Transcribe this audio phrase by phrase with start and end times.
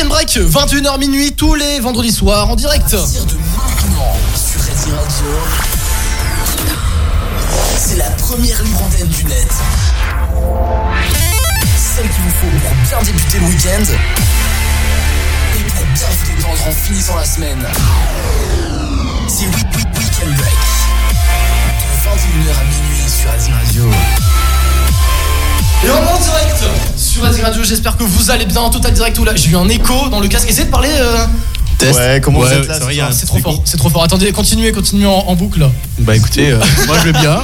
[0.00, 2.86] Weekend Break, 21h minuit tous les vendredis soirs en direct.
[2.94, 5.26] À partir de maintenant, sur Resi Radio,
[7.76, 9.52] c'est la première libre antenne du net.
[11.76, 13.92] Celle qu'il vous faut pour bien débuter le week-end
[15.58, 17.66] et pour bien vous détendre en finissant la semaine.
[19.28, 20.54] C'est Week Week Weekend Break.
[21.76, 23.84] De 21h à minuit sur Resi Radio.
[25.84, 26.89] Et on est en direct
[27.20, 29.32] sur Radio Radio, j'espère que vous allez bien en total direct ou là.
[29.34, 30.48] J'ai eu un écho dans le casque.
[30.48, 30.88] Essayez de parler.
[30.92, 31.26] euh,
[31.94, 32.74] Ouais, comment vous êtes là
[33.10, 34.02] c'est ce soir trop fort, c'est trop fort.
[34.02, 35.66] Attendez, continuez, continuez en, en boucle.
[36.00, 37.40] Bah écoutez, euh, moi je veux bien.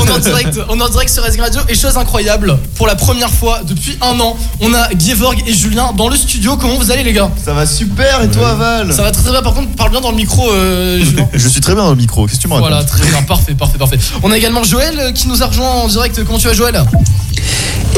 [0.00, 2.86] On est en direct, on est en direct sur Radio Radio et chose incroyable, pour
[2.86, 6.56] la première fois depuis un an, on a Gevorg et Julien dans le studio.
[6.56, 7.30] Comment vous allez les gars?
[7.42, 8.92] Ça va super et toi Val?
[8.92, 9.42] Ça va très très bien.
[9.42, 11.26] Par contre, parle bien dans le micro, euh, Julien.
[11.32, 12.68] Je suis très bien dans le micro, qu'est-ce que tu me racontes?
[12.68, 13.98] Voilà, très bien, parfait, parfait, parfait.
[14.22, 16.22] On a également Joël euh, qui nous a rejoint en direct.
[16.24, 16.84] Comment tu vas, Joël?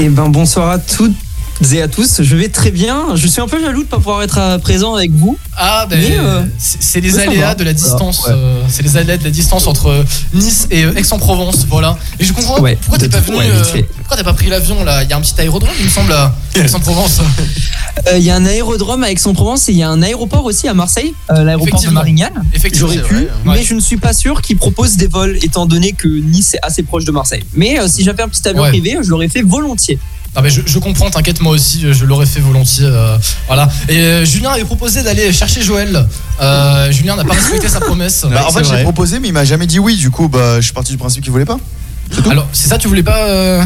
[0.02, 1.12] Eh ben bonsoir à toutes
[1.72, 2.22] et à tous.
[2.22, 3.14] Je vais très bien.
[3.16, 5.36] Je suis un peu jaloux de pas pouvoir être présent avec vous.
[5.56, 8.20] Ah, ben, euh, c'est les aléas de la distance.
[8.20, 8.42] Voilà, ouais.
[8.42, 11.98] euh, c'est les aléas de la distance entre Nice et euh, Aix-en-Provence, voilà.
[12.18, 13.36] Et je comprends Ouais, pourquoi t'es pas venu.
[13.38, 15.02] ouais, euh, pourquoi t'as pas pris l'avion là?
[15.02, 17.20] Il y a un petit aérodrome, il me semble, à Aix-en-Provence.
[18.16, 20.74] Il y a un aérodrome à Aix-en-Provence et il y a un aéroport aussi à
[20.74, 21.90] Marseille, l'aéroport de.
[21.90, 22.42] Marignane.
[22.54, 25.92] Effectivement, J'aurais pu, mais je ne suis pas sûr qu'ils proposent des vols étant donné
[25.92, 27.44] que Nice est assez proche de Marseille.
[27.54, 29.98] Mais si j'avais un petit avion privé, je l'aurais fait volontiers.
[30.36, 32.84] Non, mais je, je comprends, t'inquiète, moi aussi, je l'aurais fait volontiers.
[32.86, 33.16] euh,
[33.48, 33.68] voilà.
[33.88, 36.06] Et euh, Julien avait proposé d'aller chercher Joël.
[36.40, 38.24] Euh, Julien n'a pas respecté sa promesse.
[38.30, 40.64] Bah, en fait j'ai proposé mais il m'a jamais dit oui du coup bah je
[40.64, 41.58] suis parti du principe qu'il voulait pas.
[42.28, 43.24] Alors, c'est ça, tu voulais pas.
[43.28, 43.62] euh,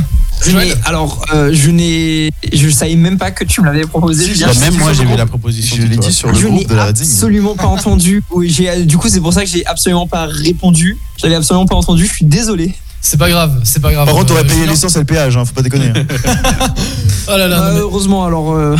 [0.46, 0.74] Joël?
[0.84, 4.26] Alors, euh, je n'ai, je savais même pas que tu me l'avais proposé.
[4.26, 4.48] Julien.
[4.48, 5.76] Bah, Je même moi j'ai vu la proposition.
[5.76, 8.22] Je l'ai dit sur le Je groupe de la absolument pas entendu.
[8.30, 8.54] Oui,
[8.84, 10.98] du coup, c'est pour ça que j'ai absolument pas répondu.
[11.16, 12.06] J'avais absolument pas entendu.
[12.06, 12.74] Je suis désolé.
[13.06, 14.06] C'est pas grave, c'est pas grave.
[14.06, 15.92] Par contre t'aurais Euh, payé l'essence et le péage, hein, faut pas déconner.
[17.26, 18.76] Oh là là, non, mais- heureusement, alors, euh,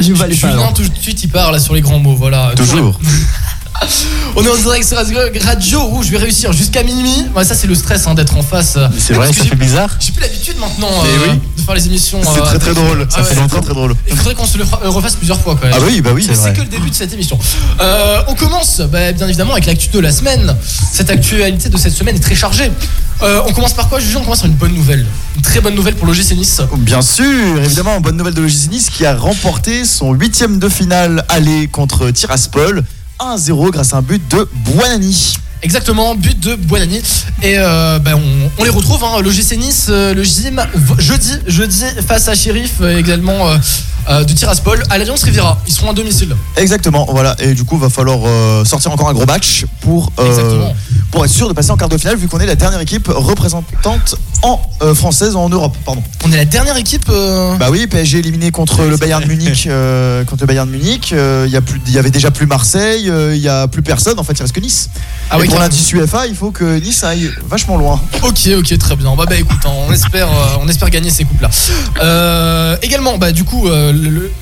[0.00, 0.48] je valais pas.
[0.48, 0.74] Julien, alors.
[0.74, 2.52] tout de suite, il parle sur les grands mots, voilà.
[2.56, 2.98] Toujours.
[4.36, 7.26] On est en direct sur Radio, où je vais réussir jusqu'à minuit.
[7.34, 8.78] Ouais, ça, c'est le stress hein, d'être en face.
[8.98, 9.90] C'est vrai, ça fait bizarre.
[10.00, 11.40] J'ai plus l'habitude maintenant euh, oui.
[11.56, 12.20] de faire les émissions.
[12.22, 13.94] C'est euh, très très drôle, Ah ça fait longtemps très drôle.
[14.08, 15.76] Il faudrait qu'on se le euh, refasse plusieurs fois quand même.
[15.76, 16.28] Ah oui bah oui.
[16.32, 17.38] C'est que le début de cette émission.
[17.80, 20.56] Euh, on commence bah, bien évidemment avec l'actu de la semaine.
[20.92, 22.70] Cette actualité de cette semaine est très chargée.
[23.22, 24.16] On commence par quoi Juju?
[24.16, 25.06] On commence par une bonne nouvelle.
[25.36, 26.60] Une très bonne nouvelle pour l'OGC Nice.
[26.78, 31.24] Bien sûr, évidemment, bonne nouvelle de l'OGC Nice qui a remporté son huitième de finale
[31.28, 32.82] aller contre Tiraspol
[33.20, 35.36] 1-0 grâce à un but de Buonani.
[35.64, 37.00] Exactement, but de Buonani.
[37.42, 40.62] Et euh, bah, on, on les retrouve, hein, l'OGC Nice, euh, le gym,
[40.98, 43.56] jeudi, jeudi face à Sheriff, euh, également euh,
[44.10, 45.58] euh, de Tiraspol, à l'Alliance Riviera.
[45.66, 46.36] Ils seront à domicile.
[46.58, 47.34] Exactement, voilà.
[47.38, 50.70] Et du coup, va falloir euh, sortir encore un gros match pour, euh,
[51.24, 54.16] être sûr de passer en quart de finale, vu qu'on est la dernière équipe représentante
[54.42, 54.60] en
[54.94, 55.74] française en Europe.
[55.86, 56.02] Pardon.
[56.26, 57.06] On est la dernière équipe.
[57.08, 59.68] Bah oui, PSG éliminé contre le Bayern Munich.
[60.28, 61.58] contre le Bayern Munich, il y
[61.88, 64.18] il avait déjà plus Marseille, il y a plus personne.
[64.18, 64.90] En fait, il reste que Nice.
[65.30, 68.00] ah Et ouais, pour l'indice UEFA, il faut que Nice aille vachement loin.
[68.22, 69.14] Ok, ok, très bien.
[69.14, 72.78] Bah, bah écoute, hein, on espère, euh, on espère gagner ces coupes là.
[72.82, 73.92] également, bah du coup, euh,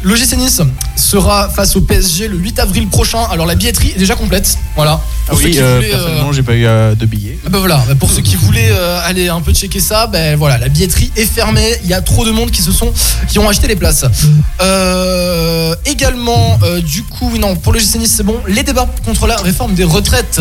[0.03, 0.63] l'OGC Nice
[0.97, 3.21] sera face au PSG le 8 avril prochain.
[3.31, 4.57] Alors la billetterie est déjà complète.
[4.75, 5.01] Voilà.
[5.29, 7.39] Ah Pour ceux oui, qui euh, voulaient, euh, personnellement j'ai pas eu euh, de billets.
[7.47, 10.37] Ah bah voilà, bah pour ceux qui voulaient euh, aller un peu checker ça, ben
[10.37, 11.77] voilà, la billetterie est fermée.
[11.85, 12.93] Il y a trop de monde qui se sont,
[13.29, 14.05] qui ont acheté les places.
[14.61, 18.37] Euh, également, euh, du coup, oui, non, pour le GC Nice, c'est bon.
[18.49, 20.41] Les débats contre la réforme des retraites.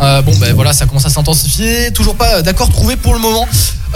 [0.00, 1.90] Euh, bon, ben voilà, ça commence à s'intensifier.
[1.92, 3.46] Toujours pas d'accord trouvé pour le moment.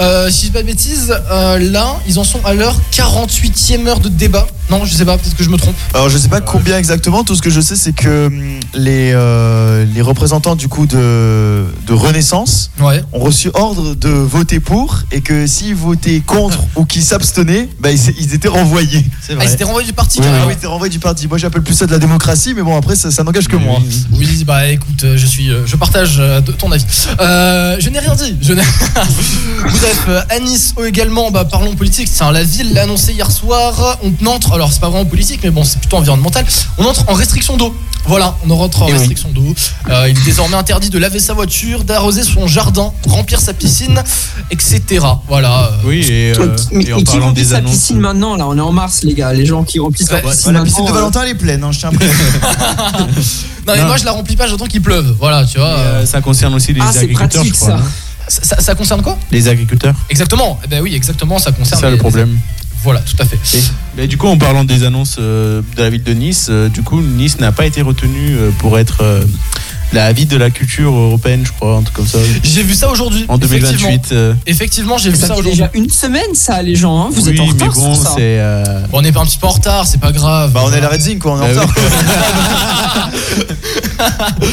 [0.00, 3.86] Euh, si je dis pas de bêtises, euh, là, ils en sont à leur 48e
[3.86, 4.46] heure de débat.
[4.70, 5.76] Non, je sais pas, peut-être que je me trompe.
[5.92, 9.12] Alors je sais pas combien exactement, tout ce que je sais c'est que hum, les,
[9.14, 13.02] euh, les représentants du coup de, de Renaissance Ouais.
[13.12, 17.90] ont reçu ordre de voter pour et que s'ils votaient contre ou qu'ils s'abstenaient, bah,
[17.92, 19.04] ils, ils étaient renvoyés.
[19.20, 20.46] C'est Ah, ils étaient renvoyés du parti, Ah carrément.
[20.46, 21.28] oui, ils étaient renvoyés du parti.
[21.28, 23.78] Moi j'appelle plus ça de la démocratie, mais bon après ça, ça n'engage que moi.
[24.12, 26.84] Oui, bah écoute, euh, je suis, euh, je partage euh, de- ton avis.
[27.20, 28.36] Euh, je n'ai rien dit.
[28.40, 28.62] Je n'ai.
[28.62, 32.08] Bref, euh, à Nice oh, également, bah parlons politique.
[32.12, 33.98] Tiens, la ville l'a annoncé hier soir.
[34.02, 36.44] On entre, alors c'est pas vraiment politique, mais bon, c'est plutôt environnemental.
[36.78, 37.74] On entre en restriction d'eau.
[38.06, 38.98] Voilà, on rentre en Eh oui.
[38.98, 39.54] restriction d'eau.
[39.88, 44.02] Euh, il est désormais interdit de laver sa voiture, d'arroser son jardin, remplir sa piscine,
[44.50, 44.82] etc.
[45.26, 45.70] Voilà.
[45.84, 47.72] Oui, et, euh, mais, et en mais qui parlant remplit des sa annonces.
[47.72, 49.32] piscine maintenant Là, on est en mars, les gars.
[49.32, 51.64] Les gens qui remplissent Ouais, leur ouais, piscine la piscine de Valentin elle est pleine,
[51.64, 52.98] hein, je tiens à.
[53.66, 53.86] Non, mais Non.
[53.86, 55.16] moi je la remplis pas, j'attends qu'il pleuve.
[55.18, 55.68] Voilà, tu vois.
[55.84, 57.84] Euh, ça concerne aussi les Ah, c'est agriculteurs, pratique, je crois, ça.
[58.28, 59.18] ça, ça- ça concerne quoi?
[59.30, 60.58] Les agriculteurs, Exactement.
[60.64, 61.80] Eh ben oui, exactement, ça c'est concerne.
[61.80, 62.38] ça les- le problème.
[62.82, 63.38] Voilà, tout à fait.
[63.56, 63.62] Et-
[63.96, 66.82] mais du coup, en parlant des annonces euh, de la ville de Nice, euh, du
[66.82, 69.24] coup, Nice n'a pas été retenu euh, pour être euh,
[69.94, 72.18] La vie de la culture européenne, je crois, un truc comme ça.
[72.42, 73.24] J'ai vu ça aujourd'hui.
[73.28, 73.70] En Effectivement.
[73.90, 74.12] 2028.
[74.12, 75.52] euh, Effectivement, j'ai vu Ça ça fait aujourd'hui.
[75.52, 77.00] déjà une semaine, ça, les gens.
[77.00, 77.08] hein.
[77.12, 78.10] Vous oui, êtes en retard mais bon, sur ça.
[78.16, 78.38] c'est.
[78.40, 80.50] euh, Bon, on est pas un petit peu en retard, c'est pas grave.
[80.52, 83.10] Bah on est à la Redzing quoi, on est en Bah retard.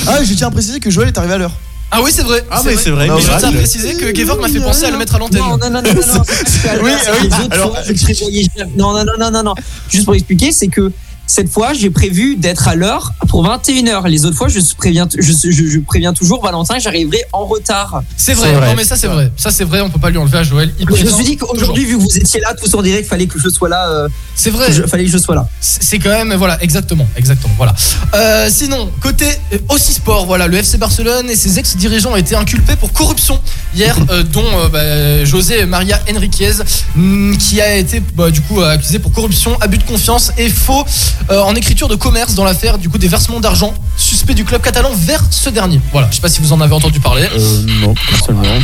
[0.07, 1.51] ah je tiens à préciser que Joël est arrivé à l'heure.
[1.93, 2.45] Ah oui, c'est vrai.
[2.49, 3.57] Ah, mais c'est vrai, Non, Mais je tiens à vrai.
[3.57, 5.41] préciser que Gevorg m'a fait penser à le mettre à l'antenne.
[5.41, 6.21] Non, non, non, non, non, non,
[6.83, 6.91] Oui,
[7.23, 7.29] oui.
[7.51, 9.55] Alors, je non, non, non, non, non.
[9.89, 10.89] Juste pour expliquer, c'est que
[11.33, 14.05] cette fois, j'ai prévu d'être à l'heure pour 21h.
[14.09, 18.03] Les autres fois, je préviens, je, je, je préviens toujours Valentin que j'arriverai en retard.
[18.17, 18.51] C'est vrai.
[18.51, 18.67] Vrai.
[18.67, 19.31] Non, mais ça, c'est vrai.
[19.37, 20.73] Ça, c'est vrai, on peut pas lui enlever à Joël.
[20.77, 23.27] Il je me suis dit qu'aujourd'hui, vu que vous étiez là tous en direct, fallait
[23.27, 23.87] que je sois là.
[23.89, 24.09] euh.
[24.35, 24.73] C'est vrai.
[24.73, 25.47] je- fallait que je sois là.
[25.61, 27.73] C'est quand même voilà exactement exactement voilà.
[28.15, 32.35] Euh, sinon côté euh, aussi sport voilà le FC Barcelone et ses ex-dirigeants ont été
[32.35, 33.39] inculpés pour corruption
[33.75, 36.51] hier euh, dont euh, bah, José Maria Enriquez
[36.95, 40.83] mm, qui a été bah, du coup accusé pour corruption abus de confiance et faux
[41.29, 44.61] euh, en écriture de commerce dans l'affaire du coup des versements d'argent suspects du club
[44.61, 47.61] catalan vers ce dernier voilà je sais pas si vous en avez entendu parler euh,
[47.81, 48.59] non, personnellement.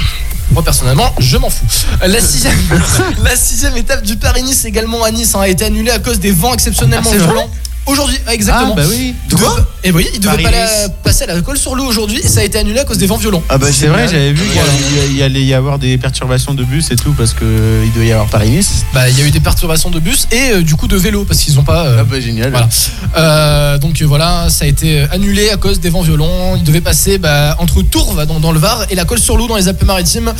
[0.51, 1.65] moi personnellement, je m'en fous.
[2.05, 2.57] La sixième,
[3.23, 6.31] la sixième étape du Paris-Nice également à Nice hein, a été annulée à cause des
[6.31, 7.49] vents exceptionnellement Ah, violents.
[7.87, 8.75] Aujourd'hui, exactement.
[8.77, 9.15] Ah, bah oui.
[9.29, 12.19] De quoi Et oui, il devait pas la- passer à la colle sur l'eau aujourd'hui
[12.23, 13.41] et ça a été annulé à cause des vents violents.
[13.49, 15.97] Ah bah C'est vrai, j'avais vu qu'il y allait- il y allait y avoir des
[15.97, 17.47] perturbations de bus et tout parce qu'il
[17.95, 18.83] devait y avoir Paris-Nice.
[18.93, 21.23] Bah, il y a eu des perturbations de bus et euh, du coup de vélos
[21.25, 21.85] parce qu'ils ont pas.
[21.87, 22.51] euh, Ah bah génial.
[22.51, 22.67] Voilà.
[23.17, 26.55] Euh, donc euh, voilà, ça a été annulé à cause des vents violents.
[26.55, 29.47] Il devait passer bah, entre Tourves dans, dans le Var et la colle sur l'eau
[29.47, 30.33] dans les Alpes-Maritimes.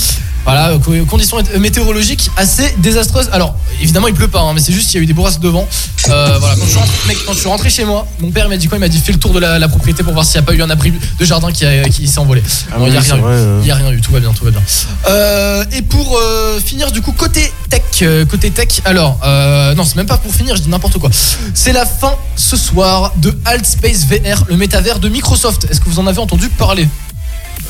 [0.46, 3.30] Voilà, euh, co- conditions mét- météorologiques assez désastreuses.
[3.32, 5.42] Alors évidemment il pleut pas, hein, mais c'est juste qu'il y a eu des bourrasques
[5.42, 5.68] de vent.
[6.10, 8.50] Euh, voilà, quand je, suis rentré, mec, quand je suis rentré chez moi, mon père
[8.50, 8.78] m'a dit quoi?
[8.78, 10.48] Il m'a dit fais le tour de la, la propriété pour voir s'il n'y a
[10.48, 12.42] pas eu un abri de jardin qui, a- qui s'est envolé.
[12.72, 13.24] Ah Bon, il oui, y a c'est rien eu.
[13.24, 13.60] vrai, euh.
[13.62, 14.62] Il n'y a rien eu, tout va bien, tout va bien.
[15.10, 19.84] Euh, et pour euh, finir, du coup, côté tech, euh, côté tech, alors, euh, non,
[19.84, 21.10] c'est même pas pour finir, je dis n'importe quoi.
[21.54, 25.68] C'est la fin ce soir de Alt Space VR, le métavers de Microsoft.
[25.70, 26.88] Est-ce que vous en avez entendu parler?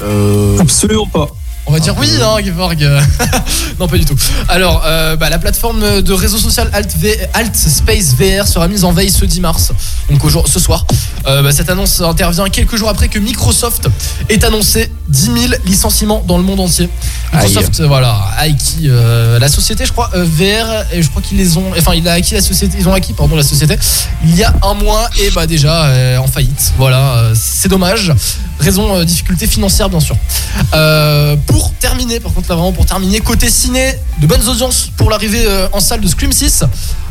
[0.04, 1.28] Euh, Absolument pas.
[1.70, 2.78] On va dire oui, hein, Gevorg.
[3.80, 4.16] non, pas du tout.
[4.48, 8.86] Alors, euh, bah, la plateforme de réseau social Alt, V- Alt Space VR sera mise
[8.86, 9.74] en veille ce 10 mars,
[10.10, 10.86] donc au jour, ce soir.
[11.26, 13.90] Euh, bah, cette annonce intervient quelques jours après que Microsoft
[14.30, 15.36] ait annoncé 10 000
[15.66, 16.90] licenciements dans le monde entier.
[17.34, 21.38] Microsoft, euh, voilà, a acquis euh, la société, je crois, VR, et je crois qu'ils
[21.38, 23.78] les ont, enfin, il a acquis la société, ils ont acquis, pardon, la société
[24.24, 26.72] il y a un mois et bah déjà en faillite.
[26.78, 28.14] Voilà, c'est dommage.
[28.60, 30.16] Raison euh, difficulté financière bien sûr.
[30.74, 35.10] Euh, pour terminer, par contre là vraiment pour terminer, côté ciné, de bonnes audiences pour
[35.10, 36.64] l'arrivée euh, en salle de Scream 6.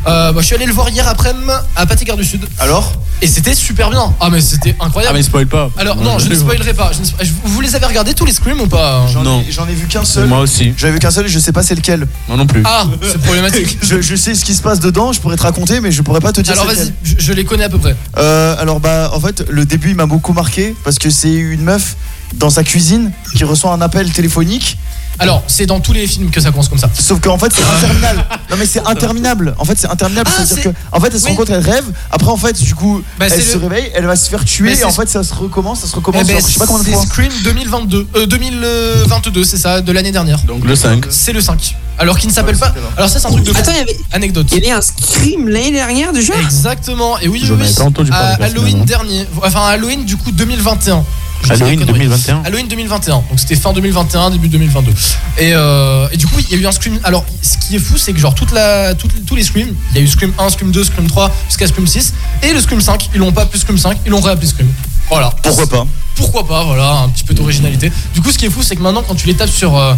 [0.07, 1.45] Euh, bah, je suis allé le voir hier après-midi
[1.75, 4.13] à Pathé-Gare du Sud Alors et c'était super bien.
[4.19, 5.17] Ah mais c'était Ah incroyable.
[5.17, 5.71] mais spoil pas.
[5.77, 6.91] Alors non, je ne spoilerai pas.
[6.93, 9.41] Je ne spo- je- Vous les avez regardés tous les Scream ou pas J'en Non.
[9.41, 10.27] ai, j'en ai vu qu'un seul.
[10.27, 10.73] Moi aussi.
[10.77, 12.07] J'en ai vu qu'un seul et je sais pas c'est lequel.
[12.27, 12.61] Moi non plus.
[12.63, 13.79] Ah, c'est problématique.
[13.83, 16.19] Je, je sais ce qui se passe dedans, je pourrais te raconter, mais je pourrais
[16.19, 16.95] pas te dire Alors c'est vas-y, lequel.
[17.19, 17.95] je, je les connais à peu près.
[18.17, 21.61] Euh, alors bah en fait le début il m'a beaucoup marqué parce que c'est une
[21.63, 21.95] meuf
[22.35, 24.77] dans sa cuisine qui reçoit un appel téléphonique.
[25.19, 26.89] Alors, c'est dans tous les films que ça commence comme ça.
[26.93, 28.25] Sauf qu'en fait c'est interminable.
[28.49, 29.55] Non mais c'est interminable.
[29.57, 30.29] En fait c'est interminable.
[30.31, 31.31] Ah, C'est-à-dire c'est- que en fait elle se Oui.
[31.31, 31.85] rencontre, elle rêve.
[32.11, 34.77] Après en fait du coup Bah, elle se le- réveille, elle va se faire tuer
[34.77, 36.25] et en fait ça se recommence, ça se Eh recommence.
[36.27, 37.05] ben, sur je sais pas combien de c'est fois.
[37.05, 40.39] Scream 2022, euh, 2022, c'est ça, de l'année dernière.
[40.43, 41.05] Donc le 5.
[41.09, 41.75] C'est le 5.
[41.99, 42.73] Alors qu'il ne s'appelle Ouais, pas.
[42.95, 43.57] Alors ça, c'est un truc de fou.
[43.59, 44.45] Attends, il y avait, anecdote.
[44.51, 46.33] il y avait un scream l'année dernière déjà?
[46.39, 47.17] Exactement.
[47.19, 49.25] Et oui, J'en oui, pas entendu parler, Halloween dernier.
[49.43, 51.03] Enfin, Halloween du coup 2021.
[51.49, 52.07] Halloween des conneries.
[52.07, 52.41] 2021.
[52.45, 53.13] Halloween 2021.
[53.15, 54.91] Donc c'était fin 2021, début 2022.
[55.37, 56.99] Et, euh, et du coup, il y a eu un Scream.
[57.03, 59.95] Alors, ce qui est fou, c'est que genre toute la, toute- tous les Screams, il
[59.97, 62.13] y a eu Scream 1, Scream 2, Scream 3, jusqu'à Scream 6.
[62.43, 64.67] Et le Scream 5, ils l'ont pas appelé Scream 5, ils l'ont réappelé Scream.
[65.09, 65.31] Voilà.
[65.43, 65.87] Pourquoi pas?
[66.15, 67.91] Pourquoi pas, voilà, un petit peu d'originalité.
[68.13, 69.77] Du coup, ce qui est fou, c'est que maintenant, quand tu les tapes sur.
[69.77, 69.93] euh,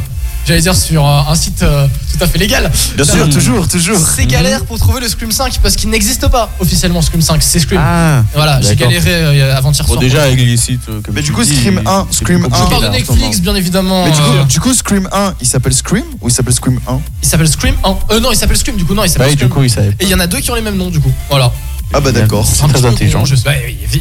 [0.50, 2.72] J'allais dire sur euh, un site euh, tout à fait légal.
[2.96, 3.32] Bien sûr, Mhm.
[3.32, 4.00] toujours, toujours.
[4.00, 7.60] C'est galère pour trouver le Scream 5 parce qu'il n'existe pas officiellement Scream 5, c'est
[7.60, 7.80] Scream.
[7.84, 8.24] Ah.
[8.34, 10.00] voilà, j'ai galéré euh, avant-hier Bon soir.
[10.02, 10.82] déjà avec les sites.
[10.90, 12.64] euh, comme Mais du coup, dis, Scream 1, c'est Scream plus 1.
[12.66, 14.06] Je parle de Netflix, bien évidemment.
[14.06, 16.80] Mais du coup, euh, du coup, Scream 1, il s'appelle Scream ou il s'appelle Scream
[16.88, 17.96] 1 il s'appelle Scream 1.
[18.16, 19.50] Euh, non, il s'appelle Scream, du coup, non, il s'appelle Ouais, Scream.
[19.50, 19.72] du coup, il.
[20.00, 21.12] Et il y en a deux qui ont les mêmes noms, du coup.
[21.30, 21.52] Voilà.
[21.94, 22.48] Ah bah d'accord.
[22.70, 23.26] Très intelligent.
[23.26, 23.50] je sais.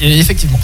[0.02, 0.58] Effectivement.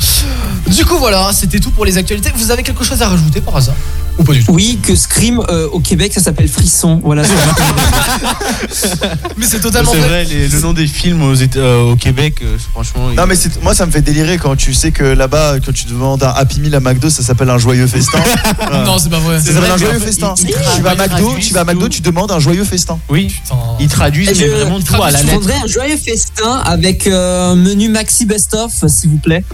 [0.69, 2.31] Du coup, voilà, c'était tout pour les actualités.
[2.37, 3.75] Vous avez quelque chose à rajouter par hasard
[4.19, 4.53] Ou pas du tout?
[4.53, 7.01] Oui, que Scream euh, au Québec ça s'appelle Frisson.
[7.05, 7.25] Voilà.
[7.25, 7.33] c'est-
[9.37, 10.25] Mais c'est totalement C'est vrai.
[10.25, 13.09] les- le nom des films aux euh, au Québec, euh, franchement.
[13.11, 15.73] il- Non mais c'est- moi ça me fait délirer quand tu sais que là-bas quand
[15.73, 18.19] tu demandes un Happy Meal à McDo ça s'appelle un joyeux festin.
[18.85, 19.39] Non, c'est pas vrai.
[19.43, 20.35] c'est un joyeux festin.
[20.43, 21.89] il- il tu vas à McDo, tu vas à McDo, tout.
[21.89, 22.99] tu demandes un joyeux festin.
[23.09, 23.57] Oui, Putain.
[23.81, 25.41] ils traduisent Je- mais vraiment tout à la Je lettre.
[25.41, 29.45] voudrais un joyeux festin avec un menu maxi best-of, s'il vous plaît.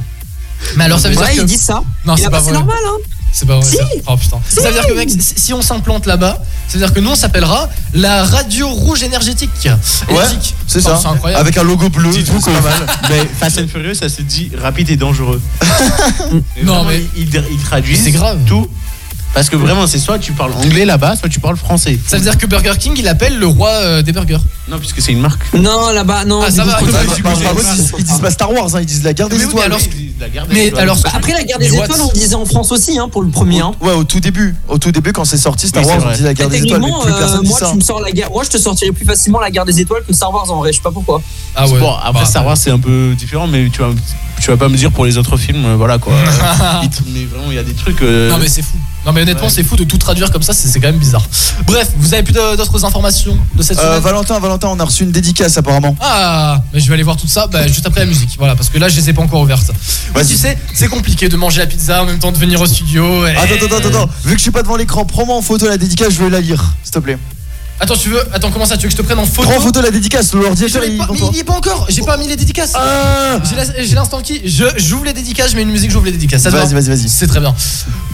[0.77, 1.47] Mais alors, ça veut ouais, dire ils que.
[1.47, 1.83] disent ça.
[2.05, 2.53] Non, c'est pas c'est vrai.
[2.53, 2.97] normal, hein.
[3.33, 3.65] C'est pas vrai.
[3.71, 3.77] Si.
[3.77, 3.85] ça.
[4.09, 4.39] Oh putain.
[4.49, 7.11] Ça veut dire que mec, si si on s'implante là-bas, ça veut dire que nous
[7.11, 9.51] on s'appellera la radio rouge énergétique.
[10.11, 10.25] Ouais,
[10.67, 10.99] c'est ça.
[11.01, 11.41] C'est incroyable.
[11.41, 12.11] Avec un logo bleu.
[12.13, 12.87] C'est que pas mal.
[13.09, 15.41] mais Fast and Furious, ça se dit rapide et dangereux.
[16.65, 18.39] Non, vraiment, mais- ils, ils- ils traduisent C'est grave.
[18.47, 18.69] tout.
[19.33, 21.99] Parce que vraiment, c'est soit tu parles anglais là-bas, soit tu parles français.
[22.07, 24.39] Ça veut dire que Burger King il appelle le roi euh, des burgers.
[24.69, 25.41] Non, puisque c'est une marque.
[25.55, 26.43] Non, là-bas, non.
[26.45, 29.45] Ah, ça va, ils disent- pas Star Wars, hein, ils disent la guerre des Mais
[29.45, 30.47] oui, mais étoiles.
[30.51, 32.99] Mais alors, Bah, après la guerre des Mais étoiles, on le disait en France aussi,
[32.99, 33.61] hein, pour le premier.
[33.61, 33.73] Hein.
[33.81, 34.55] Ouais, au tout début.
[34.69, 36.87] Au tout début, quand c'est sorti, Star Wars, on disait la guerre des étoiles, mais
[36.89, 38.31] Techniquement, plus euh, moi, tu me sors la guerre.
[38.31, 40.73] Moi, je te sortirais plus facilement la guerre des étoiles que Star Wars en vrai.
[40.73, 41.23] Je sais pas pourquoi.
[41.55, 41.79] Ah ouais.
[41.79, 43.89] Bon, après Bah, Star Wars, c'est un peu différent, mais tu vas,
[44.41, 46.13] tu vas pas me dire pour les autres films, euh, voilà quoi.
[47.13, 48.03] Mais vraiment, il y a des trucs.
[48.03, 48.77] euh, Non mais c'est fou.
[49.07, 49.51] Non mais honnêtement Ouais.
[49.51, 51.27] c'est fou de tout traduire comme ça, c'est quand même bizarre.
[51.67, 54.01] Bref, vous avez plus d'autres informations de cette Euh, semaine?
[54.03, 55.97] Valentin, Valentin, on a reçu une dédicace apparemment.
[56.01, 58.69] Ah, mais je vais aller voir tout ça bah, juste après la musique, voilà, parce
[58.69, 59.71] que là je les ai pas encore ouvertes.
[60.15, 62.67] Mais tu sais, c'est compliqué de manger la pizza en même temps de venir au
[62.67, 63.27] studio.
[63.27, 64.11] et- Attends, attends, attends, attends.
[64.25, 66.41] Vu que je suis pas devant l'écran, prends-moi en photo la dédicace, je veux la
[66.41, 67.19] lire, s'il te plaît.
[67.81, 69.59] Attends, tu veux Attends, comment ça Tu veux que je te prenne en photo Prends
[69.59, 71.87] en photo la dédicace, l'ai il est pas- il y est pas encore.
[71.89, 72.73] J'ai pas mis les dédicaces.
[72.75, 74.41] Ah J'ai la- l'instant qui.
[74.45, 76.43] Je j'ouvre les dédicaces, je mets une musique, j'ouvre les dédicaces.
[76.43, 77.09] Ça te va Vas-y, vas-y, vas-y.
[77.09, 77.55] C'est très bien.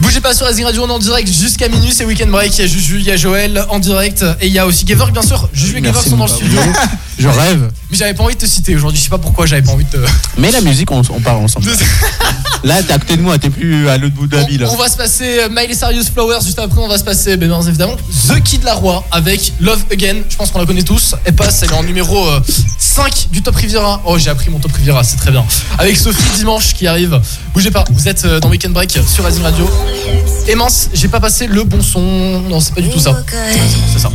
[0.00, 2.56] Bougez pas sur Racing Radio, on est en direct jusqu'à minuit, c'est Weekend Break.
[2.58, 4.84] Il y a Juju, il y a Joël en direct et il y a aussi
[4.84, 5.48] Gavork bien sûr.
[5.52, 6.60] Juju et Gavork sont dans le studio.
[7.18, 7.70] Je rêve.
[7.90, 9.86] Mais j'avais pas envie de te citer aujourd'hui, je sais pas pourquoi j'avais pas envie
[9.86, 9.96] de te.
[10.38, 11.66] Mais la musique, on, on part ensemble.
[12.62, 14.64] Là, t'es à côté de moi, t'es plus à l'autre bout de la ville.
[14.68, 17.36] On, on va se passer euh, Miley Cyrus Flowers juste après, on va se passer
[17.38, 17.96] ben, bien évidemment
[18.28, 20.16] The Kid Laroi avec Love Again.
[20.28, 21.14] Je pense qu'on la connaît tous.
[21.24, 22.40] Elle passe, elle est en numéro euh,
[22.78, 24.00] 5 du Top Riviera.
[24.04, 25.44] Oh, j'ai appris mon Top Riviera, c'est très bien.
[25.78, 27.20] Avec Sophie dimanche qui arrive.
[27.54, 29.68] Bougez pas, vous êtes euh, dans Weekend Break sur Racing Radio.
[30.48, 32.00] Immense, j'ai pas passé le bon son.
[32.48, 33.22] Non, c'est pas du tout ça.
[33.92, 34.10] C'est ça.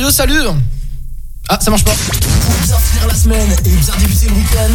[0.00, 0.40] Radio, salut
[1.50, 1.90] Ah, ça marche pas.
[1.92, 4.70] Pour bien finir la semaine et bien débuter le week-end.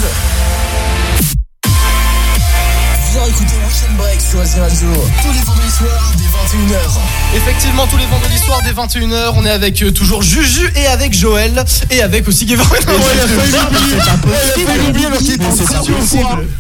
[3.12, 4.88] Viens écouter Weekend Break sur SC Radio.
[5.24, 7.38] Tous les vendredis soirs dès 21h.
[7.38, 11.18] Effectivement, tous les vendredis soirs dès 21h, on est avec euh, toujours Juju et avec
[11.18, 12.64] Joël et avec aussi Gavin.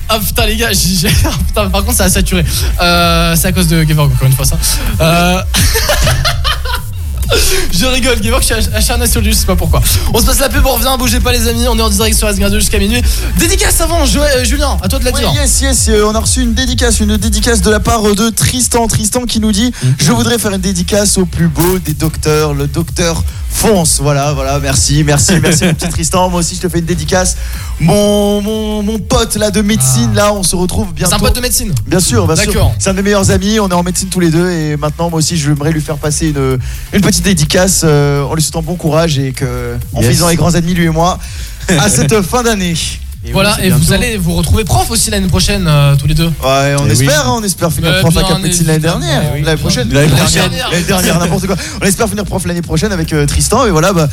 [0.10, 1.10] Ah putain les gars, j'ai- j'ai-
[1.48, 2.44] putain, par contre ça a saturé.
[2.82, 4.58] Euh, c'est à cause de Gavin encore une fois ça.
[5.02, 5.42] Euh...
[7.72, 9.82] Je rigole, Gavin, je suis acharné sur lui, je sais pas pourquoi.
[10.14, 12.18] On se passe la pub, on revient, bougez pas les amis, on est en direct
[12.18, 13.02] sur Radio jusqu'à minuit.
[13.38, 15.34] Dédicace avant, Joël, euh, Julien, à toi de la Ouais, dire.
[15.34, 18.88] yes, yes, euh, on a reçu une dédicace, une dédicace de la part de Tristan.
[18.88, 22.68] Tristan qui nous dit Je voudrais faire une dédicace au plus beau des docteurs, le
[22.68, 24.00] docteur Fonce.
[24.02, 26.30] Voilà, voilà, merci, merci, merci, mon petit Tristan.
[26.30, 27.38] Moi aussi, je te fais une dédicace.
[27.80, 31.16] Mon, mon, mon pote là de médecine, là, on se retrouve C'est bientôt.
[31.16, 31.74] un pote de médecine.
[31.86, 32.48] Bien sûr, bien sûr.
[32.54, 32.74] D'accord.
[32.80, 33.60] C'est un de mes meilleurs amis.
[33.60, 34.50] On est en médecine tous les deux.
[34.50, 36.58] Et maintenant, moi aussi, j'aimerais lui faire passer une,
[36.94, 40.10] une petite dédicace euh, en lui souhaitant bon courage et que, en Yes.
[40.12, 41.20] faisant les grands ennemis, lui et moi,
[41.68, 42.76] à cette fin d'année.
[43.34, 46.28] Voilà, et vous allez vous retrouver prof aussi l'année prochaine, euh, tous les deux.
[46.44, 47.14] Ouais, on Eh espère, oui.
[47.26, 49.42] hein, on espère finir Mais prof à bien Cap Médecine l'année évidemment, dernière, oui.
[49.42, 50.52] l'année prochaine, L'année prochaine.
[50.72, 51.56] l'année dernière, n'importe quoi.
[51.82, 54.08] On espère finir prof l'année prochaine avec euh, Tristan et voilà, bah,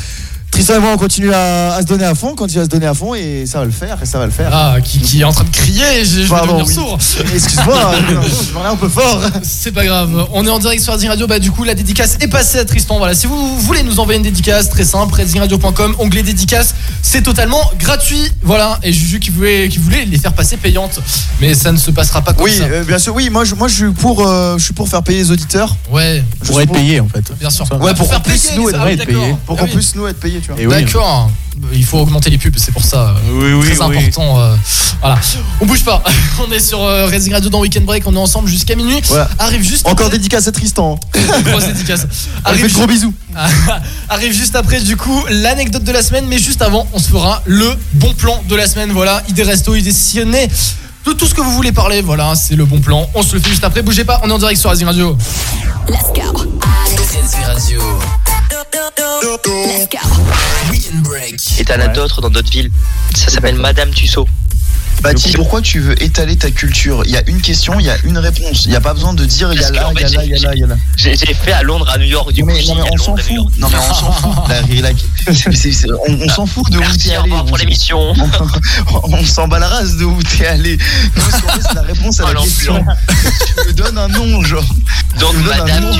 [0.63, 2.85] Tristan et moi on continue à, à se donner à fond, continue à se donner
[2.85, 4.49] à fond et ça va le faire, et ça va le faire.
[4.53, 6.73] Ah, qui, qui est en train de crier, je, je vais Pardon, devenir oui.
[6.73, 6.97] sourd.
[7.35, 7.91] Excuse-moi,
[8.47, 9.21] je m'en ai un peu fort.
[9.43, 10.25] C'est pas grave.
[10.31, 11.27] On est en direct sur Racing Radio.
[11.27, 12.97] Bah, du coup, la dédicace est passée à Tristan.
[12.97, 13.13] Voilà.
[13.13, 16.75] Si vous voulez nous envoyer une dédicace, très simple, racingradio.com, onglet dédicace.
[17.01, 18.31] C'est totalement gratuit.
[18.41, 18.79] Voilà.
[18.83, 21.01] Et Juju qui voulait, qui voulait les faire passer payantes.
[21.41, 22.63] Mais ça ne se passera pas comme Oui, ça.
[22.63, 25.03] euh, bien sûr, oui, moi je, moi, je, suis pour, euh, je suis pour faire
[25.03, 25.75] payer les auditeurs.
[25.91, 27.33] Ouais, Je Pour être payé en fait.
[27.37, 27.65] bien sûr.
[27.81, 29.35] Ouais, pour faire qu'on puisse payer, nous les être, payés.
[29.45, 29.75] pour Ah qu'on oui.
[29.75, 30.52] puisse nous être payés, tu vois.
[30.57, 30.67] Oui.
[30.67, 31.31] D'accord.
[31.71, 33.15] Il faut augmenter les pubs, c'est pour ça.
[33.29, 34.39] Oui, oui, Très important.
[34.39, 34.55] euh,
[34.99, 35.19] voilà.
[35.61, 36.03] On bouge pas.
[36.45, 38.03] On est sur euh, Racing Radio dans Weekend Break.
[38.07, 39.01] On est ensemble jusqu'à minuit.
[39.05, 39.29] Voilà.
[39.39, 39.87] Arrive juste.
[39.87, 40.99] Encore après- dédicace à Tristan.
[41.45, 42.07] Grosse dédicace.
[42.43, 43.13] Arrive de gros bisous.
[44.09, 47.41] Arrive juste après du coup l'anecdote de la semaine, mais juste avant, on se fera
[47.45, 48.91] le bon plan de la semaine.
[48.91, 50.49] Voilà, idée resto, idée sillonnée.
[51.05, 53.09] De tout ce que vous voulez parler, voilà, c'est le bon plan.
[53.13, 53.81] On se le fait juste après.
[53.81, 55.17] Bougez pas, on est en direct sur Racing Radio.
[55.89, 56.21] Let's go.
[56.97, 57.81] Racing Radio.
[59.67, 59.99] Let's go.
[60.71, 61.59] Weekend Break.
[61.59, 62.71] Et t'en as d'autres dans d'autres villes.
[63.15, 64.27] Ça s'appelle Madame Tussaud.
[65.03, 67.03] Baptiste, pourquoi tu veux étaler ta culture?
[67.05, 68.63] Il y a une question, il y a une réponse.
[68.65, 70.23] Il n'y a pas besoin de dire il y a là, il y a là,
[70.23, 70.75] il y a là, il y a là.
[70.95, 72.69] J'ai fait à Londres, à New York, du mais, coup.
[72.69, 73.57] non, mais on s'en fout.
[73.59, 74.31] Non mais on s'en fout.
[74.49, 74.89] La- la-
[76.07, 77.29] on on s'en fout de où t'es allé.
[77.29, 78.13] pour On- l'émission.
[78.13, 80.77] on on s'en bat la race de où t'es allé.
[81.15, 82.85] Nous, ce qu'on veut, c'est la réponse à Oh, la question.
[83.63, 84.63] Tu me donnes un nom, genre.
[85.19, 85.91] Donc, Madame nom.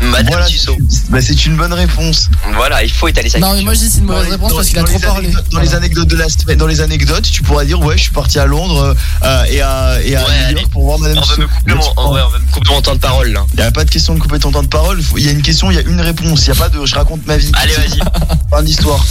[0.00, 0.76] Madame Voilà, Tussaud.
[1.10, 2.30] bah, c'est une bonne réponse.
[2.54, 4.32] Voilà, il faut étaler sa Non, mais moi je dis c'est une Dans mauvaise les-
[4.32, 5.26] réponse dans- parce qu'il a dans trop les parlé.
[5.28, 8.02] anecdotes- Dans les anecdotes de la semaine, dans les anecdotes, tu pourras dire ouais, je
[8.04, 10.58] suis parti à Londres euh, et à, et à Ouais, New.
[10.58, 13.00] York pour voir Madame On va me couper on va me couper mon temps de
[13.00, 13.44] parole là.
[13.52, 15.02] Il n'y a pas de question de couper ton temps de parole.
[15.16, 16.46] Il y a une question, il y a une réponse.
[16.46, 17.52] Il n'y a pas de je raconte ma vie.
[17.54, 17.98] Allez, vas-y.
[18.50, 19.04] Fin d'histoire.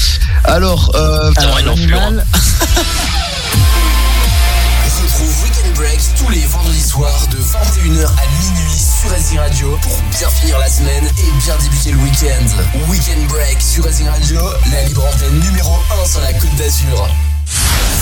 [0.45, 1.31] Alors, euh,
[1.65, 2.25] l'animal.
[5.03, 8.68] Retrouve Weekend Break tous les vendredis soirs de 21h à minuit
[8.99, 12.89] sur Racing Radio pour bien finir la semaine et bien débuter le week-end.
[12.89, 15.71] Weekend Break sur Racing Radio, la libre antenne numéro
[16.03, 17.07] 1 sur la Côte d'Azur.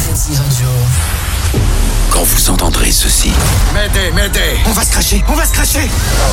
[0.09, 0.67] Racing Radio.
[2.09, 3.31] Quand vous entendrez ceci,
[3.73, 5.87] M'aidez, m'aidez on va se cracher, on va se cracher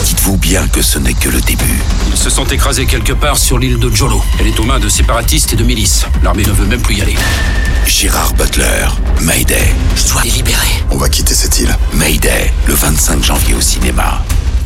[0.04, 1.82] Dites-vous bien que ce n'est que le début.
[2.10, 4.22] Ils se sont écrasés quelque part sur l'île de Jolo.
[4.40, 6.06] Elle est aux mains de séparatistes et de milices.
[6.22, 7.16] L'armée ne veut même plus y aller.
[7.86, 8.86] Gérard Butler,
[9.20, 9.74] Mayday.
[9.96, 10.84] Je dois les libérer.
[10.90, 11.76] On va quitter cette île.
[11.92, 14.22] Mayday, le 25 janvier au cinéma.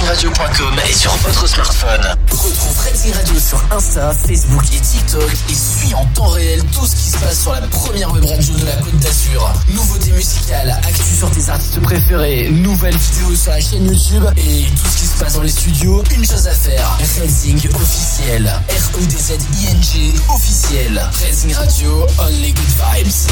[0.00, 2.16] Racingradio.com et sur votre smartphone.
[2.30, 6.96] Retrouve Racing Radio sur Insta, Facebook et TikTok et suis en temps réel tout ce
[6.96, 9.52] qui se passe sur la première web radio de la Côte d'Azur.
[9.68, 14.90] Nouveautés musicales, actu sur tes artistes préférés, nouvelles vidéos sur la chaîne YouTube et tout
[14.90, 16.02] ce qui se passe dans les studios.
[16.14, 18.60] Une chose à faire, Racing officiel.
[18.68, 21.10] R-E-D-Z-I-N-G officiel.
[21.20, 23.26] Racing Radio, only good vibes.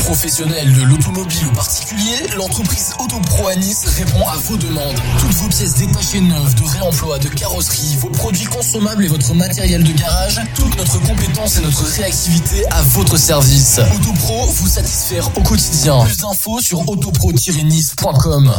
[0.00, 4.96] Professionnel de l'automobile ou particulier, l'entreprise Autopro à Nice répond à vos demandes.
[5.18, 9.84] Toutes vos pièces détachées neuves, de réemploi, de carrosserie, vos produits consommables et votre matériel
[9.84, 13.80] de garage, toute notre compétence et notre réactivité à votre service.
[13.94, 16.04] Autopro vous satisfaire au quotidien.
[16.04, 18.54] Plus d'infos sur autopro-nice.com.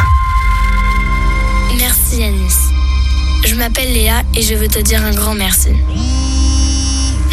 [1.77, 2.53] Merci Yanis.
[3.45, 5.69] Je m'appelle Léa et je veux te dire un grand merci.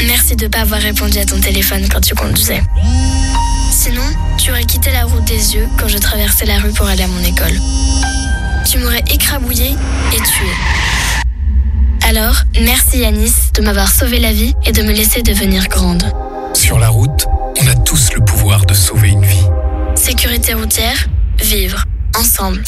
[0.06, 2.62] Merci de ne pas avoir répondu à ton téléphone quand tu conduisais.
[3.78, 4.02] Sinon,
[4.36, 7.06] tu aurais quitté la route des yeux quand je traversais la rue pour aller à
[7.06, 7.56] mon école.
[8.68, 9.76] Tu m'aurais écrabouillé
[10.12, 10.50] et tué.
[12.02, 16.02] Alors, merci Yanis de m'avoir sauvé la vie et de me laisser devenir grande.
[16.54, 17.26] Sur la route,
[17.62, 19.46] on a tous le pouvoir de sauver une vie.
[19.94, 21.06] Sécurité routière,
[21.40, 21.84] vivre
[22.18, 22.64] ensemble.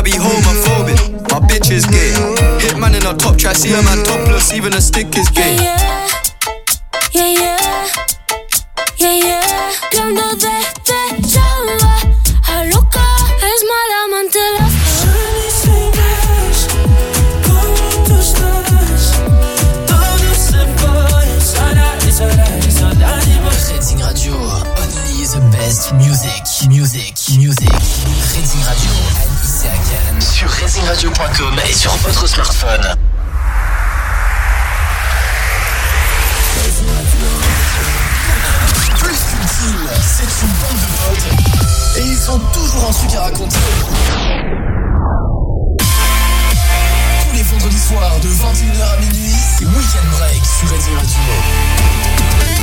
[0.00, 1.28] I be homophobic?
[1.28, 2.12] My bitch is gay.
[2.64, 5.56] Hitman in a top track, see a man topless, even a stick is gay.
[5.56, 5.76] Yeah,
[7.12, 7.58] yeah,
[8.96, 9.72] yeah, yeah.
[9.92, 11.92] Yo ando desde chamba
[12.48, 13.04] a loca,
[13.44, 14.64] es mala amante la
[24.06, 24.32] Radio.
[24.80, 27.72] Only the best music, music, music.
[28.32, 29.39] Racing Radio.
[30.40, 32.94] Sur racingradio.com et sur votre smartphone.
[38.96, 41.98] Plus qu'une team, c'est une bande de potes.
[41.98, 43.58] Et ils ont toujours un truc à raconter.
[47.90, 50.92] Soirs de 21h à minuit, c'est Weekend Break sur Radio.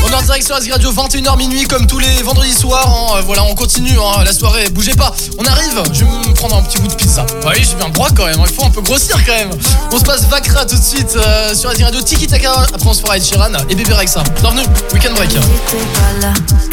[0.03, 2.87] On est en direct sur Asie Radio 21h minuit comme tous les vendredis soirs.
[2.87, 3.17] hein.
[3.17, 4.69] Euh, Voilà, on continue hein, la soirée.
[4.69, 5.13] Bougez pas.
[5.39, 5.81] On arrive.
[5.91, 7.25] Je vais me prendre un petit bout de pizza.
[7.45, 8.39] Oui, j'ai bien droit quand même.
[8.39, 8.43] hein.
[8.47, 9.49] Il faut un peu grossir quand même.
[9.91, 12.51] On se passe Vakra tout de suite euh, sur Asie Radio Tiki Taka.
[12.73, 14.23] Après on se fera Ed Sheeran et Bébé Rexa.
[14.41, 14.65] Bienvenue.
[14.93, 15.31] Weekend break.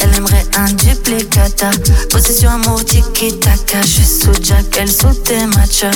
[0.02, 1.70] elle aimerait un duplicata.
[2.10, 3.80] Possession amour tiki taka.
[3.82, 5.90] Je suis sous Jack, elle sous tes matchas.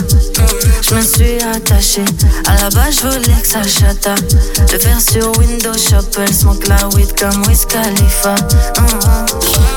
[0.89, 2.05] Je me suis attachée,
[2.49, 4.15] à la base je voulais que ça chata.
[4.73, 8.35] Le faire sur Windows Shop, elle smoke la weed comme Wiz Khalifa.
[8.79, 9.27] Hum.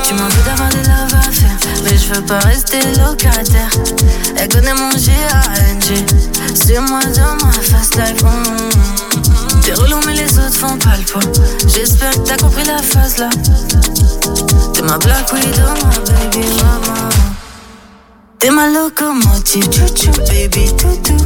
[0.06, 1.12] Tu m'as vu d'avoir des love
[1.84, 3.70] mais je veux pas rester locataire.
[4.36, 6.06] Elle connaît mon G-A-N-G,
[6.54, 8.22] c'est moi dans ma fast life.
[8.24, 8.70] hum.
[9.62, 11.22] T'es relou mais les autres font pas le poids
[11.68, 13.28] J'espère que t'as compris la phase là
[14.74, 17.01] T'es ma black widow, ma baby mama
[18.42, 21.16] T'es ma locomotive, chouchou baby toutou.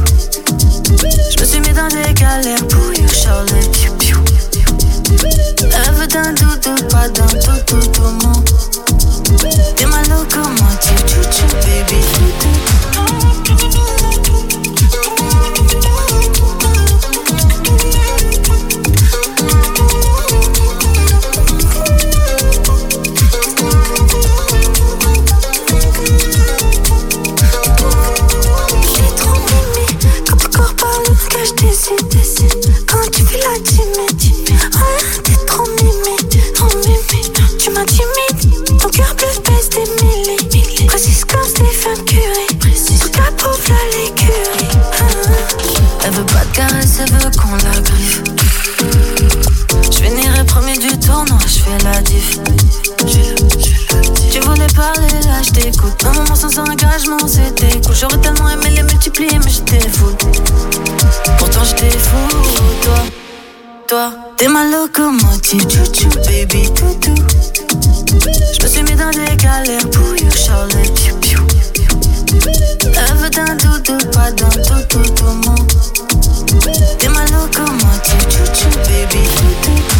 [1.31, 4.19] Je me suis mis dans des galères pour you Charlotte piou piou.
[5.59, 8.43] Elle d'un doudou, pas d'un toutou tout mon
[9.75, 12.01] T'es ma locomotive, chouchou baby
[13.47, 13.96] J'ai
[49.91, 52.37] Je finirai premier du tournoi, je la diff
[54.39, 56.05] tu voulais parler, là je t'écoute.
[56.05, 57.95] Un moment sans engagement, c'était cool.
[57.95, 60.15] J'aurais tellement aimé les multiplier, mais j'étais fou.
[61.37, 62.37] Pourtant j'étais fou,
[62.81, 62.97] toi.
[63.87, 67.15] Toi, t'es ma locomotive, chouchou, baby, toutou.
[68.53, 71.47] Je me suis mis dans des galères pour you, Charlotte, piou piou.
[72.83, 75.55] Elle veut d'un doudou, pas d'un toutou, tout mon.
[76.99, 79.19] T'es ma locomotive, chouchou, baby,
[79.61, 79.97] toutou.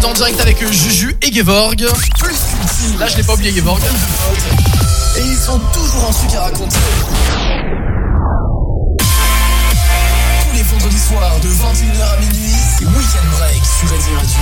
[0.00, 0.02] 21h25.
[0.02, 1.80] On est en direct avec Juju et Gevorg.
[2.98, 3.80] Là, je l'ai pas oublié, Gevorg.
[5.16, 6.76] Et ils ont toujours un truc à raconter.
[8.98, 14.38] Tous les vendredis soirs de 21h à minuit, Weekend Break sur Racing Radio.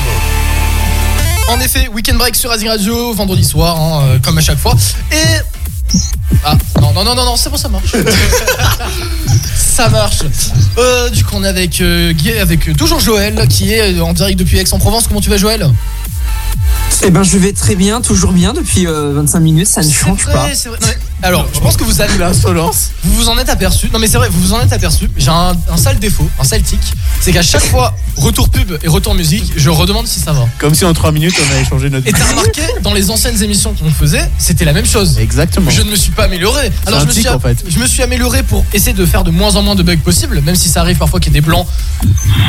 [1.48, 4.74] En effet, Weekend Break sur Racing Radio, vendredi soir, hein, euh, comme à chaque fois.
[5.10, 5.40] Et.
[6.44, 7.92] Ah, non, non, non, non, non, c'est bon, ça marche.
[9.78, 10.22] ça marche.
[10.76, 14.02] Euh, du coup, on est avec, euh, Guy- avec euh, toujours Joël, qui est euh,
[14.02, 15.06] en direct depuis Aix-en-Provence.
[15.06, 15.70] Comment tu vas, Joël?
[17.04, 20.24] Eh ben, je vais très bien, toujours bien depuis euh, 25 minutes, ça ne change
[20.26, 20.48] pas.
[20.52, 20.78] c'est vrai.
[20.80, 22.90] Non, mais- alors, je pense que vous avez l'insolence.
[23.02, 23.90] Vous vous en êtes aperçu.
[23.92, 25.10] Non, mais c'est vrai, vous vous en êtes aperçu.
[25.16, 26.80] J'ai un, un sale défaut, un sale tic.
[27.20, 30.46] C'est qu'à chaque fois, retour pub et retour musique, je redemande si ça va.
[30.58, 32.06] Comme si en 3 minutes on avait changé notre.
[32.06, 35.18] Et t'as remarqué, dans les anciennes émissions qu'on faisait, c'était la même chose.
[35.18, 35.70] Exactement.
[35.70, 36.70] Je ne me suis pas amélioré.
[36.86, 37.64] Alors un je me, suis, tic, en fait.
[37.68, 40.40] je me suis amélioré pour essayer de faire de moins en moins de bugs possibles,
[40.42, 41.66] même si ça arrive parfois qu'il y ait des blancs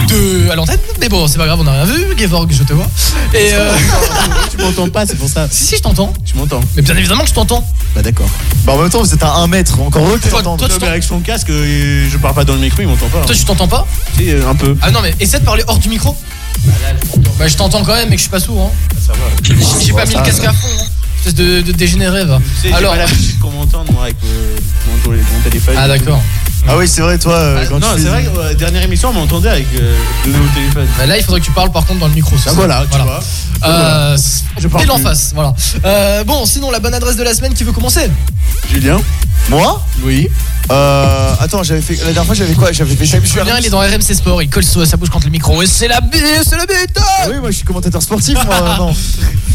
[0.07, 0.79] de, à l'antenne.
[0.99, 2.05] Mais bon, c'est pas grave, on n'a rien vu.
[2.17, 2.87] Gevorg, je te vois.
[3.33, 3.71] Et euh,
[4.51, 5.47] tu m'entends pas, c'est pour ça.
[5.51, 6.13] si, si, je t'entends.
[6.23, 6.61] Tu m'entends.
[6.75, 7.67] Mais bien évidemment que je t'entends.
[7.95, 8.29] Bah d'accord.
[8.69, 10.59] Bah en même temps, vous êtes à 1 mètre, encore heureux que tu Toi, t'entendes.
[10.59, 12.83] toi, tu Non, mais t'en- avec son casque, euh, je parle pas dans le micro,
[12.83, 13.21] il m'entend pas.
[13.25, 14.77] toi, tu t'entends pas Si, euh, un peu.
[14.83, 16.15] Ah non, mais essaie de parler hors du micro.
[17.39, 18.71] Bah, je t'entends quand même, mais que je suis pas sourd.
[18.71, 18.95] Hein.
[19.03, 19.19] Ça va.
[19.41, 19.55] J'ai
[19.87, 20.67] j'ai pas mis le casque à fond.
[20.81, 20.85] Hein.
[21.17, 22.37] Espèce de, de dégénéré, va.
[22.37, 22.91] Tu sais, j'ai Alors.
[22.93, 24.55] pas l'habitude qu'on m'entende moi avec euh,
[25.07, 25.73] mon, mon téléphone.
[25.75, 26.21] Ah, d'accord.
[26.67, 28.53] Ah oui, c'est vrai, toi, euh, Ah, quand non, tu c'est fais- vrai que euh,
[28.53, 29.95] dernière émission, on m'entendait avec euh,
[30.25, 30.87] le nouveau téléphone.
[30.97, 32.35] Bah, là, il faudrait que tu parles par contre dans le micro.
[32.37, 33.19] c'est Ah, ça voilà, tu vois.
[33.65, 34.17] Euh,
[34.57, 35.03] Je parle pile en plus.
[35.03, 35.53] face, voilà.
[35.85, 38.09] Euh, bon, sinon, la bonne adresse de la semaine qui veut commencer
[38.71, 38.99] Julien
[39.49, 40.29] Moi Oui.
[40.71, 41.33] Euh.
[41.39, 41.95] Attends, j'avais fait.
[41.95, 43.05] La dernière fois, j'avais quoi J'avais fait.
[43.05, 45.61] Julien, il est dans RMC Sport, il colle sa sa bouche contre le micro.
[45.61, 48.75] Et c'est la b- c'est la bête Ah oui, moi je suis commentateur sportif, moi,
[48.77, 48.93] non.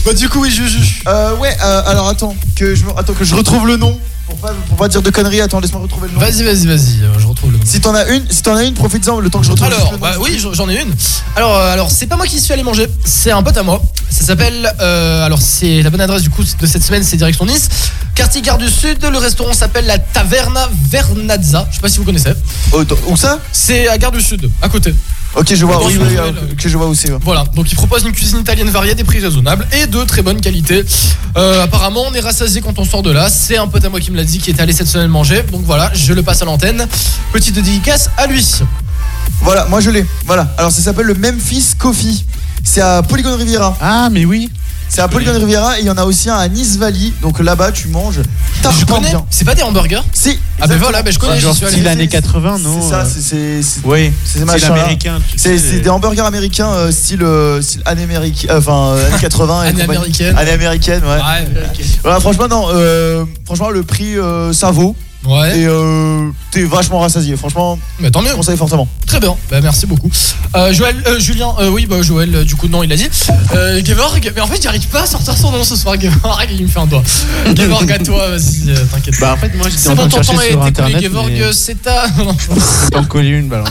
[0.05, 1.03] Bah, du coup, oui, je juge.
[1.07, 3.99] Euh, ouais, euh, alors attends, que je, me- attends, que je retrouve le nom.
[4.27, 6.21] Pour pas, pour pas dire de conneries, attends, laisse-moi retrouver le nom.
[6.21, 7.65] Vas-y, vas-y, vas-y, euh, je retrouve le nom.
[7.67, 9.87] Si t'en as une, si t'en as une, profites-en le temps que je retrouve Alors,
[9.93, 9.99] le nom.
[10.03, 10.95] bah oui, j'en- j'en ai une.
[11.37, 13.83] Alors, euh, alors c'est pas moi qui suis allé manger, c'est un pote à moi.
[14.09, 17.45] Ça s'appelle, euh, alors c'est la bonne adresse du coup de cette semaine, c'est direction
[17.45, 17.69] Nice,
[18.15, 19.05] quartier Gare du Sud.
[19.05, 21.67] Le restaurant s'appelle la Taverna Vernazza.
[21.71, 22.33] Je sais pas si vous connaissez.
[22.73, 23.39] Oh, où ça?
[23.53, 24.95] C'est à Gare du Sud, à côté.
[25.37, 26.17] Ok, je vois, oui, oui,
[26.57, 27.11] je vois où c'est.
[27.11, 27.19] ouais.
[27.21, 30.41] Voilà, donc il propose une cuisine italienne variée, des prix raisonnables et de très bonne
[30.41, 30.85] qualité.
[31.37, 33.29] Euh, apparemment, on est rassasié quand on sort de là.
[33.29, 35.43] C'est un pote à moi qui me l'a dit, qui est allé cette semaine manger.
[35.51, 36.87] Donc voilà, je le passe à l'antenne.
[37.33, 38.47] Petite dédicace à lui.
[39.41, 40.07] Voilà, moi je l'ai.
[40.25, 42.25] Voilà, alors ça s'appelle le Memphis Coffee.
[42.63, 43.77] C'est à Polygon Riviera.
[43.81, 44.51] Ah, mais oui.
[44.89, 47.13] C'est à Polygon Riviera et il y en a aussi un à Nice Valley.
[47.23, 48.21] Donc là-bas, tu manges.
[48.63, 49.13] Je connais.
[49.31, 50.39] C'est pas des hamburgers Si.
[50.61, 51.33] Ah ben voilà, ben je connais.
[51.37, 51.75] Ah, genre suis allé.
[51.75, 53.63] style années 80, non C'est ça, euh, c'est- c'est.
[53.63, 58.05] c'est- Oui, C'est c'est tu C'est c'est des hamburgers américains euh, style, euh, style année
[58.05, 59.97] américaine, enfin euh, années 80 et Année compagnie.
[59.99, 60.37] américaine.
[60.39, 61.09] Année américaine, ouais.
[61.17, 64.15] Ouais, Voilà, franchement non, euh, franchement le prix
[64.53, 64.95] ça vaut
[65.27, 65.61] ouais.
[65.61, 67.37] et euh, t'es vachement rassasié.
[67.37, 68.31] Franchement, Mais tant mieux.
[68.31, 68.89] je conseille fortement.
[69.07, 70.11] Très bien, bah, merci beaucoup.
[70.57, 73.09] Euh, Joël, euh, Julien, euh, oui, bah Joël, euh, du coup, non, il a dit.
[73.55, 76.01] Euh, Gevorg, mais en fait, j'arrive pas à sortir son nom ce soir.
[76.01, 77.03] Gevorg, il me fait un doigt.
[77.57, 79.33] Gevorg, à toi, vas-y, euh, t'inquiète Bah, pas.
[79.35, 81.03] en fait, moi j'étais C'est en train de chercher sur internet.
[81.03, 82.05] Gevorg, mais c'est ta.
[82.93, 83.71] T'en colles une, Valentin.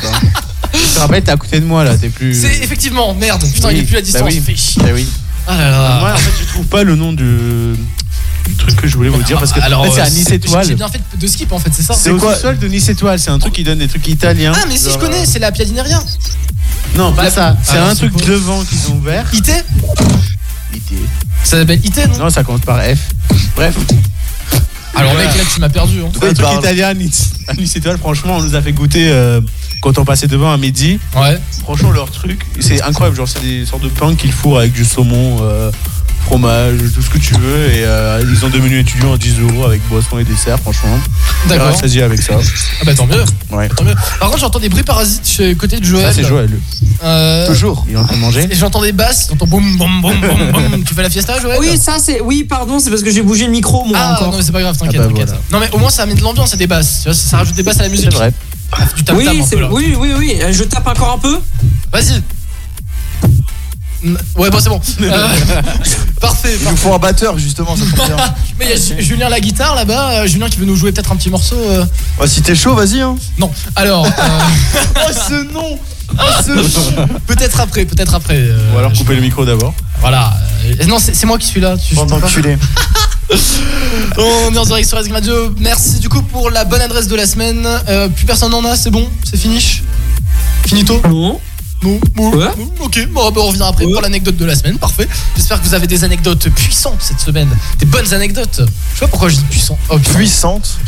[0.73, 2.33] Je te rappelle, t'es à côté de moi là, t'es plus.
[2.39, 4.41] C'est effectivement, merde, putain, il est Oui, plus à bah distance, oui.
[4.45, 4.81] fait chier.
[4.83, 5.07] Bah oui.
[5.47, 5.97] Ah là là.
[5.99, 7.75] Moi, en fait, je trouve pas le nom du,
[8.57, 10.31] truc que je voulais vous dire parce que Alors, en fait, c'est euh, à Nice
[10.31, 10.65] Étoile.
[10.67, 13.19] J'ai bien fait de skip en fait, c'est ça C'est au sous-sol de Nice Étoile?
[13.19, 14.53] C'est un truc qui donne des trucs italiens.
[14.55, 15.97] Ah, mais si je connais, c'est la Piadineria.
[15.97, 17.57] euh, Non, pas La- ça.
[17.63, 19.25] C'est Alors, un c'est truc quoi devant qu'ils ont ouvert.
[19.33, 19.51] IT
[20.75, 20.93] IT.
[21.43, 22.97] Ça s'appelle IT, non Non, ça commence par F.
[23.55, 23.75] Bref.
[24.95, 26.01] Alors, mec, là, tu m'as perdu.
[26.01, 26.09] Hein.
[26.13, 26.89] C'est un truc italien.
[26.89, 29.41] À Nice Étoile, franchement, on nous a fait goûter euh,
[29.81, 30.99] quand on passait devant à midi.
[31.15, 31.37] Ouais.
[31.63, 33.17] Franchement, leur truc, c'est incroyable.
[33.17, 35.71] Genre, c'est des sortes de pains qu'ils fourrent avec du saumon, euh,
[36.25, 37.65] fromage, tout ce que tu veux.
[37.73, 40.97] Et euh, ils ont deux menus étudiants à 10 euros avec boisson et dessert, franchement.
[41.49, 41.67] D'accord.
[41.67, 42.35] Rassasié avec ça.
[42.81, 43.23] Ah bah tant mieux.
[43.51, 43.67] Ouais.
[43.69, 43.95] Tant mieux.
[44.19, 46.05] Par contre, j'entends des bruits parasites chez côté de Joël.
[46.07, 46.49] Ça, c'est Joël.
[47.03, 47.85] Euh, Toujours.
[47.89, 48.47] Il est en train de manger.
[48.49, 50.83] Et j'entends des basses, j'entends boum boum boum boum boum.
[50.87, 52.21] Tu fais la fiesta, Joël Oui, ça c'est.
[52.21, 54.31] Oui, pardon, c'est parce que j'ai bougé le micro moi Ah encore.
[54.31, 55.27] non, mais c'est pas grave, t'inquiète, Ah bah t'inquiète.
[55.29, 55.41] voilà.
[55.51, 56.99] Non, mais au moins ça met de l'ambiance, c'est des basses.
[57.03, 58.07] Tu vois, ça, ça rajoute des basses à la musique.
[58.09, 58.31] C'est vrai.
[58.95, 59.69] Du tam oui, un peu là.
[59.71, 60.37] oui, oui, oui.
[60.41, 61.39] Euh, Je tape encore un peu.
[61.91, 62.21] Vas-y.
[64.03, 64.81] Mm, Ouais, bon, c'est bon.
[65.01, 65.27] Euh,
[66.21, 66.57] parfait.
[66.61, 68.15] Il nous faut un batteur justement, ça tombe bien.
[68.59, 70.11] Mais il y a Ju- Julien la guitare là-bas.
[70.21, 71.55] euh, Julien qui veut nous jouer peut-être un petit morceau.
[71.57, 71.85] euh.
[72.19, 73.01] Ouais, si t'es chaud, vas-y.
[73.01, 73.15] Hein.
[73.37, 73.51] Non.
[73.75, 75.79] Alors, oh ce nom.
[77.27, 78.37] peut-être après, peut-être après.
[78.37, 79.73] euh, Ou alors je- couper le micro d'abord.
[79.99, 80.33] Voilà.
[80.65, 81.75] Euh, Non, c'est c'est moi qui suis là.
[81.77, 82.57] Tu, Bande pas- d'enculés.
[84.17, 85.55] On est en direct sur Radio.
[85.59, 87.65] Merci du coup pour la bonne adresse de la semaine.
[87.89, 89.81] Euh, plus personne n'en a, c'est bon C'est finish
[90.65, 91.39] Finito Non.
[91.83, 92.45] Non, bon, Ouais.
[92.57, 95.07] bon, ok, bon, bah, on revient après pour l'anecdote de la semaine, parfait.
[95.35, 98.61] J'espère que vous avez des anecdotes puissantes cette semaine, des bonnes anecdotes.
[98.61, 99.77] Je sais pas pourquoi je dis puissant.
[99.89, 99.97] Oh.
[99.99, 100.77] Puissante.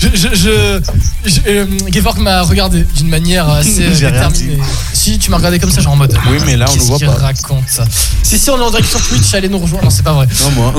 [0.00, 0.80] Je, je, je,
[1.24, 4.58] je- euh, Gevorg m'a regardé d'une manière assez déterminée.
[4.92, 6.16] Si tu m'as regardé comme ça, genre en mode.
[6.30, 7.14] Oui, mais là, on nous voit pas.
[7.14, 7.84] raconte ça?
[8.22, 9.84] Si si, on est en direct sur Twitch, allez nous rejoindre.
[9.84, 10.28] Non, c'est pas vrai.
[10.44, 10.74] Non, moi.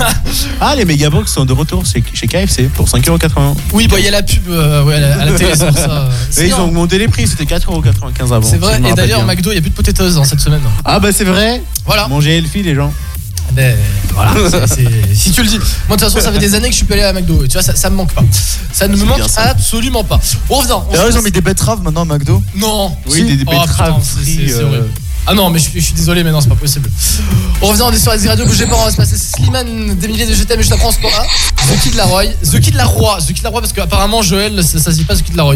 [0.60, 3.54] ah, les Megabox sont de retour chez, chez KFC pour 5,80€.
[3.72, 5.66] Oui, bah il y a la pub euh, ouais, à, la, à la télé, c'est
[5.68, 6.08] pour ça.
[6.42, 8.48] ils ont augmenté les prix, c'était 4,95€ avant.
[8.48, 9.24] C'est vrai, et d'ailleurs, au.
[9.24, 10.60] McDo, il n'y a plus de potatoes hein, cette semaine.
[10.84, 11.62] Ah, bah c'est vrai.
[11.86, 12.08] Voilà.
[12.08, 12.92] Mangez healthy, les gens.
[13.52, 13.76] Ben,
[14.14, 15.58] voilà, c'est- c'est- si tu le dis.
[15.58, 17.46] Moi, de toute façon, ça fait des années que je suis pas allé à McDo.
[17.46, 18.24] Tu vois, ça, ça me manque pas.
[18.72, 19.42] Ça ne me manque bien, ça.
[19.50, 20.18] absolument pas.
[20.48, 20.72] On revient.
[20.88, 22.42] on D'ailleurs, se ils ont mis des betteraves maintenant à McDo.
[22.56, 22.96] Non.
[23.08, 24.88] Oui, des, des Oh, betteraves putain, c'est- frites, c'est- euh, horrible.
[25.26, 26.90] Ah non, mais je, suis- je suis désolé, mais non, c'est pas possible.
[27.62, 30.08] On revient, on est sur SG Radio, bougez pas, on va se passer Slimane, des
[30.08, 31.22] milliers de je t'aime et je t'apprends ce qu'on a.
[31.74, 34.96] The Kid Laroi, The Kid Laroi, The Kid Laroi, parce qu'apparemment Joël, ça, ça se
[34.96, 35.54] dit pas The Kid Laroi,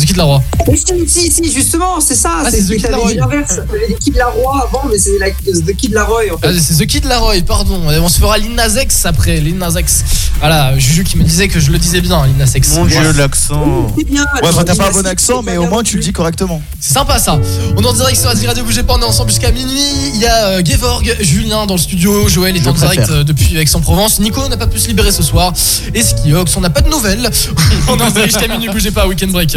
[0.00, 0.42] The Kid Laroi.
[0.68, 2.30] Mais si, si, si, justement, c'est ça.
[2.44, 3.60] Ah, c'est The Kid dit l'inverse.
[3.88, 6.48] Dit Kid Laroi avant, mais c'est la- The Kid Laroi en fait.
[6.48, 7.90] Ah, c'est The Kid Laroi, pardon.
[7.90, 10.04] Et On se fera Lil Nas X après, Lil Nas X.
[10.40, 12.70] Voilà, Juju qui me disait que je le disais bien, Lil Nas X.
[12.74, 13.86] Mon dieu, l'accent.
[13.96, 14.22] C'est bien.
[14.22, 16.60] Ouais, enfin, t'as pas un bon accent, mais au moins tu le dis correctement.
[16.80, 17.38] C'est sympa ça.
[17.76, 19.80] On est en direct sur SG Radio, bougez pas, on est ensemble jusqu'à minuit.
[20.14, 23.24] Il y a euh, Gevorg, Julien dans le studio, Joël est Je en direct euh,
[23.24, 24.20] depuis Aix-en-Provence.
[24.20, 25.52] Nico n'a pas pu se libérer ce soir.
[25.94, 27.30] Et Skiox, on n'a pas de nouvelles.
[27.88, 29.56] on est en direct jusqu'à minuit, bougez pas, week-end break.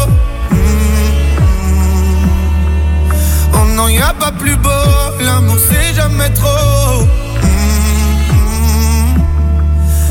[3.81, 4.69] Non, y a pas plus beau,
[5.19, 7.03] l'amour c'est jamais trop.
[7.43, 9.17] Mm.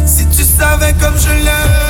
[0.06, 1.89] Si tu savais comme je l'aime,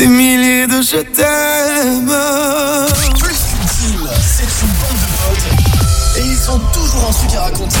[0.00, 2.10] des milliers de je t'aime.
[3.18, 6.16] Plus qu'une c'est une bande de potes.
[6.16, 7.76] Et ils ont toujours un truc à raconter.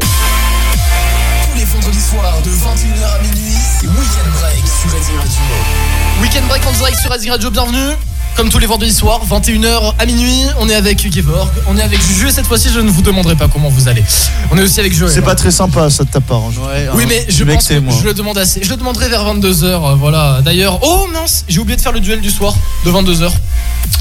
[0.00, 6.20] Tous les vendredis soirs de 21h à minuit, c'est Weekend Break sur Radio Radio.
[6.20, 7.94] Weekend break en direct sur SG Radio, bienvenue.
[8.36, 12.00] Comme tous les vendredis soirs, 21h à minuit, on est avec Gevorg, on est avec
[12.02, 14.02] Juju et cette fois-ci je ne vous demanderai pas comment vous allez.
[14.50, 15.12] On est aussi avec Joël.
[15.12, 16.38] C'est pas très sympa ça de ta part.
[16.38, 16.52] hein.
[16.94, 18.62] Oui, mais je pense que je le demande assez.
[18.62, 20.40] Je le demanderai vers 22h, voilà.
[20.42, 22.54] D'ailleurs, oh mince, j'ai oublié de faire le duel du soir
[22.86, 23.30] de 22h.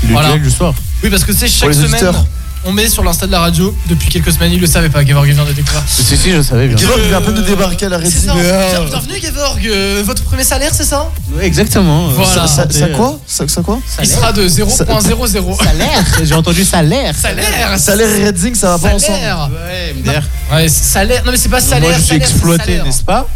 [0.03, 1.91] Le duel du soir Oui, parce que c'est chaque semaine.
[1.93, 2.25] auditeurs.
[2.63, 5.25] On met sur l'insta de la radio depuis quelques semaines, il le savait pas, Gevorg
[5.27, 5.81] vient de découvrir.
[5.87, 6.77] Si, si, je savais bien.
[6.77, 8.45] Gevorg vient à peine de débarquer à la C'est ça, régie.
[8.45, 12.07] mais, bien- euh, bienvenue Gevorg, Euh, votre premier salaire c'est ça Ouais, exactement.
[12.09, 12.45] Voilà.
[12.47, 15.57] Ça, ça quoi ça, ça quoi Il sera de 0.00.
[15.63, 17.15] Salaire J'ai entendu salaire.
[17.15, 19.01] Salaire Salaire et Redzing, ça va pas ensemble.
[19.17, 20.21] Salaire Ouais, MDR.
[20.53, 21.23] Ouais, c'est salaire.
[21.25, 21.89] Non mais c'est pas salaire.
[21.89, 23.27] Moi, je suis salaire, exploité, n'est-ce pas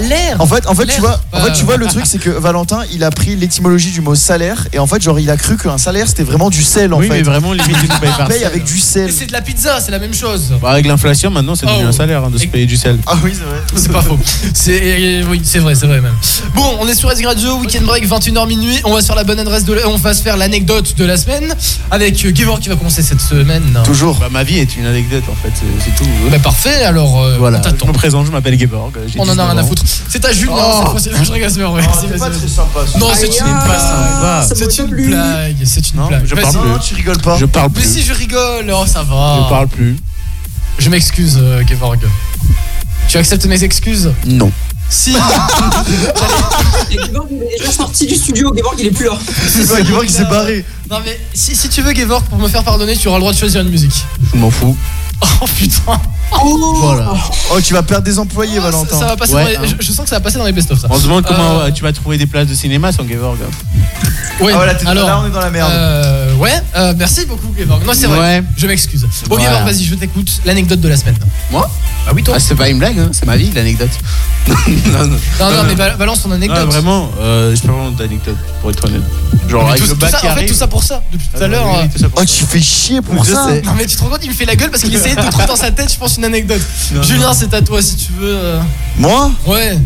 [0.00, 0.36] L'air.
[0.40, 2.30] En fait, en fait, tu vois, en fait, tu Euh, vois, le truc, c'est que
[2.30, 5.56] Valentin, il a pris l'étymologie du mot salaire et en fait, genre, il a cru
[5.56, 7.14] qu'un salaire c'était vraiment du sel en Oui, fait.
[7.14, 8.46] mais vraiment, limite, tu nous payes par paye sel.
[8.46, 9.12] avec du Mais sel.
[9.12, 10.54] c'est de la pizza, c'est la même chose.
[10.62, 11.88] Bah, avec l'inflation, maintenant, c'est devenu Oh.
[11.88, 12.98] un salaire hein, de se payer du sel.
[13.06, 13.58] Ah oui, c'est vrai.
[13.76, 14.18] C'est pas faux.
[14.54, 16.14] C'est oui, c'est vrai, c'est vrai même.
[16.54, 18.80] Bon, on est sur S Radio, weekend break 21h minuit.
[18.84, 21.16] On va sur la bonne adresse de la- on va se faire l'anecdote de la
[21.16, 21.54] semaine
[21.90, 23.78] avec euh, Givor qui va commencer cette semaine.
[23.84, 24.16] Toujours.
[24.18, 26.08] Bah, ma vie est une anecdote en fait, c'est c'est tout.
[26.30, 27.86] Bah parfait, alors euh, Voilà, on je t'attend.
[27.88, 28.92] me présente, je m'appelle Geborg.
[29.06, 29.82] j'ai On en a 19 rien à foutre.
[30.08, 30.96] C'est à Julien, Oh.
[30.96, 31.82] je rigole, c'est vrai.
[32.00, 32.80] C'est pas très sympa.
[32.90, 32.98] ça.
[32.98, 35.56] Non, c'est une C'est une blague.
[35.64, 36.24] C'est une blague.
[36.26, 36.86] je parle plus.
[36.88, 37.36] tu rigoles pas.
[37.38, 37.92] Je parle Mais plus.
[37.92, 39.40] si je rigole, oh ça va.
[39.44, 39.96] Je parle plus.
[40.78, 41.98] Je m'excuse, euh, Gevorg.
[43.08, 44.10] Tu acceptes mes excuses?
[44.26, 44.50] Non.
[44.88, 45.14] Si.
[46.90, 48.52] Il est déjà sorti du studio.
[48.54, 49.18] Geborg, il est plus là.
[49.48, 50.64] C'est pas Guivorg qui s'est barré.
[50.90, 53.32] non mais si, si tu veux Gevorg pour me faire pardonner, tu auras le droit
[53.32, 54.04] de choisir une musique.
[54.32, 54.76] Je m'en fous.
[55.40, 56.00] Oh putain.
[56.40, 57.12] Voilà.
[57.54, 58.98] Oh, tu vas perdre des employés, Oh, ça, Valentin.
[58.98, 59.74] ça va passer Ouais, dans les- hein.
[59.80, 60.88] je, je sens que ça va passer dans les best-of ça.
[60.90, 63.38] On se demande comment Euh, euh, tu vas trouver des places de cinéma sans Gevorg.
[64.40, 65.70] Ouais, Ah voilà, t'es- alors, là on est dans la merde.
[65.72, 67.84] euh, ouais, euh, merci beaucoup Gevorg.
[67.86, 68.18] Non, c'est vrai.
[68.18, 68.42] Ouais.
[68.56, 69.02] Je m'excuse.
[69.28, 69.44] Bon Voilà.
[69.58, 70.30] Gevorg, vas-y, je t'écoute.
[70.44, 71.16] L'anecdote de la semaine.
[71.50, 71.70] Moi?
[72.06, 72.34] Bah oui toi.
[72.36, 73.90] Ah, c'est pas une blague, hein, c'est ma vie, l'anecdote.
[74.48, 74.54] non,
[75.06, 75.06] non.
[75.38, 76.58] non, non, mais ba- balance ton anecdote.
[76.60, 79.02] Ah, vraiment, euh, j'ai pas vraiment d'anecdote, pour être honnête.
[79.48, 81.02] Genre, Mais avec tout, le tout bac ça, qui en fait, tout ça pour ça.
[81.12, 81.66] Depuis tout à Ah, l'heure.
[82.16, 83.48] Oh, tu fais chier pour ça.
[83.64, 85.20] Non mais tu te rends compte, il me fait la gueule parce qu'il essayait de
[85.30, 86.60] trouver dans sa tête, je pense, une anecdote.
[86.94, 87.32] Non, Julien, non.
[87.34, 88.34] c'est à toi si tu veux.
[88.36, 88.60] euh.
[88.96, 89.76] Moi Ouais.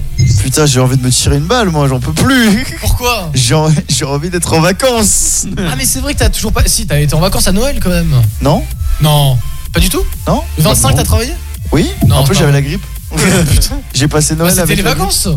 [0.42, 2.64] Putain, j'ai envie de me tirer une balle, moi, j'en peux plus.
[2.80, 5.46] Pourquoi J'ai en- j'ai envie d'être en vacances.
[5.58, 6.62] Ah mais c'est vrai que t'as toujours pas.
[6.66, 8.12] Si, t'as été en vacances à Noël quand même.
[8.42, 8.62] Non
[9.00, 9.38] Non.
[9.72, 10.96] Pas du tout Non Le 25 Non.
[10.96, 11.32] t'as travaillé
[11.72, 12.84] Oui Non, En plus, pas j'avais la grippe.
[13.94, 15.28] J'ai passé Bah, Noël C'était avec les vacances.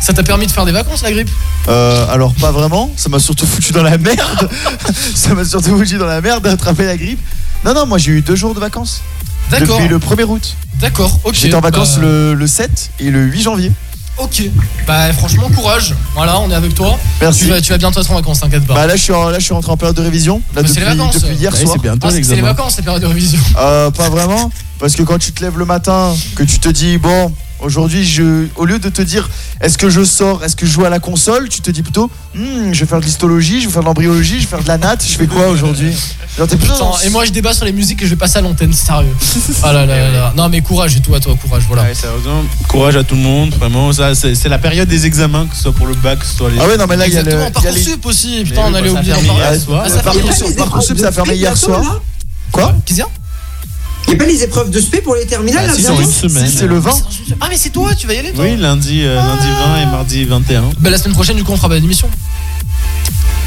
[0.00, 1.30] Ça t'a permis de faire des vacances la grippe
[1.68, 4.48] Euh, alors pas vraiment, ça m'a surtout foutu dans la merde.
[5.14, 7.20] ça m'a surtout foutu dans la merde d'attraper la grippe.
[7.64, 9.02] Non, non, moi j'ai eu deux jours de vacances.
[9.58, 9.76] D'accord.
[9.78, 10.56] Depuis le 1er août.
[10.80, 11.34] D'accord, ok.
[11.34, 13.72] J'étais en vacances Bah, le, le 7 et le 8 janvier.
[14.18, 14.42] Ok.
[14.86, 15.94] Bah franchement courage.
[16.14, 16.98] Voilà, on est avec toi.
[17.22, 17.44] Merci.
[17.44, 18.74] Tu vas, tu vas bientôt être en vacances, t'inquiète pas.
[18.74, 20.42] Bah là je suis, en, là, je suis rentré en période de révision.
[20.54, 21.14] Là, les depuis, vacances.
[21.22, 21.72] depuis hier Ouais, soir.
[21.76, 23.40] c'est bientôt Ah, c'est c'est les vacances, les périodes de révision.
[23.58, 26.98] Euh, pas vraiment, parce que quand tu te lèves le matin, que tu te dis
[26.98, 27.32] bon,
[27.62, 29.28] aujourd'hui, je, au lieu de te dire
[29.60, 32.10] est-ce que je sors, est-ce que je joue à la console, tu te dis plutôt
[32.34, 34.68] Hmm, je vais faire de l'histologie, je vais faire de l'embryologie, je vais faire de
[34.68, 35.92] la natte, je fais quoi aujourd'hui?
[36.38, 38.16] Genre t'es plutôt Putain, dans- et moi je débat sur les musiques et je vais
[38.16, 39.14] passer à l'antenne, sérieux.
[39.62, 40.32] Ah là là là là.
[40.36, 41.82] Non mais courage et tout à toi, courage, voilà.
[41.82, 43.92] Ouais, sérieusement, courage à tout le monde, vraiment.
[43.92, 46.34] Ça, c'est c'est la période des examens, que ce soit pour le bac, que ce
[46.36, 46.58] soit les.
[46.58, 48.06] Ah ouais non mais là il y a le, Exactement, il y a les- Parcoursup
[48.06, 49.56] aussi, putain, on allait bah, oublier a d'en fermé parler.
[49.56, 49.82] hier soir.
[49.84, 52.00] Ah, ça a fermé Parcoursup, ça a hier soir.
[52.50, 52.74] Quoi?
[52.86, 53.06] Qui vient?
[54.06, 56.66] Il n'y a pas les épreuves de spé pour les terminales Bah, là bientôt c'est
[56.66, 56.90] le 20.
[57.40, 59.86] Ah mais c'est toi, tu vas y aller toi Oui, lundi, euh, lundi 20 et
[59.86, 60.62] mardi 21.
[60.78, 62.08] Bah la semaine prochaine du coup on fera pas d'émission.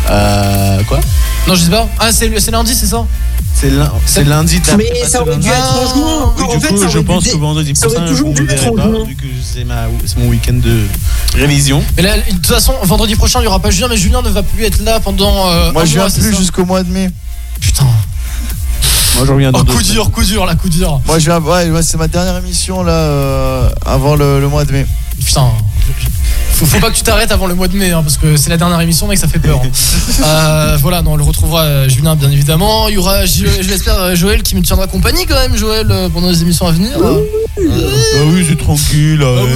[0.10, 0.84] Euh.
[0.84, 1.00] Quoi?
[1.48, 1.88] Non je sais pas.
[2.00, 3.06] Ah c'est c'est lundi c'est ça?
[3.54, 6.34] C'est lun- c'est lundi d'après, Mais pas ça ce aurait dû être en juin.
[6.38, 8.36] Oui, En du fait, coup, ça je aurait pense que vendredi ça aurait prochain, toujours
[8.36, 9.06] je dû ne être verrai en pas, juin.
[9.06, 10.82] vu que c'est ma- c'est mon week-end de
[11.36, 11.82] révision.
[11.96, 14.30] Mais là, de toute façon vendredi prochain il y aura pas Julien mais Julien ne
[14.30, 16.38] va plus être là pendant euh, Moi un je viens c'est plus ça?
[16.40, 17.10] jusqu'au mois de mai.
[17.62, 17.88] Putain.
[19.18, 19.94] Moi, je reviens dans Oh deux coup semaines.
[19.94, 21.00] dur, coup dur là, coup dur.
[21.06, 24.66] Moi je viens, ouais, ouais, c'est ma dernière émission là euh, avant le, le mois
[24.66, 24.86] de mai.
[25.26, 25.48] Putain.
[26.52, 28.50] Faut, faut pas que tu t'arrêtes avant le mois de mai, hein, parce que c'est
[28.50, 29.62] la dernière émission, mec, ça fait peur.
[29.64, 29.70] hein.
[30.26, 32.88] Euh, voilà, non, on le retrouvera, euh, Julien, bien évidemment.
[32.88, 35.88] Il y aura, je, je l'espère, euh, Joël qui me tiendra compagnie quand même, Joël,
[35.90, 36.92] euh, pendant les émissions à venir.
[36.98, 37.14] Ah
[38.28, 39.52] oui, c'est tranquille, Ah Alex.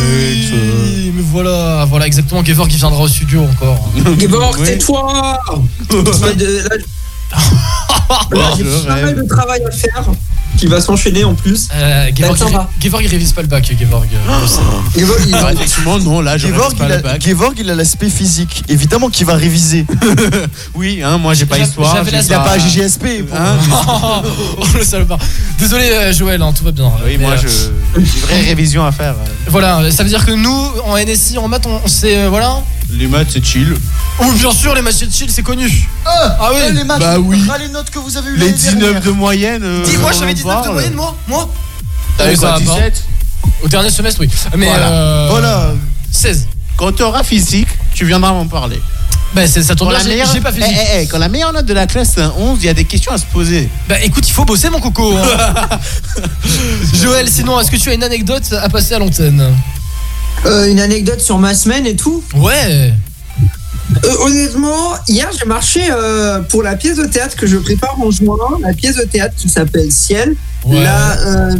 [0.52, 3.90] oui, mais voilà, voilà exactement, Gevor qui viendra au studio encore.
[4.06, 4.66] Oui.
[4.66, 5.40] tais-toi
[7.32, 10.06] Là, J'ai pas mal de travail à faire
[10.60, 11.70] qui va s'enchaîner en plus.
[11.74, 12.70] Euh, Gevorg, Ça il, va.
[12.82, 14.08] Gevorg, il révise pas le bac, Gevorg.
[14.14, 14.48] euh,
[15.26, 17.22] il- effectivement, non, là, je Gevorg, reste pas il le a, bac.
[17.22, 18.64] Gevorg, il a l'aspect physique.
[18.68, 19.86] Évidemment qu'il va réviser.
[20.76, 22.04] Oui, hein, moi, j'ai pas histoire.
[22.12, 23.24] Il a pas GGSP.
[23.24, 23.36] bon.
[23.36, 23.58] Hein,
[24.58, 25.20] oh, le salopard.
[25.58, 26.92] Désolé, euh, Joël, hein, tout va bien.
[27.06, 27.48] oui, moi, euh, je.
[27.48, 29.16] J'ai une vraie révision à faire.
[29.48, 32.62] Voilà, ça veut dire que nous, en NSI, en maths, on, on sait, euh, voilà.
[32.92, 33.76] Les maths, c'est chill.
[34.20, 35.70] Oh, bien sûr, les matchs de chill, c'est connu.
[36.06, 36.74] Ah, oui.
[36.74, 37.44] les matchs, Bah oui.
[37.54, 39.02] ah, les notes que vous avez eues Les l'année 19 dernière.
[39.02, 39.62] de moyenne.
[39.64, 41.50] euh, Dis-moi, on j'avais en 19 de moyenne, moi Moi
[42.18, 42.76] T'avais quoi, ça va pas.
[42.90, 43.04] 17
[43.64, 44.30] Au dernier semestre, oui.
[44.58, 44.88] Mais Voilà.
[44.90, 45.72] euh, Voilà.
[46.12, 46.48] 16.
[46.78, 48.82] Quand tu auras physique, tu viendras m'en parler.
[49.36, 50.34] Bah, c'est- ça tombe bien, meilleure...
[50.34, 50.62] j'ai pas fait.
[50.68, 52.70] Eh, eh, eh, quand la meilleure note de la classe c'est un 11, il y
[52.70, 53.70] a des questions à se poser.
[53.88, 55.16] Bah, écoute, il faut bosser, mon coco.
[55.16, 55.78] hein.
[56.96, 59.54] Joël, sinon, est-ce que tu as une anecdote à passer à l'antenne?
[60.46, 62.24] Euh, une anecdote sur ma semaine et tout.
[62.36, 62.94] Ouais.
[64.06, 68.12] Euh, honnêtement, hier j'ai marché euh, pour la pièce de théâtre que je prépare en
[68.12, 70.36] juin, la pièce de théâtre qui s'appelle Ciel.
[70.66, 70.84] Ouais.
[70.84, 71.56] La euh,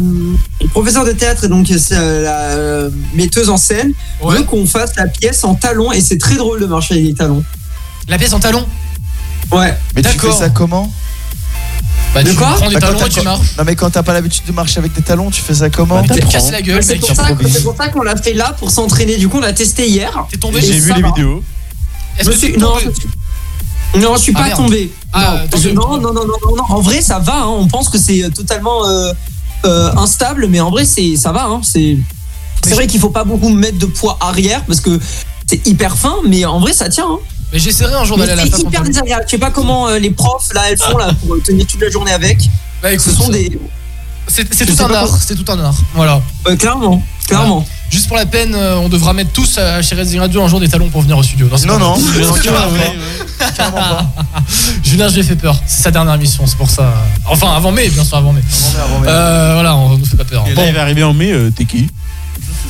[0.70, 3.92] professeur de théâtre et donc euh, la euh, metteuse en scène
[4.22, 4.36] Ouais.
[4.36, 7.14] veut qu'on fasse la pièce en talons et c'est très drôle de marcher avec des
[7.14, 7.42] talons.
[8.08, 8.64] La pièce en talon
[9.50, 9.76] Ouais.
[9.96, 10.92] Mais tu fais ça comment?
[12.14, 13.56] Bah, De tu quoi prends des Bah, talons et tu marches.
[13.56, 16.02] Non mais quand t'as pas l'habitude de marcher avec des talons, tu fais ça comment
[16.02, 17.00] T'as cassé la gueule, C'est mec.
[17.06, 19.16] pour, ça que- c'est pour ça qu'on l'a fait là pour s'entraîner.
[19.16, 20.26] Du coup, on l'a testé hier.
[20.30, 21.42] T'es tombé J'ai vu les vidéos.
[22.18, 24.92] Est-ce que t'es non, tombé je suis- non, je suis Ah, pas tombé.
[25.12, 26.62] Ah, non, non, non, non, non, non, non.
[26.68, 27.42] En vrai, ça va.
[27.42, 27.46] hein.
[27.48, 29.12] On pense que c'est euh, totalement euh,
[29.64, 31.44] euh, instable, mais en vrai, c'est ça va.
[31.46, 31.60] hein.
[31.62, 31.96] C'est
[32.64, 34.98] c'est vrai qu'il faut pas beaucoup mettre de poids arrière parce que
[35.48, 37.06] c'est hyper fin, mais en vrai, ça tient.
[37.08, 37.18] hein.
[37.52, 38.60] Mais j'essaierai un jour d'aller à la c'est fac.
[38.64, 39.24] en hyper désagréable.
[39.26, 41.80] Je sais pas comment euh, les profs là, elles font là pour euh, tenir toute
[41.82, 42.38] la journée avec.
[42.82, 43.58] Bah Ce écoute, sont des
[44.28, 45.74] c'est c'est tout un art, c'est tout un art.
[45.94, 46.20] Voilà.
[46.46, 47.66] euh, clairement, clairement.
[47.90, 50.60] Juste pour la peine, euh, on devra mettre tous euh, chez Resident Radio un jour
[50.60, 51.48] des talons pour venir au studio.
[51.56, 52.68] c'est Non pas non, non, carrément
[53.38, 53.50] pas.
[53.56, 54.06] Carrément pas.
[54.84, 55.60] Julien, je lui ai fait peur.
[55.66, 56.94] C'est sa dernière mission, c'est pour ça.
[57.26, 58.42] Enfin, avant mai, bien sûr, avant mai.
[58.42, 59.08] Avant mai, avant mai.
[59.10, 60.44] Euh, voilà, on nous fait pas peur.
[60.48, 60.62] Et Bon.
[60.62, 61.88] là, il va arriver en mai, euh, t'es qui?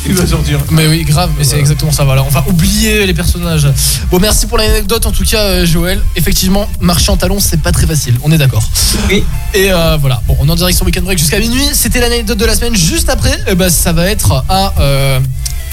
[0.07, 0.59] Il va sortir.
[0.71, 2.05] Mais oui, grave, mais c'est exactement ça.
[2.05, 3.69] Voilà, on va oublier les personnages.
[4.11, 6.01] Bon, merci pour l'anecdote en tout cas, euh, Joël.
[6.17, 8.15] Effectivement, marcher en talons, c'est pas très facile.
[8.23, 8.67] On est d'accord.
[9.09, 9.25] Oui.
[9.55, 11.69] Et euh, voilà, bon, on est en direction Weekend Break jusqu'à minuit.
[11.73, 12.75] C'était l'anecdote de la semaine.
[12.75, 15.21] Juste après, eh ben, ça va être à euh,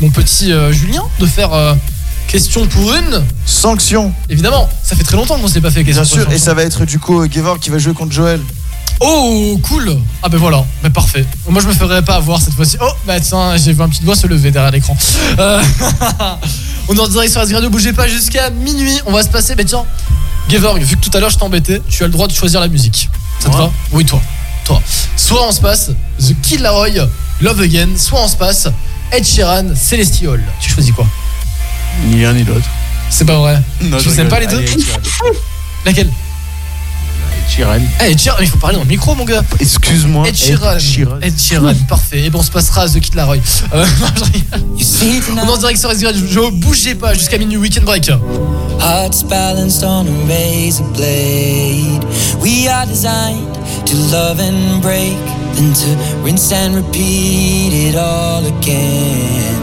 [0.02, 1.74] mon petit euh, Julien de faire euh,
[2.28, 3.24] question pour une.
[3.46, 4.14] Sanction.
[4.30, 6.38] Évidemment, ça fait très longtemps qu'on s'est pas fait question Bien pour une sûr, et
[6.38, 8.42] ça va être du coup Gevor qui va jouer contre Joël.
[9.00, 11.26] Oh, cool Ah ben voilà, ben parfait.
[11.48, 12.78] Moi je me ferais pas avoir cette fois-ci.
[12.82, 14.98] Oh, bah tiens, j'ai vu un petit doigt se lever derrière l'écran.
[15.38, 15.62] Euh,
[16.88, 19.00] on est en direct sur la radio, bougez pas jusqu'à minuit.
[19.06, 19.86] On va se passer, ben tiens,
[20.50, 22.68] Gevorg, vu que tout à l'heure je t'embêtais, tu as le droit de choisir la
[22.68, 23.10] musique.
[23.40, 23.70] Ça te va?
[23.92, 24.22] Oui, toi.
[24.66, 24.82] Toi.
[25.16, 26.90] Soit on se passe The Kid Laroi,
[27.42, 28.68] Love Again, soit on se passe
[29.12, 30.42] Ed Sheeran, Celestial.
[30.60, 31.06] Tu choisis quoi?
[32.06, 32.68] Ni l'un ni l'autre.
[33.10, 33.62] C'est pas vrai.
[33.82, 34.28] Non, tu rigole.
[34.28, 34.64] pas les deux?
[35.86, 36.10] Laquelle?
[37.50, 37.80] Sheeran.
[38.02, 39.42] Eh, Ed Sheeran, il faut parler dans le micro, mon gars.
[39.60, 40.28] Excuse-moi.
[40.28, 40.78] Ed Sheeran.
[41.22, 42.26] Ed Sheeran, parfait.
[42.26, 43.38] Et bon, on se passera à The Kid Laroi.
[43.74, 43.86] Euh,
[45.32, 46.10] on est en direct sur Radio.
[46.30, 48.10] Je bougez pas jusqu'à minuit week-end break.
[48.80, 52.06] Hearts balanced on a razor blade.
[52.40, 53.54] We are designed
[53.86, 55.18] to love and break,
[55.56, 59.58] then to rinse and repeat it all again.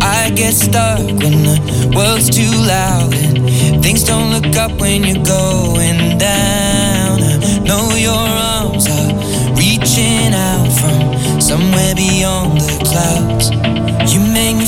[0.00, 5.24] I get stuck when the world's too loud and things don't look up when you're
[5.24, 6.69] going down.
[7.70, 9.14] Know your arms are
[9.54, 13.46] reaching out from somewhere beyond the clouds.
[14.12, 14.66] You make me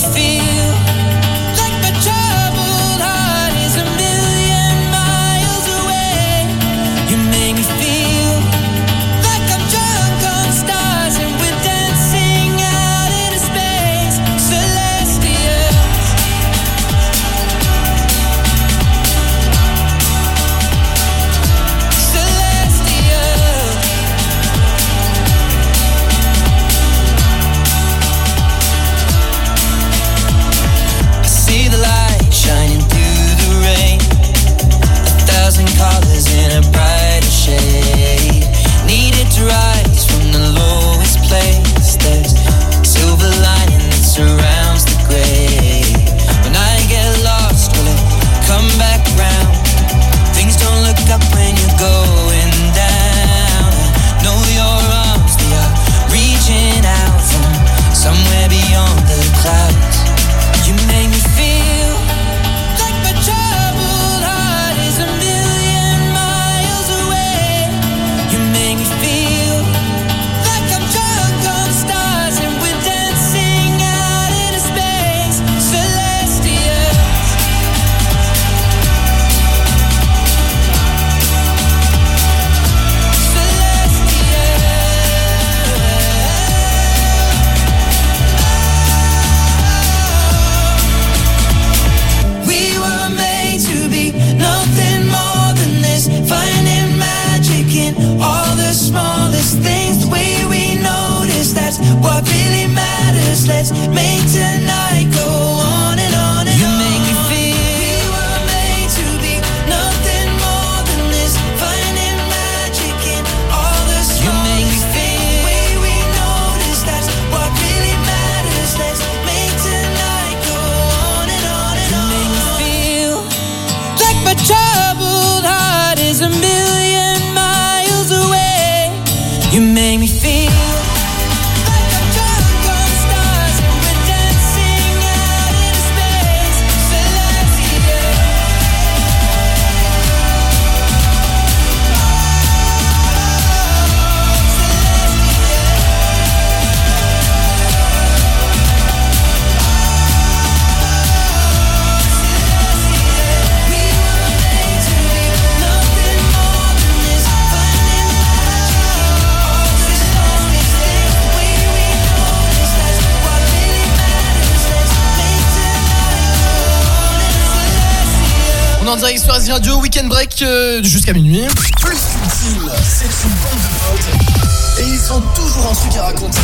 [169.35, 171.41] Asie Radio, weekend break euh, jusqu'à minuit.
[171.81, 174.79] Plus team, c'est une bande de potes.
[174.79, 176.39] Et ils ont toujours un truc à raconter.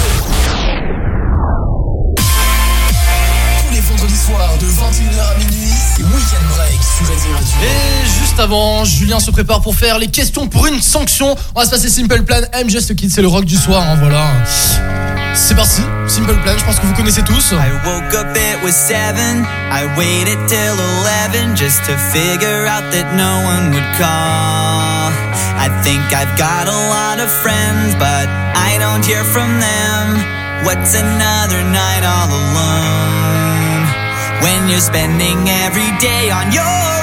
[2.16, 7.58] Tous les vendredis soirs de 21h à minuit, c'est Weekend Break sur Radio.
[7.62, 11.36] Et juste avant, Julien se prépare pour faire les questions pour une sanction.
[11.54, 12.40] On va se passer Simple Plan.
[12.54, 14.32] I'm Just Kid, c'est le rock du soir, hein, voilà.
[15.40, 17.52] C'est parti, Simple Plan, je pense que vous connaissez tous.
[17.52, 19.46] I woke up, it was seven.
[19.70, 25.08] I waited till eleven just to figure out that no one would call.
[25.56, 30.20] I think I've got a lot of friends, but I don't hear from them.
[30.66, 33.86] What's another night all alone?
[34.42, 36.97] When you're spending every day on your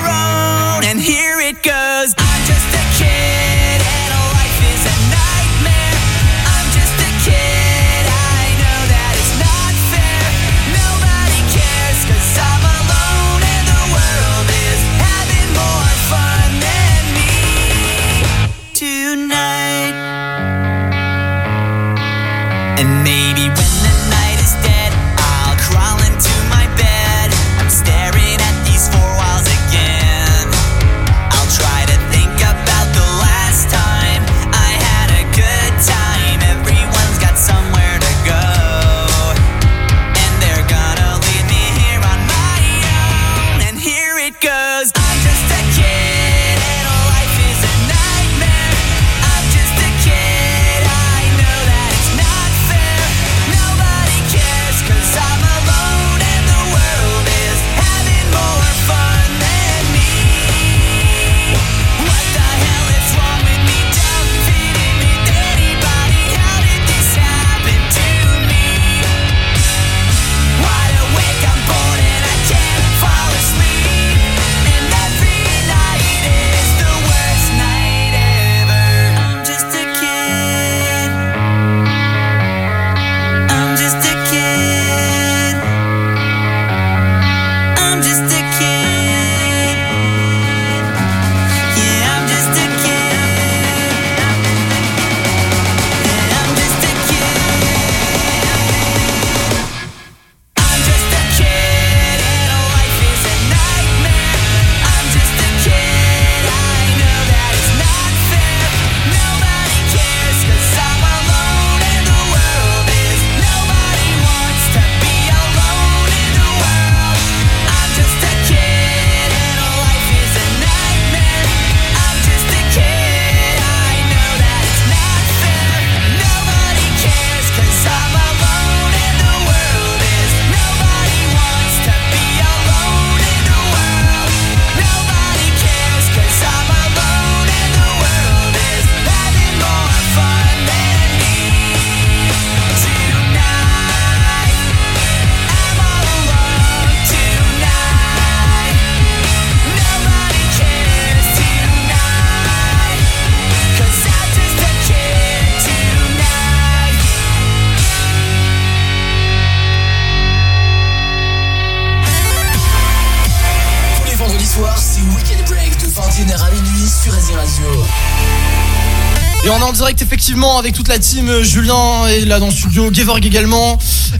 [170.26, 171.30] effectivement avec toute la team.
[171.30, 173.78] euh, Julien est là dans le studio, Gevorg également.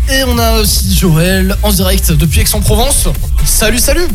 [0.08, 3.08] Et on a aussi Joël en direct depuis Aix-en-Provence.
[3.44, 4.08] Salut, salut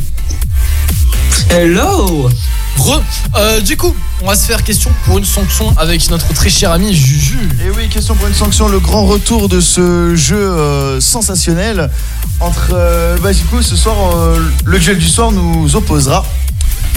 [1.48, 2.30] Hello
[2.78, 3.02] Re.
[3.34, 6.70] Euh, du coup, on va se faire question pour une sanction avec notre très cher
[6.70, 7.40] ami Juju.
[7.60, 11.90] Et oui, question pour une sanction, le grand retour de ce jeu euh, sensationnel.
[12.38, 16.24] Entre, euh, bah, du coup, ce soir, euh, le duel du soir nous opposera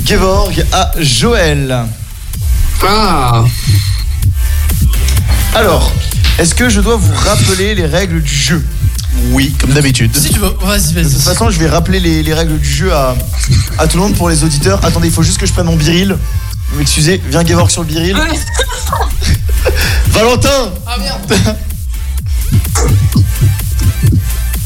[0.05, 1.87] Gevorg à Joël.
[2.87, 3.43] Ah
[5.55, 5.91] Alors,
[6.39, 8.63] est-ce que je dois vous rappeler les règles du jeu
[9.31, 10.15] Oui, comme d'habitude.
[10.15, 11.13] Si tu veux, vas-y, De vas-y.
[11.13, 13.15] toute façon, je vais rappeler les, les règles du jeu à,
[13.77, 14.83] à tout le monde pour les auditeurs.
[14.83, 16.17] Attendez, il faut juste que je prenne mon biril.
[16.71, 18.17] Vous m'excusez, viens Gevorg sur le biril.
[20.07, 21.55] Valentin Ah merde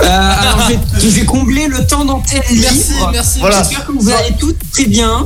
[0.04, 0.06] Euh,
[0.40, 3.40] alors je vais, je vais combler le temps d'antenne Merci, merci.
[3.40, 3.58] Voilà.
[3.64, 5.26] J'espère que vous allez toutes très bien.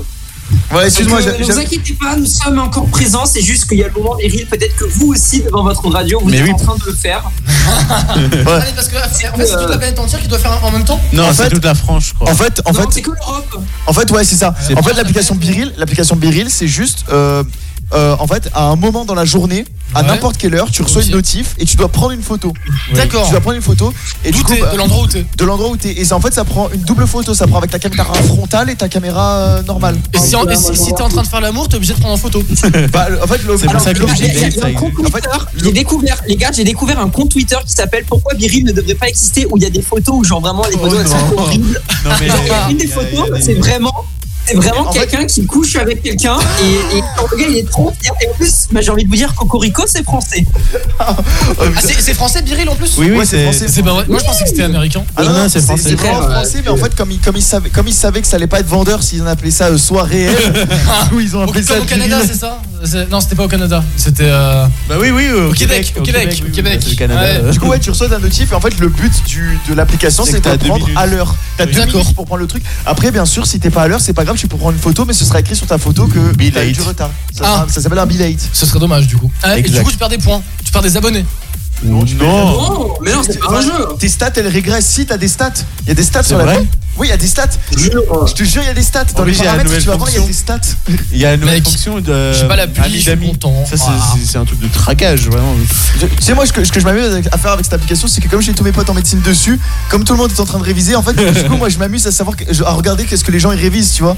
[0.74, 3.26] Ouais, excuse-moi, euh, ne vous inquiétez pas, nous sommes encore présents.
[3.26, 4.48] C'est juste qu'il y a le moment des reels.
[4.48, 6.52] Peut-être que vous aussi, devant votre radio, vous Mais êtes oui.
[6.54, 7.24] en train de le faire.
[8.16, 10.72] Allez, parce que c'est- en fait, c'est toute la planète entière qui doit faire en
[10.72, 11.00] même temps.
[11.14, 12.32] Non, En c'est fait- toute la France, je crois.
[12.32, 13.58] En fait, en non, fait, c'est que l'Europe.
[13.88, 14.54] En fait, ouais, c'est ça.
[14.66, 17.44] C'est En fait, l'application Biril, l'application Biril, c'est juste euh,
[17.94, 20.08] euh, en fait, à un moment dans la journée, à Ouais.
[20.08, 22.54] n'importe quelle heure, tu reçois une notif et tu dois prendre une photo.
[22.94, 23.26] D'accord.
[23.26, 25.26] Tu dois prendre une photo et du coup, t'es bah, De l'endroit où t'es.
[25.38, 25.92] de l'endroit où t'es.
[26.00, 27.34] Et ça, en fait, ça prend une double photo.
[27.34, 29.98] Ça prend avec ta caméra frontale et ta caméra euh, normale.
[30.14, 32.00] Et si, en- et si, si t'es en train de faire l'amour, t'es obligé de
[32.00, 32.44] prendre en photo.
[32.92, 34.02] Bah, en fait, le, C'est pour Alors, ça que
[35.64, 38.96] j'ai découvert, les gars, j'ai découvert un compte Twitter qui s'appelle Pourquoi Viril ne devrait
[38.96, 41.38] pas exister où il y a des photos où genre vraiment les photos elles sont
[41.38, 41.82] horribles.
[42.06, 42.28] Non, mais.
[42.72, 43.94] Une des photos, c'est vraiment
[44.52, 47.70] c'est vraiment fait- quelqu'un qui couche avec quelqu'un et, et quand le gars il est
[47.70, 50.46] trop fier et en plus bah, j'ai envie de vous dire Cocorico c'est français.
[51.00, 51.16] Ah,
[51.82, 53.66] c'est c'est français, Biril en plus Oui, oui, Ouais, c'est français.
[53.68, 54.06] C'est pas vrai.
[54.08, 55.04] Moi je pensais que c'était américain.
[55.16, 55.90] Ah Non, non, c'est français.
[55.90, 58.22] C'est vraiment Ouais, français, mais en fait, comme ils, comme ils savaient, comme ils savaient
[58.22, 60.54] que ça allait pas être vendeur s'ils en appelaient ça euh, soirée réelle,
[61.04, 62.30] du coup, ils ont Au, appelé ça comme au Canada, Viril.
[62.34, 62.62] c'est ça
[63.12, 63.84] Non, c'était pas au Canada.
[63.96, 64.24] C'était.
[64.26, 66.96] euh, Bah oui, oui, Au Québec, au Québec, oui, au oui, Québec.
[66.98, 67.22] Canada.
[67.22, 67.40] Ouais.
[67.44, 67.52] euh.
[67.52, 70.26] Du coup, ouais, tu reçois un notif et en fait, le but du, de l'application,
[70.26, 71.00] C'est c'est que de t'as te deux prendre minutes.
[71.00, 71.36] à l'heure.
[71.58, 72.02] T'as Oui, deux d'accord.
[72.02, 72.64] minutes pour prendre le truc.
[72.86, 74.80] Après, bien sûr, si t'es pas à l'heure, c'est pas grave, tu peux prendre une
[74.82, 77.12] photo, mais ce sera écrit sur ta photo que t'as eu du retard.
[77.38, 77.66] Ça, Ah.
[77.70, 78.50] ça s'appelle un be late.
[78.52, 79.32] Ce serait dommage du coup.
[79.44, 80.42] Ah, et du coup, tu perds des points.
[80.66, 81.26] Tu perds des abonnés.
[81.84, 82.04] Non.
[82.20, 83.72] Non, mais non c'est pas un jeu.
[84.00, 84.86] Tes stats, elles régressent.
[84.86, 85.52] Si t'as des stats,
[85.84, 86.54] il y a des stats C'est sur la.
[87.02, 87.48] Oui, il y a des stats.
[87.76, 89.06] Je te jure, il y a des stats.
[89.16, 90.28] Dans les plus, il y a la paramètres, nouvelle tu vas voir, il y a
[90.28, 90.60] des stats.
[91.12, 92.32] Il y a une nouvelle Mec, fonction de.
[92.32, 93.66] j'ai pas l'appli, ami je suis content.
[93.66, 93.76] Ça,
[94.24, 95.56] c'est- un truc de traquage, vraiment.
[96.00, 98.08] Je- Tu sais, moi, ce que, ce que je m'amuse à faire avec cette application,
[98.08, 100.40] c'est que comme j'ai tous mes potes en médecine dessus, comme tout le monde est
[100.40, 102.72] en train de réviser, en fait, du coup, moi, je m'amuse à savoir, je- à
[102.72, 104.16] regarder qu'est-ce que les gens ils révisent, tu vois.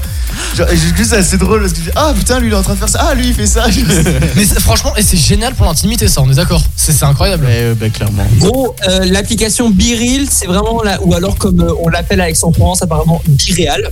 [0.54, 2.62] Genre, coup, c'est assez drôle parce que je dis, ah putain, lui, il est en
[2.62, 3.06] train de faire ça.
[3.08, 3.64] Ah, lui, il fait ça.
[4.36, 6.62] Mais franchement, et c'est génial pour l'intimité, ça, on est d'accord.
[6.76, 7.46] C'est incroyable.
[7.46, 8.26] Ouais, bah, clairement.
[8.38, 12.52] Gros, euh, l'application Biril, c'est vraiment la, ou alors comme euh, on l'appelle avec son
[12.82, 13.90] apparemment Biréal.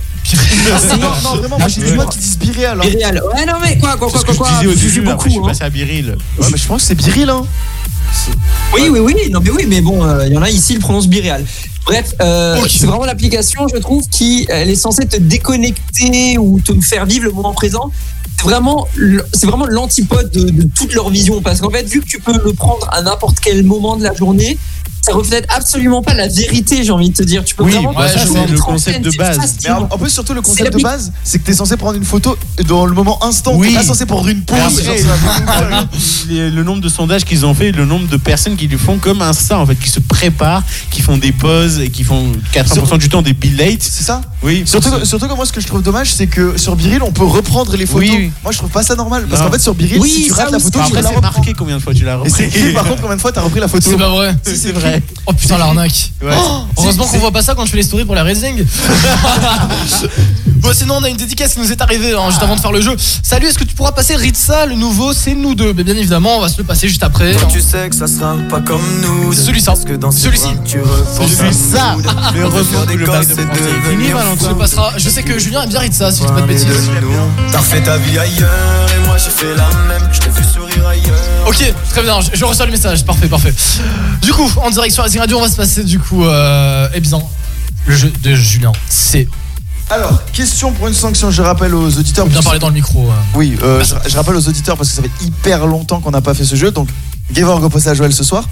[0.89, 2.79] non, non, vraiment, moi, j'ai des qui disent biréal.
[2.81, 2.87] hein.
[2.87, 3.21] Biréal.
[3.35, 4.49] Ouais non mais quoi quoi quoi quoi quoi.
[4.63, 5.29] je suis beaucoup.
[5.29, 5.47] hein.
[5.47, 6.15] passé à Biril.
[6.39, 7.45] Ouais, mais je pense que c'est biril, hein.
[8.73, 10.75] Oui, oui, oui, non, mais oui, mais bon, euh, il y en a ici, ils
[10.75, 11.43] le prononcent biréal.
[11.85, 16.79] Bref, euh, c'est vraiment l'application, je trouve, qui elle est censée te déconnecter ou te
[16.81, 17.91] faire vivre le moment présent.
[18.37, 18.87] C'est vraiment,
[19.33, 22.33] c'est vraiment l'antipode de, de toute leur vision, parce qu'en fait, vu que tu peux
[22.43, 24.57] le prendre à n'importe quel moment de la journée,
[25.03, 27.43] ça reflète absolument pas la vérité, j'ai envie de te dire.
[27.43, 29.57] Tu peux Oui, vraiment bah, c'est le concept de base.
[29.65, 32.37] Mais en, plus, surtout, le concept de base, c'est que t'es censé prendre une photo
[32.69, 33.53] dans le moment instant.
[33.55, 33.67] Oui.
[33.67, 34.81] T'es pas censé prendre une pause.
[36.29, 39.21] Le nombre de sondages qu'ils ont fait, le nombre de personnes qui le font comme
[39.21, 42.97] un ça, en fait, qui se préparent, qui font des pauses et qui font 80%
[42.97, 43.83] du temps des bill late.
[43.83, 46.57] C'est ça Oui, Surtout, que- surtout que moi, ce que je trouve dommage, c'est que
[46.57, 48.09] sur Biril, on peut reprendre les photos.
[48.09, 48.31] Oui, oui.
[48.43, 49.25] Moi, je trouve pas ça normal.
[49.29, 51.01] Parce qu'en fait, sur Biril, Oui, si tu rates la photo, Enfin, tu peux après,
[51.01, 51.37] la c'est reprendre.
[51.37, 52.43] marqué combien de fois tu l'as Et repris.
[52.43, 54.35] écrit, par contre, combien de fois t'as repris la photo C'est pas vrai.
[54.45, 55.01] Si, c'est vrai.
[55.25, 56.11] Oh putain, l'arnaque.
[56.21, 56.33] Ouais.
[56.37, 58.65] Oh, heureusement qu'on voit pas ça quand je fais les stories pour la Racing.
[60.63, 62.71] bon, sinon, on a une dédicace qui nous est arrivée hein, juste avant de faire
[62.71, 62.95] le jeu.
[63.21, 65.73] Salut, est-ce que tu pourras passer Ritza, le nouveau C'est nous deux.
[65.73, 67.33] Mais bien évidemment, on va se le passer juste après.
[67.33, 69.33] Toi, tu sais que ça sera pas comme nous.
[69.33, 69.73] C'est celui-ça.
[69.73, 70.47] Parce que dans ces Celui-ci.
[70.53, 71.97] Faire
[72.33, 74.09] que des le gosses bac de fini,
[74.39, 74.93] se passera.
[74.97, 76.65] Je sais que Julien aime bien Ritza, si je dis pas de bêtises.
[77.01, 77.51] nous.
[77.51, 80.07] T'as refait ta vie ailleurs et moi j'ai fait la même.
[80.11, 81.47] Je t'ai vu sourire ailleurs.
[81.47, 83.53] Ok, très bien, je, je reçois le message, parfait, parfait.
[84.21, 86.99] Du coup, en direct sur la Radio, on va se passer du coup, euh, eh
[86.99, 87.21] bien,
[87.85, 89.27] le jeu de Julien, c'est
[89.93, 92.25] Alors, question pour une sanction, je rappelle aux auditeurs.
[92.25, 93.11] bien parler dans le micro.
[93.11, 93.13] euh.
[93.35, 96.21] Oui, euh, je, je rappelle aux auditeurs parce que ça fait hyper longtemps qu'on n'a
[96.21, 96.71] pas fait ce jeu.
[96.71, 96.89] Donc,
[97.31, 98.43] Gevorg poste à Joël ce soir.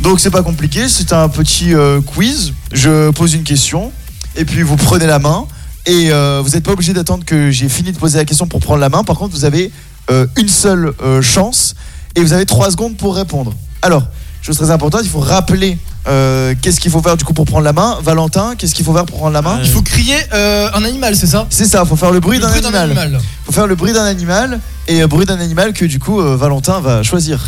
[0.00, 0.88] Donc, c'est pas compliqué.
[0.88, 2.54] C'est un petit euh, quiz.
[2.72, 3.92] Je pose une question
[4.34, 5.46] et puis vous prenez la main.
[5.86, 8.58] Et euh, vous n'êtes pas obligé d'attendre que j'ai fini de poser la question pour
[8.58, 9.04] prendre la main.
[9.04, 9.70] Par contre, vous avez
[10.10, 11.76] euh, une seule euh, chance
[12.16, 13.54] et vous avez trois secondes pour répondre.
[13.80, 14.02] Alors,
[14.42, 17.64] chose très importante, il faut rappeler euh, qu'est-ce qu'il faut faire du coup pour prendre
[17.64, 17.98] la main.
[18.02, 21.16] Valentin, qu'est-ce qu'il faut faire pour prendre la main Il faut crier euh, un animal,
[21.16, 22.90] c'est ça C'est ça, il faut faire le bruit d'un animal.
[22.90, 23.20] animal.
[23.46, 26.36] faut faire le bruit d'un animal et le bruit d'un animal que du coup euh,
[26.36, 27.40] Valentin va choisir.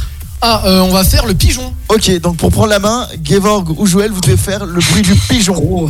[0.42, 1.72] Ah, euh, on va faire le pigeon.
[1.88, 5.14] Ok, donc pour prendre la main, Gevorg ou Joël, vous devez faire le bruit du
[5.14, 5.88] pigeon.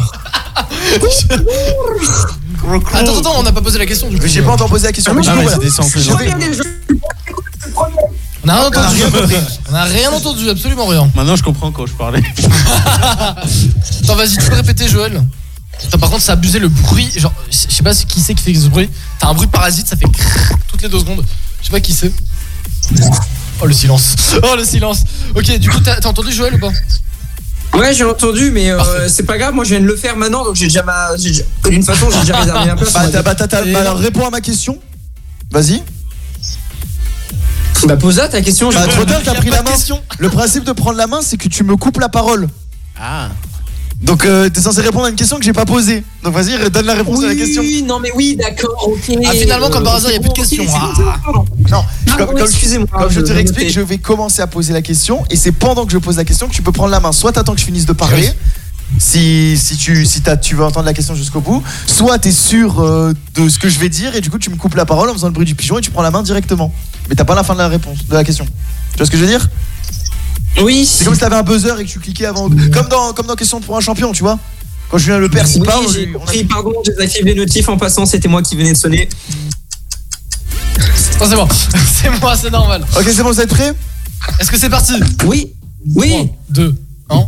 [2.94, 4.22] Attends, attends, on n'a pas posé la question du coup.
[4.22, 5.12] Mais j'ai pas encore posé la question.
[5.12, 5.58] Ah, mais du Ah, coup, mais voilà.
[5.58, 5.90] c'est descendu.
[6.00, 6.30] Je vais-
[8.46, 9.34] On a rien entendu.
[9.70, 11.10] On a rien entendu, absolument rien.
[11.14, 12.22] Maintenant, je comprends quand je parlais.
[14.04, 15.22] Attends, vas-y, tu peux répéter, Joël
[15.86, 17.08] Attends, par contre, ça a abusé le bruit.
[17.16, 18.88] Genre, je sais pas qui c'est qui fait ce bruit.
[19.18, 21.24] T'as un bruit parasite, ça fait crrr toutes les deux secondes.
[21.60, 22.12] Je sais pas qui c'est.
[23.60, 24.14] Oh, le silence.
[24.42, 25.04] Oh, le silence.
[25.34, 26.70] Ok, du coup, t'as entendu Joël ou pas?
[27.76, 29.52] Ouais, j'ai entendu, mais euh, c'est pas grave.
[29.54, 31.10] Moi, je viens de le faire maintenant, donc j'ai déjà ma.
[31.68, 32.92] D'une façon, j'ai déjà réservé ma place.
[32.92, 34.78] Bah, t'as- bah, bah, alors réponds à ma question.
[35.50, 35.82] Vas-y.
[37.86, 38.70] Bah, pose là ta question.
[38.70, 39.70] je- Bah, trop tard, t'as a pris la main.
[39.70, 40.00] question.
[40.18, 42.48] Le principe de prendre la main, c'est que tu me coupes la parole.
[43.00, 43.28] Ah.
[44.02, 46.04] Donc euh, t'es censé répondre à une question que j'ai pas posée.
[46.22, 47.62] Donc vas-y, donne la réponse à la question.
[47.62, 49.16] Oui, non, mais oui, d'accord, ok.
[49.26, 50.64] Ah, finalement, comme par hasard, y a c'est plus de questions.
[50.74, 50.92] Ah.
[51.24, 51.44] pardon.
[51.70, 54.74] Non, Ah, comme, oui, excusez-moi, comme je je- te réexplique, je vais commencer à poser
[54.74, 57.00] la question et c'est pendant que je pose la question que tu peux prendre la
[57.00, 57.12] main.
[57.12, 58.30] Soit t'attends que je finisse de parler,
[58.98, 62.32] Si, si, tu, si t'as- tu veux entendre la question jusqu'au bout, soit tu es
[62.32, 64.86] sûr euh, de ce que je vais dire et du coup tu me coupes la
[64.86, 66.72] parole en faisant le bruit du pigeon et tu prends la main directement.
[67.08, 68.46] Mais t'as pas la fin de la réponse, de la question.
[68.92, 69.48] Tu vois ce que je veux dire?
[70.62, 70.86] Oui.
[70.90, 72.48] C'est comme si t'avais un buzzer et que tu cliquais avant.
[72.48, 74.38] Comme dans, comme dans Question pour un champion, tu vois
[74.88, 77.76] Quand Julien Lepers il Oui, parle, j'ai on- compris, pardon, je désactive les notifs en
[77.76, 79.08] passant, c'était moi qui venais de sonner.
[81.20, 81.48] Oh, c'est bon,
[82.02, 82.84] c'est moi, c'est normal.
[82.96, 83.74] Ok, c'est bon, vous êtes prêts?
[84.40, 84.94] Est-ce que c'est parti?
[85.26, 85.52] Oui.
[85.94, 86.30] Oui.
[86.50, 86.74] 2,
[87.10, 87.26] 1.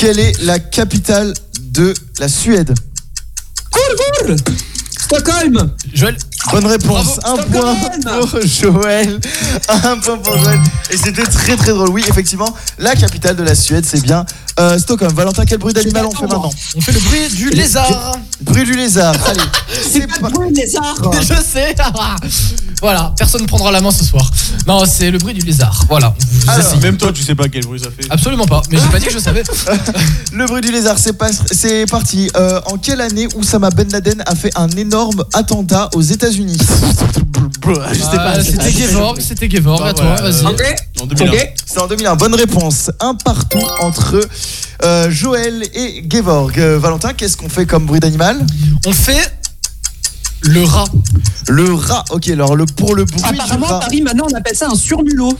[0.00, 2.72] Quelle est la capitale de la Suède
[3.70, 3.96] Cool,
[4.26, 4.36] cool
[4.98, 6.16] Stockholm Joël
[6.50, 9.20] Bonne réponse, un point pour Joël.
[9.68, 10.58] Un point pour Joël.
[10.90, 11.90] Et c'était très très drôle.
[11.90, 14.24] Oui, effectivement, la capitale de la Suède, c'est bien
[14.58, 15.12] euh, Stockholm.
[15.12, 18.16] Valentin, quel bruit d'animal on fait maintenant On fait le bruit du lézard.
[18.40, 19.14] Bruit du lézard.
[19.26, 19.40] Allez,
[19.86, 21.74] C'est pas le bruit des lézard Je sais.
[22.80, 24.30] voilà, personne ne prendra la main ce soir.
[24.66, 25.84] Non, c'est le bruit du lézard.
[25.88, 26.14] Voilà.
[26.18, 26.80] Vous Alors, essayez.
[26.82, 28.06] Même toi, tu sais pas quel bruit ça fait.
[28.10, 28.62] Absolument pas.
[28.70, 29.42] Mais j'ai pas dit que je savais.
[30.32, 32.30] le bruit du lézard, c'est pas- c'est parti.
[32.36, 37.98] Euh, en quelle année Oussama Ben Laden a fait un énorme attentat aux États-Unis Je
[37.98, 38.36] sais pas.
[38.36, 39.86] Euh, C'était Gevorg, c'était Gevorg.
[39.86, 40.44] À toi, vas-y.
[40.46, 40.62] Ok.
[41.02, 41.30] En 2001.
[41.32, 41.52] Ok.
[41.66, 42.16] C'est en 2001.
[42.16, 42.90] Bonne réponse.
[43.00, 44.20] Un partout entre
[44.82, 46.58] euh, Joël et Gevorg.
[46.58, 48.44] Euh, Valentin, qu'est-ce qu'on fait comme bruit d'animal?
[48.86, 49.32] On fait
[50.42, 50.84] le rat.
[51.48, 52.04] Le rat.
[52.10, 53.80] Ok, alors le, pour le bruit du Apparemment, à.
[53.80, 55.36] Paris, maintenant, on appelle ça un surmulot.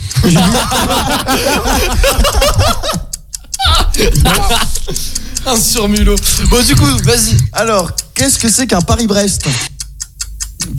[5.47, 6.17] Un surmulot.
[6.51, 7.37] Bon, du coup, vas-y.
[7.53, 9.43] Alors, qu'est-ce que c'est qu'un Paris-Brest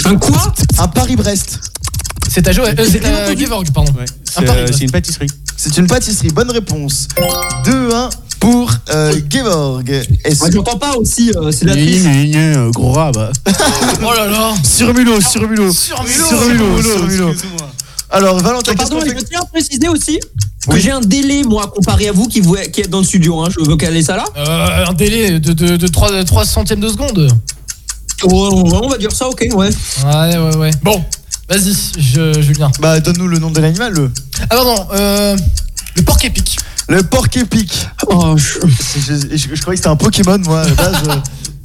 [0.05, 1.59] Un quoi Un Paris-Brest.
[2.29, 2.75] C'est à Joël.
[2.79, 3.43] euh, c'est à entendu.
[3.43, 3.91] Gevorg, pardon.
[3.93, 4.03] Ouais.
[4.03, 4.05] Un
[4.39, 5.27] C'est pari, euh, c'est une pâtisserie.
[5.57, 6.29] C'est une pâtisserie.
[6.29, 7.07] Bonne réponse.
[7.65, 8.09] 2-1
[8.41, 9.89] pour euh, Gevorg.
[10.25, 12.01] Est-ce j'entends pas aussi, euh, c'est la Gna, triche.
[12.03, 13.31] gna, gna, Gros rat, bah.
[14.03, 14.53] Oh là là.
[14.63, 15.71] Surmulot, surmulot.
[15.71, 16.27] Surmulot.
[16.27, 17.33] Surmulot, surmulot.
[18.09, 20.19] Alors, Valentin, qu'est-ce Pardon, qu'on et fait je tiens à préciser aussi
[20.67, 20.81] que Oui.
[20.81, 23.39] j'ai un délai, moi, comparé à vous qui, vous, qui êtes dans le studio.
[23.39, 23.47] Hein.
[23.57, 24.25] Je veux caler ça là.
[24.35, 27.29] Euh, un délai de, de, de 3, 3 centièmes de seconde.
[28.23, 29.69] Oh, on va dire ça, ok, ouais.
[30.03, 30.71] Ouais, ouais, ouais.
[30.83, 31.01] Bon,
[31.49, 32.69] vas-y, je, Julien.
[32.79, 33.93] Bah, donne-nous le nom de l'animal.
[33.93, 34.11] Le,
[34.41, 35.37] Ah, pardon, euh,
[35.95, 36.57] le porc épic.
[36.91, 37.87] Le porc épic.
[38.07, 38.59] Oh, je-
[38.99, 40.95] Je, je- je croyais que c'était un Pokémon, moi, à la base.
[41.07, 41.15] euh.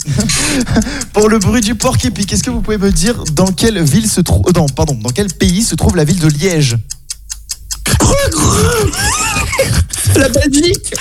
[1.13, 4.09] Pour le bruit du porc épic, est-ce que vous pouvez me dire dans quelle ville
[4.09, 4.43] se trouve.
[4.55, 6.77] Non, pardon, dans quel pays se trouve la ville de Liège?
[10.17, 10.95] La Belgique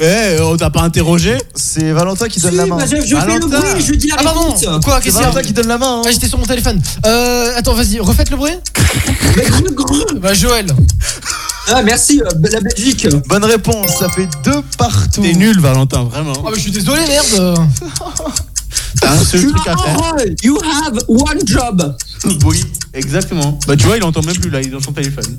[0.00, 1.36] Eh, on t'a pas interrogé?
[1.54, 2.76] C'est Valentin qui donne Si, la main.
[2.76, 4.52] bah, je, je fais le bruit, je dis la Ah, pardon.
[4.54, 4.84] réponse.
[4.84, 5.98] Quoi, C'est Valentin qui donne la main.
[5.98, 6.02] hein.
[6.06, 6.80] Ah, j'étais sur mon téléphone.
[7.06, 8.52] Euh, attends, vas-y, refaites le bruit.
[9.74, 10.14] Grrr.
[10.20, 10.66] Bah, Joël.
[11.70, 13.06] Ah, merci, euh, la Belgique.
[13.28, 15.22] Bonne réponse, ça fait deux partout.
[15.22, 16.32] T'es nul, Valentin, vraiment.
[16.38, 17.58] Ah, bah, je suis désolé, merde.
[19.00, 19.98] T'as un seul You truc à faire.
[20.02, 21.96] are- You have one job.
[22.44, 22.64] Oui,
[22.94, 23.58] exactement.
[23.66, 25.38] Bah, tu vois, il entend même plus là, il est dans son téléphone.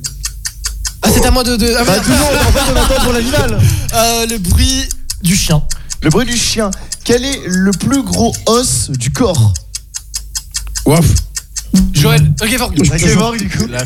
[1.02, 1.56] Ah, c'est à moi de.
[1.56, 1.74] de...
[1.78, 2.04] Ah, Bah, merde.
[2.04, 3.60] toujours, en fait, on attend pour l'animal.
[3.96, 4.88] Euh, le bruit
[5.24, 5.64] du chien.
[6.04, 6.70] Le bruit du chien.
[7.04, 9.54] Quel est le plus gros os du corps?
[10.86, 11.06] Waf.
[11.94, 12.34] Joël.
[12.42, 12.72] Ok, fort.
[12.98, 13.68] Gevorg, du coup.
[13.68, 13.80] La.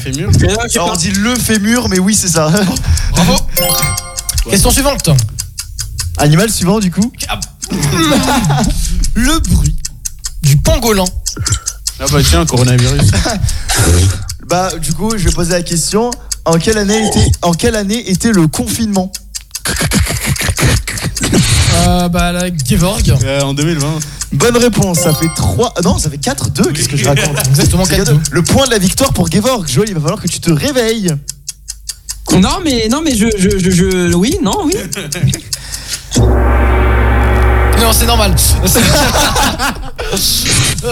[0.75, 2.51] Alors, on dit le fémur, mais oui, c'est ça.
[3.11, 3.35] Bravo.
[4.49, 5.09] Question suivante.
[6.17, 7.11] Animal suivant, du coup.
[9.15, 9.75] Le bruit
[10.41, 11.05] du pangolin.
[11.99, 13.11] Ah bah tiens, coronavirus.
[14.45, 16.11] Bah, du coup, je vais poser la question.
[16.45, 19.09] En quelle année était, en quelle année était le confinement?
[21.73, 23.15] Euh, bah, la Gevorg.
[23.23, 23.87] Euh, en 2020.
[24.33, 25.73] Bonne réponse, ça fait 3.
[25.83, 26.71] Non, ça fait 4-2.
[26.71, 28.17] Qu'est-ce que je raconte Exactement, C'est 4-2.
[28.31, 29.67] Le point de la victoire pour Gevorg.
[29.67, 31.09] Joël, il va falloir que tu te réveilles.
[32.31, 34.73] Non, mais, non, mais je, je, je, je- oui, non, oui.
[37.79, 38.33] Non, c'est normal.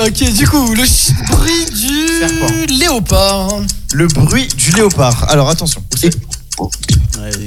[0.06, 3.50] ok, du coup, le ch- bruit du léopard.
[3.94, 5.26] Le bruit du léopard.
[5.30, 5.82] Alors, attention.
[6.04, 6.10] Et-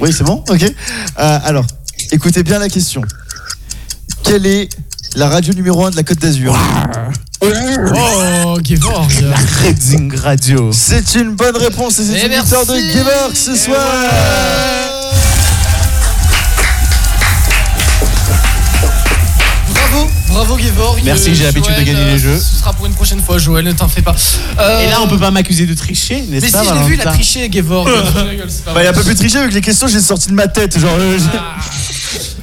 [0.01, 0.63] Oui, c'est bon Ok.
[0.63, 1.67] Euh, alors,
[2.13, 3.03] écoutez bien la question.
[4.23, 4.69] Quelle est
[5.17, 6.57] la radio numéro 1 de la Côte d'Azur
[7.43, 9.13] Oh, Gevorg.
[9.65, 10.71] Redzing Radio.
[10.73, 12.75] C'est une bonne réponse et c'est une victoire de.
[12.75, 13.85] Gevorg ce soir.
[19.73, 21.01] Bravo, bravo Gevorg.
[21.05, 22.39] Merci, Euh, j'ai l'habitude de gagner les euh, jeux.
[22.39, 24.15] Ce sera pour une prochaine fois, Joël, ne t'en fais pas.
[24.59, 26.87] Euh, Et là, on peut pas m'accuser de tricher, Mais n'est-ce si, pas je l'ai
[26.87, 27.89] vu, il a Valentin triché, Gevorg.
[28.75, 30.79] Bah, il a pas pu tricher avec les questions, j'ai sorti de ma tête.
[30.79, 31.19] Genre, euh,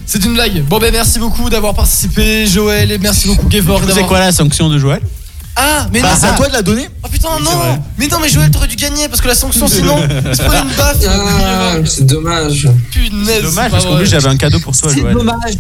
[0.05, 0.63] C'est une blague.
[0.65, 3.83] Bon, ben merci beaucoup d'avoir participé, Joël, et merci beaucoup, Gevorg.
[3.93, 5.01] C'est quoi la sanction de Joël?
[5.55, 6.17] Ah, mais bah, non.
[6.19, 6.87] c'est à toi de la donner.
[7.03, 7.83] Oh putain, c'est non.
[7.97, 9.97] Mais non, mais Joël, t'aurais dû gagner parce que la sanction, sinon,
[10.33, 10.97] c'est pas une baffe.
[11.07, 12.69] Ah, c'est dommage.
[12.91, 13.43] Punaise.
[13.43, 15.13] Dommage, c'est parce qu'en plus, j'avais un cadeau pour toi, C'est Joël.
[15.13, 15.57] dommage.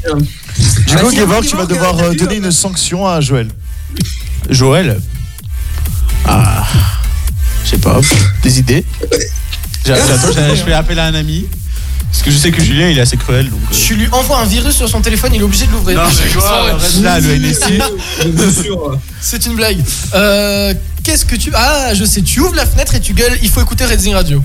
[0.87, 3.49] Du coup, Gevorg, tu vas devoir euh, donner une sanction à Joël.
[4.49, 4.99] Joël
[6.25, 6.65] Ah.
[7.65, 7.99] Je sais pas.
[8.43, 8.85] Des idées
[9.85, 11.45] J'ai- J'attends, je fais appel à un ami.
[12.11, 13.49] Parce que je sais que Julien, il est assez cruel.
[13.49, 15.97] Donc, euh, Tu lui envoies un virus sur son téléphone, il est obligé de l'ouvrir.
[16.03, 17.79] Non, mais quoi, reste là, le NSI.
[19.21, 19.77] C'est une blague.
[20.13, 21.51] Euh, Qu'est-ce que tu.
[21.55, 24.43] Ah, je sais, tu ouvres la fenêtre et tu gueules, il faut écouter Redding Radio.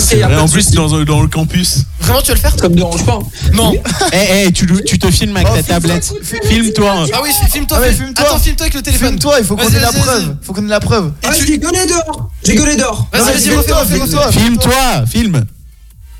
[0.00, 1.80] C'est vrai, en plus, dans, dans le campus.
[2.00, 2.54] Vraiment, tu vas le faire?
[2.58, 3.18] Ça me dérange pas.
[3.52, 3.74] Non.
[4.12, 6.10] Eh, eh, tu, tu te filmes avec Oh, ta tablette.
[6.48, 7.04] Filme-toi.
[7.12, 7.76] Ah oui, filme-toi.
[7.78, 7.96] Ah ouais.
[8.16, 9.08] Attends, filme-toi avec le téléphone.
[9.08, 10.36] Filme-toi, il faut qu'on ait la preuve.
[10.42, 11.12] Faut qu'on ait la preuve.
[11.22, 14.32] Ah, j'ai gueulé dehors J'ai gueulé dehors Vas-y, vas-y, filme-toi, refais-toi.
[14.32, 15.44] Filme-toi, filme.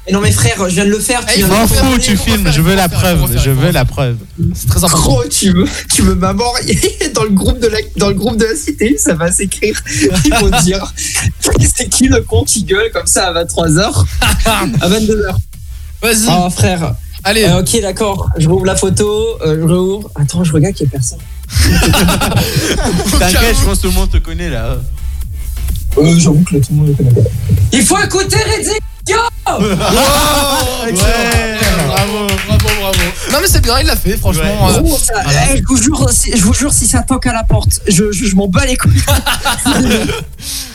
[0.09, 1.21] Et non mais frère, je viens de le faire.
[1.29, 1.85] Eh, tu faut de M'en le faire.
[1.85, 2.51] fous, tu filmes.
[2.51, 3.39] Je veux la preuve.
[3.39, 4.17] Je veux la preuve.
[4.55, 5.03] C'est très important.
[5.03, 6.57] Gros, tu me, tu me m'abords
[7.15, 9.81] dans le groupe de la, dans le groupe de la cité, ça va s'écrire.
[10.25, 10.93] Ils vont dire,
[11.77, 14.05] c'est qui le con qui gueule comme ça à 23h,
[14.47, 15.35] à 22h.
[16.03, 16.27] Vas-y.
[16.29, 16.95] Ah frère.
[17.25, 17.45] Allez.
[17.45, 20.11] Euh, ok d'accord, je rouvre la photo, euh, je rouvre.
[20.15, 21.19] Attends, je regarde qu'il n'y a personne.
[23.19, 24.77] T'inquiète, je pense que tout le monde te connaît là.
[25.99, 27.29] Euh, j'avoue que là, tout le monde le connaît.
[27.73, 28.37] Il faut écouter
[29.17, 30.99] Redding
[31.89, 32.99] Bravo, bravo, bravo.
[33.33, 34.69] Non, mais c'est bien, il l'a fait, franchement.
[34.69, 35.57] euh, Gros, ça- voilà.
[35.57, 38.25] je, vous jure, si- je vous jure, si ça toque à la porte, je, je,
[38.27, 39.03] je m'en bats les couilles.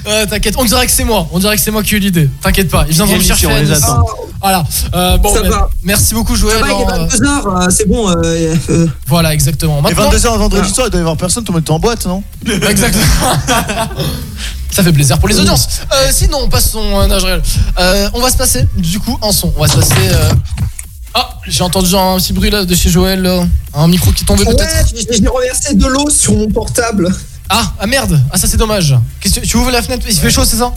[0.05, 1.27] Euh, T'inquiète, on dirait que c'est moi.
[1.31, 2.29] On dirait que c'est moi qui ai eu l'idée.
[2.41, 3.47] T'inquiète pas, ils viendront me chercher.
[3.47, 3.65] on les.
[4.41, 4.65] Voilà.
[4.93, 5.69] Euh, bon, Ça mais- va.
[5.81, 6.61] merci beaucoup, Ça Joël.
[6.65, 8.09] il est hein, 22h, c'est bon.
[8.09, 9.79] euh, euh, Voilà, exactement.
[9.79, 11.79] Et Maintenant, 22h vendredi soir, il doit y avoir personne, tout le monde est en
[11.79, 12.21] boîte, non?
[12.45, 13.03] Exactement.
[14.71, 15.67] Ça fait plaisir pour les audiences.
[15.93, 17.41] Euh, sinon, on passe son euh, âge réel.
[17.79, 19.53] Euh, on va se passer, du coup, en son.
[19.57, 19.93] On va se passer.
[19.99, 20.29] euh,
[21.13, 23.21] Ah, j'ai entendu un petit bruit là de chez Joël.
[23.21, 23.45] là.
[23.73, 24.93] Un micro qui tombait peut-être.
[24.95, 27.13] j'ai reversé de l'eau sur mon portable.
[27.49, 28.19] Ah, ah merde.
[28.31, 28.95] Ah, ça c'est dommage.
[29.19, 30.05] Qu'est-ce que tu ouvres la fenêtre?
[30.09, 30.73] Il fait chaud, c'est ça?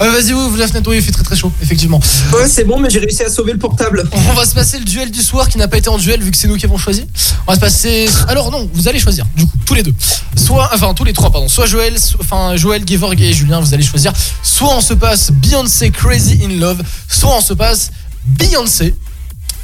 [0.00, 0.88] Ouais, Vas-y, ouvre la fenêtre.
[0.88, 2.00] Oui, il fait très très chaud, effectivement.
[2.32, 4.08] Ouais, c'est bon, mais j'ai réussi à sauver le portable.
[4.12, 6.30] On va se passer le duel du soir qui n'a pas été en duel vu
[6.30, 7.06] que c'est nous qui avons choisi.
[7.46, 8.08] On va se passer.
[8.28, 9.94] Alors non, vous allez choisir du coup tous les deux.
[10.36, 11.48] Soit, enfin tous les trois pardon.
[11.48, 14.12] Soit Joël, so- enfin Joël, Gevorg et Julien, vous allez choisir.
[14.42, 17.90] Soit on se passe Beyoncé Crazy in Love, soit on se passe
[18.26, 18.94] Beyoncé,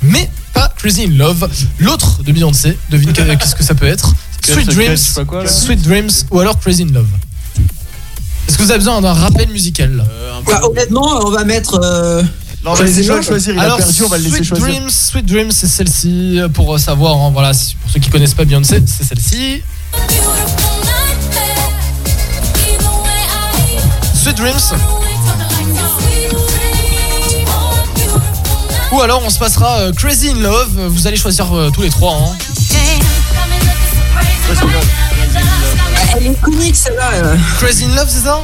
[0.02, 1.48] mais pas Crazy in Love.
[1.78, 4.12] L'autre de Beyoncé, devine que- qu'est-ce que ça peut être.
[4.46, 5.46] Sweet Dreams, quoi.
[5.46, 7.06] Sweet Dreams ou alors Crazy in Love.
[8.48, 10.04] Est-ce que vous avez besoin d'un rappel musical là
[10.46, 11.78] Bah, honnêtement, on va mettre.
[11.82, 12.22] euh,
[12.64, 14.66] Non, on va laisser choisir, il a alors, perdu, on va le laisser Sweet choisir.
[14.66, 16.40] Dreams, Sweet Dreams, c'est celle-ci.
[16.54, 19.62] Pour euh, savoir, hein, voilà, si- pour ceux qui connaissent pas Beyoncé, c'est celle-ci.
[24.14, 24.99] Sweet Dreams.
[28.92, 30.70] Ou alors on se passera euh, Crazy in Love.
[30.88, 32.14] Vous allez choisir euh, tous les trois.
[32.14, 32.36] Hein.
[36.16, 37.10] Elle est comique celle-là.
[37.14, 37.36] euh.
[37.60, 38.40] Crazy in Love, c'est ça?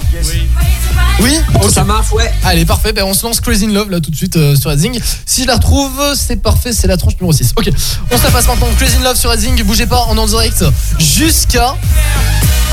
[1.20, 1.40] Oui.
[1.62, 1.70] Ok.
[1.72, 2.30] Ça marche, ouais.
[2.44, 2.92] Allez, parfait.
[2.92, 5.00] Ben, on se lance Crazy in Love là tout de suite euh, sur Redzing.
[5.24, 6.72] Si je la retrouve, c'est parfait.
[6.72, 7.52] C'est la tranche numéro 6.
[7.56, 7.68] Ok.
[8.12, 8.68] On se la passe maintenant.
[8.78, 9.60] Crazy in Love sur Redzing.
[9.64, 10.64] Bougez pas, on est en direct
[10.98, 11.74] jusqu'à.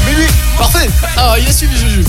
[0.07, 0.27] Minuit.
[0.57, 0.89] Parfait.
[1.17, 2.05] Ah, il a suivi Juju.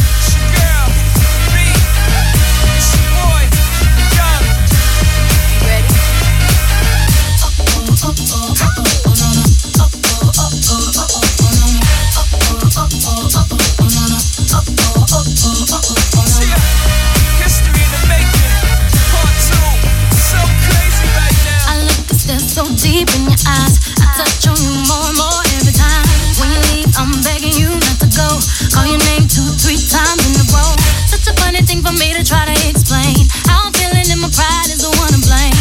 [22.54, 23.82] So deep in your eyes.
[23.98, 26.06] I touch on you more and more every time.
[26.38, 28.30] When you leave, I'm begging you not to go.
[28.70, 30.70] Call your name two, three times in a row.
[31.10, 33.26] Such a funny thing for me to try to explain.
[33.50, 35.58] How I'm feeling and my pride is the one to blame.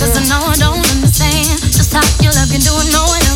[0.00, 3.27] Cause I know I don't understand just how your love can do it, no one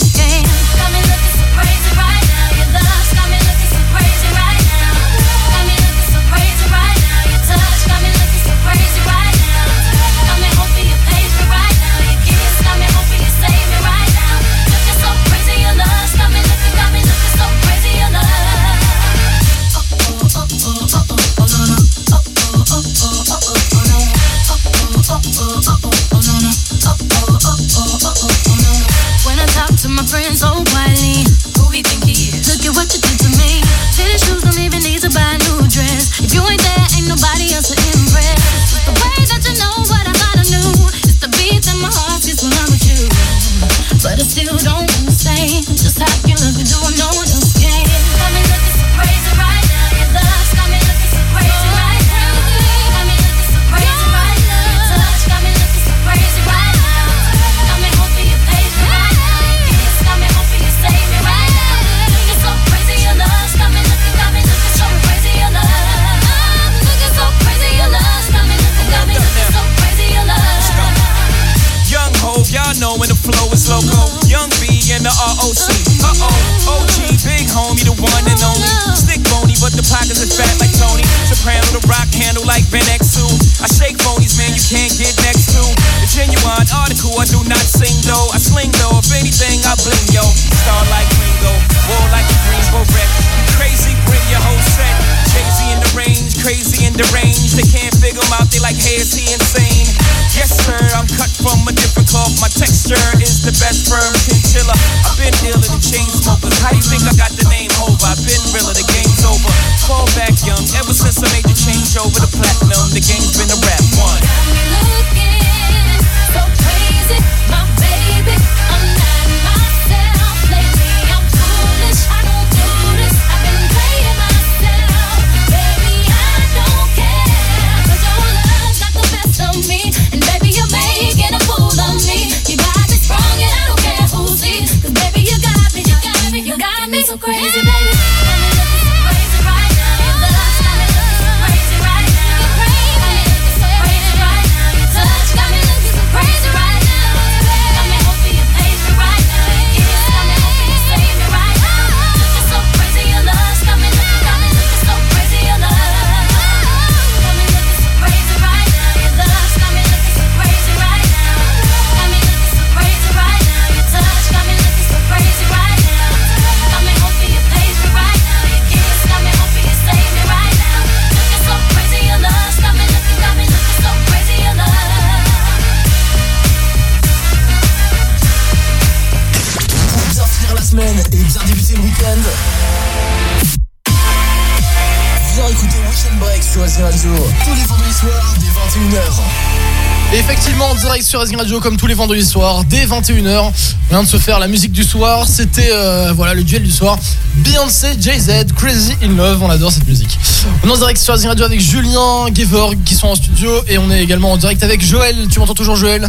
[191.43, 193.36] Radio, comme tous les vendredis soirs, dès 21h.
[193.47, 193.53] On
[193.90, 195.26] vient de se faire la musique du soir.
[195.26, 196.97] C'était euh, voilà le duel du soir.
[197.38, 199.43] Beyoncé, Jay-Z, Crazy in Love.
[199.43, 200.16] On adore cette musique.
[200.62, 203.51] On est en direct sur Racing Radio avec Julien, Gevorg qui sont en studio.
[203.66, 205.16] Et on est également en direct avec Joël.
[205.32, 206.09] Tu m'entends toujours, Joël?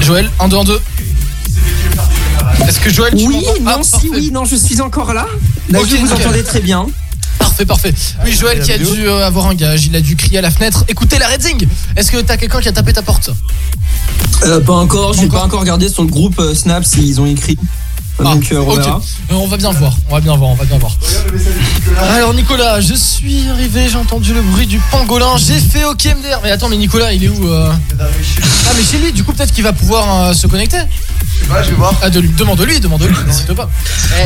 [0.00, 0.80] Joël, 1, 2, 1, 2.
[2.68, 3.78] Est-ce que Joël, tu Oui, m'entends?
[3.78, 5.26] Non, Ah, si, oui, non, je suis encore là.
[5.70, 6.12] Je vous nickel.
[6.14, 6.86] entendez très bien.
[7.56, 7.94] Parfait, parfait.
[8.24, 10.50] Oui, Joël qui a dû euh, avoir un gage, il a dû crier à la
[10.50, 10.84] fenêtre.
[10.88, 13.30] Écoutez la Redzing Est-ce que t'as quelqu'un qui a tapé ta porte
[14.42, 17.56] Euh, pas encore, j'ai pas encore regardé sur le groupe euh, Snap s'ils ont écrit.
[18.18, 18.76] Donc euh, on Ok.
[18.78, 19.00] verra.
[19.30, 20.96] Euh, on va bien voir, on va bien voir, on va bien voir.
[22.16, 26.40] Alors Nicolas, je suis arrivé, j'ai entendu le bruit du pangolin, j'ai fait OK MDR.
[26.42, 27.72] Mais attends, mais Nicolas, il est où euh?
[28.00, 30.78] Ah mais chez lui, du coup peut-être qu'il va pouvoir euh, se connecter.
[31.44, 31.94] Je sais pas, je vais voir.
[32.02, 33.68] Ah de lui, demande-lui, demande-lui, n'hésite pas.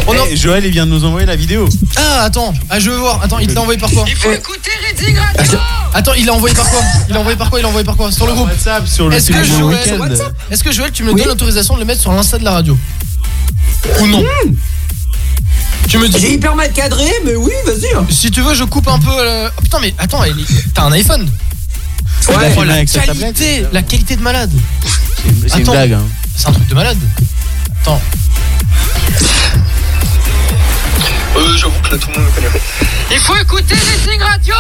[0.07, 1.69] On en- Eh, Joël, il vient de nous envoyer la vidéo.
[1.97, 3.21] Ah attends, ah je veux voir.
[3.23, 5.17] Attends, il te l'a envoyé par quoi Il faut écouter Redding
[5.95, 7.97] Attends, il l'a envoyé par quoi Il l'a envoyé par quoi Il l'a envoyé par
[7.97, 10.25] quoi Sur le groupe WhatsApp, sur le Est-ce que téléphone Joël, week-end.
[10.51, 12.79] est-ce que Joël, tu me donnes l'autorisation de le mettre sur l'insta de la radio
[14.01, 14.23] Ou non
[15.89, 16.19] Tu me dis.
[16.21, 17.93] J'ai hyper mal cadré, mais oui, vas-y.
[17.97, 18.07] hein.
[18.11, 19.11] Si tu veux, je coupe un peu.
[19.11, 21.29] euh, oh, putain, mais attends, elle est- t'as un iPhone
[22.29, 24.51] Ouais, Oh, la avec sa qualité, la qualité de malade.
[25.47, 25.73] C'est une Attends.
[25.73, 25.93] blague.
[25.95, 26.03] Hein.
[26.39, 26.97] C'est un truc de malade.
[27.83, 28.01] Attends.
[31.37, 32.61] Euh, j'avoue que là, tout le monde me connaît.
[33.11, 33.75] Il faut écouter
[34.07, 34.55] les Radio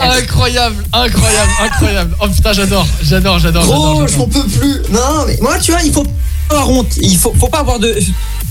[0.00, 2.16] Incroyable, incroyable, incroyable.
[2.20, 3.64] Oh putain, j'adore, j'adore, j'adore.
[3.64, 4.44] Gros, j'adore, je m'en j'adore.
[4.44, 4.82] peux plus.
[4.90, 6.96] Non, mais moi, tu vois, il faut pas avoir honte.
[6.98, 7.92] Il faut, faut pas avoir de.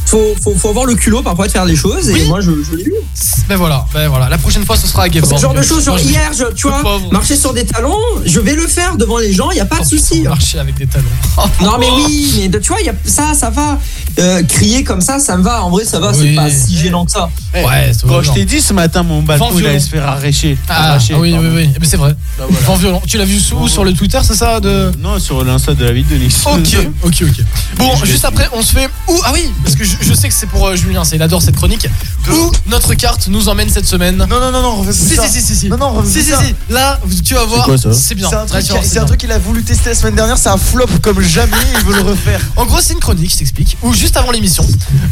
[0.05, 2.09] Faut, faut, faut avoir le culot parfois de faire les choses.
[2.09, 2.93] Et moi, je, je l'ai eu.
[3.49, 4.29] Ben voilà, ben voilà.
[4.29, 5.35] La prochaine fois, ce sera à Gavin.
[5.35, 7.11] Ce genre de choses, genre hier, je, tu vois, pauvre.
[7.11, 9.79] marcher sur des talons, je vais le faire devant les gens, il y a pas
[9.79, 10.21] de souci.
[10.21, 11.05] Marcher avec des talons.
[11.61, 13.79] Non mais oui, mais tu vois, y a ça, ça va.
[14.17, 15.63] Euh, crier comme ça, ça me va.
[15.63, 16.17] En vrai, ça va, Oui.
[16.29, 17.29] c'est pas si gênant que ça.
[17.53, 20.57] Ouais, c'est Quand je t'ai dit ce matin, mon balcon, il allait se faire arracher.
[20.69, 21.55] Ah, arracher, ah oui, oui, pardon.
[21.55, 22.15] oui, mais c'est vrai.
[22.37, 22.65] Bah, voilà.
[22.65, 23.01] Vent violent.
[23.05, 24.91] Tu l'as vu où sur le Twitter, c'est ça de...
[24.99, 26.43] Non, sur l'insta de la ville de Nice.
[26.45, 27.45] Ok, ok, ok.
[27.77, 28.89] Bon, juste après, on se fait.
[29.09, 29.19] Où?
[29.25, 31.41] Ah oui, parce que je, je sais que c'est pour euh, Julien, c'est il adore
[31.41, 31.87] cette chronique.
[32.29, 34.15] Où notre carte nous emmène cette semaine?
[34.17, 35.27] Non, non, non, non, refais Si, ça.
[35.27, 35.69] si, si, si, si.
[35.69, 36.39] Non, non, refais si, si, ça.
[36.43, 36.55] si.
[36.69, 38.29] Là, tu vas voir, c'est bien.
[38.83, 41.55] C'est un truc qu'il a voulu tester la semaine dernière, c'est un flop comme jamais,
[41.79, 42.39] il veut le refaire.
[42.55, 44.63] En gros, c'est une chronique, je t'explique, où juste avant l'émission,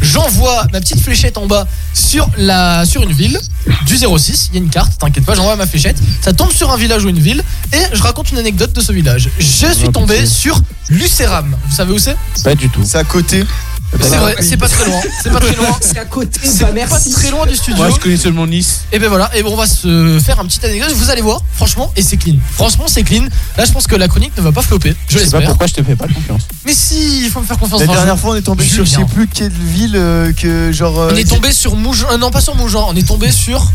[0.02, 3.40] j'envoie ma petite fléchette en bas sur, la, sur une ville
[3.86, 4.50] du 06.
[4.52, 5.96] Il y a une carte, t'inquiète pas, j'envoie ma fléchette.
[6.22, 7.42] Ça tombe sur un village ou une ville
[7.72, 9.30] et je raconte une anecdote de ce village.
[9.40, 11.56] Je suis Oh, tombé sur Lucéram.
[11.68, 12.16] Vous savez où c'est?
[12.44, 12.82] Pas du tout.
[12.84, 13.44] C'est à côté.
[14.00, 15.00] C'est vrai, c'est pas très loin.
[15.22, 15.78] C'est pas très loin.
[15.80, 17.76] C'est à côté, C'est bah pas très loin du studio.
[17.76, 18.80] Moi, je connais seulement Nice.
[18.92, 20.92] Et ben voilà, et bon, on va se faire un petit anecdote.
[20.94, 22.36] Vous allez voir, franchement, et c'est clean.
[22.52, 23.24] Franchement, c'est clean.
[23.56, 24.94] Là, je pense que la chronique ne va pas flopper.
[25.08, 25.48] Je Je sais pas l'espère.
[25.50, 26.42] pourquoi je te fais pas confiance.
[26.66, 27.80] Mais si, il faut me faire confiance.
[27.80, 30.98] La dernière fois, on est tombé sur je sais plus quelle ville euh, que genre.
[31.00, 32.08] euh, On est tombé sur Mougeant.
[32.10, 32.86] euh, non, pas sur Mougeant.
[32.90, 33.70] On est tombé sur.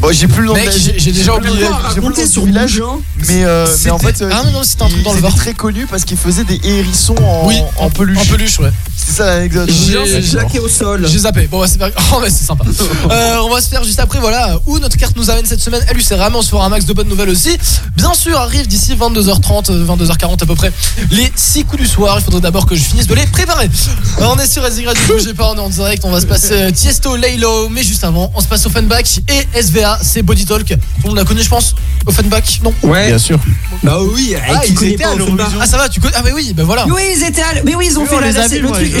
[0.00, 0.54] Bon, j'ai plus le nom.
[0.54, 1.68] Mec, de la- j'ai- j'ai déjà plus le oublié.
[1.68, 2.78] nom- J'ai plus le nom Raconter du sur village.
[2.80, 2.98] Mougin.
[3.28, 5.16] Mais, euh, mais en C'était- fait, euh, Ah, mais non, c'était un truc dans le
[5.16, 5.36] c'était Var.
[5.36, 8.18] très connu parce qu'il faisait des hérissons en, Oui, en peluche.
[8.18, 8.70] En peluche, ouais.
[8.96, 9.70] C'était c'est ça l'anecdote.
[9.70, 11.06] J'ai Jacques au sol.
[11.08, 11.46] J'ai zappé.
[11.46, 12.64] Bon, ouais, c'est pas- oh, c'est sympa.
[13.10, 15.82] Euh, on va se faire juste après, voilà, où notre carte nous amène cette semaine.
[15.88, 16.04] Elle lui
[16.34, 17.56] on se fera un max de bonnes nouvelles aussi.
[17.96, 20.72] Bien sûr, arrive d'ici 22h30, euh, 22h40 à peu près,
[21.10, 22.16] les 6 coups du soir.
[22.18, 23.70] Il faudrait d'abord que je finisse de les préparer.
[24.18, 26.04] Alors, on est sur Racing Radio, bougez pas, on est en direct.
[26.04, 29.43] On va se passer euh, Tiesto, Laylo, mais juste avant, on se passe Offenbach et
[29.60, 30.66] SVA, c'est Body Talk.
[30.66, 31.74] Tout le monde la connaît, je pense.
[32.06, 33.08] Offenbach, non Ouais.
[33.08, 33.38] Bien sûr.
[33.82, 35.58] Bah oui, Ah, ils étaient à l'Eurovision.
[35.60, 36.14] Ah, ça va, tu connais.
[36.16, 36.86] Ah, mais oui, bah voilà.
[36.86, 37.62] Oui, ils étaient à...
[37.64, 38.92] Mais oui, ils ont Oui, fait on la, le moi, truc.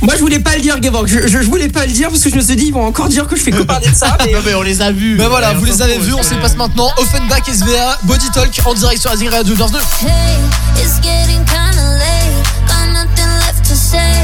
[0.00, 1.00] Moi, je voulais pas le dire, Gavin.
[1.06, 2.86] Je, je, je voulais pas le dire parce que je me suis dit, ils vont
[2.86, 4.16] encore dire que je fais que parler de ça.
[4.24, 4.32] Mais...
[4.32, 5.16] Non mais on les a vus.
[5.16, 6.88] Bah voilà, Ouais, vous on les avez vus, on se les passe maintenant.
[6.98, 9.62] Offenbach, SVA, Body Talk en direct sur Racing Radio 2
[10.02, 10.38] Hey,
[10.76, 12.46] it's getting kinda late.
[12.68, 14.14] Got nothing left to say.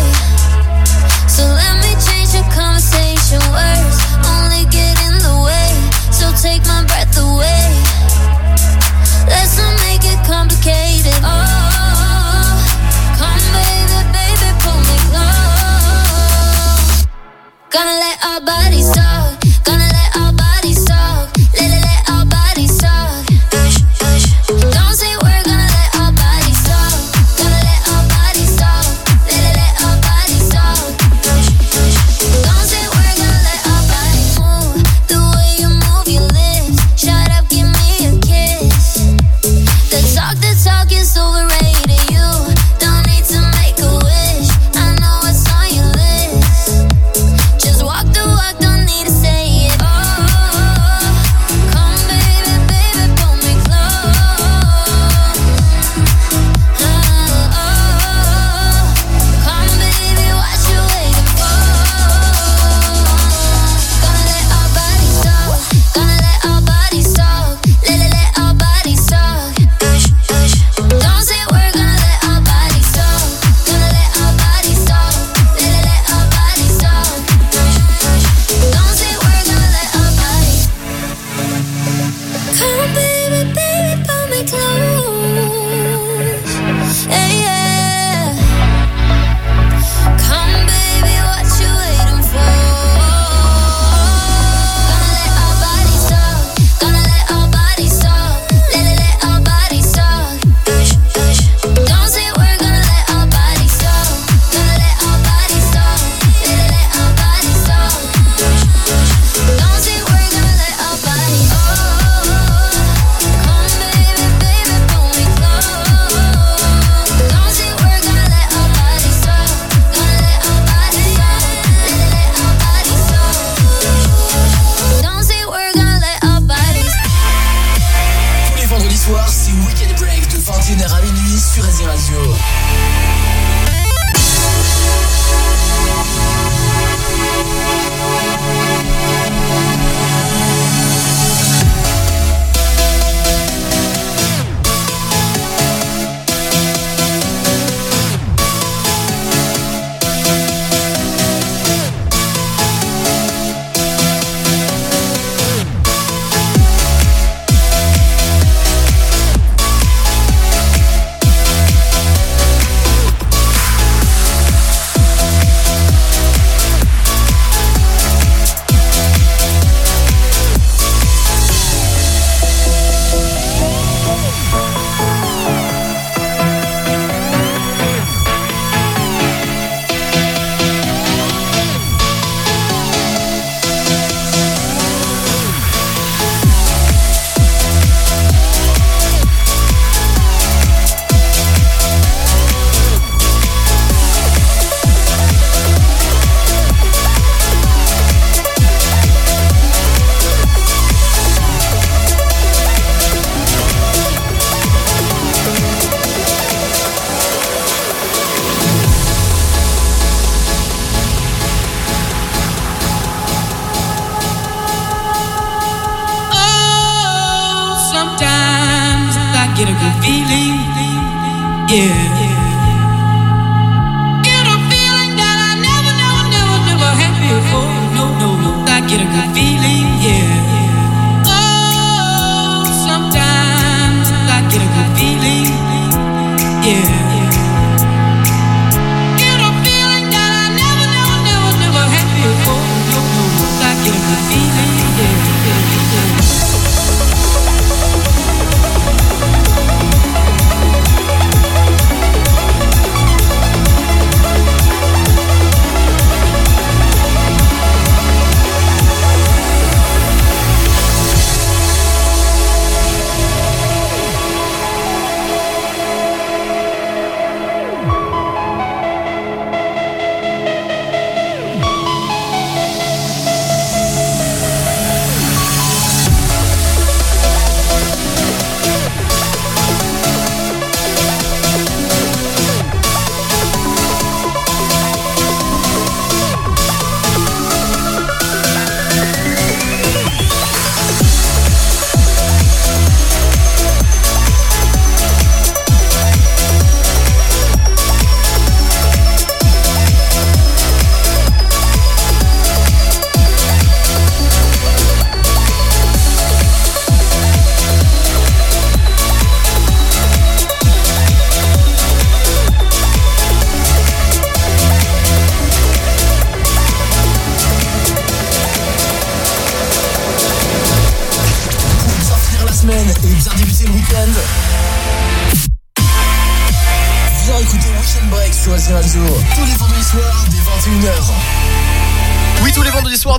[1.26, 3.40] So let me change the conversation.
[3.50, 4.13] Words
[4.70, 5.70] get in the way.
[6.14, 7.66] So take my breath away.
[9.26, 11.18] Let's not make it complicated.
[11.24, 12.55] Oh,
[13.18, 17.06] come baby, baby, pull me close.
[17.70, 19.40] Gonna let our bodies talk.
[19.64, 19.93] Gonna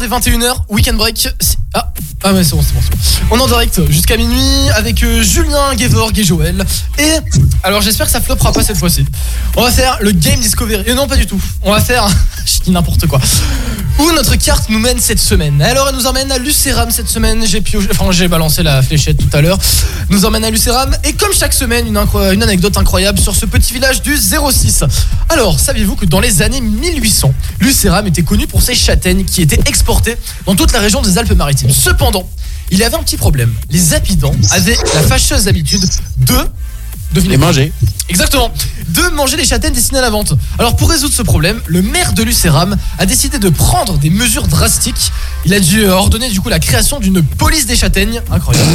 [0.08, 1.28] dès 21h, weekend break.
[1.74, 1.92] Ah,
[2.24, 2.98] ah ouais, c'est bon, c'est bon, bon.
[3.32, 6.64] On est en direct jusqu'à minuit avec euh, Julien, Gevorg et Joël.
[7.00, 7.12] Et
[7.64, 9.06] alors, j'espère que ça floppera pas cette fois-ci.
[9.56, 10.84] On va faire le Game Discovery.
[10.86, 11.42] Et non, pas du tout.
[11.64, 12.08] On va faire.
[12.46, 13.20] Je dis n'importe quoi.
[13.98, 15.62] Où notre carte nous mène cette semaine.
[15.62, 17.46] Alors, elle nous emmène à Lucéram cette semaine.
[17.48, 19.58] J'ai pioché- enfin, j'ai balancé la fléchette tout à l'heure.
[20.10, 20.94] Nous emmène à Lucéram.
[21.06, 24.84] Et comme chaque semaine, une, anecdote incroyable sur ce petit village du 06.
[25.30, 29.62] Alors, saviez-vous que dans les années 1800, Lucéram était connu pour ses châtaignes qui étaient
[29.66, 31.72] exportées dans toute la région des Alpes-Maritimes.
[31.72, 32.30] Cependant,
[32.72, 33.54] il y avait un petit problème.
[33.70, 35.86] Les habitants avaient la fâcheuse habitude
[36.18, 36.38] de
[37.14, 37.72] Les quoi manger.
[38.10, 38.52] Exactement.
[38.90, 40.34] De manger les châtaignes destinées à la vente.
[40.60, 44.48] Alors pour résoudre ce problème, le maire de Lucéram a décidé de prendre des mesures
[44.48, 45.12] drastiques.
[45.46, 48.70] Il a dû euh, ordonner du coup la création d'une police des châtaignes, incroyable,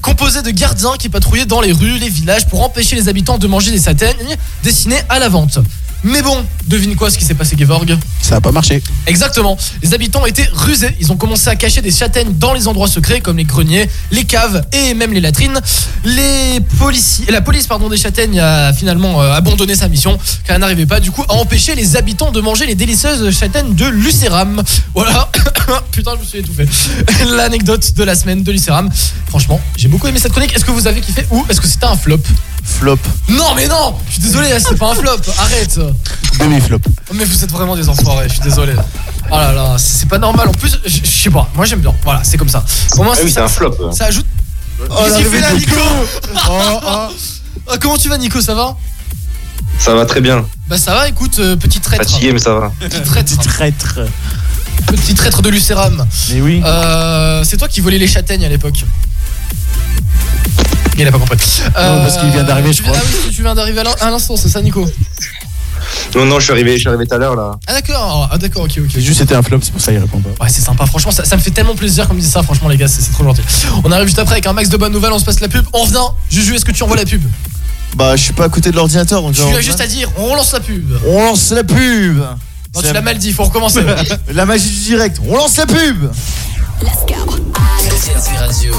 [0.00, 3.46] composée de gardiens qui patrouillaient dans les rues, les villages pour empêcher les habitants de
[3.46, 5.58] manger des châtaignes destinées à la vente.
[6.04, 8.82] Mais bon, devine quoi ce qui s'est passé Gevorg Ça a pas marché.
[9.06, 9.56] Exactement.
[9.82, 10.96] Les habitants étaient rusés.
[10.98, 14.24] Ils ont commencé à cacher des châtaignes dans les endroits secrets comme les greniers, les
[14.24, 15.60] caves et même les latrines.
[16.04, 20.60] Les policiers, la police pardon des châtaignes a finalement euh, abandonné sa mission car elle
[20.60, 24.62] n'arrivait pas du coup à empêcher les habitants de manger les délicieuses châtaignes de Lucéram.
[24.94, 25.30] Voilà.
[25.90, 26.68] Putain, je me suis étouffé.
[27.34, 28.90] L'anecdote de la semaine de Lucéram.
[29.26, 30.54] Franchement, j'ai beaucoup aimé cette chronique.
[30.54, 32.18] Est-ce que vous avez kiffé ou est-ce que c'était un flop?
[32.62, 32.98] Flop.
[33.30, 33.94] Non, mais non.
[34.08, 35.16] Je suis désolé, c'est pas un flop.
[35.38, 35.80] Arrête.
[36.40, 36.80] Demi-flop.
[36.86, 38.74] Oh, Mais vous êtes vraiment des enfoirés, je suis désolé.
[39.30, 40.48] Oh là là, c'est pas normal.
[40.48, 41.94] En plus, je sais pas, moi j'aime bien.
[42.04, 42.62] Voilà, c'est comme ça.
[42.90, 43.92] Pour moi, Ah oui, c'est un flop.
[43.92, 44.26] ça ajoute.
[44.90, 45.80] Oh, fait Nico
[46.50, 47.08] Oh, oh.
[47.68, 48.76] Ah, Comment tu vas, Nico Ça va
[49.78, 50.44] Ça va très bien.
[50.68, 52.04] Bah, ça va, écoute, euh, petit traître.
[52.04, 52.72] Fatigué, mais ça va.
[52.80, 53.36] Petit traître.
[53.38, 54.00] Traître.
[54.86, 56.06] Petit traître de Lucéram.
[56.30, 56.62] Mais oui.
[56.64, 58.84] Euh, c'est toi qui volais les châtaignes à l'époque.
[60.98, 61.62] Il a pas compris.
[61.66, 61.72] Non,
[62.02, 63.02] parce qu'il vient d'arriver, je viens- crois.
[63.02, 64.86] Ah oui, tu viens d'arriver à l'in- à l'instant, c'est ça, Nico
[66.14, 67.52] Non, non, je suis arrivé, je suis arrivé tout à l'heure là.
[67.66, 68.98] Ah, d'accord, ah, d'accord, ok, ok.
[68.98, 70.44] Juste c'était un flop, c'est pour ça qu'il répond pas.
[70.44, 70.84] Ouais, c'est sympa.
[70.86, 72.42] Franchement, ça, ça me fait tellement plaisir comme dit ça.
[72.42, 73.42] Franchement, les gars, c'est c'est trop gentil.
[73.84, 75.12] On arrive juste après avec un max de bonnes nouvelles.
[75.12, 75.64] On se passe la pub.
[75.72, 75.98] On revient.
[76.30, 77.22] Juju, est-ce que tu envoies la pub?
[77.96, 80.08] Bah, je suis pas à côté de l'ordinateur donc Tu genre, as juste à dire.
[80.16, 80.92] On relance la pub.
[81.06, 82.18] On lance la pub.
[82.18, 83.32] Non, C'est tu l'as mal dit.
[83.32, 83.82] Faut recommencer.
[84.32, 85.18] La magie du direct.
[85.28, 86.10] On lance la pub.
[86.80, 88.74] Resi Radio.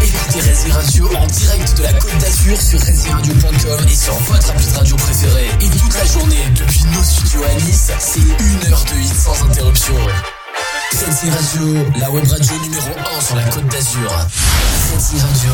[0.00, 4.66] Écoutez Resi Radio en direct de la Côte d'Azur sur resiradio.com et sur votre appli
[4.66, 5.48] de radio préférée.
[5.60, 9.44] Et toute la journée, depuis nos studios à Nice, c'est une heure de hit sans
[9.44, 9.94] interruption.
[10.90, 14.10] Resi Radio, la web radio numéro 1 sur la Côte d'Azur.
[14.94, 15.52] Resi Radio.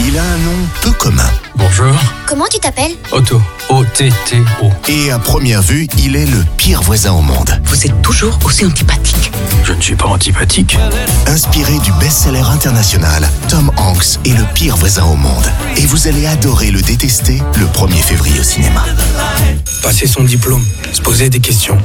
[0.00, 1.28] Il a un nom peu commun.
[1.54, 1.94] Bonjour.
[2.26, 3.40] Comment tu t'appelles Otto.
[3.68, 4.70] O-T-T-O.
[4.88, 7.50] Et à première vue, il est le pire voisin au monde.
[7.64, 9.32] Vous êtes toujours aussi antipathique.
[9.64, 10.76] Je ne suis pas antipathique.
[11.26, 15.50] Inspiré du best-seller international, Tom Hanks est le pire voisin au monde.
[15.76, 18.84] Et vous allez adorer le détester le 1er février au cinéma.
[19.82, 21.78] Passer son diplôme, se poser des questions,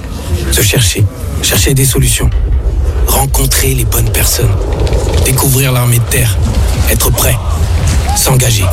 [0.51, 1.05] se chercher,
[1.41, 2.29] chercher des solutions,
[3.07, 4.51] rencontrer les bonnes personnes,
[5.25, 6.37] découvrir l'armée de terre,
[6.89, 7.37] être prêt,
[8.15, 8.65] s'engager.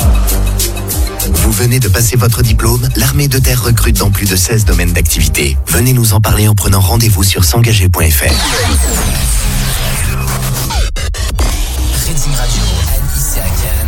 [1.32, 4.92] Vous venez de passer votre diplôme L'armée de terre recrute dans plus de 16 domaines
[4.92, 5.56] d'activité.
[5.66, 8.34] Venez nous en parler en prenant rendez-vous sur s'engager.fr.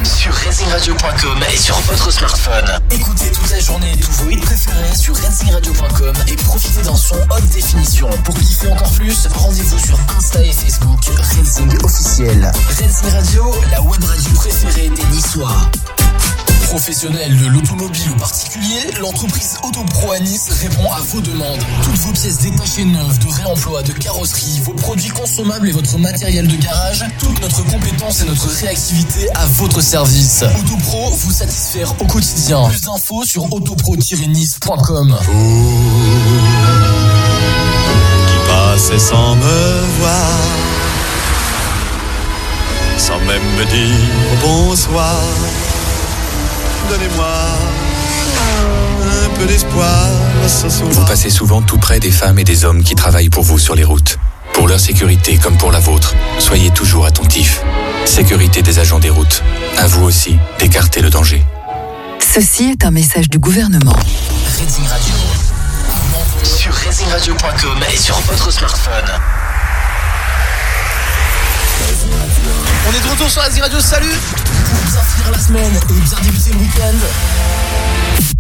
[0.05, 2.65] Sur racingradio.com et sur votre smartphone.
[2.91, 7.49] Écoutez toute la journée tous vos hits préférés sur racingradio.com et profitez d'un son haute
[7.53, 8.09] définition.
[8.25, 12.53] Pour kiffer encore plus, rendez-vous sur Insta et Facebook Racing officiel.
[12.69, 15.71] Racing Radio, la web radio préférée des Niçois.
[16.71, 21.59] Professionnel de l'automobile ou particulier, l'entreprise Autopro à Nice répond à vos demandes.
[21.83, 26.47] Toutes vos pièces détachées neuves, de réemploi, de carrosserie, vos produits consommables et votre matériel
[26.47, 30.45] de garage, toute notre compétence et notre réactivité à votre service.
[30.61, 32.63] Autopro vous satisfaire au quotidien.
[32.69, 35.19] Plus d'infos sur autopro-nice.com.
[38.29, 40.39] qui passait sans me voir,
[42.97, 45.17] sans même me dire bonsoir.
[46.91, 47.27] Donnez-moi
[49.25, 50.09] un peu d'espoir.
[50.91, 53.77] Vous passez souvent tout près des femmes et des hommes qui travaillent pour vous sur
[53.77, 54.19] les routes.
[54.53, 57.63] Pour leur sécurité comme pour la vôtre, soyez toujours attentifs.
[58.07, 59.45] Sécurité des agents des routes.
[59.79, 61.45] À vous aussi d'écarter le danger.
[62.19, 63.93] Ceci est un message du gouvernement.
[63.93, 65.15] Radio.
[66.43, 69.40] Sur racingradio.com et sur votre smartphone.
[72.89, 73.81] On est de retour sur Asie Radio.
[73.81, 74.09] Salut.
[74.09, 78.40] Pour bien finir la semaine et bien débuter le week-end.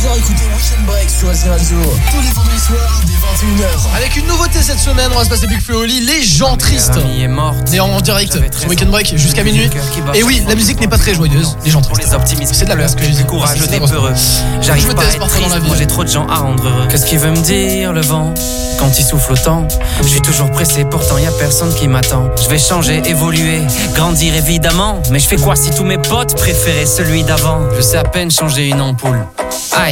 [0.00, 1.76] Viens écouter écoutez Weekend Break sur SC Radio
[2.10, 3.96] tous les vendredis soirs dès 21h.
[3.96, 6.56] Avec une nouveauté cette semaine, on va se passer Big Flo et Oli, les gens
[6.56, 6.98] tristes.
[7.18, 7.70] est morte.
[7.74, 9.68] Et en direct sur Weekend Break jusqu'à minuit.
[10.14, 12.08] Et oui, la musique n'est pas très joyeuse, les gens tristes.
[12.08, 12.54] Les optimistes.
[12.54, 13.24] C'est de la merde que j'ai dit.
[13.24, 14.14] courageux C'est des peureux.
[14.14, 15.70] Je J'arrive pas à être dans la vie.
[15.76, 16.88] j'ai trop de gens à rendre heureux.
[16.88, 18.32] Qu'est-ce qu'il veut me dire le vent
[18.78, 19.68] quand il souffle autant
[20.00, 22.30] Je suis toujours pressé, pourtant y a personne qui m'attend.
[22.42, 23.60] Je vais changer, évoluer,
[23.94, 25.02] grandir évidemment.
[25.10, 27.60] Mais je fais quoi si tous mes potes préféraient celui d'avant?
[27.76, 29.26] Je sais à peine changer une ampoule.
[29.72, 29.89] Aïe,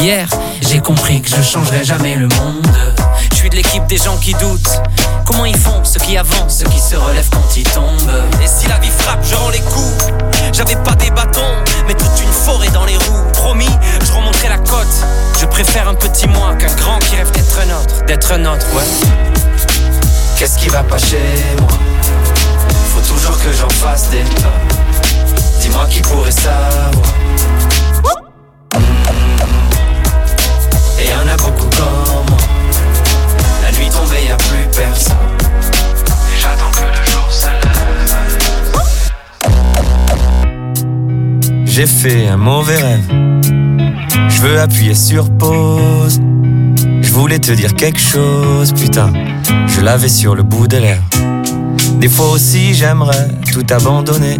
[0.00, 0.28] hier
[0.62, 2.66] j'ai compris que je changerai jamais le monde.
[3.30, 4.82] Je suis de l'équipe des gens qui doutent.
[5.24, 8.12] Comment ils font ceux qui avancent, ceux qui se relèvent quand ils tombent?
[8.42, 10.08] Et si la vie frappe, je rends les coups.
[10.52, 11.40] J'avais pas des bâtons,
[11.86, 13.24] mais toute une forêt dans les roues.
[13.32, 13.70] Promis,
[14.04, 14.86] je remonterai la côte.
[15.40, 18.66] Je préfère un petit moi qu'un grand qui rêve d'être un autre D'être un autre,
[18.74, 18.84] ouais.
[20.38, 21.22] Qu'est-ce qui va pas chez
[21.60, 21.70] moi?
[22.92, 24.52] Faut toujours que j'en fasse des pas
[25.60, 27.14] Dis-moi qui pourrait savoir
[31.00, 32.38] Et y en a beaucoup comme moi.
[33.62, 35.16] La nuit tombée, y a plus personne.
[36.32, 37.68] Et j'attends que le jour se lève.
[41.66, 43.08] J'ai fait un mauvais rêve.
[44.28, 46.20] Je veux appuyer sur pause.
[47.02, 49.12] Je voulais te dire quelque chose Putain,
[49.66, 51.02] je l'avais sur le bout des lèvres.
[52.00, 54.38] Des fois aussi j'aimerais tout abandonner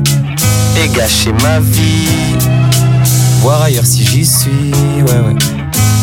[0.82, 2.08] Et gâcher ma vie.
[3.40, 5.57] Voir ailleurs si j'y suis Ouais ouais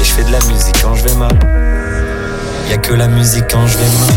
[0.00, 1.36] Et je fais de la musique quand je vais mal.
[2.70, 4.14] Y a que la musique quand je vais mal.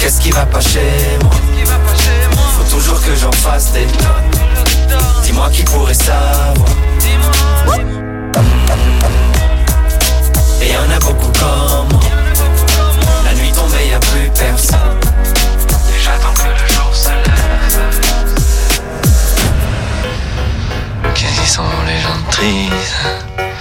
[0.00, 1.32] Qu'est-ce qui va pas chez moi?
[2.56, 4.38] Faut toujours que j'en fasse des notes.
[5.22, 6.68] Dis-moi qui pourrait savoir.
[10.62, 12.00] Et y en a beaucoup comme moi.
[13.24, 14.78] La nuit tombée, y a plus personne.
[15.88, 17.24] Et j'attends que le jour se lève.
[21.14, 23.33] Qu'est-ce qu'ils sont les gens tristes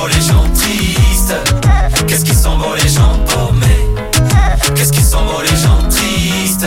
[0.00, 1.34] beaux les gens tristes
[2.06, 3.86] Qu'est-ce qu'ils sont beaux les gens paumés?
[4.74, 6.66] Qu'est-ce qu'ils sont beaux les gens tristes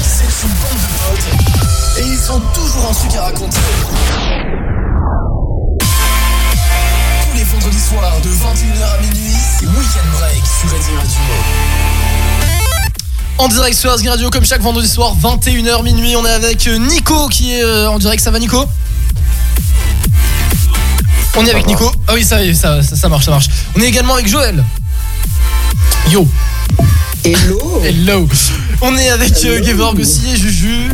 [0.00, 1.28] c'est une bande de potes
[1.98, 3.58] et ils ont toujours un truc à raconter.
[5.80, 11.20] Tous les vendredis soirs de 21h à minuit, c'est Weekend Break sur Radio Radio.
[13.38, 16.16] En direct sur Asgard Radio, comme chaque vendredi soir, 21h minuit.
[16.16, 18.22] On est avec euh, Nico qui est euh, en direct.
[18.22, 18.64] Ça va, Nico?
[21.40, 21.90] On est avec Nico.
[22.08, 23.46] Ah oui, ça, ça, ça, ça marche, ça marche.
[23.76, 24.64] On est également avec Joël.
[26.10, 26.26] Yo.
[27.24, 27.80] Hello.
[27.84, 28.28] Hello.
[28.80, 30.90] On est avec euh, Gevorg aussi et Juju.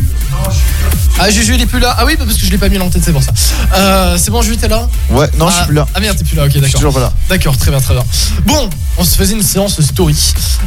[1.17, 1.95] Ah, Juju, il est plus là.
[1.97, 3.31] Ah oui, parce que je l'ai pas mis en tête, c'est pour ça.
[3.73, 5.87] Euh, c'est bon, Juju, t'es là Ouais, non, je Ah, suis plus là.
[5.95, 6.61] Ah merde, t'es plus là, ok, d'accord.
[6.63, 7.13] Je suis toujours pas là.
[7.29, 8.03] D'accord, très bien, très bien.
[8.45, 10.15] Bon, on se faisait une séance story.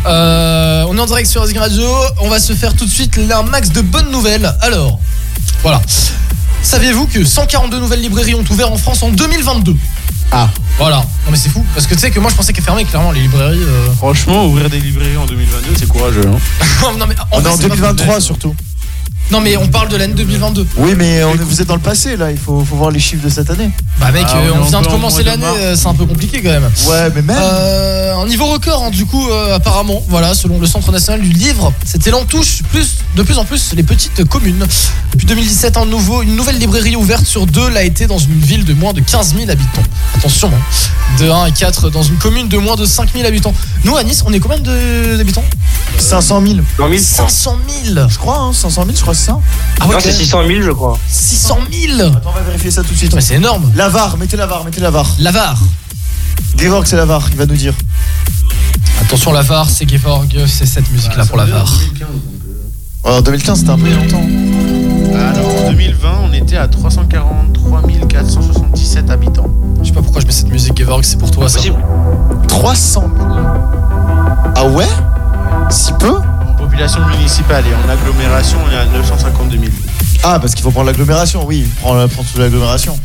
[0.06, 1.86] Euh, on est en direct sur Asgard Radio.
[2.20, 4.52] On va se faire tout de suite un max de bonnes nouvelles.
[4.62, 4.98] Alors,
[5.62, 5.80] voilà.
[6.62, 9.74] Saviez-vous que 142 nouvelles librairies ont ouvert en France en 2022
[10.32, 10.48] Ah.
[10.78, 10.98] Voilà.
[10.98, 11.64] Non mais c'est fou.
[11.74, 13.62] Parce que tu sais que moi je pensais qu'elles fermaient clairement les librairies.
[13.62, 13.92] euh.
[13.96, 16.24] Franchement, ouvrir des librairies en 2022, c'est courageux.
[16.26, 16.38] Hein.
[16.98, 18.20] non mais On est vrai, en c'est pas 2023 fou.
[18.20, 18.54] surtout.
[19.30, 20.66] Non mais on parle de l'année 2022.
[20.78, 22.98] Oui, mais on est- vous êtes dans le passé là, il faut, faut voir les
[22.98, 23.70] chiffres de cette année.
[24.00, 25.58] Bah mec, Ah, euh, on vient de encore au commencer mois de l'année, mars.
[25.60, 26.70] euh, c'est un peu compliqué quand même.
[26.88, 27.36] Ouais, mais même.
[27.38, 31.28] Euh, un niveau record, hein, du coup, euh, apparemment, voilà, selon le Centre national du
[31.32, 34.64] livre, cet élan touche plus, de plus en plus les petites communes.
[35.12, 38.64] Depuis 2017, un nouveau, une nouvelle librairie ouverte sur deux l'a été dans une ville
[38.64, 39.82] de moins de 15 000 habitants.
[40.16, 43.54] Attention, hein, de 1 à 4 dans une commune de moins de 5 000 habitants.
[43.84, 45.44] Nous, à Nice, on est combien de- d'habitants?
[45.98, 46.58] 500 000.
[46.98, 47.56] 500
[47.94, 49.14] 000 Je crois, hein, 500 000, je crois
[49.80, 50.48] Ah ouais, non, c'est quand même.
[50.48, 50.98] 600 000, je crois.
[51.08, 51.58] 600
[51.96, 53.14] 000 Attends, on va vérifier ça tout de suite.
[53.14, 53.70] Mais c'est énorme.
[53.74, 55.06] Lavar, mettez Lavar, mettez Lavar.
[55.18, 55.58] Lavar.
[56.56, 57.74] Gevorg, c'est Lavar, il va nous dire.
[59.00, 61.72] Attention, Lavar, c'est Gevorg, c'est cette musique-là pour Lavar.
[63.04, 64.24] Ouais, en 2015, c'était un peu longtemps.
[65.14, 69.48] Alors en 2020, on était à 343 477 habitants.
[69.80, 71.60] Je sais pas pourquoi je mets cette musique, Gevorg, c'est pour toi ça.
[72.48, 73.28] 300 000.
[74.56, 74.88] Ah ouais?
[75.70, 76.18] Si peu?
[76.78, 79.72] Population municipale et en agglomération, il y a 952 000.
[80.22, 81.66] Ah, parce qu'il faut prendre l'agglomération, oui.
[81.80, 82.96] Prends, prends toute l'agglomération.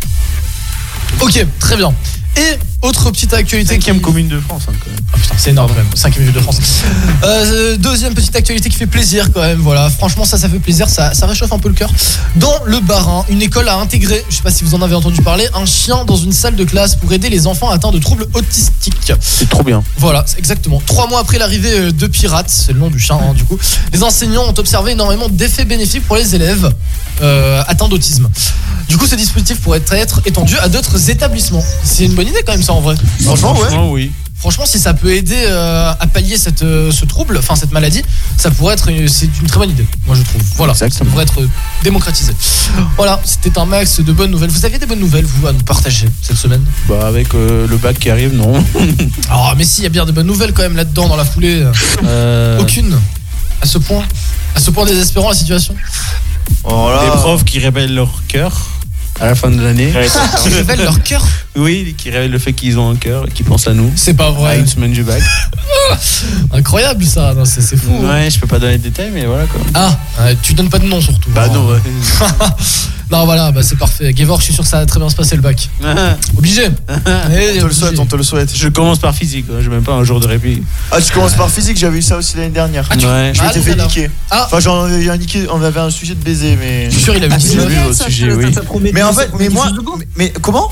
[1.19, 1.91] Ok, très bien.
[2.37, 4.99] Et autre petite actualité Cinquième commune de France, hein, quand même.
[5.13, 6.59] Ah putain, c'est énorme quand même, 5 minutes de France.
[7.23, 9.89] Euh, deuxième petite actualité qui fait plaisir quand même, voilà.
[9.89, 11.89] Franchement, ça, ça fait plaisir, ça, ça réchauffe un peu le cœur.
[12.35, 15.21] Dans le Barin, une école a intégré, je sais pas si vous en avez entendu
[15.21, 18.27] parler, un chien dans une salle de classe pour aider les enfants atteints de troubles
[18.33, 19.13] autistiques.
[19.21, 19.83] C'est trop bien.
[19.97, 20.81] Voilà, c'est exactement.
[20.85, 23.57] Trois mois après l'arrivée euh, de Pirates, c'est le nom du chien hein, du coup,
[23.93, 26.73] les enseignants ont observé énormément d'effets bénéfiques pour les élèves
[27.21, 28.29] euh, atteints d'autisme.
[28.89, 31.63] Du coup, ce dispositif pourrait être étendu à d'autres établissements.
[31.83, 32.95] C'est une bonne idée quand même ça en vrai.
[33.21, 33.59] Franchement, ouais.
[33.59, 34.11] Franchement, oui.
[34.43, 38.01] Franchement, si ça peut aider euh, à pallier cette, euh, ce trouble, enfin cette maladie,
[38.35, 40.41] ça pourrait être une, c'est une très bonne idée, moi je trouve.
[40.57, 41.49] Voilà, ça pourrait être euh,
[41.81, 42.33] démocratisé.
[42.97, 44.49] Voilà, c'était un max de bonnes nouvelles.
[44.49, 46.61] Vous avez des bonnes nouvelles, vous, à nous partager cette semaine?
[46.89, 48.61] Bah, avec euh, le bac qui arrive, non.
[49.29, 51.23] Ah, mais si, il y a bien des bonnes nouvelles quand même là-dedans, dans la
[51.23, 51.65] foulée.
[52.03, 52.99] Euh, Aucune.
[53.61, 54.03] À ce point.
[54.55, 55.73] À ce point désespérant la situation.
[56.65, 57.01] Oh là.
[57.05, 58.67] Des profs qui révèlent leur cœur
[59.19, 59.93] à la fin de l'année.
[60.43, 61.25] Qui révèlent leur cœur
[61.55, 63.91] Oui, qui révèlent le fait qu'ils ont un cœur et qui pensent à nous.
[63.95, 64.59] C'est pas À vrai.
[64.59, 65.21] une semaine du bac.
[66.51, 67.91] Incroyable ça, non, c'est c'est fou.
[68.03, 68.09] hein.
[68.23, 69.61] Ouais, je peux pas donner de détails, mais voilà quoi.
[69.73, 71.29] Ah, euh, tu donnes pas de nom surtout.
[71.31, 71.79] Bah non, ouais.
[73.13, 74.13] non, voilà, bah c'est parfait.
[74.15, 75.69] Gevor, je suis sûr que ça va très bien se passer le bac.
[76.37, 76.69] Obligé.
[76.89, 78.51] On te le souhaite, on te le souhaite.
[78.55, 80.63] Je commence par physique, hein, j'ai même pas un jour de répit.
[80.91, 82.87] Ah, tu commences par physique, j'avais eu ça aussi l'année dernière.
[82.89, 83.31] Ah, tu- Ouais.
[83.33, 83.87] Je Ah, m'étais donc, fait alors.
[83.87, 84.09] niquer.
[84.31, 84.43] Ah.
[84.47, 86.85] Enfin, j'en avais eu un niqué, on avait un sujet de baiser, mais.
[86.89, 87.61] Je suis sûr, il a eu Ah, 19.
[87.61, 88.45] c'est vu vrai, votre ça, sujet, oui.
[88.93, 89.67] Mais en fait, mais moi.
[90.15, 90.71] mais comment?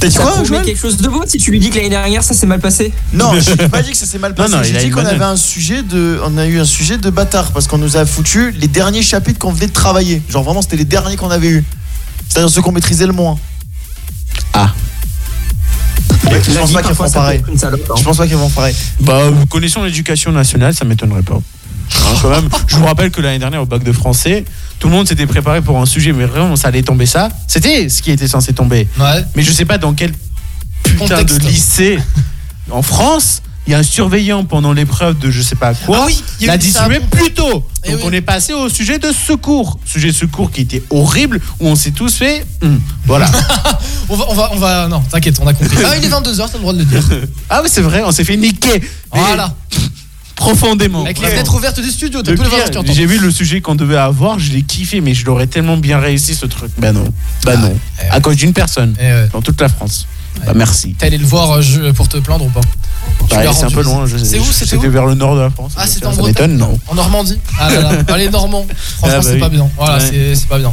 [0.00, 2.22] T'as dit quoi, Joël quelque chose de beau si tu lui dis que l'année dernière
[2.22, 2.92] ça s'est mal passé.
[3.12, 4.54] Non, je n'ai pas dit que ça s'est mal passé.
[4.54, 7.50] Non, J'ai dit qu'on avait un sujet de, on a eu un sujet de bâtard
[7.52, 10.22] parce qu'on nous a foutu les derniers chapitres qu'on venait de travailler.
[10.28, 11.64] Genre vraiment, c'était les derniers qu'on avait eu.
[12.28, 13.38] C'est-à-dire ceux qu'on maîtrisait le moins.
[14.52, 14.72] Ah.
[16.24, 17.42] je pense pas qu'ils Parfois, font ça peut pareil.
[17.48, 17.94] hein.
[17.96, 18.74] Je pense pas qu'ils vont pareil.
[19.00, 21.40] Bah, connaissant l'éducation nationale, ça m'étonnerait pas.
[21.96, 24.44] Hein, quand même, je vous rappelle que l'année dernière, au bac de français,
[24.78, 27.28] tout le monde s'était préparé pour un sujet, mais vraiment, ça allait tomber ça.
[27.46, 28.86] C'était ce qui était censé tomber.
[28.98, 29.24] Ouais.
[29.34, 30.12] Mais je sais pas dans quel
[30.82, 31.40] putain Contexte.
[31.42, 31.98] de lycée
[32.70, 35.98] en France, il y a un surveillant pendant l'épreuve de je sais pas quoi.
[36.00, 37.66] Ah oui, il y a l'a distribué plus tôt.
[37.84, 38.06] Eh Donc oui.
[38.08, 39.78] on est passé au sujet de secours.
[39.84, 42.46] Sujet de secours qui était horrible, où on s'est tous fait.
[42.62, 43.30] hum, voilà.
[44.10, 44.88] On va, on va, on va.
[44.88, 45.76] Non, t'inquiète, on a compris.
[45.84, 47.02] Ah, il est 22h, t'as le droit de le dire.
[47.50, 48.80] ah oui, c'est vrai, on s'est fait niquer.
[48.80, 49.54] Mais Voilà.
[50.38, 51.04] Profondément.
[51.04, 52.92] Avec les fenêtres ouvertes du studio, t'as Le tous les.
[52.94, 55.98] J'ai vu le sujet qu'on devait avoir, je l'ai kiffé, mais je l'aurais tellement bien
[55.98, 56.70] réussi ce truc.
[56.78, 57.04] Bah non.
[57.44, 57.76] Bah non.
[58.02, 58.94] eh À cause d'une personne.
[59.00, 59.28] Eh.
[59.32, 60.06] Dans toute la France.
[60.46, 60.94] Bah merci.
[60.94, 62.60] T'es allé le voir euh, pour te plaindre ou pas
[63.30, 64.06] Bah, c'est un peu loin.
[64.06, 65.72] je- C'est où C'était vers le nord de la France.
[65.76, 66.78] Ah, c'était Ça en Bretagne non.
[66.88, 68.66] En Normandie Ah là Normand.
[68.98, 69.40] Franchement, Ah, bah c'est oui.
[69.40, 69.68] pas bien.
[69.76, 70.32] Voilà, Ouais.
[70.34, 70.72] c'est pas bien.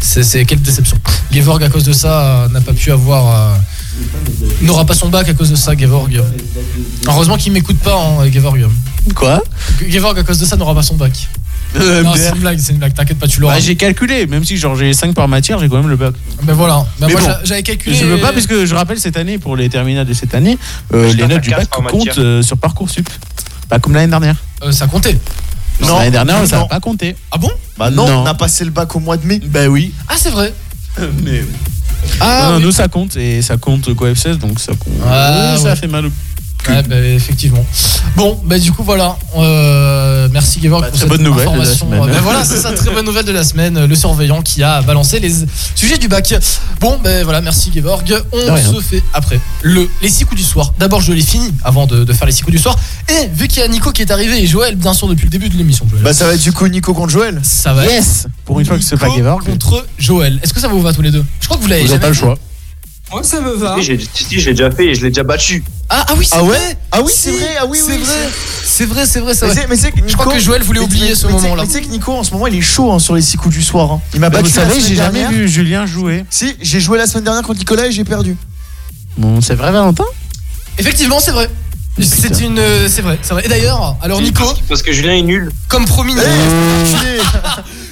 [0.00, 0.96] C'est c'est- quelle déception.
[1.32, 3.52] Gevorg, à cause de ça, euh, n'a pas pu avoir.
[3.54, 3.56] euh,
[4.60, 6.20] N'aura pas son bac à cause de ça, Gevorg.
[7.08, 8.66] Heureusement qu'il m'écoute pas, hein, Gevorg.
[9.14, 9.42] Quoi?
[9.88, 11.28] Gevorg, à cause de ça, n'aura pas son bac.
[12.04, 13.54] Non, c'est une blague, c'est une blague, t'inquiète pas, tu l'auras.
[13.54, 16.14] Bah, j'ai calculé, même si genre j'ai 5 par matière, j'ai quand même le bac.
[16.42, 16.86] Ben voilà.
[16.98, 17.94] Ben Mais moi, bon, j'a- j'avais calculé.
[17.96, 20.58] Je veux pas, parce que je rappelle cette année, pour les terminales de cette année,
[20.94, 23.08] euh, les notes du bac comptent euh, sur Parcoursup.
[23.68, 24.36] Pas comme l'année dernière.
[24.62, 25.18] Euh, ça comptait.
[25.80, 27.14] Non, l'année dernière, ça n'a pas compté.
[27.30, 27.50] Ah bon?
[27.76, 28.22] Bah non, Non.
[28.22, 29.40] on a passé le bac au mois de mai.
[29.44, 29.92] Bah oui.
[30.08, 30.54] Ah, c'est vrai.
[31.24, 31.44] Mais...
[32.20, 32.62] Ah, non, oui.
[32.62, 34.94] nous ça compte, et ça compte quoi F16, donc ça compte.
[35.04, 35.76] Ah, ça ouais.
[35.76, 36.10] fait mal au
[36.68, 37.64] Ouais, bah, effectivement.
[38.16, 39.16] Bon, bah du coup voilà.
[39.36, 42.06] Euh, merci Gevorg Bah, pour cette bonne nouvelle de la.
[42.06, 43.84] Bah, voilà, c'est ça, très bonne nouvelle de la semaine.
[43.84, 45.32] Le surveillant qui a balancé les
[45.74, 46.34] sujets du bac.
[46.80, 48.22] Bon, ben voilà, merci Gevorg.
[48.32, 50.72] On se fait après le les six coups du soir.
[50.78, 52.76] D'abord, je les finis avant de, de faire les six coups du soir.
[53.08, 55.30] Et vu qu'il y a Nico qui est arrivé et Joël, bien sûr, depuis le
[55.30, 55.86] début de l'émission.
[56.02, 57.40] Bah ça va être du coup Nico contre Joël.
[57.42, 57.84] ça va.
[57.84, 60.40] être Yes Pour une fois que c'est pas Gevorg, contre Joël.
[60.42, 61.24] Est-ce que ça vous va tous les deux?
[61.40, 62.36] Je crois que vous l'avez vous n'avez pas le choix.
[63.12, 63.76] Moi ça me va.
[63.76, 65.62] Si, j'ai si, je l'ai déjà fait et je l'ai déjà battu.
[65.88, 66.78] Ah, ah oui, c'est Ah ouais vrai.
[66.90, 67.56] Ah oui, Si, c'est vrai.
[67.60, 68.28] Ah oui, c'est oui, vrai.
[68.64, 69.60] C'est vrai, c'est vrai, c'est Mais vrai.
[69.62, 71.32] c'est- mais c'est que Je crois Nico- que Joël voulait mais- oublier mais- ce mais
[71.34, 71.62] tu sais- moment-là.
[71.62, 73.36] Mais tu sais que Nico en ce moment il est chaud hein, sur les 6
[73.36, 73.92] coups du soir.
[73.92, 74.00] hein.
[74.12, 74.50] Il m'a Bah, battu.
[74.50, 75.38] vous la savez, semaine j'ai jamais dernière.
[75.38, 76.24] vu Julien jouer.
[76.30, 78.36] Si, j'ai joué la semaine dernière contre Nicolas et j'ai perdu.
[79.16, 80.04] Bon, c'est vrai, Valentin?
[80.78, 81.48] Effectivement, c'est vrai.
[81.98, 83.44] C'est une, euh, c'est vrai, c'est vrai.
[83.46, 85.50] Et d'ailleurs, alors Nico, Parce que Julien est nul.
[85.68, 87.18] comme promis, Enculé.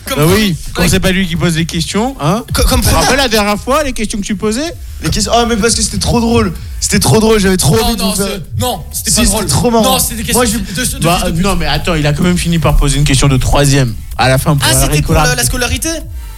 [0.07, 2.89] comme Bah oui, quand c'est pas lui qui pose les questions, hein co- comme Tu
[2.89, 5.33] te rappelles la dernière fois, les questions que tu posais Les questions.
[5.35, 6.53] Ah mais parce que c'était trop drôle.
[6.81, 7.39] C'était trop drôle.
[7.41, 8.27] J'avais trop Non, envie de non, vous faire.
[8.27, 9.47] c'est- non, c'était Si, pas c'était drôle.
[9.47, 9.85] trop marrant.
[9.95, 11.41] Non, c'était des questions Moi, je- de, de, de Bah, de.
[11.43, 13.95] Non, mais attends, il a quand même fini par poser une question de troisième.
[14.19, 15.89] À la fin, pour Ah, la c'était pour la scolarité?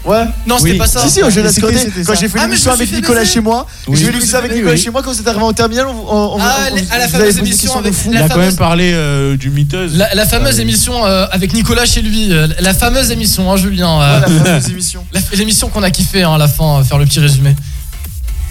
[0.07, 0.24] Ouais.
[0.47, 0.78] Non, c'était Oui.
[0.78, 1.01] pas ça.
[1.03, 1.61] Si si, au C'était- c'était
[2.05, 2.20] quand ça.
[2.20, 3.33] j'ai fait Ah, mais l'émission je me avec suis fait Nicolas baiser.
[3.33, 3.97] chez moi, Oui.
[3.99, 4.78] j'ai fait l'émission avec Nicolas oui.
[4.78, 5.87] chez moi quand c'était arrivé en terminale.
[5.89, 7.81] On, on, on- Ah, on- les- à la vous fameuse avez posé des émission questions
[7.83, 8.11] de avec fou.
[8.12, 9.97] la Il a quand fameuse- même parlé euh, du miteuse.
[9.97, 14.01] La, la fameuse émission euh, avec Nicolas chez lui, euh, la fameuse émission, hein, Julien.
[14.01, 15.05] euh, Ouais, la fameuse émission.
[15.12, 17.57] la- L'émission qu'on a kiffé hein, à la fin, euh, faire le petit résumé.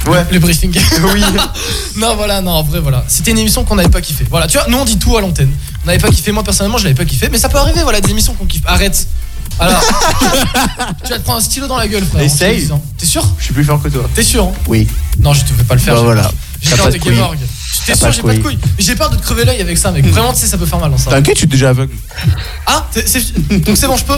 [0.07, 0.23] Ouais.
[0.31, 0.71] Le briefing.
[1.13, 1.23] Oui.
[1.97, 3.03] non, voilà, non, en vrai, voilà.
[3.07, 4.25] C'était une émission qu'on n'avait pas kiffé.
[4.29, 5.51] Voilà, tu vois, nous on dit tout à l'antenne.
[5.83, 6.31] On n'avait pas kiffé.
[6.31, 7.29] Moi personnellement, je l'avais pas kiffé.
[7.31, 8.61] Mais ça peut arriver, voilà, des émissions qu'on kiffe.
[8.65, 9.07] Arrête.
[9.59, 9.81] Alors,
[11.03, 12.21] tu vas te prendre un stylo dans la gueule, frère.
[12.23, 12.67] Essaye.
[12.97, 13.23] T'es sûr?
[13.39, 14.03] Je suis plus fort que toi.
[14.13, 14.51] T'es sûr hein?
[14.67, 14.87] Oui.
[15.19, 15.93] Non, je te fais pas le faire.
[15.93, 16.21] Bah j'ai voilà.
[16.23, 16.33] peur.
[16.61, 17.15] J'ai T'as peur pas de de couilles.
[17.15, 17.37] Gevorg.
[17.37, 17.45] T'es
[17.91, 18.59] T'as sûr, pas j'ai pas de couilles.
[18.63, 20.05] Mais j'ai peur de te crever l'œil avec ça, mec.
[20.07, 21.11] Vraiment, tu sais, ça peut faire mal, hein, ça.
[21.11, 21.93] T'inquiète, je suis déjà aveugle.
[22.65, 24.17] Ah, c'est- c'est- donc c'est bon, je peux?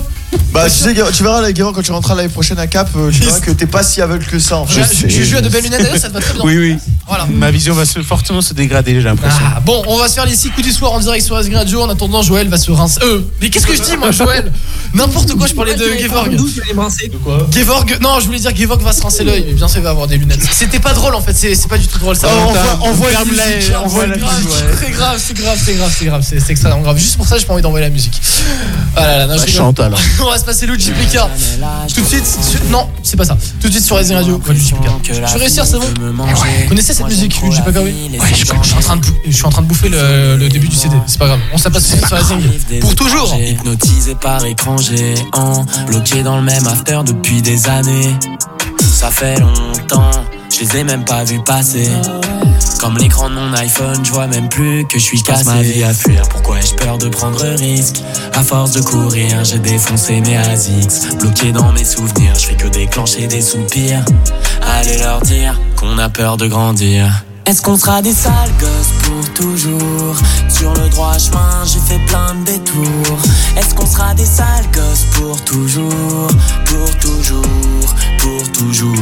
[0.51, 3.11] Bah, tu sais, tu verras, là, Guérin, quand tu rentreras l'année prochaine à Cap, euh,
[3.11, 4.81] tu verras que t'es pas si aveugle que ça, en fait.
[4.93, 6.41] Je, je joue à de belles lunettes d'ailleurs, ça te va très bien.
[6.43, 6.77] Oui, oui.
[7.07, 7.25] Voilà.
[7.31, 9.39] Ma vision va se, fortement se dégrader, j'ai l'impression.
[9.55, 11.57] Ah, bon, on va se faire les 6 coups du soir en direct sur Asgrid
[11.57, 11.81] Radio.
[11.81, 12.99] En attendant, Joël va se rincer.
[13.03, 14.51] Euh, mais qu'est-ce que je dis, moi, Joël
[14.93, 16.35] N'importe quoi, je parlais de Gevorg.
[17.53, 19.45] Gevorg, non, je voulais dire Gevorg va se rincer l'œil.
[19.47, 20.41] Mais bien sûr, il va avoir des lunettes.
[20.51, 22.27] C'était pas drôle en fait, c'est pas du tout drôle ça.
[22.31, 24.73] Oh, on voit- on voit la musique, on on voit la grave, musique, ouais.
[24.85, 26.97] C'est grave, c'est grave, c'est grave, c'est grave, c'est extrêmement grave.
[26.97, 28.19] Juste pour ça, j'ai pas envie d'envoyer la musique.
[28.95, 29.99] Ah là là, non, je Bah, chante, alors.
[30.21, 31.19] On va se passer Luigi PK.
[31.93, 32.25] Tout de suite,
[32.69, 33.37] non, c'est pas ça.
[33.61, 34.35] Tout de suite sur Racing Radio.
[34.47, 35.13] Ouais, Luigi PK.
[35.13, 35.85] Je vais réussir, c'est bon.
[35.99, 39.13] Vous connaissez cette musique, Luigi PK, oui Ouais, je, je suis en train de, bou-
[39.25, 40.95] je suis en train de bouffer le, le début du CD.
[41.07, 41.39] C'est pas grave.
[41.53, 42.79] On se passe sur Racing.
[42.81, 43.35] Pour toujours.
[43.35, 48.15] Hypnotisé par écran géant, bloqué dans le même after depuis des années.
[48.91, 50.09] Ça fait longtemps,
[50.57, 51.87] je les ai même pas vus passer.
[52.79, 55.45] Comme l'écran de mon iPhone, je vois même plus que je suis cassé.
[55.45, 58.01] ma vie à fuir, pourquoi ai-je peur de prendre risque?
[58.33, 61.15] À force de courir, j'ai défoncé mes ASICS.
[61.19, 64.03] Bloqué dans mes souvenirs, je fais que déclencher des soupirs.
[64.79, 67.26] Allez leur dire qu'on a peur de grandir.
[67.47, 70.15] Est-ce qu'on sera des sales gosses pour toujours
[70.49, 73.17] Sur le droit chemin, j'ai fait plein de détours.
[73.55, 76.27] Est-ce qu'on sera des sales gosses pour toujours
[76.65, 78.95] Pour toujours, pour toujours.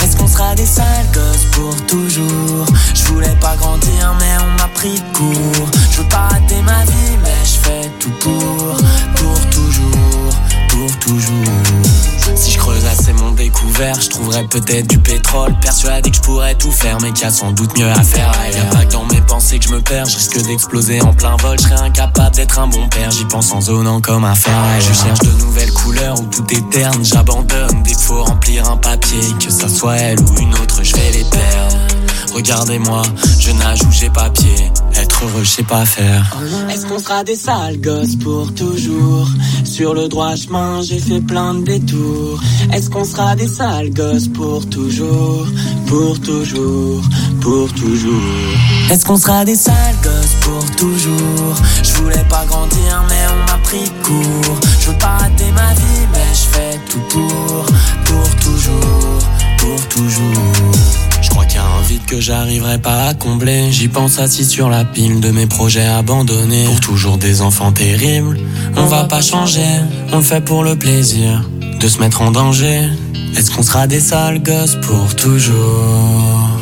[0.00, 2.64] Est-ce qu'on sera des sales gosses pour toujours
[2.94, 5.68] Je voulais pas grandir, mais on m'a pris de court.
[5.90, 8.76] Je veux pas rater ma vie, mais je fais tout pour.
[9.16, 10.30] Pour toujours,
[10.68, 12.03] pour toujours.
[12.36, 15.54] Si je creuse assez mon découvert, je trouverais peut-être du pétrole.
[15.60, 18.30] Persuadé que je pourrais tout faire, mais qu'il y a sans doute mieux à faire
[18.40, 18.64] ailleurs.
[18.64, 21.36] Y'a pas que dans mes pensées que je me perds, je risque d'exploser en plein
[21.36, 21.58] vol.
[21.58, 24.52] Je serais incapable d'être un bon père, j'y pense en zonant comme un fer.
[24.80, 27.04] Je cherche de nouvelles couleurs où tout est terne.
[27.04, 29.20] J'abandonne qu'il faut remplir un papier.
[29.38, 31.93] Que ça soit elle ou une autre, je vais les perdre.
[32.34, 33.02] Regardez-moi,
[33.38, 34.72] je nage où j'ai pas pied.
[34.96, 36.36] Être heureux, je sais pas faire.
[36.68, 39.28] Est-ce qu'on sera des sales gosses pour toujours
[39.64, 42.40] Sur le droit chemin, j'ai fait plein de détours.
[42.72, 45.46] Est-ce qu'on sera des sales gosses pour toujours
[45.86, 47.02] Pour toujours,
[47.40, 48.56] pour toujours.
[48.90, 51.54] Est-ce qu'on sera des sales gosses pour toujours
[51.84, 54.56] Je voulais pas grandir, mais on m'a pris court.
[54.80, 57.66] Je veux pas rater ma vie, mais je fais tout pour.
[58.04, 59.18] Pour toujours,
[59.58, 61.03] pour toujours.
[61.24, 63.72] Je crois qu'il y a un vide que j'arriverai pas à combler.
[63.72, 66.64] J'y pense assis sur la pile de mes projets abandonnés.
[66.66, 68.38] Pour toujours des enfants terribles.
[68.76, 69.80] On va pas changer,
[70.12, 71.48] on fait pour le plaisir
[71.80, 72.90] de se mettre en danger.
[73.36, 76.60] Est-ce qu'on sera des sales gosses pour toujours?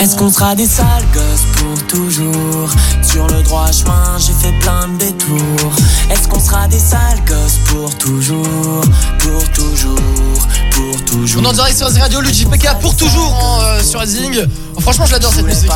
[0.00, 2.68] Est-ce qu'on sera des sales gosses pour toujours
[3.02, 5.72] Sur le droit chemin, j'ai fait plein de détours.
[6.10, 8.82] Est-ce qu'on sera des sales gosses pour toujours?
[9.18, 9.98] Pour toujours,
[10.72, 11.40] pour toujours.
[11.40, 14.46] On est en direct sur Radio, Luigi PK pour toujours hein, euh, sur Racing.
[14.76, 15.70] Oh, franchement, je l'adore cette musique.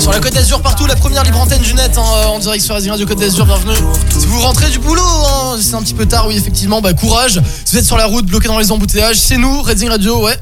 [0.00, 2.64] Sur la Côte d'Azur partout, la première libre antenne du net hein, euh, en direct
[2.64, 3.76] sur Racing Radio Côte d'Azur, bienvenue.
[4.18, 7.40] Si vous rentrez du boulot, hein, c'est un petit peu tard, oui, effectivement, bah courage.
[7.64, 10.36] Si vous êtes sur la route, bloqué dans les embouteillages, c'est nous, Racing Radio, ouais.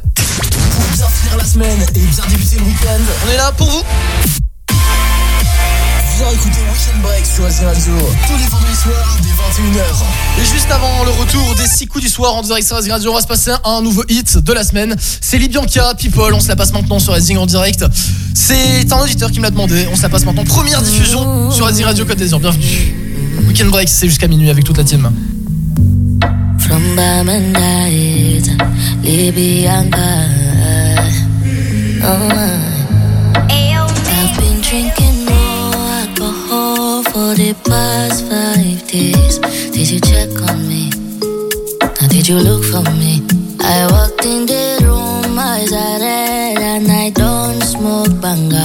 [0.77, 3.82] Pour bien finir la semaine et bien débuter le week-end, On est là pour vous.
[6.19, 7.93] viens écouter Weekend Break sur Racing Radio
[8.27, 10.43] tous les vendredis soirs dès 21h.
[10.43, 13.11] Et juste avant le retour des 6 coups du soir en direct sur Racing Radio,
[13.11, 14.94] on va se passer un nouveau hit de la semaine.
[14.98, 17.85] C'est Libianca, People, on se la passe maintenant sur Racing en direct.
[18.35, 20.44] C'est un auditeur qui me l'a demandé, on se la passe maintenant.
[20.44, 22.94] Première diffusion sur Racing Radio Côte d'Azur, bienvenue.
[23.48, 25.11] Weekend Break, c'est jusqu'à minuit avec toute la team.
[26.59, 26.82] From
[29.03, 30.45] Libyanka.
[32.09, 32.23] I've
[34.39, 39.39] been drinking more alcohol for the past five days.
[39.74, 40.91] Did you check on me?
[42.01, 43.27] Now did you look for me?
[43.59, 48.62] I walked in the room, eyes are red, and I don't smoke banga.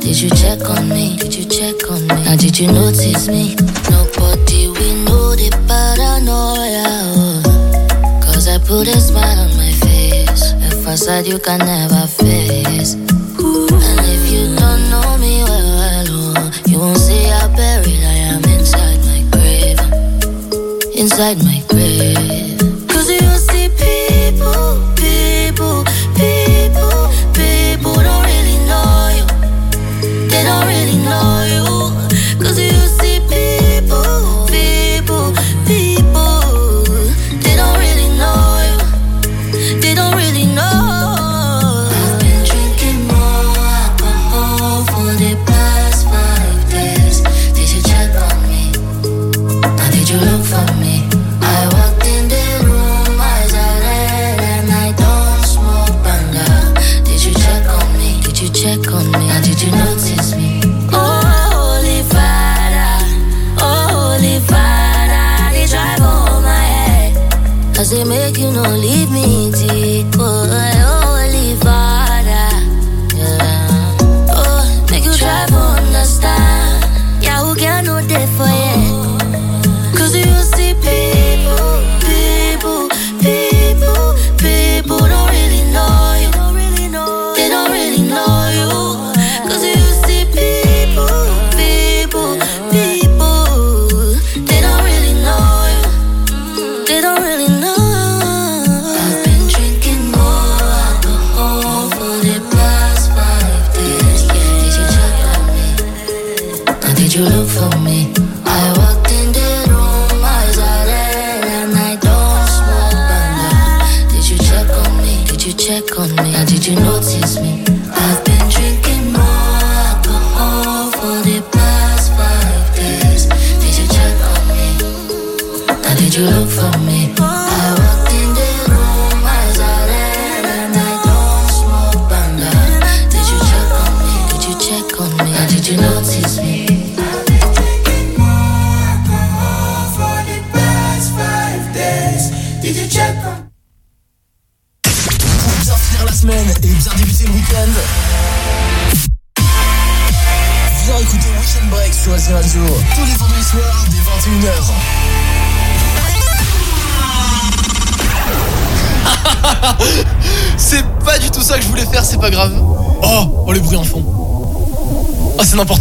[0.00, 1.16] Did you check on me?
[1.16, 2.24] Did you check on me?
[2.24, 3.54] Now did you notice me?
[3.88, 6.84] Nobody we know the paranoia.
[7.16, 8.20] oh.
[8.22, 9.73] Cause I put a smile on my
[10.84, 12.92] facade you can never face.
[12.94, 18.16] And if you don't know me well, well oh, you won't see how buried I
[18.32, 19.80] am inside my grave.
[20.94, 22.58] Inside my grave.
[22.86, 25.84] Cause you see people, people,
[26.20, 29.26] people, people don't really know you.
[30.28, 31.33] They don't really know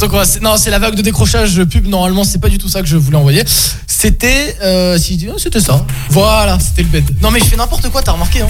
[0.04, 0.24] Oh, quoi.
[0.42, 1.88] Non, c'est la vague de décrochage pub.
[1.88, 3.44] Normalement, c'est pas du tout ça que je voulais envoyer.
[3.88, 5.86] C'était, euh, si, oh, c'était ça.
[6.10, 7.06] Voilà, c'était le bed.
[7.22, 8.02] Non, mais je fais n'importe quoi.
[8.02, 8.48] T'as remarqué, hein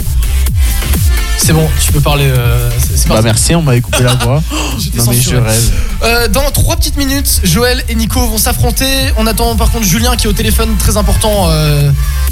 [1.38, 2.26] C'est bon, tu peux parler.
[2.26, 4.42] euh, c'est- Bah merci, on m'avait coupé la voix.
[4.80, 5.72] J'étais non mais je rêve.
[6.04, 8.88] Euh, dans trois petites minutes, Joël et Nico vont s'affronter.
[9.18, 11.48] On attend par contre Julien qui est au téléphone, très important.
[11.50, 11.92] euh,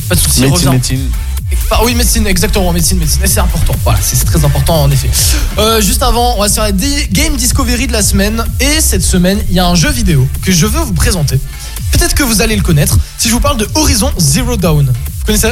[0.10, 0.42] pas de soucis,
[0.72, 1.10] Médecine,
[1.74, 3.22] Ah oui, médecine, exactement, médecine, médecine.
[3.24, 3.74] Et c'est important.
[3.84, 5.10] Voilà, c'est très important en effet.
[5.58, 8.44] Euh, juste avant, on va se faire la Game Discovery de la semaine.
[8.60, 11.40] Et cette semaine, il y a un jeu vidéo que je veux vous présenter.
[11.92, 12.98] Peut-être que vous allez le connaître.
[13.18, 14.86] Si je vous parle de Horizon Zero Dawn.
[14.88, 15.52] Vous connaissez?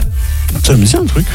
[0.63, 1.25] Ça me dit un truc.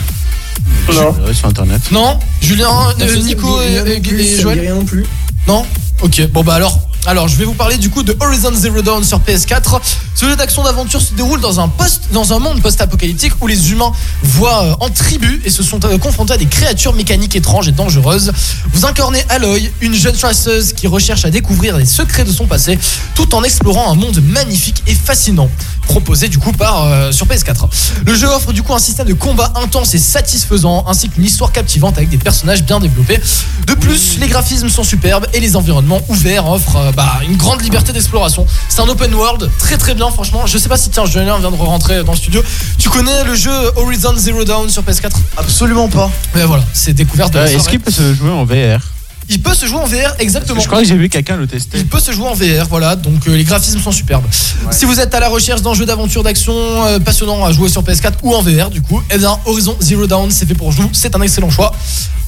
[0.92, 1.14] Non.
[1.26, 1.80] Je- Sur internet.
[1.90, 2.18] Non?
[2.42, 2.68] Julien,
[3.00, 4.60] euh, Nico et, et- Joël?
[4.60, 5.04] rien non plus.
[5.48, 5.64] Non?
[6.02, 9.04] Ok, bon bah alors, alors je vais vous parler du coup de Horizon Zero Dawn
[9.04, 9.80] sur PS4.
[10.14, 11.70] Ce jeu d'action d'aventure se déroule dans un
[12.12, 15.98] dans un monde post-apocalyptique où les humains voient euh, en tribu et se sont euh,
[15.98, 18.32] confrontés à des créatures mécaniques étranges et dangereuses.
[18.72, 22.78] Vous incarnez Aloy, une jeune chasseuse qui recherche à découvrir les secrets de son passé,
[23.14, 25.50] tout en explorant un monde magnifique et fascinant,
[25.82, 27.68] proposé du coup par euh, sur PS4.
[28.06, 31.52] Le jeu offre du coup un système de combat intense et satisfaisant, ainsi qu'une histoire
[31.52, 33.20] captivante avec des personnages bien développés.
[33.66, 37.62] De plus, les graphismes sont superbes et les environnements ouverts offrent euh, bah, une grande
[37.62, 38.46] liberté d'exploration.
[38.68, 40.46] C'est un open world très très bien franchement.
[40.46, 42.42] Je sais pas si tiens Julien vient de rentrer dans le studio.
[42.78, 46.10] Tu connais le jeu Horizon Zero Dawn sur PS4 Absolument pas.
[46.34, 48.80] Mais voilà, c'est découverte de la Euh, Est-ce qu'il peut se jouer en VR
[49.28, 50.60] Il peut se jouer en VR exactement.
[50.60, 51.78] Je crois que j'ai vu quelqu'un le tester.
[51.78, 54.24] Il peut se jouer en VR, voilà, donc euh, les graphismes sont superbes.
[54.70, 57.82] Si vous êtes à la recherche d'un jeu d'aventure d'action euh, passionnant à jouer sur
[57.82, 60.88] PS4 ou en VR, du coup, eh bien Horizon Zero Dawn, c'est fait pour vous,
[60.92, 61.72] c'est un excellent choix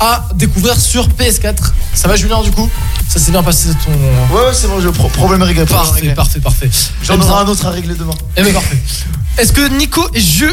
[0.00, 1.54] à découvrir sur PS4.
[1.94, 2.68] Ça va Julien du coup?
[3.08, 4.34] Ça s'est bien passé ton...
[4.34, 5.64] Ouais, ouais, c'est bon, je pro- problème réglé.
[5.64, 6.14] Parfait, réglé.
[6.14, 6.70] parfait, parfait.
[7.02, 8.12] J'en Eh bien- aurai un autre à régler demain.
[8.36, 8.78] eh ben parfait.
[9.38, 10.00] Est-ce que Nico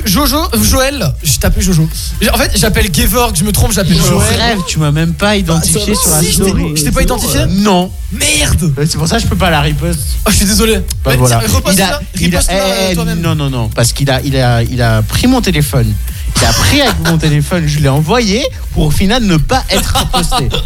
[0.05, 1.87] Jojo, euh, Joël, je t'appelle Jojo.
[2.33, 4.37] En fait, j'appelle Gevorg, je me trompe, j'appelle Joël.
[4.37, 6.73] rêve, tu m'as même pas identifié Bah, sur la si, je t'ai- story.
[6.75, 7.89] je t'ai pas identifié Non.
[8.11, 9.99] Merde C'est pour ça que je peux pas la riposte.
[10.25, 10.81] Oh, je suis désolé.
[11.03, 11.39] Bah voilà.
[11.39, 13.21] reposte Il a, là, il a- riposte-la, eh, eh, toi-même.
[13.21, 15.93] non, non, non, parce qu'il a, il a, il a pris mon téléphone.
[16.41, 18.43] Il a pris avec mon téléphone, je l'ai envoyé
[18.73, 20.49] pour au final ne pas être reposté.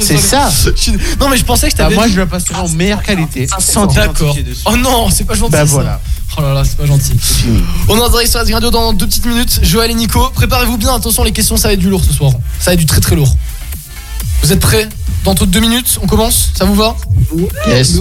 [0.00, 0.50] C'est ça.
[0.76, 2.68] Suis- Non mais je pensais que je Bah, t'avais moi, dit- je la passerai en
[2.70, 4.36] meilleure qualité, sans D'accord.
[4.66, 5.52] Oh non, c'est pas gentil.
[5.52, 5.64] Bah ça.
[5.66, 6.00] voilà.
[6.36, 7.12] Oh là là, c'est pas gentil.
[7.88, 9.60] On est en direct sur la radio dans deux petites minutes.
[9.62, 10.94] Joël et Nico, préparez-vous bien.
[10.94, 12.32] Attention, les questions, ça va être du lourd ce soir.
[12.60, 13.34] Ça va être du très très lourd.
[14.42, 14.88] Vous êtes prêts?
[15.24, 16.50] Dans toutes deux minutes, on commence?
[16.56, 16.96] Ça vous va?
[17.66, 17.98] Yes.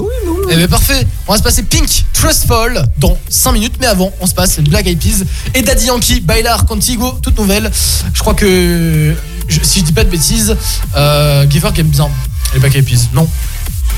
[0.52, 1.06] Eh bien parfait.
[1.28, 3.74] On va se passer Pink Trustful dans 5 minutes.
[3.80, 5.24] Mais avant, on se passe Black Eyed Peas
[5.56, 7.72] et Daddy Yankee, Bailar Contigo, toute nouvelle.
[8.14, 9.16] Je crois que,
[9.48, 10.56] je- si je dis pas de bêtises,
[10.95, 12.10] euh, Giver aime bien
[12.53, 13.07] les Black Eyed Peas.
[13.14, 13.28] Non.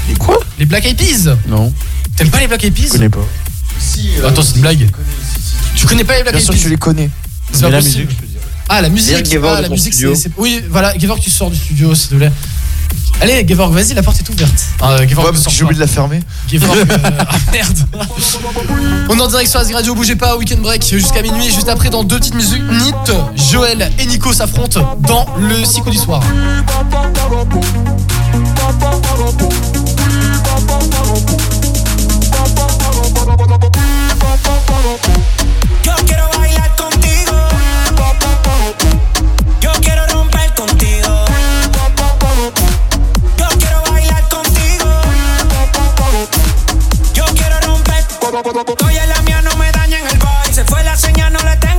[0.08, 1.74] Les quoi Les Black Eyed Peas Non.
[2.16, 3.26] T'aimes pas les Black Eyed Peas Je connais pas.
[3.80, 4.90] Si, euh, Attends, c'est une blague.
[5.76, 7.10] Tu connais pas les Black Bien Eyed sûr Peas que tu les connais.
[7.52, 8.04] C'est pas la possible.
[8.06, 8.40] musique, je veux dire.
[8.68, 9.16] Ah, la musique.
[9.44, 10.16] Ah, la musique, c'est.
[10.16, 12.32] c'est- Oui, voilà, Gevorg, tu sors du studio, s'il te plaît.
[13.22, 14.54] Allez, Gevorg, vas-y, la porte est ouverte.
[14.82, 16.22] Ah, Gevorg, Ouais, ne parce que j'ai oublié de la fermer.
[16.50, 16.86] Gevorg, euh,
[17.20, 17.78] ah merde.
[19.10, 21.46] On est en direct sur Asie Radio, bougez pas, weekend break jusqu'à minuit.
[21.52, 26.22] Juste après, dans deux petites minutes, Joël et Nico s'affrontent dans le cycle du soir.
[35.84, 36.99] Yo quiero bailar contigo.
[48.32, 50.54] En la mía, no me dañen el vibe.
[50.54, 51.79] Se fue la señal, no le tengo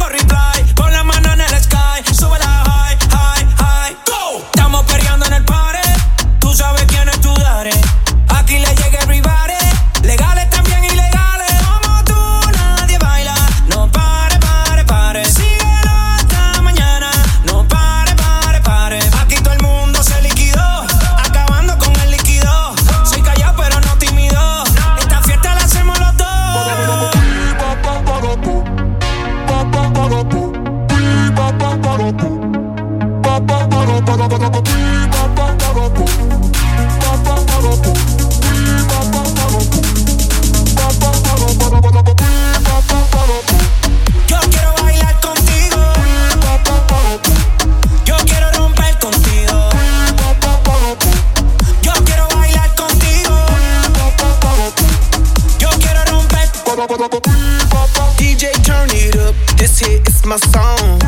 [58.16, 59.34] DJ, turn it up.
[59.58, 60.98] This here is my song.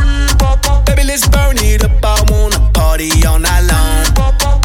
[0.85, 1.93] Baby, let's burn it up.
[2.05, 4.05] I wanna party all night long.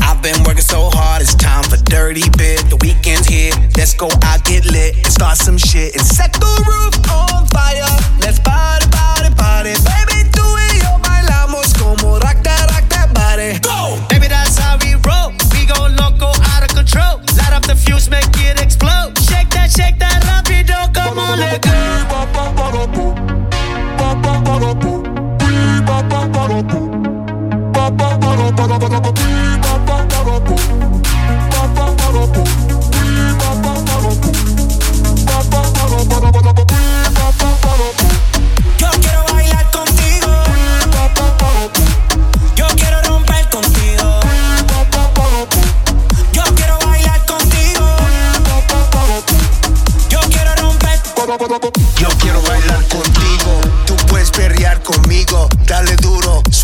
[0.02, 2.70] I've been working so hard, it's time for dirty bit.
[2.70, 3.54] The weekend's here.
[3.78, 7.88] Let's go out, get lit, and start some shit, and set the roof on fire.
[8.20, 8.87] Let's party.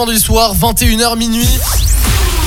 [0.00, 1.46] Vendredis soirs, 21h minuit.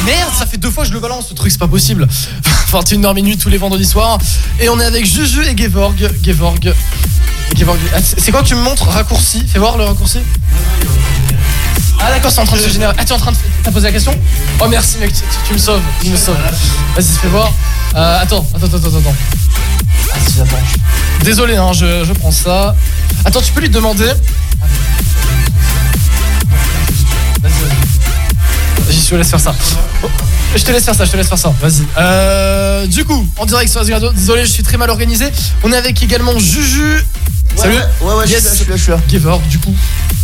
[0.08, 2.08] Merde, ça fait deux fois que je le balance ce truc, c'est pas possible.
[2.72, 4.18] 21h minuit tous les vendredis soirs.
[4.60, 5.96] Et on est avec Juju et Gevorg.
[6.24, 6.74] Gevorg.
[7.56, 7.78] Gevorg.
[7.94, 9.46] Ah, c'est quoi tu me montres Raccourci?
[9.48, 10.18] Fais voir le raccourci.
[12.00, 12.96] Ah d'accord, c'est en train de se générer.
[12.98, 13.38] Ah, tu es en train de.
[13.64, 14.20] T'as posé la question?
[14.60, 15.14] Oh merci mec,
[15.48, 16.36] tu, me sauves, tu me sauves.
[16.96, 17.54] Vas-y, fais voir.
[17.94, 19.16] Euh, attends, attends, attends, attends, attends.
[21.24, 22.76] Désolé, hein, je, je prends ça.
[23.26, 24.12] Attends, tu peux lui demander.
[29.14, 29.56] Suis, laisse faire ça.
[30.03, 30.07] Oh,
[30.56, 31.53] Je te laisse faire ça, je te laisse faire ça.
[31.61, 31.84] Vas-y.
[31.98, 35.26] Euh, du coup, en direct sur Azir Radio, désolé, je suis très mal organisé.
[35.64, 37.06] On est avec également Juju.
[37.56, 37.76] Salut.
[38.02, 39.40] Ouais, ouais, je suis là, je suis là, je suis là.
[39.49, 39.73] Du coup.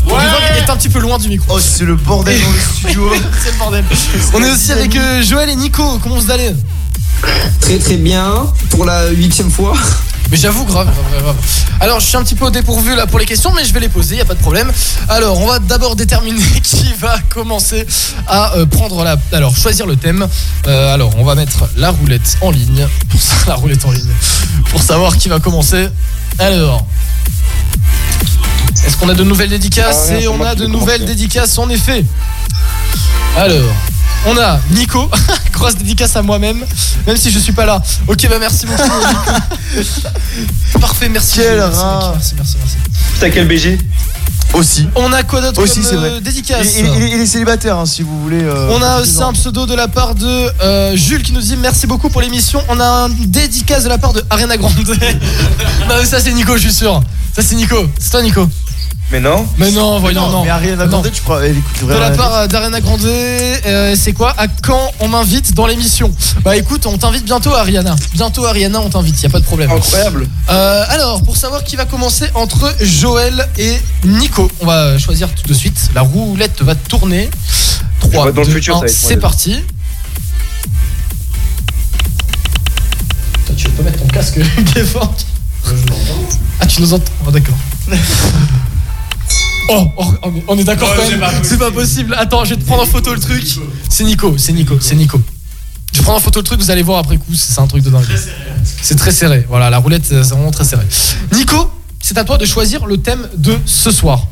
[0.07, 1.55] Gevorg est un petit peu loin du micro.
[1.55, 3.11] Oh, c'est le bordel dans le studio.
[3.43, 3.85] c'est le bordel.
[4.33, 5.99] On est aussi avec euh, Joël et Nico.
[6.01, 6.51] Comment vous allez
[7.61, 9.73] Très très bien pour la huitième fois.
[10.31, 11.35] Mais j'avoue, grave, grave, grave.
[11.79, 13.79] Alors, je suis un petit peu au dépourvu là pour les questions, mais je vais
[13.79, 14.71] les poser, y a pas de problème.
[15.07, 17.85] Alors, on va d'abord déterminer qui va commencer
[18.27, 19.17] à euh, prendre la.
[19.31, 20.27] Alors, choisir le thème.
[20.67, 22.87] Euh, alors, on va mettre la roulette en ligne.
[23.09, 24.11] Pour ça, la roulette en ligne.
[24.69, 25.87] Pour savoir qui va commencer.
[26.37, 26.85] Alors.
[28.85, 30.07] Est-ce qu'on a de nouvelles dédicaces?
[30.09, 32.05] Ah ouais, Et on a de nouvelles dédicaces en effet.
[33.35, 33.73] Alors,
[34.25, 35.09] on a Nico,
[35.53, 36.63] grosse dédicace à moi-même,
[37.07, 37.81] même si je suis pas là.
[38.07, 38.81] Ok, bah merci beaucoup.
[38.83, 39.89] Nico.
[40.79, 41.39] Parfait, merci.
[41.39, 42.11] Quel merci, rat.
[42.15, 42.75] merci, merci, merci.
[43.19, 43.77] T'as quel BG
[44.53, 44.87] Aussi.
[44.95, 46.21] On a quoi d'autre Aussi, c'est euh, vrai.
[46.21, 48.41] dédicace Il, il- il est- célibataire, hein, si vous voulez.
[48.43, 51.55] euh, On a aussi un pseudo de la part de euh, Jules qui nous dit
[51.57, 52.61] merci beaucoup pour l'émission.
[52.69, 54.73] On a un dédicace de la part de Ariana Grande.
[55.89, 57.01] non, mais ça c'est Nico, je suis sûr.
[57.35, 57.77] Ça c'est Nico.
[57.99, 58.47] C'est toi Nico.
[59.11, 59.47] Mais non.
[59.57, 60.43] Mais non, voyons, non.
[60.43, 61.01] Mais Ariana Non.
[61.01, 64.47] Grande, tu crois Elle écoute De la part euh, d'Ariana Grande, euh, c'est quoi À
[64.47, 66.13] quand on m'invite dans l'émission?
[66.43, 67.95] Bah écoute, on t'invite bientôt Ariana.
[68.13, 69.71] Bientôt Ariana, on t'invite, y a pas de problème.
[69.71, 70.27] Incroyable.
[70.49, 75.47] Euh, alors, pour savoir qui va commencer entre Joël et Nico, on va choisir tout
[75.47, 75.89] de suite.
[75.95, 77.31] La roulette va tourner.
[78.01, 79.59] 3, vois, dans le 2, futur, ça 1, va être moi, c'est parti.
[83.47, 84.39] Toi, tu peux mettre ton casque,
[84.75, 85.15] Gefford
[86.59, 87.57] Ah, tu nous entends Oh, d'accord.
[89.69, 91.19] Oh, oh, on est- on est d'accord Oh, quand c'est même.
[91.19, 92.15] pas C'est pas possible.
[92.17, 93.43] Attends, je vais te prendre en photo le truc.
[93.89, 95.19] C'est Nico, c'est Nico, c'est Nico.
[95.93, 97.83] Je vais prendre en photo le truc, vous allez voir après coup, c'est un truc
[97.83, 98.05] de dingue.
[98.81, 99.45] C'est très serré.
[99.49, 100.85] Voilà, la roulette, c'est vraiment très serré.
[101.33, 101.69] Nico,
[102.01, 104.27] c'est à toi de choisir le thème de ce soir.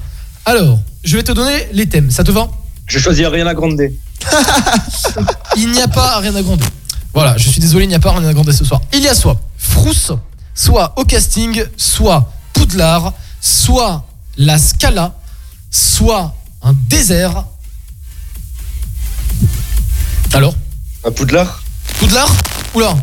[0.45, 2.11] Alors, je vais te donner les thèmes.
[2.11, 2.47] Ça te va?
[2.85, 3.81] Je choisis Ariana Grande.
[5.57, 6.61] Il n'y a pas Ariana Grande.
[7.13, 8.79] Voilà, je suis désolé, il n'y a pas Ariana Grande ce soir.
[8.93, 10.11] Il y a soit Frousse,
[10.53, 14.05] soit au casting, soit Poudlard, soit
[14.37, 15.15] la Scala,
[15.71, 17.45] soit un désert.
[20.33, 20.55] Alors
[21.05, 21.61] À Poudlard
[21.99, 22.31] Poudlard
[22.73, 22.95] Oula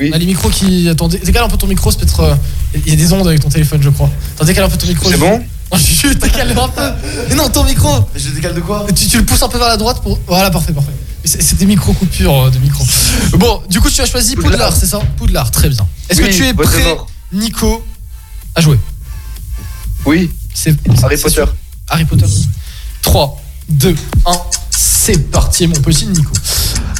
[0.00, 0.08] Oui.
[0.10, 0.88] On a les micros qui.
[0.88, 2.20] Attends, dé- décale un peu ton micro, c'est peut-être.
[2.20, 2.34] euh,
[2.74, 4.10] Il y a des ondes avec ton téléphone, je crois.
[4.34, 5.06] Attends, décale un peu ton micro.
[5.10, 5.44] C'est je- bon
[5.74, 6.82] Oh, Chut, décale un peu.
[7.30, 9.68] Mais non, ton micro Je décale de quoi tu, tu le pousses un peu vers
[9.68, 10.18] la droite pour.
[10.26, 10.92] Voilà, parfait, parfait.
[11.24, 12.84] Mais c'est- des micro-coupures euh, de micro.
[13.38, 14.76] Bon, du coup, tu as choisi Poudlard, Poudlard.
[14.76, 15.86] c'est ça Poudlard, très bien.
[16.08, 16.96] Est-ce que tu es prêt.
[17.32, 17.84] Nico,
[18.54, 18.78] à jouer?
[20.04, 20.30] Oui.
[20.54, 21.44] C'est Harry Potter.
[21.92, 22.26] Harry Potter.
[23.02, 23.94] 3, 2,
[24.24, 24.32] 1,
[24.70, 26.32] c'est parti, mon petit Nico.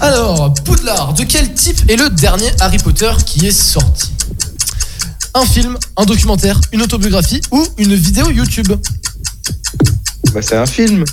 [0.01, 4.11] Alors, Poudlard, de quel type est le dernier Harry Potter qui est sorti?
[5.33, 8.71] Un film, un documentaire, une autobiographie ou une vidéo YouTube?
[10.35, 11.05] Bah, c'est un film.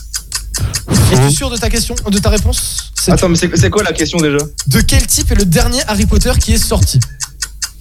[1.13, 2.91] Es-tu sûr de ta question, de ta réponse?
[3.07, 4.39] Attends, mais c'est quoi la question déjà?
[4.67, 6.99] De quel type est le dernier Harry Potter qui est sorti?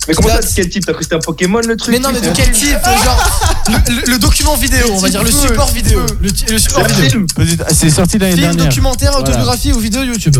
[0.08, 2.00] Mais comment ça, de quel type T'as cru que c'était un Pokémon le truc Mais
[2.00, 3.30] non, mais de quel type Genre,
[3.68, 6.00] le, le- le document vidéo, on va dire, le support vidéo.
[6.20, 7.10] Le, le support C'est un vidéo.
[7.10, 7.26] film.
[7.60, 8.64] Ah, C'est sorti l'année Film, dernière.
[8.68, 9.28] documentaire, Voilà.
[9.28, 10.38] autobiographie ou vidéo YouTube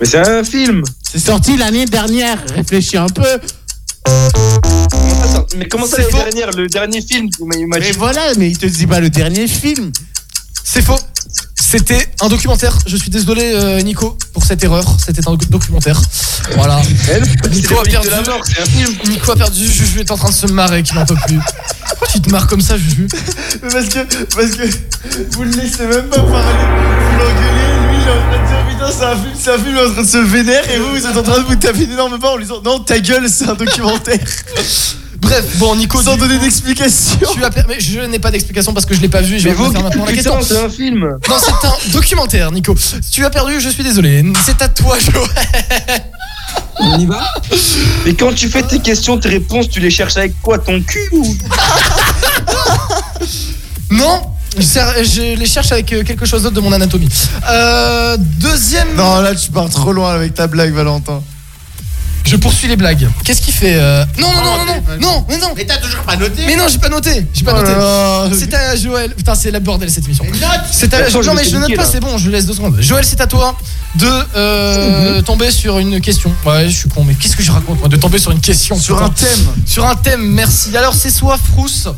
[0.00, 0.82] Mais c'est un film.
[1.02, 2.38] C'est sorti l'année dernière.
[2.54, 3.24] Réfléchis un peu.
[5.56, 6.18] Mais comment ça C'est l'année faux.
[6.18, 8.86] dernière Le dernier film il m'a- il m'a Mais dit- voilà, mais il te dit
[8.86, 9.90] pas le dernier film.
[10.64, 10.98] C'est faux.
[11.70, 12.78] C'était un documentaire.
[12.86, 14.86] Je suis désolé, euh, Nico, pour cette erreur.
[15.04, 16.00] C'était un doc- documentaire.
[16.54, 16.80] Voilà.
[17.50, 18.08] Nico a perdu.
[18.08, 18.90] la mort, c'est un film.
[19.06, 19.66] Nico a perdu.
[19.70, 21.38] Juju est en train de se marrer, qu'il n'en peut plus.
[21.90, 23.06] Pourquoi tu te marres comme ça, Juju
[23.62, 23.98] Mais parce que,
[24.34, 24.62] parce que
[25.32, 26.64] vous le laissez même pas parler.
[27.10, 29.58] Vous l'engueulez, lui il est en train de dire putain c'est un film, c'est un
[29.58, 31.44] film, il est en train de se vénère et vous vous êtes en train de
[31.44, 34.18] vous taper d'énormes pas en lui disant non ta gueule c'est un documentaire.
[35.20, 36.00] Bref, bon, Nico.
[36.02, 37.18] Sans donner d'explication.
[37.32, 39.38] Tu as per- mais je n'ai pas d'explication parce que je l'ai pas vu.
[39.38, 40.38] Je vais vous faire maintenant la question.
[40.42, 41.00] c'est un film.
[41.28, 42.74] Non, c'est un documentaire, Nico.
[43.10, 44.24] Tu as perdu, je suis désolé.
[44.44, 45.28] C'est à toi, Joël.
[46.80, 47.20] On y va?
[48.06, 50.58] Et quand tu fais tes questions, tes réponses, tu les cherches avec quoi?
[50.58, 51.36] Ton cul ou
[53.90, 54.22] Non,
[54.56, 57.08] je les cherche avec euh, quelque chose d'autre de mon anatomie.
[57.50, 58.94] Euh, deuxième.
[58.96, 61.22] Non là tu pars trop loin avec ta blague Valentin.
[62.28, 63.08] Je poursuis les blagues.
[63.24, 65.52] Qu'est-ce qu'il fait euh Non, non, non, non, non, non, mais non.
[65.56, 66.42] Mais t'as toujours pas noté.
[66.46, 67.26] Mais non, j'ai pas noté.
[67.32, 68.36] J'ai pas Oh noté.
[68.38, 69.14] C'est à Joël.
[69.14, 70.24] Putain, c'est la bordel cette émission.
[70.24, 70.34] note.
[70.70, 71.08] C'est à...
[71.08, 72.76] Non, mais je te note pas, c'est bon, je laisse deux secondes.
[72.80, 73.56] Joël, c'est à toi
[73.94, 74.06] de
[74.36, 76.30] euh, tomber sur une question.
[76.44, 78.78] Ouais, je suis con, mais qu'est-ce que je raconte, moi De tomber sur une question.
[78.78, 79.06] Sur putain.
[79.06, 79.48] un thème.
[79.64, 80.76] Sur un thème, merci.
[80.76, 81.88] Alors, c'est soit Frousse,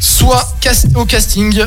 [0.00, 1.62] soit cast- au casting,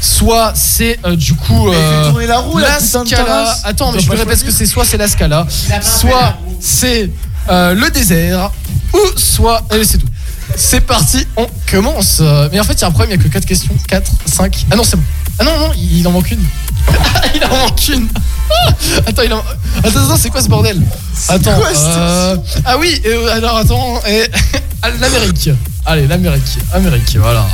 [0.00, 1.68] soit c'est euh, du coup.
[1.68, 3.56] Euh, la roue, la Scala.
[3.64, 5.46] Attends, mais je pas répète ce que c'est soit c'est la Scala,
[5.82, 7.10] soit c'est
[7.48, 8.50] euh, le désert,
[8.92, 9.62] ou soit.
[9.70, 10.06] Allez, c'est tout.
[10.56, 12.18] C'est parti, on commence.
[12.20, 13.74] Euh, Mais en fait, il y a un problème, il n'y a que 4 questions.
[13.88, 14.66] 4, 5.
[14.70, 15.02] Ah non, c'est bon.
[15.38, 16.42] Ah non, non, il en manque une.
[17.34, 18.08] il en manque une.
[19.06, 19.42] Attends, il en...
[19.84, 20.82] Attends, attends, c'est quoi ce bordel
[21.28, 21.54] Attends.
[21.56, 24.00] quoi, euh, Ah oui, euh, alors attends.
[24.08, 24.28] et-
[25.00, 25.50] L'Amérique.
[25.86, 26.58] Allez, l'Amérique.
[26.72, 27.46] Amérique, voilà.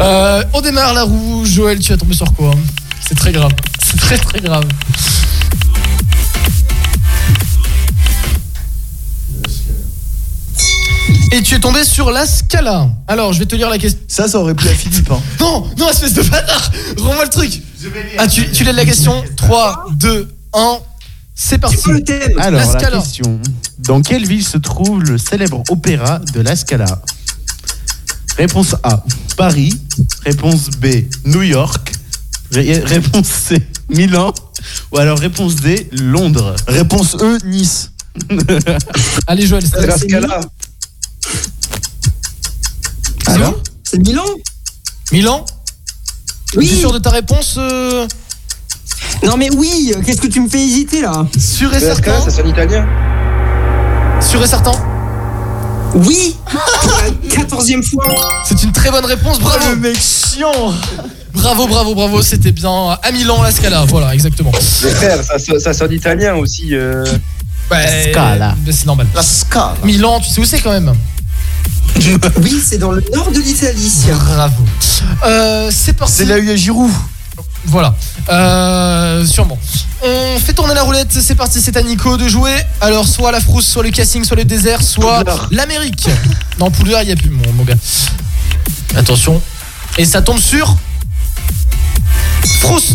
[0.00, 1.44] Euh, on démarre la roue.
[1.46, 2.50] Joël, tu vas tomber sur quoi?
[3.06, 3.52] C'est très grave.
[3.84, 4.64] C'est très très grave.
[11.32, 12.88] Et tu es tombé sur la Scala.
[13.08, 14.00] Alors, je vais te lire la question.
[14.08, 15.10] Ça ça aurait plu à Philippe.
[15.10, 15.20] Hein.
[15.40, 17.60] Non, non, espèce de bâtard Rends-moi le truc
[18.18, 20.78] Ah, tu, tu lèves la question 3, 2, 1,
[21.34, 21.76] c'est parti.
[22.38, 23.40] Alors, La question.
[23.80, 27.00] Dans quelle ville se trouve le célèbre opéra de la Scala?
[28.38, 29.02] Réponse A,
[29.36, 29.74] Paris.
[30.24, 30.86] Réponse B,
[31.24, 31.92] New York.
[32.52, 33.58] Ré- réponse C,
[33.88, 34.32] Milan.
[34.92, 36.54] Ou alors réponse D, Londres.
[36.68, 37.90] Réponse E Nice.
[39.26, 40.40] Allez, Joël, c'est la Scala.
[43.26, 43.54] Alors
[43.84, 44.24] C'est Milan
[45.12, 45.44] Milan
[46.50, 48.06] Tu es Oui sûr de ta réponse euh,
[49.24, 52.30] Non mais oui, qu'est-ce que tu me fais hésiter là Sûr et la certain ça
[52.30, 52.86] sonne italien.
[54.20, 54.72] Sûr et certain
[55.94, 58.04] Oui la quatorzième fois
[58.44, 60.72] C'est une très bonne réponse, bravo Oh, le mec chiant.
[61.32, 64.50] Bravo, bravo, bravo, c'était bien à Milan, la Scala, voilà, exactement.
[64.82, 66.74] Mais frère, ça, ça sonne italien aussi.
[66.74, 67.04] euh.
[67.70, 68.54] Ouais, Scala.
[68.64, 69.06] mais c'est normal.
[69.14, 69.74] La Scala.
[69.84, 70.94] Milan, tu sais où c'est quand même?
[72.42, 73.92] Oui, c'est dans le nord de l'Italie.
[74.08, 74.64] Bravo.
[75.24, 76.14] Euh, c'est parti.
[76.14, 76.90] C'est là où il y a Giroud.
[77.66, 77.94] Voilà.
[78.28, 79.58] Euh, sûrement.
[80.02, 82.54] On fait tourner la roulette, c'est parti, c'est à Nico de jouer.
[82.80, 86.08] Alors, soit la frousse, soit le casting, soit le désert, soit l'Amérique.
[86.60, 87.74] Non, Poudlard, il n'y a plus, mon, mon gars.
[88.94, 89.40] Attention.
[89.98, 90.76] Et ça tombe sur.
[92.60, 92.94] Frousse.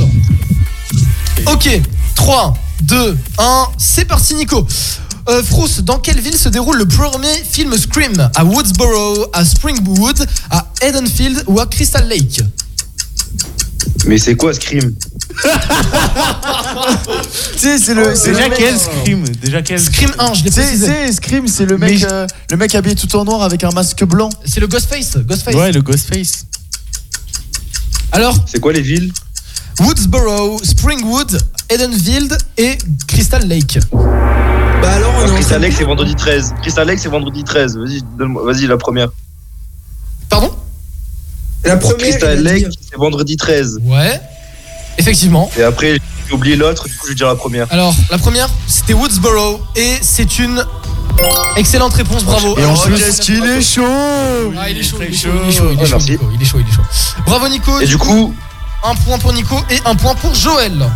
[1.48, 1.82] Ok.
[2.16, 2.54] 3,
[2.84, 4.66] 2, 1, c'est parti, Nico.
[5.30, 8.30] Euh, Frousse, dans quelle ville se déroule le premier film Scream?
[8.36, 12.42] À Woodsboro, à Springwood, à Edenfield ou à Crystal Lake?
[14.08, 14.94] Mais c'est quoi Scream?
[17.54, 18.16] Tu sais, c'est le.
[18.16, 19.24] c'est Déjà le mec- quel Scream?
[19.42, 20.88] Déjà quel Scream 1, je l'ai précisé.
[20.88, 23.70] c'est Scream, c'est le mec, Mais euh, le mec habillé tout en noir avec un
[23.72, 24.30] masque blanc.
[24.46, 25.18] C'est le Ghostface.
[25.18, 25.56] Ghostface.
[25.56, 26.46] Ouais, le Ghostface.
[28.12, 29.12] Alors, C'est quoi les villes?
[29.80, 31.40] Woodsboro, Springwood,
[31.70, 32.78] Edenfield et
[33.08, 33.80] Crystal Lake.
[34.82, 36.54] Bah alors, on est en Crystal de Lake c'est vendredi 13.
[36.62, 37.78] Crystal Lake c'est vendredi 13.
[37.78, 39.10] Vas-y, donne-moi- vas-y la première.
[40.30, 40.52] Pardon?
[41.64, 43.80] La première, Crystal il a dit- Lake c'est vendredi 13.
[43.84, 44.20] Ouais.
[44.98, 45.50] Effectivement.
[45.58, 45.98] Et après
[46.28, 47.68] j'ai oublié l'autre, du coup je vais dire la première.
[47.72, 50.64] Alors, la première, c'était Woodsboro et c'est une
[51.58, 52.58] excellente réponse, bravo.
[52.58, 53.84] Et ensuite, qu'est-ce qu'il est chaud
[54.58, 55.98] Ah, il est chaud, il est chaud, il est chaud, il est Oh, chaud,
[56.34, 56.82] il est chaud, il est chaud.
[57.26, 57.80] Bravo Nico.
[57.82, 58.34] Et du coup,
[58.84, 60.90] un point pour Nico et un point pour Joël.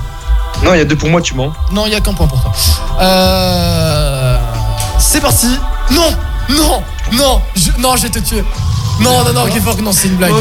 [0.63, 1.51] Non, il y a deux pour moi, tu mens.
[1.71, 2.51] Non, il y a qu'un point pour toi.
[2.99, 4.37] Euh...
[4.99, 5.47] C'est parti.
[5.91, 6.09] Non,
[6.49, 6.81] non,
[7.13, 7.71] non, je...
[7.79, 8.43] non, je vais te tuer.
[8.99, 10.33] Non, non, non, Gevorg, non, c'est une blague.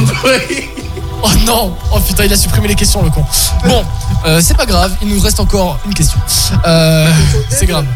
[1.26, 3.24] Oh non, oh putain, il a supprimé les questions, le con.
[3.64, 3.82] Bon,
[4.26, 6.18] euh, c'est pas grave, il nous reste encore une question.
[6.66, 7.10] Euh,
[7.48, 7.86] c'est grave.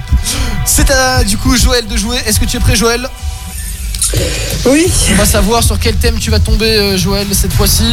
[0.65, 2.17] C'est à du coup Joël de jouer.
[2.25, 3.07] Est-ce que tu es prêt, Joël?
[4.67, 4.87] Oui.
[5.13, 7.85] On va savoir sur quel thème tu vas tomber, euh, Joël, cette fois-ci.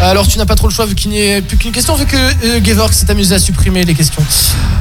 [0.00, 2.06] Alors, tu n'as pas trop le choix vu qu'il n'y ait plus qu'une question, vu
[2.06, 4.22] que euh, Gevorg s'est amusé à supprimer les questions.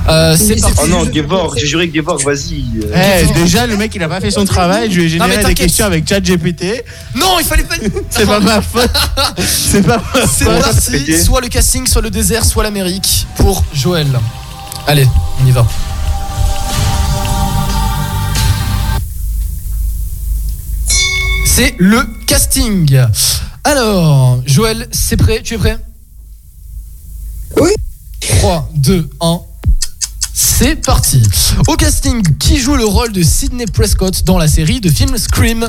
[0.08, 0.78] Euh, c'est parti.
[0.84, 2.64] Oh non, Gevorg, j'ai juré Gevorg, vas-y.
[2.94, 4.92] Eh, déjà, le mec, il a pas fait son travail.
[4.92, 6.84] Je lui ai Non, généré des questions avec ChatGPT.
[7.16, 7.76] Non, il fallait pas.
[8.10, 8.90] C'est pas ma faute.
[9.46, 10.60] C'est pas ma C'est faute.
[10.62, 10.92] parti.
[10.92, 11.22] pété.
[11.22, 14.08] Soit le casting, soit le désert, soit l'Amérique pour Joël.
[14.88, 15.08] Allez,
[15.44, 15.66] on y va.
[21.56, 23.00] C'est le casting.
[23.64, 25.40] Alors, Joël, c'est prêt?
[25.44, 25.78] Tu es prêt?
[27.62, 27.70] Oui.
[28.40, 29.40] 3, 2, 1.
[30.34, 31.22] C'est parti.
[31.68, 35.68] Au casting, qui joue le rôle de Sidney Prescott dans la série de films Scream?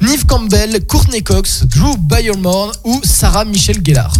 [0.00, 4.14] Neve Campbell, Courtney Cox, Drew Barrymore ou Sarah Michelle Gellar?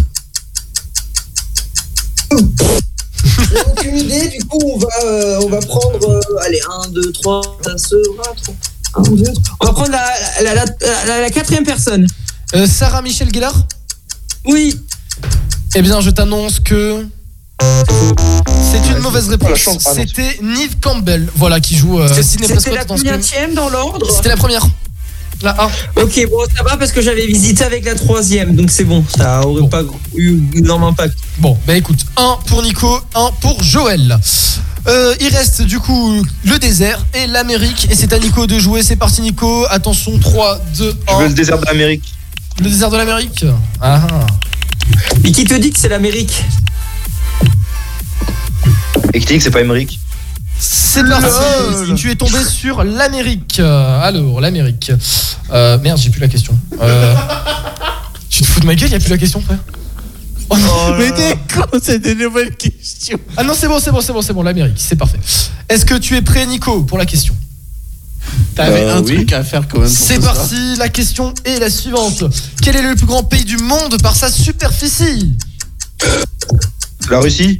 [2.29, 6.09] J'ai aucune idée, du coup, on va, euh, on va prendre.
[6.09, 7.99] euh, allez, 1, 2, 3, ça sera.
[8.01, 8.55] 1, 2, 3.
[8.97, 10.03] On va prendre la,
[10.43, 10.65] la, la,
[11.07, 12.07] la- la quatrième personne.
[12.55, 13.53] Euh, Sarah Michelle Gellar
[14.45, 14.79] Oui.
[15.75, 17.05] Eh bien, je t'annonce que.
[18.71, 19.83] C'est une mauvaise la réponse.
[19.85, 19.91] ah.
[19.95, 22.85] C'était Neve Campbell, voilà, qui joue euh, C'était la
[23.55, 24.65] dans l'ordre C'était la première.
[25.41, 25.69] La 1.
[26.01, 29.03] Ok, bon, ça va parce que j'avais visité avec la troisième, donc c'est bon.
[29.17, 29.67] Ça aurait Bon.
[29.67, 29.83] pas
[30.15, 31.13] eu énorme impact.
[31.39, 34.17] Bon, bah écoute, 1 pour Nico, 1 pour Joël.
[34.87, 37.87] Euh, il reste du coup le désert et l'Amérique.
[37.89, 38.83] Et c'est à Nico de jouer.
[38.83, 39.65] C'est parti, Nico.
[39.69, 41.27] Attention, 3, 2, Je veux 1.
[41.27, 42.13] le désert d'Amérique.
[42.59, 43.45] Le désert de l'Amérique
[43.81, 44.25] Ah ah.
[45.23, 46.43] Et qui te dit que c'est l'Amérique
[49.13, 49.99] Et qui dit que c'est pas Emmerich
[50.59, 51.93] C'est parti.
[51.95, 53.59] Tu es tombé sur l'Amérique.
[53.59, 54.91] Euh, Alors, l'Amérique.
[55.51, 56.57] Euh, merde, j'ai plus la question.
[56.81, 57.15] Euh,
[58.29, 59.59] tu te fous de ma gueule, y a plus la question, frère
[60.49, 60.95] Oh non.
[60.97, 63.19] Mais t'es con, c'est des nouvelles questions.
[63.35, 65.19] Ah non, c'est bon, c'est bon, c'est bon, c'est bon, l'Amérique, c'est parfait.
[65.69, 67.35] Est-ce que tu es prêt, Nico, pour la question?
[68.55, 69.15] T'avais Euh, un oui.
[69.15, 69.89] truc à faire quand même.
[69.89, 72.23] C'est parti, la question est la suivante.
[72.61, 75.31] Quel est le plus grand pays du monde par sa superficie?
[77.09, 77.59] La Russie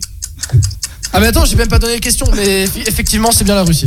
[1.13, 3.63] Ah mais attends, j'ai même pas donné les questions, mais eff- effectivement c'est bien la
[3.63, 3.85] Russie.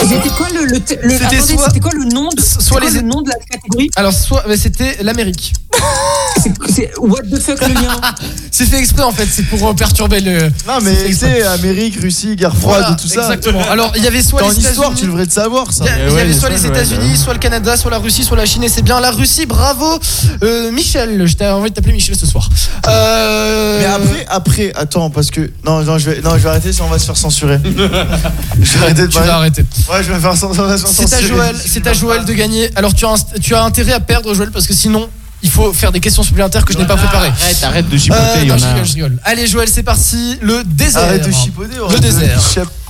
[0.00, 2.70] C'était quoi le, le, le- C'était attendez, soit- c'était quoi le nom de, soit c'était
[2.70, 3.90] quoi les- le nom de la catégorie?
[3.96, 5.54] Alors soit c'était l'Amérique.
[6.74, 8.00] C'est- what the fuck le lien
[8.50, 10.42] C'est fait exprès en fait, c'est pour euh, perturber le.
[10.66, 13.22] Non, mais tu sais, Amérique, Russie, guerre froide Voilà, et tout ça.
[13.22, 13.62] Exactement.
[13.68, 15.84] Alors il y avait soit les histoire, tu devrais te savoir ça.
[16.04, 17.16] Il y, ouais, avait soit les États-Unis, ouais.
[17.16, 19.46] soit le Canada, soit la Russie, soit la Chine, et c'est bien la Russie.
[19.46, 19.98] Bravo,
[20.42, 21.26] Euh, Michel.
[21.26, 22.48] Je t'ai envie de t'appeler Michel ce soir.
[22.88, 25.50] Euh, Mais après, après, attends, parce que.
[25.64, 27.58] Non, non, je vais, non, je vais arrêter sinon on va se faire censurer.
[27.64, 29.62] je vais arrêter de tu vas arrêter.
[29.90, 31.28] Ouais, je vais me faire cen- on va se faire C'est à censurer.
[31.28, 32.70] Joël, c'est à Joël de gagner.
[32.76, 35.08] Alors tu as, tu as intérêt à perdre Joël parce que sinon
[35.44, 37.28] il faut faire des questions supplémentaires que je n'ai pas préparées.
[37.28, 38.68] Arrête, arrête de chipoter, Euh, non, en je a.
[38.72, 39.18] rigole, je rigole.
[39.24, 40.38] Allez Joël, c'est parti.
[40.42, 41.02] Le désert.
[41.04, 42.40] Arrête de chipoter, Le désert.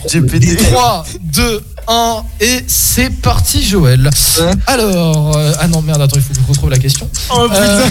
[0.09, 0.56] GPT.
[0.70, 4.09] 3, 2, 1 et c'est parti Joël.
[4.66, 7.09] Alors, euh, ah non merde, attends, il faut que je retrouve la question.
[7.31, 7.86] Oh Euh,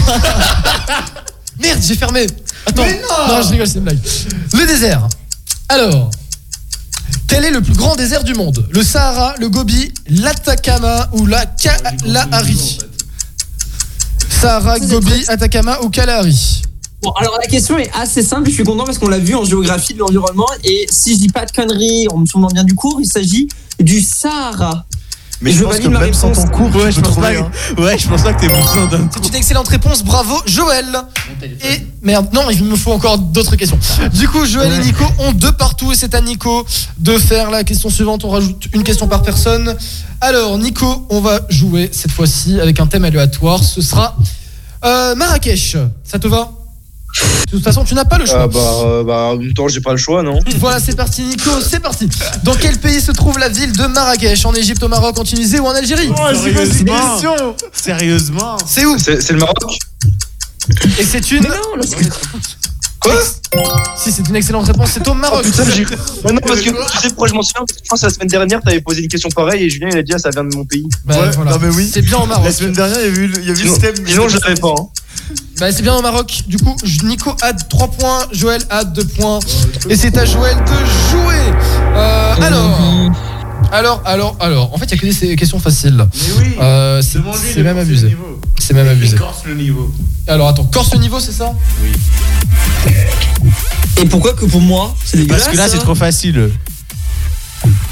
[1.60, 2.26] merde, j'ai fermé.
[2.66, 3.42] Attends, non.
[3.42, 3.98] je rigole, c'est une blague.
[4.54, 5.06] Le désert.
[5.68, 6.10] Alors,
[7.26, 8.66] quel est le plus grand désert du monde?
[8.70, 12.78] Le Sahara, le Gobi, l'Atacama ou la Kalahari
[14.44, 16.60] Sahara, Gobi, Atacama ou Kalahari
[17.00, 19.42] Bon, alors la question est assez simple, je suis content parce qu'on l'a vu en
[19.42, 22.74] géographie de l'environnement et si je dis pas de conneries en me souvenant bien du
[22.74, 23.48] cours, il s'agit
[23.80, 24.84] du Sahara.
[25.40, 27.30] Mais je je pense que même sans ton cours, Ouais, tu je peux pense pas
[27.30, 27.50] hein.
[27.76, 30.86] que- ouais, je pense pas que t'aies besoin d'un C'est une excellente réponse, bravo Joël
[31.42, 33.78] Et merde, non, il me faut encore d'autres questions.
[34.12, 36.64] Du coup, Joël et Nico ont deux partout et c'est à Nico
[36.98, 38.24] de faire la question suivante.
[38.24, 39.74] On rajoute une question par personne.
[40.20, 43.62] Alors, Nico, on va jouer cette fois-ci avec un thème aléatoire.
[43.62, 44.16] Ce sera
[44.84, 46.52] Euh, Marrakech, ça te va?
[47.46, 48.42] De toute façon, tu n'as pas le choix.
[48.42, 50.38] Ah bah, euh, bah, en même temps, j'ai pas le choix, non.
[50.58, 52.08] Voilà, c'est parti, Nico, c'est parti.
[52.42, 54.44] Dans quel pays se trouve la ville de Marrakech?
[54.46, 56.10] En Égypte, au Maroc, en Tunisie ou en Algérie?
[56.34, 57.54] Sérieusement.
[57.72, 58.56] Sérieusement.
[58.66, 58.98] C'est où?
[58.98, 59.56] C'est c'est le Maroc.
[60.98, 61.46] Et c'est une?
[63.04, 63.22] Quoi
[63.96, 65.42] Si, c'est une excellente réponse, c'est au Maroc.
[65.44, 65.84] Oh, Putain, j'ai.
[65.84, 68.06] Ouais, non, parce que tu sais pourquoi je m'en souviens Parce que je pense que
[68.06, 70.30] la semaine dernière, t'avais posé une question pareille et Julien, il a dit, ah, ça
[70.30, 70.86] vient de mon pays.
[71.04, 71.52] Bah, Ouais, voilà.
[71.52, 71.88] non, mais oui.
[71.92, 72.44] C'est bien au Maroc.
[72.46, 73.56] La semaine dernière, il y a eu, il y a eu
[74.06, 74.74] Sinon, je l'avais pas.
[74.78, 74.86] hein.
[75.58, 76.42] Bah, c'est bien au Maroc.
[76.48, 79.38] Du coup, Nico a 3 points, Joël a 2 points.
[79.88, 81.34] Et c'est à Joël de jouer.
[81.96, 82.80] Euh, alors.
[83.72, 84.72] Alors, alors, alors.
[84.74, 85.96] En fait, il y a que des questions faciles.
[85.96, 88.16] Mais oui Euh, c'est même abusé.
[88.58, 89.16] C'est même abusé.
[89.16, 89.92] Corse le niveau.
[90.26, 91.52] Alors, attends, corse le niveau, c'est ça?
[94.00, 96.50] Et pourquoi que pour moi C'est dégueulasse Parce que là, c'est ça trop facile.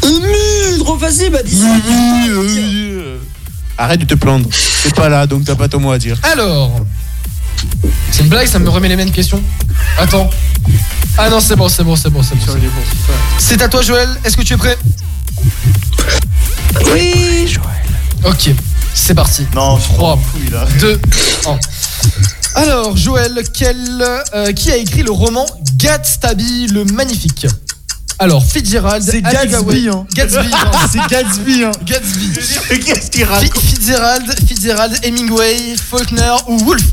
[0.02, 1.62] Hum, trop facile, bah dis
[3.78, 4.48] Arrête de te plaindre.
[4.82, 6.18] T'es pas là, donc t'as pas ton mot à dire.
[6.22, 6.84] Alors.
[8.10, 9.42] C'est une blague, ça me remet les mêmes questions.
[9.98, 10.28] Attends.
[11.16, 12.52] Ah non, c'est bon, c'est bon, c'est bon, c'est bon.
[13.38, 14.08] C'est à toi, Joël.
[14.24, 14.76] Est-ce que tu es prêt?
[16.93, 17.48] Oui
[18.24, 18.51] Ok,
[18.94, 19.47] c'est parti.
[19.55, 20.66] Non, je 3, fouille là.
[20.81, 21.01] 2,
[21.47, 21.59] 1.
[22.55, 23.77] Alors, Joël, quel,
[24.35, 25.47] euh, qui a écrit le roman
[25.77, 27.47] Gatsby le Magnifique?
[28.19, 29.02] Alors, Fitzgerald.
[29.10, 30.06] C'est Gatsby, hein.
[30.14, 30.51] Gatsby.
[30.93, 31.73] C'est Gatsby, hein.
[31.85, 32.31] Gatsby.
[32.85, 33.59] Qu'est-ce qu'il Fi- raconte?
[33.59, 36.93] Fitzgerald, Fitzgerald, Hemingway, Faulkner ou Wolfe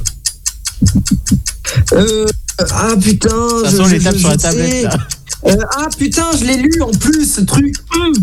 [1.94, 2.26] Euh,
[2.72, 3.30] ah putain,
[3.66, 4.82] je, les je- sur la tablette, sais.
[4.84, 4.98] là.
[5.48, 7.74] Euh, ah putain, je l'ai lu en plus ce truc.
[7.96, 8.14] Hum.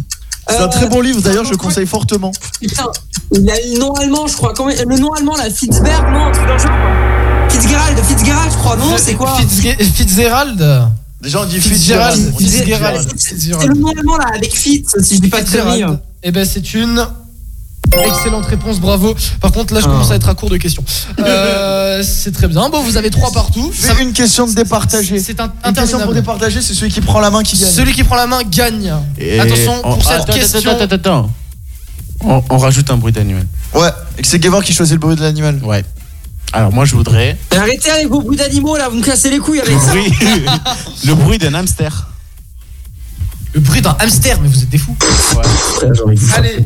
[0.48, 2.30] C'est un Euh, très bon livre, d'ailleurs, je le conseille fortement.
[2.60, 2.84] Putain,
[3.32, 4.52] il a le nom allemand, je crois.
[4.54, 6.68] Comment, le nom allemand là, Fitzberg, non, un truc dans le genre.
[6.70, 7.48] quoi.
[7.50, 8.76] Fitzgerald, Fitzgerald, je crois.
[8.76, 10.88] Non, c'est quoi Fitzge- Fitzgerald
[11.20, 12.34] Déjà, on dit Fitzgerald.
[12.38, 13.08] Fitzgerald.
[13.16, 13.34] C'est
[13.66, 15.70] le nom allemand là, avec Fitz, si je dis pas de conneries.
[15.72, 16.00] Fitzgerald.
[16.22, 17.06] Eh ben, c'est une
[18.04, 19.14] excellente réponse, bravo.
[19.40, 19.90] Par contre, là, je Ah.
[19.90, 20.84] commence à être à court de questions.
[21.18, 22.68] Euh, c'est très bien.
[22.68, 23.72] Bon, vous avez trois partout.
[23.74, 25.18] Ça- C'est une question de départager.
[25.18, 26.04] C'est un, Une question interminable.
[26.04, 27.70] pour départager, c'est celui qui prend la main qui gagne.
[27.70, 28.92] Celui qui prend la main gagne.
[29.18, 30.70] Et Attention, pour on- cette attends, question.
[30.70, 31.30] Attends, attends, attends.
[32.24, 33.46] On, on rajoute un bruit d'animal.
[33.74, 35.60] Ouais, et que c'est Gavin qui choisit le bruit de l'animal.
[35.62, 35.84] Ouais.
[36.52, 39.38] Alors moi, je voudrais Mais Arrêtez avec vos bruits d'animaux là, vous me cassez les
[39.38, 39.86] couilles avec le ça.
[39.88, 40.12] bruit,
[41.06, 42.08] le bruit d'un hamster.
[43.56, 44.94] Le bruit d'un hamster, mais vous êtes des fous.
[46.36, 46.58] Allez,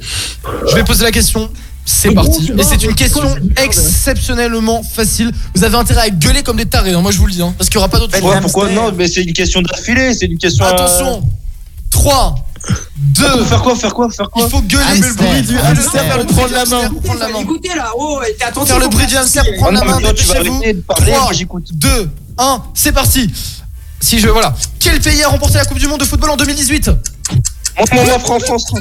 [0.69, 1.49] je vais poser la question.
[1.85, 2.51] C'est parti.
[2.59, 5.31] Et c'est une question exceptionnellement facile.
[5.55, 7.43] Vous avez intérêt à gueuler comme des tarés, hein, moi je vous le dis.
[7.43, 8.35] hein, parce qu'il n'y aura pas d'autre choix.
[8.35, 10.65] Ouais, pourquoi Non, mais c'est une question d'affilée, c'est une question.
[10.65, 11.23] à- Attention
[11.91, 12.35] 3,
[12.97, 14.43] 2, Faire quoi Faire quoi Faire quoi?
[14.45, 14.83] Il faut gueuler.
[14.85, 16.77] Ah, le bruit du hamster, faire le prendre bruit la du main.
[16.81, 17.39] hamster, prendre la main.
[17.41, 18.69] Écoutez là, oh, t'es attentif.
[18.73, 20.55] Faire le bruit du hamster, prendre la Ah main, dépêchez-vous.
[20.57, 21.69] arrêter de parler, 3, moi, j'écoute.
[21.73, 23.31] 2, 1, c'est parti.
[24.01, 26.89] Si je voilà, quel pays a remporté la Coupe du monde de football en 2018
[26.89, 26.97] Moi,
[27.93, 28.81] moi, moi, France, France, France.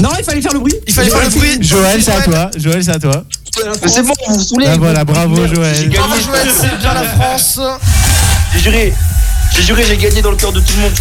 [0.00, 0.74] Non, il fallait faire le bruit.
[0.86, 1.58] Il fallait faire le bruit.
[1.60, 2.50] Joël, c'est à toi.
[2.56, 3.24] Joël, c'est à toi.
[3.86, 4.66] C'est bon, vous vous saoulez.
[4.68, 5.90] Ah, voilà, bravo Joël.
[5.90, 7.60] Bravo Joël, c'est bien la France.
[8.54, 8.94] J'ai juré.
[9.54, 10.92] J'ai juré, j'ai gagné dans le cœur de tout le monde.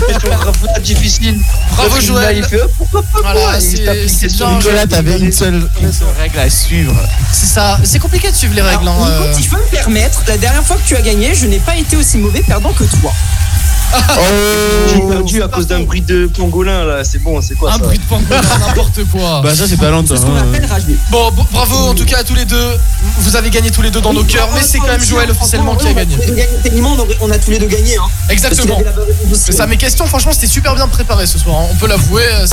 [0.00, 1.38] Une question grave difficile.
[1.70, 2.36] Bravo, Joël.
[2.38, 4.62] Il fait, oh, pourquoi pas Voilà, moi Il c'est- tape une c'est question bien, de
[4.62, 6.94] Nicolas, t'avais une seule, une seule règle à suivre.
[7.32, 8.82] C'est ça, c'est compliqué de suivre les règles.
[8.82, 9.34] Alors, hein, Nico, euh.
[9.34, 11.76] si je peux me permettre, la dernière fois que tu as gagné, je n'ai pas
[11.76, 13.12] été aussi mauvais perdant que toi.
[14.92, 17.78] J'ai perdu à cause d'un bruit de pangolin là, c'est bon, c'est quoi Un ça
[17.78, 19.40] bruit de pangolin, n'importe quoi.
[19.42, 20.14] Bah ça c'est pas longtemps.
[20.14, 20.46] C'est ce qu'on hein.
[21.10, 22.70] Bon, bon, bravo en tout cas à tous les deux.
[23.18, 25.76] Vous avez gagné tous les deux dans nos cœurs, mais c'est quand même Joël officiellement
[25.76, 26.16] qui a gagné.
[26.62, 27.96] Techniquement, on, a tous les deux gagné.
[27.96, 28.80] Hein, Exactement.
[29.32, 31.56] C'est ça, mes questions, franchement, c'était super bien préparé ce soir.
[31.60, 31.66] hein.
[31.70, 32.46] On peut l'avouer, euh,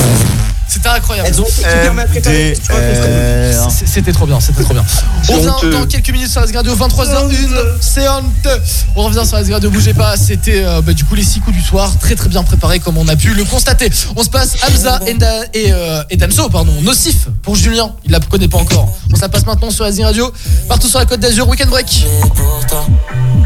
[0.68, 1.28] c'était incroyable.
[1.30, 3.54] Elles ont été se connaît.
[3.70, 4.84] C'est- C'était trop bien, c'était trop bien.
[5.30, 8.62] On revient dans quelques minutes sur la radio, 23h01, c'est honteux.
[8.96, 11.56] On revient sur la radio, bougez pas, c'était euh, bah, du coup les six coups
[11.56, 13.90] du soir, très très bien préparés comme on a pu le constater.
[14.16, 18.12] On se passe Hamza et, Da- et, euh, et Damso, pardon, Nocif pour Julien, il
[18.12, 18.90] la connaît pas encore.
[19.12, 20.32] On ça passe maintenant sur la radio,
[20.68, 22.06] partout sur la côte d'Azur, Weekend Break.
[22.36, 22.86] pour toi,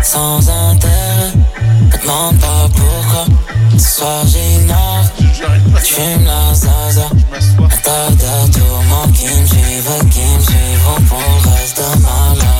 [0.03, 1.33] sans intérêt.
[1.91, 3.25] Ne demande pas pourquoi.
[3.77, 5.04] Ce soir j'ignore.
[5.83, 7.09] Tu fumes la zaza.
[7.87, 12.54] Un de tourments qui me suivent, qui me suivront pour le reste de ma life.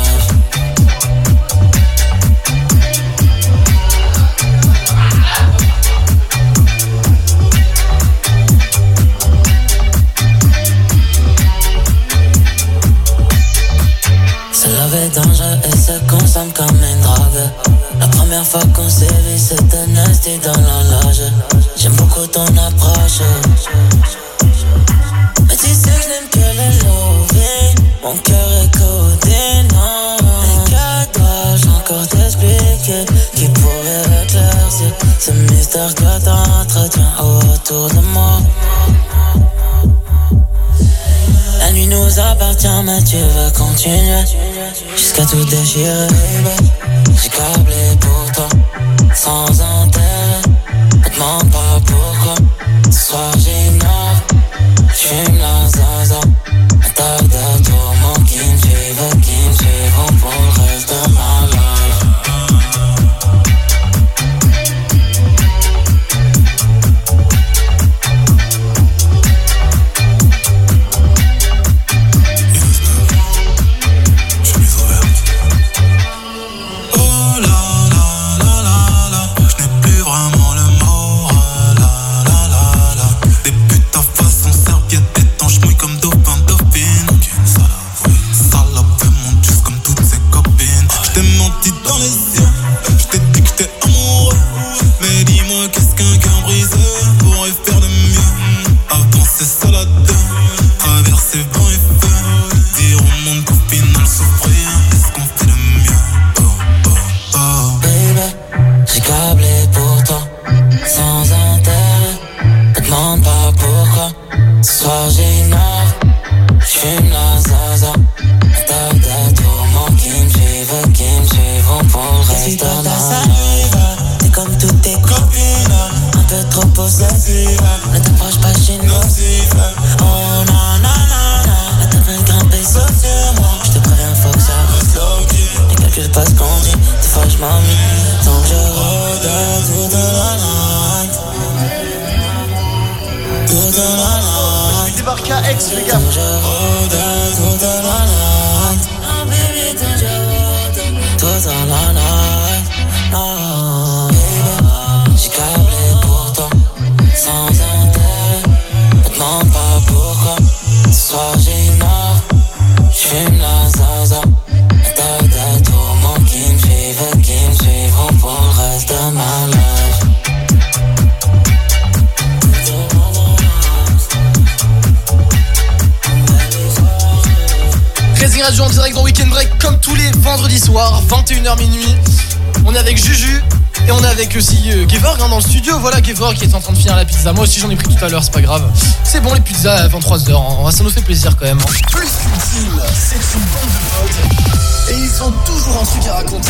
[187.26, 187.34] Pizza.
[187.34, 188.64] Moi aussi j'en ai pris tout à l'heure, c'est pas grave.
[189.04, 190.34] C'est bon les pizzas à 23h,
[190.68, 190.72] hein.
[190.72, 191.58] ça nous fait plaisir quand même.
[191.60, 191.66] hein.
[191.92, 194.92] Plus qu'une team, c'est une bande de potes.
[194.92, 196.50] Et ils ont toujours un truc à raconter.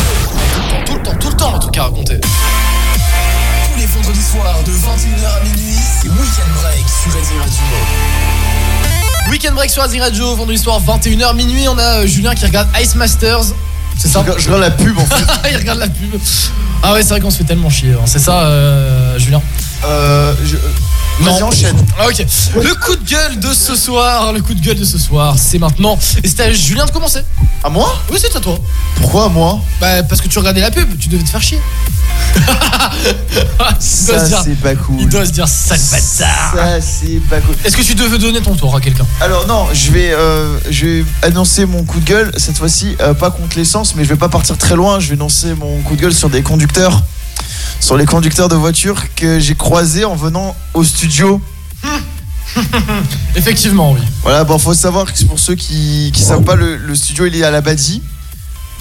[0.86, 2.18] Tout le temps, tout le temps un truc à raconter.
[2.20, 7.62] Tous les vendredis soirs de 21h à minuit, c'est Weekend Break sur Radio Radio.
[9.30, 11.68] Weekend Break sur Asie Radio, vendredi soir 21h minuit.
[11.68, 13.44] On a euh, Julien qui regarde Ice Masters.
[13.98, 15.50] C'est ça Je regarde la pub en fait.
[15.50, 16.14] Il regarde la pub.
[16.82, 17.92] Ah ouais, c'est vrai qu'on se fait tellement chier.
[17.94, 18.04] hein.
[18.04, 19.40] C'est ça, euh, Julien?
[19.86, 20.34] Euh.
[20.44, 20.56] je-
[21.18, 21.76] Vas-y, enchaîne.
[21.98, 22.26] Ah, ok.
[22.62, 25.58] Le coup de gueule de ce soir, le coup de gueule de ce soir, c'est
[25.58, 25.98] maintenant.
[26.22, 27.20] Et c'était à Julien de commencer.
[27.64, 28.58] À moi Oui, c'est à toi.
[28.96, 31.58] Pourquoi moi Bah, parce que tu regardais la pub, tu devais te faire chier.
[32.36, 34.96] Il doit se Ça, c'est pas cool.
[35.00, 36.54] Il doit se dire sale bâtard.
[36.54, 37.54] Ça, c'est pas cool.
[37.64, 39.06] Est-ce que tu devais donner ton tour à quelqu'un?
[39.20, 43.14] Alors non, je vais, euh, je vais annoncer mon coup de gueule cette fois-ci, euh,
[43.14, 45.00] pas contre l'essence, mais je vais pas partir très loin.
[45.00, 47.02] Je vais annoncer mon coup de gueule sur des conducteurs,
[47.86, 51.40] sur les conducteurs de voitures que j'ai croisés en venant au studio.
[53.36, 54.00] Effectivement, oui.
[54.24, 57.36] Voilà, bon, faut savoir que pour ceux qui, qui savent pas, le, le studio il
[57.36, 58.02] est à la Badie.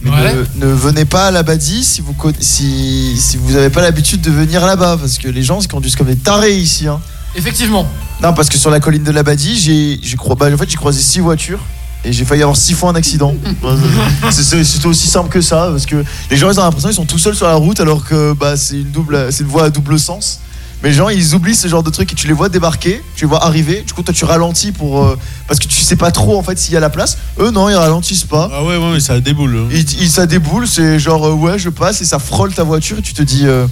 [0.02, 0.34] Mais Ouais.
[0.56, 4.22] ne, ne venez pas à la Badie si vous si, si vous avez pas l'habitude
[4.22, 6.88] de venir là-bas, parce que les gens ils conduisent comme des tarés ici.
[6.88, 7.00] Hein.
[7.36, 7.88] Effectivement.
[8.24, 10.00] Non, parce que sur la colline de la Badie, j'ai,
[10.36, 11.60] bah, en fait, j'ai croisé six voitures
[12.06, 13.34] et j'ai failli avoir six fois un accident.
[14.32, 17.18] C'était aussi simple que ça, parce que les gens ils ont l'impression qu'ils sont tout
[17.20, 20.00] seuls sur la route alors que bah, c'est une double, c'est une voie à double
[20.00, 20.40] sens.
[20.84, 23.24] Mais les gens ils oublient ce genre de truc et tu les vois débarquer, tu
[23.24, 25.18] les vois arriver, du coup toi tu ralentis pour euh,
[25.48, 27.18] parce que tu sais pas trop en fait s'il y a la place.
[27.40, 28.52] Eux non, ils ralentissent pas.
[28.54, 29.56] Ah ouais, ouais, mais ça déboule.
[29.58, 29.68] hein.
[29.72, 33.00] Ils, ils- ça déboule, c'est genre euh, ouais je passe et ça frôle ta voiture
[33.00, 33.66] et tu te dis euh,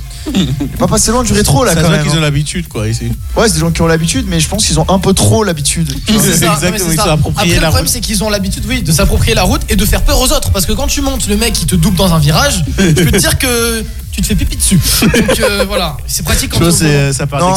[0.79, 2.03] pas passé loin du rétro là quand même.
[2.03, 2.21] qu'ils ont hein.
[2.21, 3.11] l'habitude, quoi, ici.
[3.35, 5.43] Ouais, c'est des gens qui ont l'habitude, mais je pense qu'ils ont un peu trop
[5.43, 5.93] l'habitude.
[6.07, 10.01] Après, le problème, c'est qu'ils ont l'habitude, oui, de s'approprier la route et de faire
[10.03, 10.51] peur aux autres.
[10.51, 13.11] Parce que quand tu montes, le mec qui te double dans un virage, je peux
[13.11, 13.83] te dire que
[14.13, 14.79] tu te fais pipi dessus.
[15.01, 17.53] Donc euh, voilà, c'est pratique quand Tu ça part Non,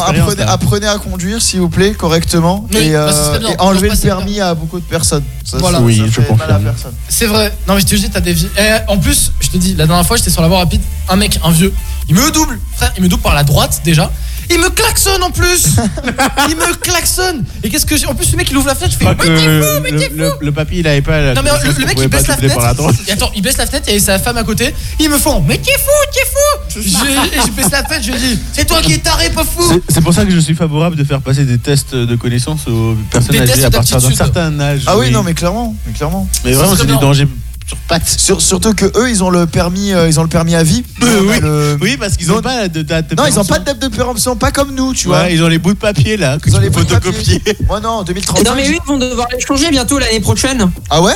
[0.46, 2.66] apprenez, à conduire, s'il vous plaît, correctement.
[2.72, 3.50] Oui, et, bah, bien.
[3.50, 5.24] et enlever le permis à beaucoup de personnes.
[5.44, 5.80] Ça, Voilà.
[5.80, 6.62] Oui, ça je fait mal à confirme.
[6.64, 6.92] personne.
[7.08, 7.52] C'est vrai.
[7.68, 8.48] Non, mais je te dis, t'as des vies.
[8.58, 11.16] Eh, en plus, je te dis, la dernière fois, j'étais sur la voie rapide, un
[11.16, 11.72] mec, un vieux,
[12.08, 14.10] il me double, frère, il me double par la droite déjà.
[14.48, 15.66] Il me klaxonne en plus
[16.48, 18.06] Il me klaxonne Et qu'est-ce que j'ai?
[18.06, 19.98] En plus, le mec, il ouvre la fenêtre, je fais Mais t'es fou, mais le,
[19.98, 22.28] t'es fou le- le papy il avait pas la Non mais le, mec il baisse
[22.28, 22.74] la fenêtre.
[22.76, 22.94] droite.
[23.08, 24.72] Et attends, il baisse la fenêtre et sa femme à côté.
[25.00, 26.80] Ils me font mais t'es fou, t'es fou.
[26.80, 29.64] Je, et je baisse la fenêtre, je dis c'est toi qui es taré, pas fou.
[29.68, 32.68] C'est- C'est pour ça que je suis favorable de faire passer des tests de connaissances
[32.68, 34.82] aux personnes Des âgées tests à partir d'un certain âge.
[34.86, 36.28] Ah oui, non, mais clairement, mais clairement.
[36.44, 37.26] Mais vraiment, c'est des dangers
[37.66, 38.08] sur pattes.
[38.08, 40.84] Sur- surtout que eux, ils ont le permis, euh, ils ont le permis à vie.
[41.00, 41.40] Nous, on a oui.
[41.40, 43.78] le- Oui, parce qu'ils n'ont pas de date de Non, ils ont pas de date
[43.80, 45.30] de péremption, pas comme nous, tu Ouais, vois.
[45.30, 46.94] ils ont les bouts de papier là, que Ils ont tu les peux bouts de
[46.94, 47.12] papier.
[47.12, 47.56] photocopier.
[47.66, 48.44] Moi non, en 2035.
[48.48, 50.70] Non mais eux ils vont devoir les changer bientôt l'année prochaine.
[50.90, 51.14] Ah ouais?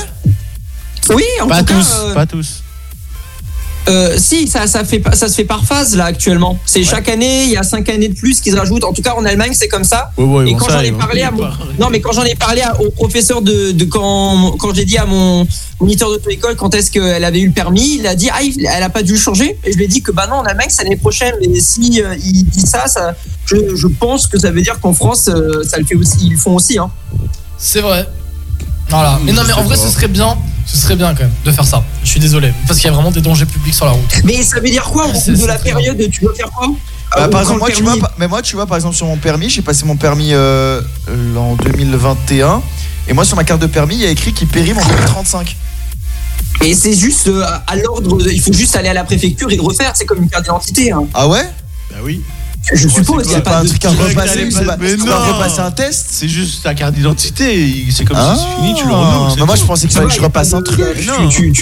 [1.11, 1.75] Oui, en Pas tout cas.
[1.75, 2.60] tous, euh, pas tous.
[3.89, 6.59] Euh, si, ça, ça, fait, pas- ça se fait par phase là actuellement.
[6.67, 8.85] C'est chaque année, il y a cinq années de plus qui se rajoutent.
[8.85, 10.11] En tout cas en Allemagne c'est comme ça.
[10.17, 11.45] Ouais, ouais, Et bon, quand j'en ai parlé à mon,
[11.79, 14.99] non mais quand j'en ai parlé à- au professeur de, de quand, quand j'ai dit
[14.99, 15.47] à mon
[15.81, 18.83] moniteur d'auto-école quand est-ce qu'elle avait eu le permis, il a dit ah il- elle
[18.83, 19.59] a pas dû le changer.
[19.65, 21.35] Et je lui ai dit que bah non en Allemagne c'est l'année prochaine.
[21.41, 23.15] Mais si euh, il dit ça, ça,
[23.47, 26.33] je, je pense que ça veut dire qu'en France euh, ça le fait aussi, ils
[26.33, 26.79] le font aussi.
[26.79, 26.91] Hein.
[27.57, 28.07] C'est vrai.
[28.89, 29.19] Voilà.
[29.25, 30.37] Mais non mais en vrai, ce serait bien.
[30.73, 31.83] Ce serait bien quand même de faire ça.
[32.05, 34.13] Je suis désolé parce qu'il y a vraiment des dangers publics sur la route.
[34.25, 37.23] Mais ça veut dire quoi au bout de la période Tu dois faire quoi Bah,
[37.25, 39.51] Euh, par exemple, moi tu, vois, mais moi, tu vois, par exemple, sur mon permis,
[39.51, 42.63] j'ai passé mon permis euh, euh, en 2021.
[43.09, 45.57] Et moi, sur ma carte de permis, il y a écrit qu'il périme en 2035.
[46.63, 49.63] Et c'est juste euh, à l'ordre, il faut juste aller à la préfecture et le
[49.63, 50.93] refaire, c'est comme une carte d'identité.
[50.93, 51.05] hein.
[51.15, 51.43] Ah ouais?
[51.91, 52.23] Bah oui.
[52.73, 55.19] Je suppose, il y a C'est pas pas un de truc à repasser, tu vas
[55.33, 57.87] repasser un test C'est juste ta carte d'identité.
[57.91, 59.35] C'est comme Ah, si c'est fini, tu le renouves.
[59.39, 60.81] mais moi, je pensais qu'il fallait que je repasse un truc.
[61.31, 61.53] Tu-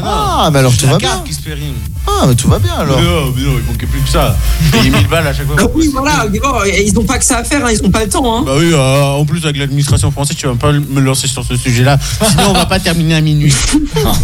[0.00, 0.06] non.
[0.06, 0.12] Non, non.
[0.44, 1.22] Ah, mais alors tout va bien.
[1.24, 1.74] qui se périme.
[2.06, 2.98] Ah, mais tout va bien alors.
[2.98, 4.36] Mais non, mais non, il manquait plus que ça.
[4.72, 5.56] Payer 1000 balles à chaque fois.
[5.58, 6.26] Ah oui, voilà,
[6.84, 8.38] ils n'ont pas que ça à faire, hein, ils n'ont pas le temps.
[8.38, 8.42] Hein.
[8.44, 11.56] Bah oui, euh, en plus avec l'administration française, tu vas pas me lancer sur ce
[11.56, 11.98] sujet-là.
[12.30, 13.54] Sinon, on va pas terminer à minuit.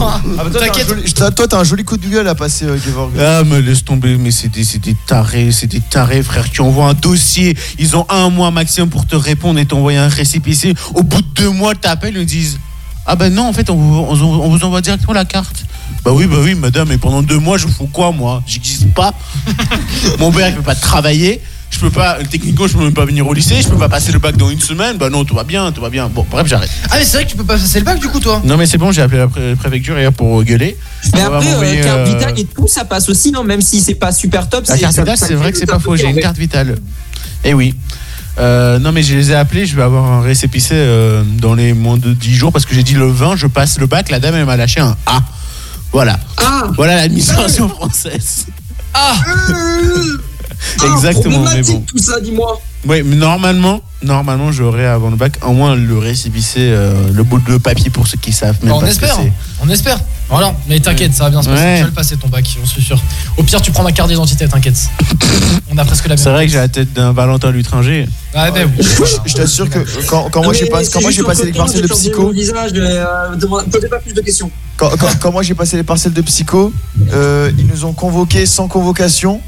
[0.02, 2.34] Ah, mais toi, t'as un joli- t'as- toi, t'as un joli coup de gueule à
[2.34, 3.12] passer, euh, Gevorg.
[3.18, 6.60] Ah, mais laisse tomber, mais c'est des, c'est des tarés, c'est des tarés, frère, qui
[6.60, 7.56] envoient un dossier.
[7.78, 10.74] Ils ont un mois maximum pour te répondre et t'envoyer un récépissé.
[10.94, 12.58] Au bout de deux mois, t'appelles, ils disent
[13.06, 15.64] Ah ben non, en fait, on vous, on, on vous envoie directement la carte.
[16.04, 18.42] Bah oui, bah oui, madame, et pendant deux mois, je fous quoi, moi?
[18.46, 19.12] J'existe pas.
[20.18, 21.40] Mon père, il peut pas travailler.
[21.70, 23.62] Je peux pas, techniquement, je peux même pas venir au lycée.
[23.62, 24.96] Je peux pas passer le bac dans une semaine.
[24.96, 26.08] Bah non, tout va bien, tout va bien.
[26.08, 26.70] Bon, bref, j'arrête.
[26.90, 28.40] Ah mais c'est vrai que tu peux pas passer le bac du coup toi?
[28.44, 30.76] Non, mais c'est bon, j'ai appelé la pré- préfecture hier pour gueuler.
[31.14, 33.44] Mais On va après, m'envoyer, euh, carte euh, vitale et tout, ça passe aussi, hein,
[33.44, 34.66] même si c'est pas super top.
[34.68, 35.96] La carte vitale, c'est vrai que c'est pas faux.
[35.96, 36.76] J'ai une carte vitale.
[37.44, 37.74] Eh oui.
[38.40, 39.66] Euh, non, mais je les ai appelés.
[39.66, 42.82] Je vais avoir un récépissé euh, dans les moins de 10 jours parce que j'ai
[42.82, 44.10] dit le 20, je passe le bac.
[44.10, 45.20] La dame, elle m'a lâché un A.
[45.92, 46.18] Voilà.
[46.36, 48.46] Ah Voilà l'administration française.
[48.94, 49.14] Ah
[50.94, 51.80] Exactement, mais bon.
[51.80, 52.60] tout ça, dis-moi.
[52.86, 57.38] Oui, mais normalement, normalement, j'aurai avant le bac au moins le récépissé, euh, le bout
[57.38, 59.20] de papier pour ceux qui savent même on pas ce que espère.
[59.22, 59.32] c'est.
[59.62, 60.00] On espère.
[60.30, 60.54] Voilà.
[60.66, 61.62] Mais t'inquiète, ça va bien se passer.
[61.62, 61.74] Ouais.
[61.76, 62.98] Tu vas le passer ton bac, j'en suis sûr.
[63.36, 64.78] Au pire, tu prends ma carte d'identité, t'inquiète.
[65.70, 66.18] On a presque la même.
[66.18, 68.08] C'est vrai que j'ai la tête d'un Valentin Lutringer.
[68.32, 68.86] Ah ben oui.
[69.26, 71.44] Je t'assure que quand, quand moi Mais j'ai pas- c'est quand moi juste j'ai passé
[71.46, 74.50] les partiels de psycho, mon visage, euh, demande- Posez pas plus de questions.
[74.78, 76.72] quand, quand- quand moi j'ai passé les partiels de psycho,
[77.12, 79.42] euh, ils nous ont convoqués sans convocation.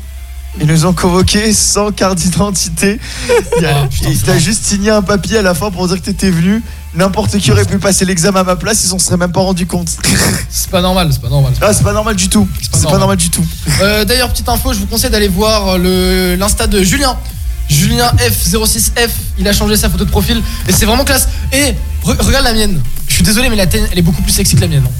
[0.60, 3.00] Ils nous ont convoqués sans carte d'identité.
[3.58, 4.40] Il a- Ah, putain, il c'est t'a vrai.
[4.40, 6.62] juste signé un papier à la fin pour dire que t'étais venu.
[6.94, 9.66] N'importe qui aurait pu passer l'examen à ma place, ils s'en seraient même pas rendu
[9.66, 9.88] compte.
[10.50, 11.54] C'est pas normal, c'est pas normal.
[11.62, 12.46] Ah, c'est pas normal du tout.
[12.60, 12.98] C'est pas normal.
[13.00, 13.44] normal du tout.
[13.80, 17.16] Euh, D'ailleurs, petite info, je vous conseille d'aller voir le l'insta de Julien.
[17.70, 19.08] Julien F06F,
[19.38, 21.28] il a changé sa photo de profil et c'est vraiment classe.
[21.54, 21.72] Et
[22.04, 22.78] re- regarde la mienne.
[23.08, 24.84] Je suis désolé, mais la tienne, elle est beaucoup plus sexy que la mienne.
[24.86, 24.90] hein.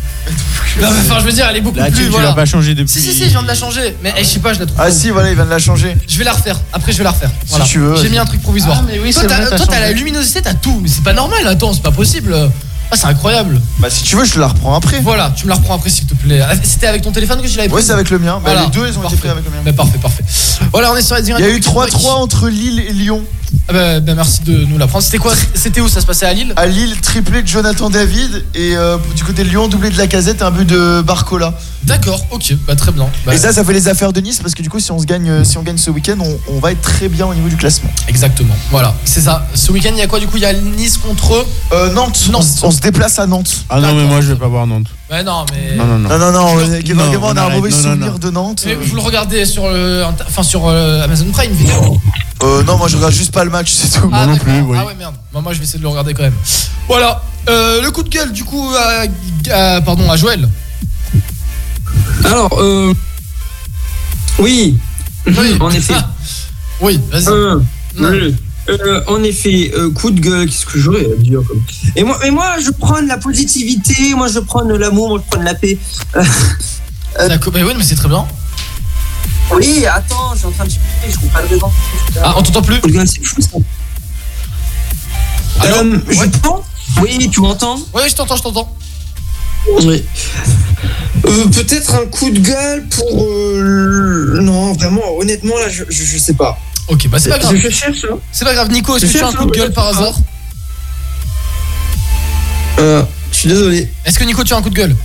[0.80, 2.04] Non, mais enfin, je veux dire, elle est beaucoup La plus.
[2.04, 2.28] tu voilà.
[2.28, 2.92] l'as pas changé depuis.
[2.92, 3.94] Si, si, si, je viens de la changer.
[4.02, 4.80] Mais eh, je sais pas, je la trouve.
[4.80, 5.96] Ah si, voilà, il vient de la changer.
[6.08, 6.58] Je vais la refaire.
[6.72, 7.30] Après, je vais la refaire.
[7.46, 8.78] Si tu veux, J'ai mis un truc provisoire.
[8.80, 10.78] Ah, mais oui, toi, t'as vrai, t'as toi, t'as la luminosité, t'as tout.
[10.82, 11.46] Mais c'est pas normal.
[11.46, 12.34] Attends, c'est pas possible.
[12.90, 13.58] Ah, c'est incroyable.
[13.78, 15.00] Bah si tu veux, je te la reprends après.
[15.00, 16.40] Voilà, tu me la reprends après, s'il te plaît.
[16.42, 18.34] Ah, C'était avec ton téléphone que je l'avais Ouais, prise c'est avec le mien.
[18.34, 18.62] Bah, Voilà.
[18.64, 19.16] les deux, ils ont été Parfait.
[19.16, 19.56] pris avec le mien.
[19.64, 20.24] Bah, parfait, parfait.
[20.72, 23.22] Voilà, on est sur la Il y a eu 3-3 entre Lille et Lyon.
[23.68, 25.04] Ah bah, bah, merci de nous l'apprendre.
[25.04, 26.52] C'était quoi C'était où ça se passait à Lille?
[26.56, 30.06] À Lille, triplé de Jonathan David et euh, du côté de Lyon, doublé de la
[30.06, 31.54] casette, un but de Barcola.
[31.84, 33.08] D'accord, ok, bah très bien.
[33.26, 34.98] Bah, Et ça, ça fait les affaires de Nice parce que du coup, si on
[34.98, 37.34] se gagne, euh, si on gagne ce week-end, on, on va être très bien au
[37.34, 37.90] niveau du classement.
[38.08, 39.46] Exactement, voilà, c'est ça.
[39.54, 40.36] Ce week-end, il y a quoi du coup?
[40.36, 41.44] Il y a Nice contre.
[41.72, 42.28] Euh, Nantes.
[42.30, 42.46] Nantes.
[42.62, 43.64] On, on se déplace à Nantes.
[43.68, 44.86] Ah non, mais moi je vais pas voir Nantes.
[45.12, 45.76] Ouais, non, mais.
[45.76, 46.08] Non, non, non.
[46.08, 48.12] Non, non, non, Non, euh, Kevin Gaiement, on a un arrête, mauvais non, non, souvenir
[48.12, 48.18] non.
[48.18, 48.62] de Nantes.
[48.66, 52.00] Mais vous le regardez sur le, inter- enfin sur euh, Amazon Prime vidéo.
[52.42, 54.08] Euh, non, moi je regarde juste pas le match, c'est tout.
[54.12, 54.46] Ah, non d'accord.
[54.48, 54.76] plus, oui.
[54.80, 55.14] Ah ouais merde.
[55.32, 56.34] Bah, moi je vais essayer de le regarder quand même.
[56.88, 57.22] Voilà.
[57.50, 59.04] Euh, le coup de gueule du coup à,
[59.76, 60.48] à- pardon à Joël.
[62.24, 62.94] Alors, euh,
[64.38, 64.78] oui,
[65.26, 65.56] Oui.
[65.60, 65.94] en effet.
[66.80, 67.28] Oui, vas-y.
[67.28, 67.60] Euh,
[67.98, 68.34] oui.
[68.68, 71.60] Euh, en effet, euh, coup de gueule, qu'est-ce que j'aurais à dire comme...
[71.96, 75.42] Et moi, mais moi, je prends la positivité, moi, je prends l'amour, moi, je prends
[75.42, 75.78] la paix.
[76.16, 78.24] Euh, D'accord, bah oui, mais c'est très bien.
[79.52, 81.70] Oui, attends, je suis en train de chercher, je trouve pas le raison.
[82.22, 83.58] Ah, on t'entend plus Polygone, c'est fou ça.
[85.64, 86.60] Euh, je pense.
[87.00, 88.76] Oui, tu m'entends Oui, je t'entends, je t'entends.
[89.82, 90.04] Oui.
[91.26, 93.24] Euh, Peut-être un coup de gueule pour.
[93.24, 96.58] euh, Non, vraiment, honnêtement, là, je, je, je sais pas.
[96.88, 97.56] Ok, bah c'est pas grave.
[98.32, 100.14] C'est pas grave, Nico, est-ce que tu as un coup de gueule par hasard?
[102.78, 103.90] Euh, je suis désolé.
[104.04, 104.96] Est-ce que Nico, tu as un coup de gueule?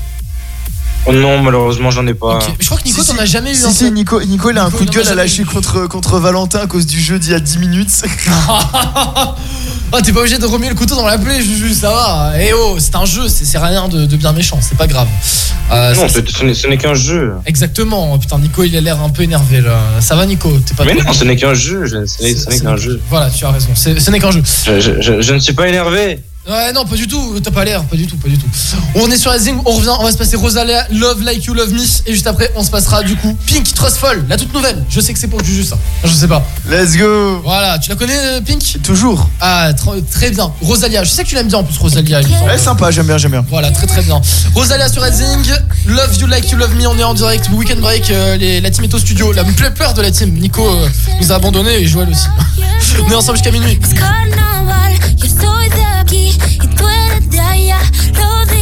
[1.10, 2.40] Oh non, malheureusement, j'en ai pas.
[2.48, 3.72] Mais Je crois que Nico, t'en as jamais eu Si, un.
[3.72, 6.60] si, Nico, Nico, il a un Nico, coup de gueule à lâcher contre, contre Valentin
[6.60, 7.90] à cause du jeu d'il y a 10 minutes.
[9.94, 12.34] Ah, t'es pas obligé de remuer le couteau dans la plaie, Juju, ça va.
[12.38, 15.08] Eh oh, c'est un jeu, c'est c'est rien de, de bien méchant, c'est pas grave.
[15.72, 17.32] Euh, non, ça, ce, ce n'est- ce n'est qu'un jeu.
[17.46, 18.18] Exactement.
[18.20, 19.80] Putain, Nico, il a l'air un peu énervé là.
[20.02, 20.52] Ça va, Nico?
[20.66, 21.86] T'es pas Mais non, ce n'est qu'un jeu.
[21.86, 23.00] je- Ce n'est ce n'est qu'un jeu.
[23.10, 23.70] Voilà, tu as raison.
[23.76, 24.44] C'est- Ce n'est qu'un jeu.
[24.66, 26.20] Je, je- je- je ne suis pas énervé.
[26.50, 27.40] Ouais, non, pas du tout.
[27.44, 28.46] T'as pas l'air, pas du tout, pas du tout.
[28.96, 31.74] On est sur Rising, on revient, on va se passer Rosalia, Love Like You Love
[31.74, 34.82] Me, et juste après, on se passera du coup Pink Trustful, la toute nouvelle.
[34.90, 35.78] Je sais que c'est pour Juju ça.
[36.06, 36.46] Je sais pas.
[36.70, 38.78] Let's go Voilà, tu la connais, euh, Pink?
[38.82, 39.28] Toujours.
[39.42, 40.50] Ah, tr- très bien.
[40.62, 42.22] Rosalia, je sais que tu l'aimes bien en plus, Rosalia.
[42.22, 42.34] semble.
[42.50, 43.46] Ouais, sympa, j'aime bien, j'aime bien.
[43.50, 44.22] Voilà, très très bien.
[44.56, 45.52] Rosalia sur Rising,
[45.88, 47.50] Love You Like You Love Me, on est en direct.
[47.52, 49.34] Weekend Break, euh, les- la team est au studio.
[49.34, 50.32] La plus peur de la team.
[50.34, 50.88] Nico euh,
[51.22, 52.28] nous a abandonnés et Joël aussi.
[53.06, 53.78] on est ensemble jusqu'à minuit.
[56.08, 57.80] Aquí y tú eres de allá.
[58.14, 58.57] Lo diré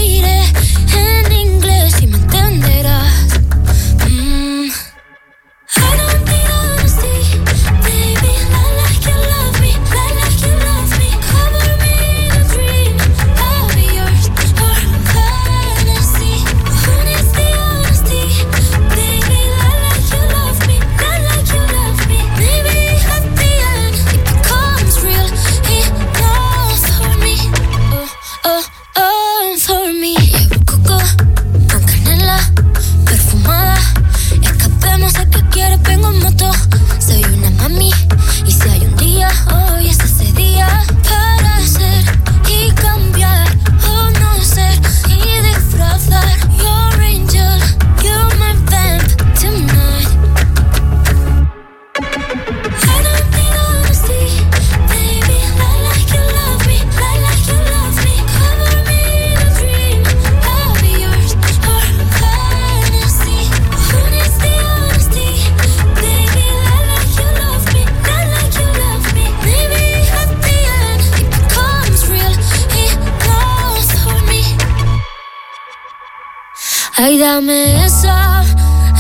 [77.16, 78.44] Ay, dame esa,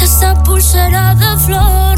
[0.02, 1.95] esa pulsera de flores.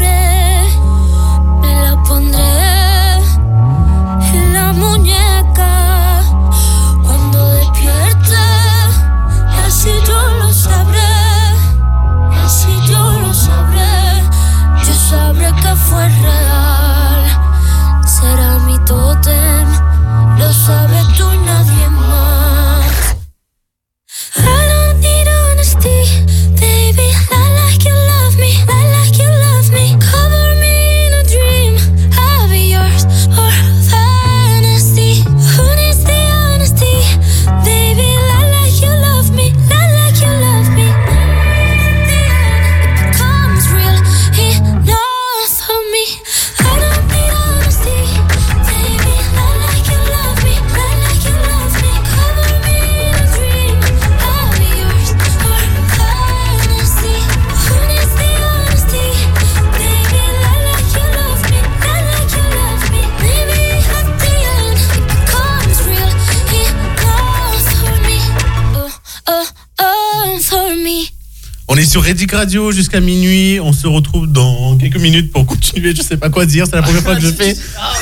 [72.04, 73.58] Sur Radio jusqu'à minuit.
[73.60, 75.94] On se retrouve dans quelques minutes pour continuer.
[75.94, 76.66] Je sais pas quoi dire.
[76.66, 77.56] C'est la première fois que je fais.
[77.76, 77.92] Ah,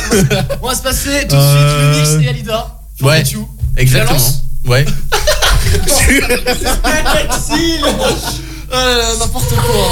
[0.62, 2.78] on va se passer tout de suite Euh, le mix et Alida.
[3.00, 3.22] Ouais,
[3.76, 4.18] exactement.
[4.66, 4.84] Ouais.
[8.68, 9.90] Oh là là, n'importe quoi.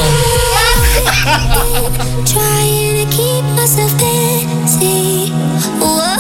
[2.25, 5.33] Trying to keep myself busy.
[5.81, 6.17] Whoa,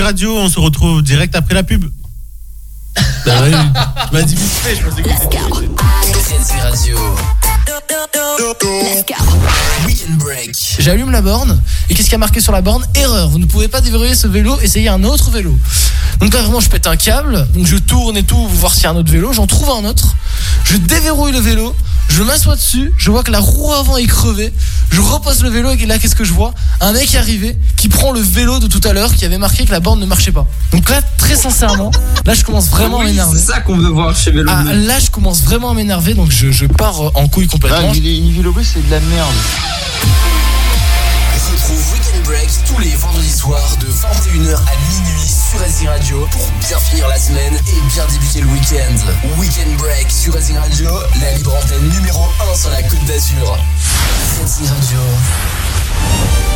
[0.00, 1.84] Radio, on se retrouve direct après la pub.
[3.24, 6.96] Bah oui, tu m'as dit vite fait, je pensais que c'était- Reading Radio.
[9.86, 10.56] Weekend Break.
[10.80, 13.68] J'allume la borne et qu'est-ce qui a marqué sur la borne Erreur, vous ne pouvez
[13.68, 15.56] pas déverrouiller ce vélo, essayez un autre vélo.
[16.18, 18.82] Donc là vraiment je pète un câble, donc je tourne et tout, pour voir s'il
[18.82, 20.16] y a un autre vélo, j'en trouve un autre,
[20.64, 21.76] je déverrouille le vélo,
[22.08, 24.52] je m'assois dessus, je vois que la roue avant est crevée,
[24.90, 26.52] je repose le vélo et là qu'est-ce que je vois?
[26.80, 29.70] Un mec arrivé qui prend le vélo de tout à l'heure qui avait marqué que
[29.70, 30.46] la borne ne marchait pas.
[30.72, 31.90] Donc là très sincèrement,
[32.26, 33.38] là je commence vraiment à m'énerver.
[33.38, 34.50] C'est ça qu'on veut voir chez Vélo.
[34.52, 37.92] Ah, là je commence vraiment à m'énerver donc je, je pars en couille complètement.
[37.92, 39.89] une vélo c'est de la merde.
[41.70, 46.78] Weekend Break tous les vendredis soirs de 21h à minuit sur Racing Radio pour bien
[46.78, 49.38] finir la semaine et bien débuter le week-end.
[49.38, 50.90] Weekend Break sur Racing Radio,
[51.20, 53.56] la libre antenne numéro 1 sur la Côte d'Azur.
[54.40, 54.98] Racing Radio.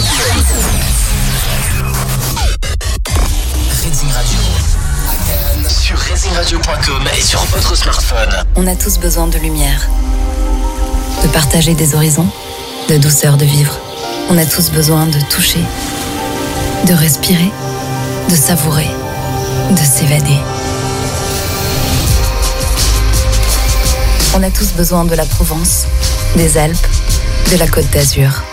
[3.81, 4.39] Racing Radio.
[5.69, 8.43] Sur racingradio.com et sur votre smartphone.
[8.55, 9.87] On a tous besoin de lumière,
[11.21, 12.27] de partager des horizons,
[12.89, 13.77] de douceur de vivre.
[14.31, 15.63] On a tous besoin de toucher,
[16.87, 17.51] de respirer,
[18.29, 18.89] de savourer,
[19.69, 20.39] de s'évader.
[24.35, 25.85] On a tous besoin de la Provence,
[26.35, 26.87] des Alpes,
[27.51, 28.43] de la Côte d'Azur.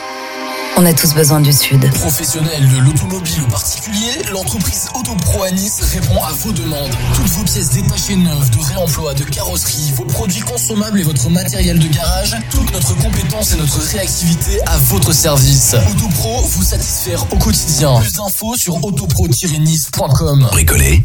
[0.78, 1.90] On a tous besoin du Sud.
[1.94, 6.94] Professionnel de l'automobile ou particulier, l'entreprise Autopro à Nice répond à vos demandes.
[7.14, 11.78] Toutes vos pièces détachées neuves, de réemploi, de carrosserie, vos produits consommables et votre matériel
[11.78, 15.74] de garage, toute notre compétence et notre réactivité à votre service.
[15.90, 17.98] Autopro vous satisfaire au quotidien.
[17.98, 20.48] Plus d'infos sur autopro-nice.com.
[20.52, 21.02] Bricoler.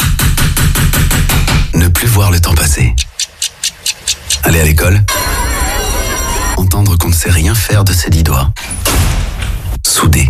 [1.76, 2.94] Ne plus voir le temps passer.
[4.44, 5.02] Aller à l'école.
[6.58, 8.52] Entendre qu'on ne sait rien faire de ses dix doigts.
[9.86, 10.30] Souder.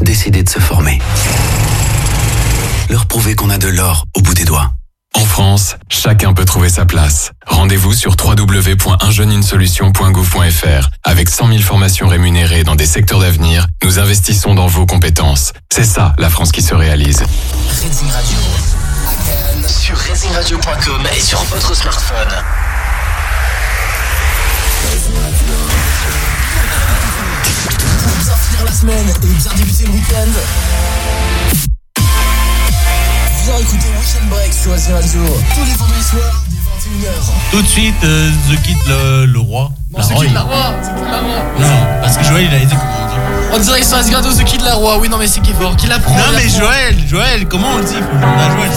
[0.00, 0.98] Décider de se former.
[2.88, 4.72] Leur prouver qu'on a de l'or au bout des doigts.
[5.14, 7.30] En France, chacun peut trouver sa place.
[7.46, 10.90] Rendez-vous sur www.unjeunesolution.gouv.fr.
[11.04, 15.52] Avec 100 000 formations rémunérées dans des secteurs d'avenir, nous investissons dans vos compétences.
[15.72, 17.18] C'est ça, la France qui se réalise.
[17.18, 18.38] Radio.
[19.66, 22.28] Sur racingradio.com et sur votre smartphone.
[28.68, 30.30] La semaine et bien débuter le week-end,
[33.44, 35.20] viens écouter Weekend Break sur Racing Radio
[35.54, 37.10] tous les vendredis soirs dès 21h.
[37.50, 39.70] Tout de suite, euh, The Kid le, le roi.
[39.90, 42.54] Non, c'est qui il- de la roi C'est la roi Non, parce que Joël, il
[42.54, 42.76] a été.
[43.52, 44.98] On dirait que sur qui de la roi.
[44.98, 45.74] Oui, non, mais c'est qui fort.
[45.76, 46.48] Qui l'apprend Non, mais.
[46.48, 47.94] Joël, Joël, comment on le dit?
[47.94, 48.70] Faut demander à Joël.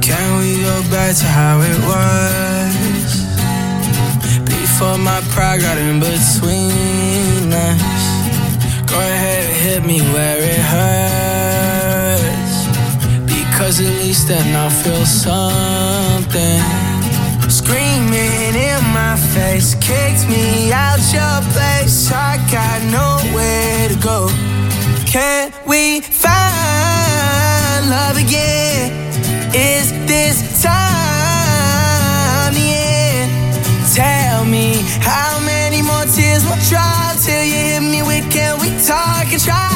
[0.00, 2.74] Can we go back to how it was?
[4.44, 7.80] Before my pride got in between us.
[8.88, 9.35] Go ahead
[9.66, 12.56] hit me where it hurts.
[13.34, 16.62] Because at least then I'll feel something.
[17.60, 21.96] Screaming in my face, kicked me out your place.
[22.12, 24.18] I got nowhere to go.
[25.12, 28.86] Can we find love again?
[29.52, 32.68] Is this time the
[33.18, 33.30] end?
[33.94, 34.68] Tell me
[35.10, 35.55] how many
[36.72, 39.75] will till you hit me with can we talk and try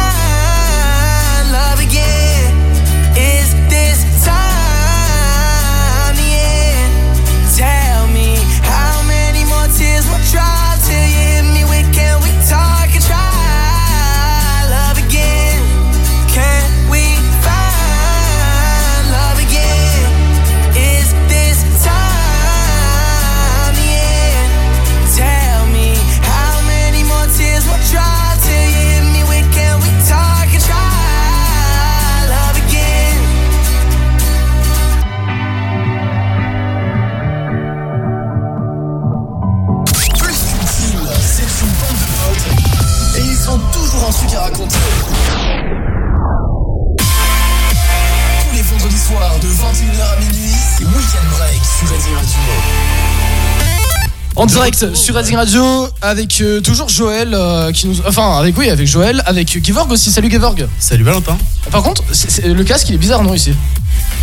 [54.35, 58.87] En direct sur Radio avec euh, toujours Joël euh, qui nous enfin avec oui avec
[58.87, 60.11] Joël avec Gevorg aussi.
[60.11, 61.37] Salut Gevorg salut Valentin.
[61.69, 62.03] Par contre
[62.45, 63.53] le casque il est bizarre non ici?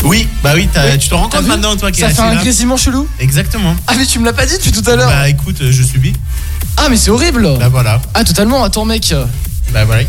[0.05, 3.09] Oui, bah oui, tu te rends compte maintenant, toi, qui Ça fait un grésillement chelou.
[3.19, 3.75] Exactement.
[3.87, 5.09] Ah, mais tu me l'as pas dit depuis tout à l'heure.
[5.09, 6.13] Bah écoute, euh, je subis.
[6.77, 7.49] Ah, mais c'est horrible.
[7.59, 8.01] Bah, voilà.
[8.15, 9.13] Ah, totalement, attends, mec,
[9.73, 10.03] bah voilà.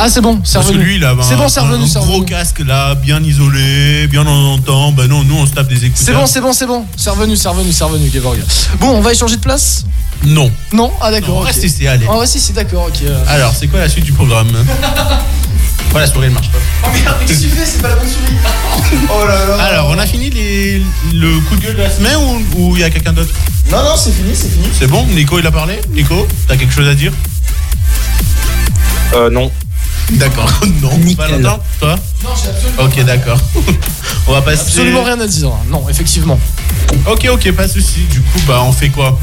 [0.00, 2.14] ah c'est bon c'est revenu lui, a c'est un, bon c'est revenu un c'est gros
[2.14, 4.90] revenu casque là, bien isolé, bien en entend.
[4.92, 6.04] Bah non, nous on se tape des écouteurs.
[6.04, 8.38] c'est bon c'est bon c'est bon c'est revenu c'est revenu c'est revenu Gevorg
[8.80, 9.84] bon on va échanger de place?
[10.24, 10.50] Non.
[10.72, 10.90] non?
[11.00, 11.46] Ah d'accord Non, ok.
[11.46, 12.06] reste ici, allez.
[12.06, 13.02] ouais si si d'accord ok.
[13.28, 14.48] Alors, c'est quoi la suite du programme?
[15.94, 16.58] Ouais, la souris elle marche pas.
[16.82, 17.64] oh merde qu'est-ce que tu fais?
[17.64, 21.54] C'est pas la bonne souris oh là là Alors, on a fini les, le coup
[21.54, 23.32] de gueule de la semaine ou- ou il y a quelqu'un d'autre?
[23.70, 24.66] Non, non, c'est fini, c'est fini.
[24.76, 25.78] C'est bon Nico, il a parlé?
[25.92, 27.12] Nico, t'as quelque chose à dire?
[29.12, 29.50] Euh, non.
[30.12, 30.50] D'accord.
[30.82, 30.90] non.
[31.16, 33.38] Valentin, toi non j'ai absolument Ok, d'accord.
[34.26, 34.62] on va passer.
[34.62, 36.38] absolument rien à dire non effectivement
[37.06, 38.00] Ok, ok, pas de soucis.
[38.10, 39.18] Du coup, bah, on fait quoi?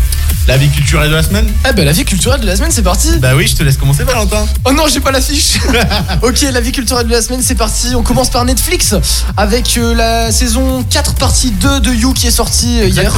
[0.47, 1.47] La vie culturelle de la semaine?
[1.69, 3.09] Eh ben la vie culturelle de la semaine c'est parti.
[3.19, 4.43] Bah oui, je te laisse commencer, Valentin.
[4.65, 5.59] Oh non j'ai pas l'affiche.
[6.23, 7.95] Ok la vie culturelle de la semaine c'est parti.
[7.95, 8.95] On commence par Netflix
[9.37, 13.13] Avec euh, la saison 4 partie 2 de You qui est sortie euh, hier.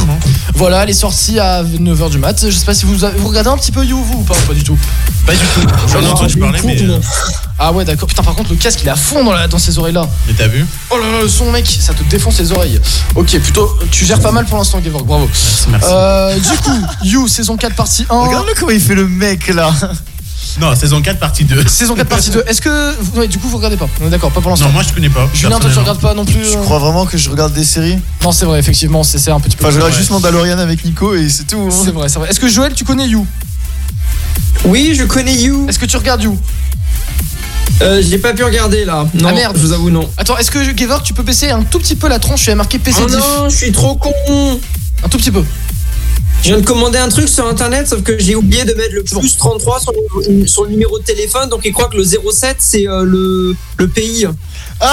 [0.53, 2.45] Voilà elle est sortie à 9h du mat.
[2.45, 4.35] Je sais pas si vous, avez- vous regardez un petit peu You vous ou pas
[4.47, 4.77] Pas du tout?
[5.25, 5.61] Pas du tout.
[5.91, 6.81] J'en ai entendu parler, mais.
[6.83, 6.99] euh,
[7.57, 8.07] Ah ouais d'accord.
[8.09, 10.07] Putain par contre le casque il est à fond dans, la, dans ses oreilles là
[10.27, 10.65] Mais t'as vu?
[10.91, 12.79] Oh là là le son mec ça te défonce les oreilles.
[13.15, 15.29] Ok plutôt tu gères pas mal pour l'instant Gevorg bravo.
[15.69, 15.87] Merci.
[15.89, 16.81] Euh, Du coup
[17.13, 19.71] You saison 4 partie 1 Regarde-le comment il fait le mec là.
[20.59, 21.67] Non, saison 4, partie 2.
[21.67, 24.29] Saison 4 partie 2 Est-ce que ouais, du coup vous regardez pas On est d'accord
[24.31, 25.27] pas pour l'instant Non, moi je connais pas.
[25.33, 25.81] Julien toi tu personnellement.
[25.81, 27.97] regardes pas non plus Je euh crois vraiment que je regarde des séries?
[28.23, 29.63] Non, c'est vrai, effectivement, c'est c'est un petit peu.
[29.63, 29.97] Enfin, je regarde Ouais.
[29.97, 31.57] juste Mandalorian avec Nico et c'est tout.
[31.57, 31.69] hein.
[31.85, 32.29] C'est vrai, c'est vrai.
[32.29, 33.25] Est-ce que Joël, tu connais You?
[34.65, 35.65] Oui, je connais You.
[35.69, 36.37] Est-ce que tu regardes You?
[37.81, 39.07] Euh, j'ai pas pu regarder là.
[39.15, 39.55] Non, Ah merde.
[39.57, 40.07] je vous avoue non.
[40.17, 42.55] Attends, est-ce que Gevorg, tu peux baisser un tout petit peu la tranche Je suis
[42.55, 43.17] marqué PC Oh diff.
[43.19, 44.11] non, je suis trop con.
[45.03, 45.43] Un tout petit peu.
[46.41, 49.03] Je viens de commander un truc sur internet, sauf que j'ai oublié de mettre le
[49.03, 49.93] plus 33 sur
[50.29, 53.55] le, sur le numéro de téléphone, donc il croit que le 07 c'est euh, le,
[53.77, 54.27] le pays.
[54.81, 54.85] Oh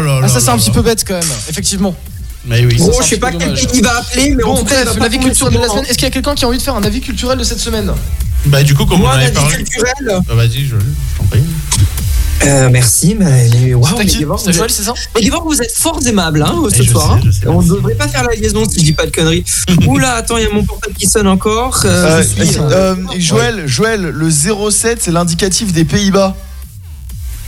[0.00, 0.20] là.
[0.24, 1.94] Ah, ça, c'est un petit peu bête quand même, effectivement.
[2.44, 2.76] Mais oui.
[2.76, 4.78] Gros, je sais pas quel pays il va appeler, mais en Bon, tout cas, il
[4.78, 5.84] va bref, pas l'avis culturel de la semaine.
[5.84, 7.60] Est-ce qu'il y a quelqu'un qui a envie de faire un avis culturel de cette
[7.60, 7.90] semaine?
[8.46, 9.56] Bah, du coup, comme on en Moi, avait la vie parlé.
[9.58, 10.18] culturelle.
[10.26, 11.40] Bah, vas-y, je, je t'en prie.
[12.44, 16.54] Euh, merci, mais, C'est vous Joël, êtes- c'est ça Mais vous êtes fort aimable hein,
[16.74, 17.18] ce Eh, soir.
[17.22, 17.50] sais, je sais, hein.
[17.54, 19.44] On ne devrait pas faire la liaison si je dis pas de conneries.
[19.86, 21.80] Oula, attends, il y a mon portable qui sonne encore.
[21.84, 26.34] Euh, Euh, je suis, euh, Joël, Joël, le 07 c'est l'indicatif des Pays-Bas.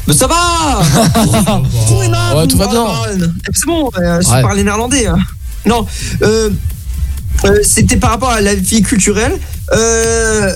[0.07, 0.35] Mais ça va
[1.89, 2.85] Tout est là, Ouais, tout va bien.
[2.85, 3.05] Baron.
[3.53, 4.43] C'est bon, euh, je Ouais.
[4.43, 5.07] parle néerlandais.
[5.07, 5.17] hein.
[5.67, 5.87] Non,
[6.23, 6.51] euh,
[7.47, 9.39] euh, c'était par rapport à la vie culturelle.
[9.73, 10.53] Euh,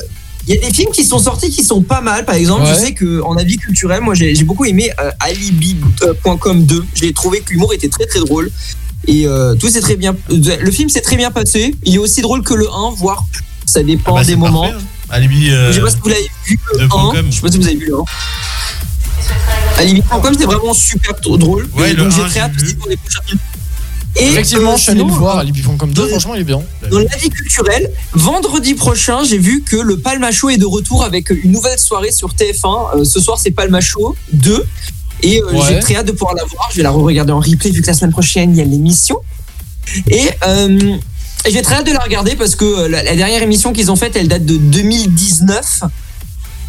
[0.48, 2.24] Il y a des films qui sont sortis qui sont pas mal.
[2.24, 2.70] Par exemple, Ouais.
[2.74, 6.84] je sais qu'en avis culturel, moi j'ai j'ai beaucoup aimé euh, Alibi.com 2.
[6.94, 8.50] J'ai trouvé que l'humour était très très drôle.
[9.06, 10.16] Et euh, tout c'est très bien.
[10.30, 11.74] Le film s'est très bien passé.
[11.84, 13.24] Il est aussi drôle que le 1, voire
[13.66, 14.62] ça dépend Ah bah, des moments.
[14.62, 15.10] parfait, hein.
[15.10, 15.50] Alibi.
[15.50, 16.88] euh, Je sais pas si vous l'avez vu le de 1.
[16.88, 17.26] point com.
[17.30, 18.04] Je sais pas si vous avez vu le 1.
[19.78, 21.68] Alibi.com c'est vraiment super drôle.
[21.76, 23.38] Ouais, Et le donc j'ai 1, très hâte aussi pour les prochains films.
[24.20, 26.44] Et, Effectivement, euh, je suis allé le voir à Libby.com 2, dans- franchement, il est
[26.44, 26.60] bien.
[26.90, 31.04] Dans la vie culturelle, vendredi prochain, j'ai vu que le Palma Show est de retour
[31.04, 32.96] avec une nouvelle soirée sur TF1.
[33.00, 34.64] Euh, ce soir, c'est Palma Show 2.
[35.22, 35.58] Et euh, Ouais.
[35.68, 36.68] j'ai très hâte de pouvoir la voir.
[36.72, 39.18] Je vais la re-regarder en replay vu que la semaine prochaine, il y a l'émission.
[40.10, 40.28] Et
[41.48, 44.16] j'ai très hâte de la regarder parce que la, la dernière émission qu'ils ont faite,
[44.16, 45.82] elle date de 2019.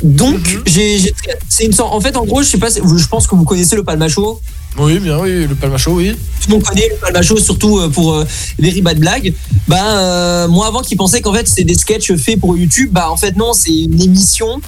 [0.03, 0.63] Donc, Mhm.
[0.65, 1.41] j'ai j'ai très hâte.
[1.49, 1.93] C'est une sorte.
[1.93, 4.39] En fait, en gros, je sais pas, je pense que vous connaissez le Palma Show.
[4.79, 6.15] Oui, bien, oui, le Palma Show, oui.
[6.41, 8.25] Tout le monde connaît le Palma Show, surtout euh, pour euh,
[8.57, 9.33] Very Bad Blague.
[9.67, 13.11] Ben, euh, moi, avant, qui pensais qu'en fait, c'était des sketchs faits pour YouTube, bah,
[13.11, 14.61] en fait, non, c'est une émission.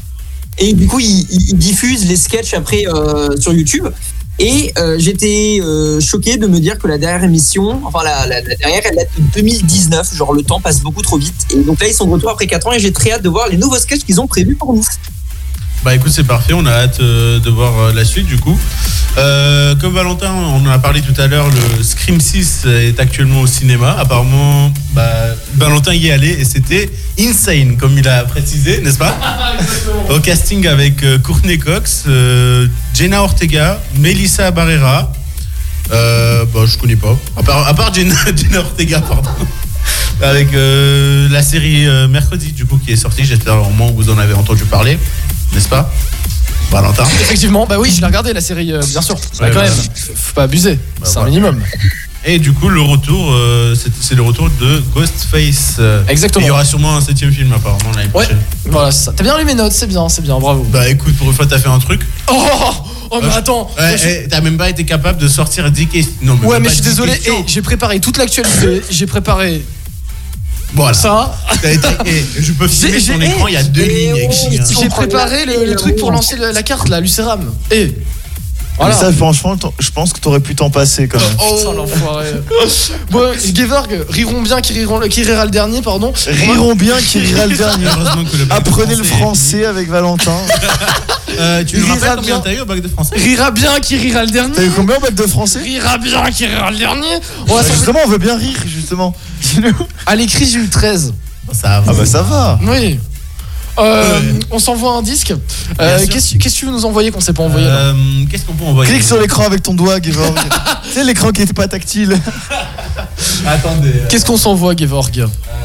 [0.57, 2.83] Et du coup, ils, diffusent les sketchs après
[3.39, 3.87] sur YouTube.
[4.37, 5.61] Et j'étais
[6.01, 9.23] choqué de me dire que la dernière émission, enfin, la, la- dernière, elle date de
[9.35, 10.13] 2019.
[10.13, 11.47] Genre, le temps passe beaucoup trop vite.
[11.51, 13.47] Et donc là, ils sont de après 4 ans et j'ai très hâte de voir
[13.47, 14.83] les nouveaux sketchs qu'ils ont prévus pour nous.
[15.83, 18.57] Bah écoute, c'est parfait, on a hâte euh, de voir euh, la suite du coup.
[19.17, 23.41] Euh, comme Valentin, on en a parlé tout à l'heure, le Scream 6 est actuellement
[23.41, 23.95] au cinéma.
[23.97, 25.09] Apparemment, bah,
[25.55, 26.87] Valentin y est allé et c'était
[27.19, 29.17] insane, comme il a précisé, n'est-ce pas?
[30.09, 32.05] Au casting avec Courtney Cox,
[32.93, 35.11] Jenna Ortega, Melissa Barrera.
[35.89, 37.17] Bah, je connais pas.
[37.35, 39.31] À part, à part Jenna, Jenna Ortega, pardon.
[40.21, 43.25] Avec euh, la série euh, Mercredi, du coup, qui est sortie.
[43.25, 44.99] J'espère au moment où vous en avez entendu parler,
[45.53, 45.91] n'est-ce pas
[46.69, 49.15] Valentin Effectivement, bah oui, je l'ai regardé la série, euh, bien sûr.
[49.39, 51.29] Bah, quand même, faut faut pas abuser, c'est un voilà.
[51.29, 51.61] minimum.
[52.23, 55.77] Et du coup, le retour, euh, c'est c'est le retour de Ghostface.
[55.79, 56.45] euh, Exactement.
[56.45, 58.37] Il y aura sûrement un septième film, apparemment, l'année Ouais, prochaine.
[58.67, 59.13] voilà, c'est ça.
[59.15, 60.63] T'as bien lu mes notes, c'est bien, c'est bien, bravo.
[60.71, 62.01] Bah écoute, pour une fois, t'as fait un truc.
[62.31, 62.41] Oh,
[63.09, 63.69] oh mais Euh, attends.
[63.77, 66.13] Ouais, moi, je- eh, T'as même pas été capable de sortir 10 questions.
[66.21, 67.11] Non, Ouais, même mais pas je suis 10 désolé.
[67.13, 67.43] questions.
[67.45, 68.81] Eh, j'ai préparé toute l'actualité.
[68.91, 69.65] J'ai préparé
[70.73, 70.93] Voilà.
[70.93, 71.35] Ça.
[71.61, 74.15] T'as été- eh, je peux filmer J'ai- ton j'ai- écran, il y a deux lignes
[74.17, 74.61] écrites.
[74.61, 74.73] hein.
[74.81, 77.53] J'ai préparé le, le truc pour lancer le- la carte là, Luceram.
[78.87, 81.37] Mais ça, franchement, je pense que t'aurais pu t'en passer quand même.
[81.39, 82.27] Oh l'enfoiré.
[83.11, 86.13] bon, Gevorg, riront bien qui, riront, qui rira le dernier, pardon.
[86.27, 87.85] Riront bien qui rira le dernier.
[88.49, 90.31] Apprenez le français avec Valentin.
[91.39, 92.43] Euh, tu nous Rira rappelles combien bien.
[92.43, 94.53] t'as eu au bac de français Rira bien qui rira le dernier.
[94.53, 97.07] T'as eu combien au bac de français Rira bien qui rira le dernier.
[97.47, 99.15] On va Justement, on veut bien rire, justement.
[100.05, 101.13] À l'écrit, j'ai eu 13.
[101.53, 102.59] Ça Ah bah ça va.
[102.63, 102.99] Oui.
[103.81, 104.19] Euh,
[104.51, 105.33] On s'envoie un disque.
[105.79, 105.99] Euh.
[106.09, 107.93] Qu'est-ce qu'est-ce que tu veux nous envoyer qu'on sait pas envoyer là Euh,
[108.29, 110.35] Qu'est-ce qu'on peut envoyer Clique sur l'écran avec ton doigt, Gevorg.
[110.83, 112.17] tu sais, l'écran qui était pas tactile.
[113.45, 113.89] Attendez.
[113.95, 115.11] euh, Qu'est-ce qu'on s'envoie, Gevorg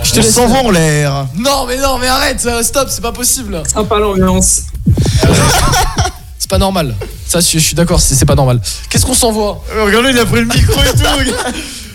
[0.02, 0.34] Je te On laisse.
[0.34, 1.26] s'envoie en l'air.
[1.36, 3.62] Non, mais non, mais arrête, euh, stop, c'est pas possible.
[3.72, 4.62] Sympa l'ambiance.
[6.38, 6.94] C'est pas normal.
[7.26, 8.60] Ça, je, je suis d'accord, c'est c'est pas normal.
[8.88, 9.64] Qu'est-ce qu'on s'envoie?
[9.84, 11.04] Regardez, il a pris le micro et tout.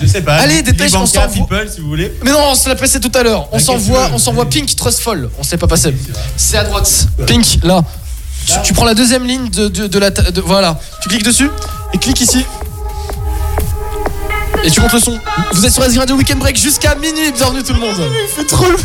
[0.00, 0.36] Je sais pas.
[0.36, 1.28] Allez, dépêche, on s'envoie.
[1.28, 2.12] People, si vous voulez.
[2.22, 3.48] Mais non, on se l'a passé tout à l'heure.
[3.52, 5.30] On s'envoie, on s'envoie Pink Trustful.
[5.38, 5.94] On s'est pas passé.
[6.36, 7.06] C'est à droite.
[7.26, 7.82] Pink, là.
[8.46, 10.10] Tu, tu prends la deuxième ligne de, de, de la.
[10.10, 10.78] ta- de- voilà.
[11.02, 11.50] Tu cliques dessus
[11.94, 12.44] et clique ici.
[14.64, 15.18] Et tu montes le son.
[15.52, 17.32] Vous êtes sur Azir Radio Weekend Break jusqu'à minuit.
[17.32, 17.96] Bienvenue tout le monde.
[17.98, 18.76] Il fait trop le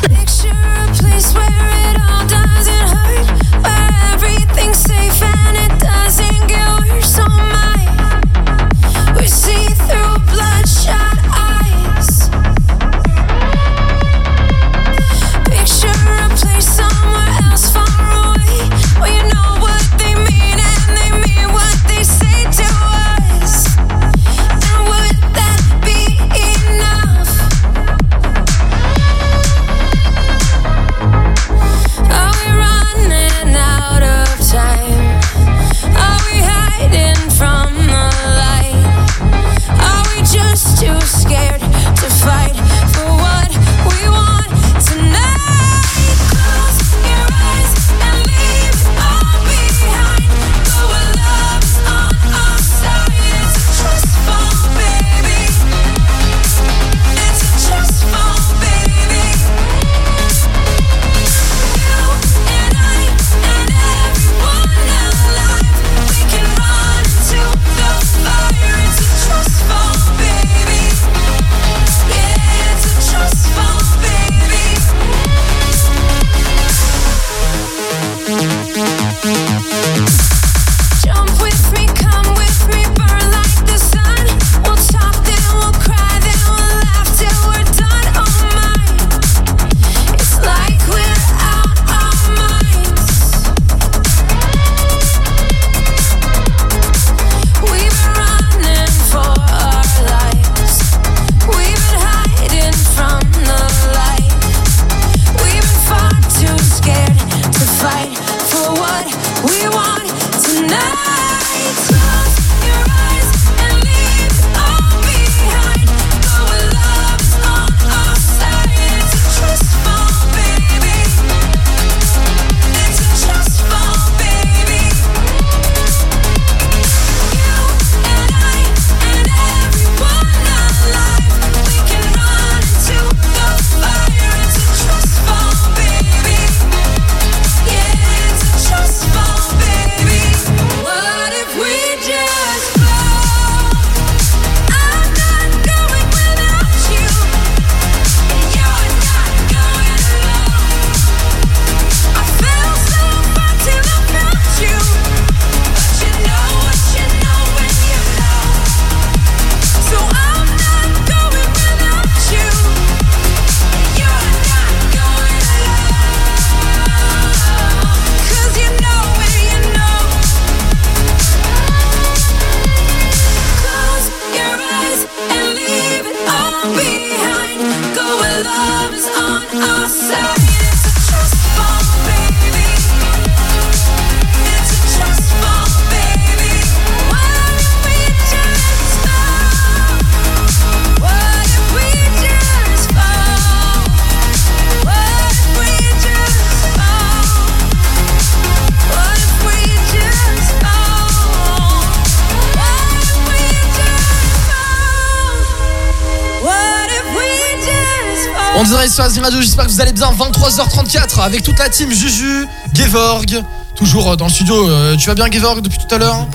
[209.30, 210.12] J'espère que vous allez bien.
[210.12, 213.44] 23h34 avec toute la team Juju, Gevorg,
[213.76, 214.68] toujours euh, dans le studio.
[214.68, 216.28] Euh, tu vas bien, Gevorg, depuis tout à l'heure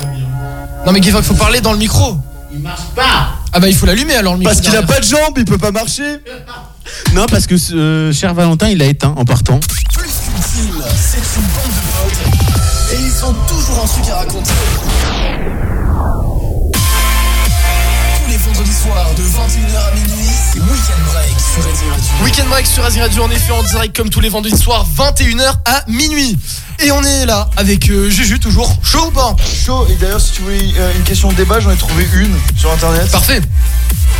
[0.86, 2.16] Non, mais Gevorg, faut parler dans le micro.
[2.52, 3.34] Il marche pas.
[3.52, 4.54] Ah bah il faut l'allumer alors le micro.
[4.54, 6.20] Parce qu'il a pas de jambes, il peut pas marcher.
[7.12, 9.58] Non, parce que euh, cher Valentin, il a éteint en partant.
[9.58, 12.92] Plus qu'une team, c'est une bande de potes.
[12.92, 14.52] Et ils ont toujours un truc à raconter.
[18.86, 22.24] Soirs de 21h à minuit, c'est Weekend Break sur Radio Radio.
[22.24, 25.54] Weekend Break sur Azir Radio en effet en direct comme tous les vendredis soirs 21h
[25.64, 26.36] à minuit.
[26.78, 29.34] Et on est là avec euh, Juju toujours chaud ou pas
[29.64, 29.86] Chaud.
[29.88, 32.70] Et d'ailleurs, si tu voulais euh, une question de débat, j'en ai trouvé une sur
[32.70, 33.10] internet.
[33.10, 33.40] Parfait.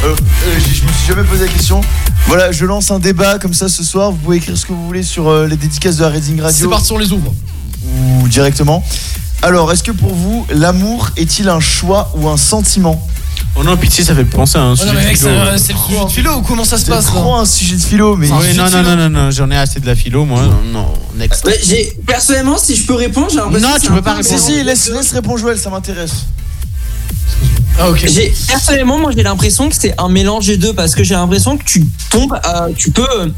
[0.05, 0.15] Euh, euh,
[0.59, 1.81] je je me suis jamais posé la question.
[2.27, 4.11] Voilà, je lance un débat comme ça ce soir.
[4.11, 6.67] Vous pouvez écrire ce que vous voulez sur euh, les dédicaces de la Reading Radio.
[6.67, 7.33] C'est parti on les ouvre.
[7.85, 8.85] Ou directement.
[9.43, 13.07] Alors, est-ce que pour vous, l'amour est-il un choix ou un sentiment?
[13.59, 15.29] Oh non, pitié, ça fait penser à un Oh sujet non mais mec de c'est
[15.31, 15.41] philo.
[15.41, 17.45] un- c'est le sujet de philo ou comment ça se C'est passe trop là un
[17.47, 18.29] sujet de philo, mais.
[18.31, 18.83] Oui, non, non, philo.
[18.83, 20.43] non, non, non, j'en ai assez de la philo, moi.
[20.73, 21.45] Non, next.
[21.47, 24.03] Ouais, j'ai- personnellement, si je peux répondre, j'ai l'impression Non, que tu c'est peux un
[24.03, 24.51] pas peu Si, répondre.
[24.51, 26.13] si, laisse, laisse répondre Joël, ça m'intéresse.
[27.79, 28.05] Ah ok.
[28.07, 31.57] J'ai personnellement, moi, j'ai l'impression que c'est un mélange des deux parce que j'ai l'impression
[31.57, 33.07] que tu tombes, euh, tu peux.
[33.21, 33.29] euh,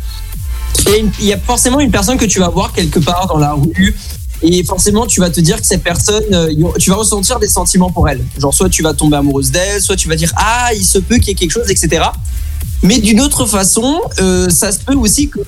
[0.87, 3.01] Il y, a une- il y a forcément une personne que tu vas voir quelque
[3.01, 3.97] part dans la rue
[4.43, 7.91] et forcément tu vas te dire que cette personne, euh, tu vas ressentir des sentiments
[7.91, 8.25] pour elle.
[8.39, 11.17] Genre soit tu vas tomber amoureuse d'elle, soit tu vas dire ah il se peut
[11.17, 12.05] qu'il y ait quelque chose, etc.
[12.83, 15.41] Mais d'une autre façon, euh, ça se peut aussi que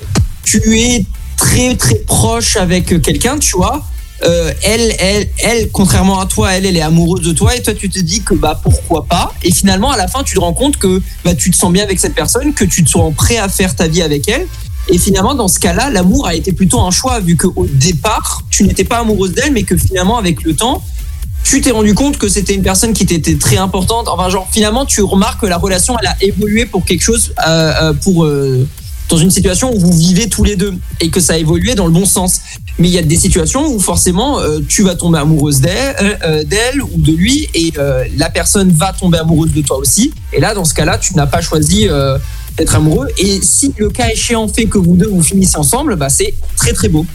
[0.42, 1.04] tu es
[1.36, 3.84] très très proche avec quelqu'un, tu vois.
[4.22, 7.72] Euh, elle, elle, elle, contrairement à toi, elle, elle est amoureuse de toi et toi,
[7.72, 9.32] tu te dis que bah pourquoi pas.
[9.42, 11.84] Et finalement, à la fin, tu te rends compte que bah tu te sens bien
[11.84, 14.46] avec cette personne, que tu te sens prêt à faire ta vie avec elle.
[14.90, 18.64] Et finalement, dans ce cas-là, l'amour a été plutôt un choix vu qu'au départ, tu
[18.64, 20.82] n'étais pas amoureuse d'elle, mais que finalement, avec le temps,
[21.44, 24.08] tu t'es rendu compte que c'était une personne qui t'était très importante.
[24.08, 27.72] Enfin, genre, finalement, tu remarques que la relation, elle a évolué pour quelque chose, euh,
[27.82, 28.66] euh, pour euh,
[29.08, 31.86] dans une situation où vous vivez tous les deux et que ça a évolué dans
[31.86, 32.40] le bon sens.
[32.78, 34.38] Mais il y a des situations où forcément,
[34.68, 37.72] tu vas tomber amoureuse d'elle, ou de lui, et
[38.16, 40.12] la personne va tomber amoureuse de toi aussi.
[40.32, 41.88] Et là, dans ce cas-là, tu n'as pas choisi
[42.56, 43.08] d'être amoureux.
[43.18, 46.72] Et si le cas échéant fait que vous deux vous finissez ensemble, bah c'est très
[46.72, 47.06] très beau.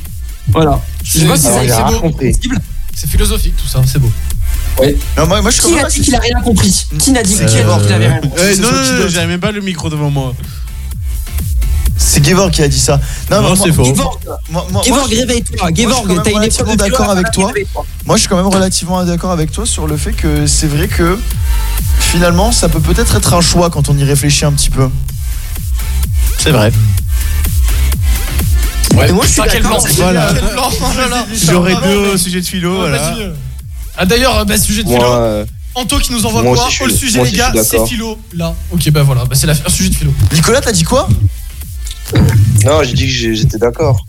[0.50, 0.82] Voilà.
[1.04, 2.60] Je sais pas si C'est- possible.
[2.96, 4.10] C'est philosophique tout ça, c'est beau.
[4.80, 4.96] Ouais.
[5.18, 7.36] Non, moi, moi, je suis Qui a dit qu'il a rien compris Qui n'a dit
[7.36, 10.10] dit qu'il avait rien compris Euh, non, non, non, j'avais même pas le micro devant
[10.10, 10.34] moi.
[11.98, 13.00] C'est Gevorg qui a dit ça.
[13.32, 13.84] Non, moi- c'est faux.
[13.86, 14.20] Gevorg,
[15.10, 15.70] réveille-toi.
[15.76, 17.52] Gevorg, t'as une épreuve d'accord avec toi.
[18.06, 20.88] Moi, je suis quand même relativement d'accord avec toi sur le fait que c'est vrai
[20.88, 21.18] que
[22.00, 24.90] finalement, ça peut peut-être être un choix quand on y réfléchit un petit peu.
[26.38, 26.72] C'est vrai.
[29.08, 29.78] Et moi, je suis Ah, quel blanc.
[29.98, 30.34] Voilà.
[30.58, 31.26] Oh là là.
[31.34, 33.18] J'aurais Ah, deux bah, sujets de philo, bah, voilà.
[33.18, 33.34] euh.
[33.98, 35.12] Ah d'ailleurs, bah, sujet de Moi, philo.
[35.12, 38.18] euh, Anto qui nous envoie moi quoi Oh, le sujet moi les gars, c'est philo.
[38.34, 38.56] Là.
[38.72, 40.14] Ok bah voilà, bah, c'est la- un sujet de philo.
[40.32, 41.08] Nicolas, t'as dit quoi?
[42.64, 44.06] Non, j'ai dit que j'étais d'accord.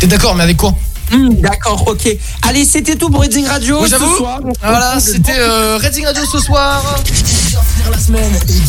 [0.00, 0.74] T'es d'accord mais avec quoi?
[1.12, 2.08] Hmm, D'accord, ok.
[2.42, 3.82] Allez, c'était tout pour Reading Radio.
[3.82, 4.40] Oui, ce soir.
[4.42, 6.96] Se Voilà, c'était euh, Reading Radio ce soir.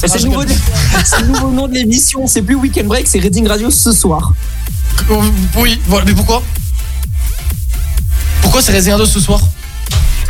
[0.05, 0.43] C'est le, nouveau...
[1.19, 2.27] le nouveau nom de l'émission.
[2.27, 4.33] C'est plus Weekend Break, c'est Reading Radio ce soir.
[5.09, 5.15] Euh,
[5.57, 6.43] Oui, voilà, mais pourquoi?
[8.41, 9.41] Pourquoi c'est Reading Radio ce soir?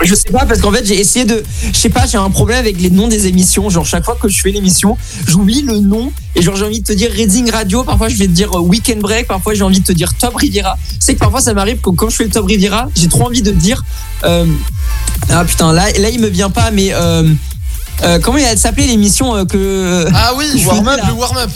[0.03, 2.59] Je sais pas parce qu'en fait j'ai essayé de, je sais pas, j'ai un problème
[2.59, 3.69] avec les noms des émissions.
[3.69, 6.85] Genre chaque fois que je fais l'émission, j'oublie le nom et genre j'ai envie de
[6.85, 7.83] te dire Reading Radio.
[7.83, 9.27] Parfois je vais te dire euh, Weekend Break.
[9.27, 10.77] Parfois j'ai envie de te dire Top Riviera.
[10.99, 13.41] C'est que parfois ça m'arrive que quand je fais le Top Riviera, j'ai trop envie
[13.41, 13.83] de te dire.
[14.25, 14.45] euh,
[15.29, 16.89] ah putain là, là il me vient pas mais.
[16.93, 17.23] Euh,
[18.03, 21.07] euh, comment elle s'appelait l'émission euh, que Ah oui, je warm faisais, up, là?
[21.07, 21.49] le warm up.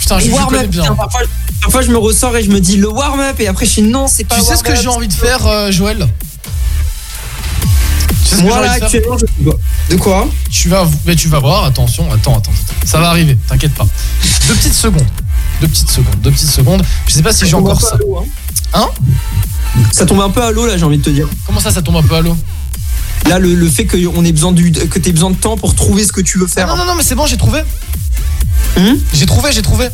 [0.00, 0.82] Putain, je, warm up bien.
[0.82, 1.20] putain, parfois,
[1.62, 3.82] parfois, je me ressors et je me dis le warm up et après je suis
[3.82, 6.08] non c'est pas Tu sais ce que warm-up, j'ai envie de faire, Joël?
[8.28, 9.56] Tu sais ce que Moi j'ai là envie de faire actuellement je sais pas.
[9.90, 12.86] De quoi Tu vas, mais tu vas voir, attention, attends, attends, attends.
[12.86, 13.86] Ça va arriver, t'inquiète pas.
[14.48, 15.06] Deux petites secondes.
[15.62, 16.84] Deux petites secondes, deux petites secondes.
[17.06, 17.96] Je sais pas si j'ai tombe un encore peu ça.
[17.96, 18.24] l'eau, hein.
[18.74, 18.88] Hein
[19.92, 21.26] Ça tombe un peu à l'eau là j'ai envie de te dire.
[21.46, 22.36] Comment ça, ça tombe un peu à l'eau
[23.26, 25.74] Là, le, le fait que on ait besoin du, que t'aies besoin de temps pour
[25.74, 26.66] trouver ce que tu veux faire.
[26.68, 27.60] Non, non, non, mais c'est bon, j'ai trouvé.
[28.76, 29.88] Hmm J'ai trouvé, j'ai trouvé.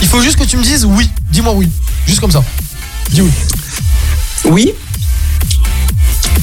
[0.00, 1.10] Il faut juste que tu me dises oui.
[1.30, 1.68] Dis-moi oui.
[2.06, 2.42] Juste comme ça.
[3.10, 3.30] Dis oui.
[4.46, 4.72] Oui.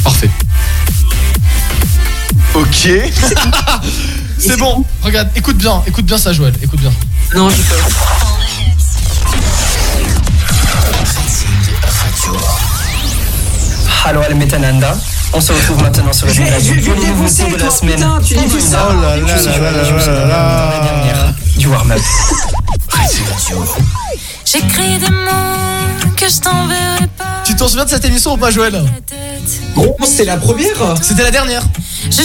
[0.04, 0.30] Parfait.
[2.56, 2.90] Ok.
[4.40, 4.86] C'est bon.
[5.02, 6.54] Regarde, écoute bien, écoute bien ça, Joël.
[6.62, 6.92] Écoute bien.
[7.36, 7.76] Non, je peux.
[14.06, 14.98] Hello Al-Metananda.
[15.32, 18.06] On se retrouve maintenant sur le de la nouveauté de la semaine.
[18.26, 18.90] tu dis ça.
[18.90, 21.34] Oh là là là là là là là.
[24.54, 27.42] J'écris des mots que je t'enverrai pas.
[27.44, 28.80] Tu t'en souviens de cette émission ou pas, Joël
[29.74, 30.96] Gros, c'était la première.
[31.02, 31.64] C'était la dernière.
[32.12, 32.22] Je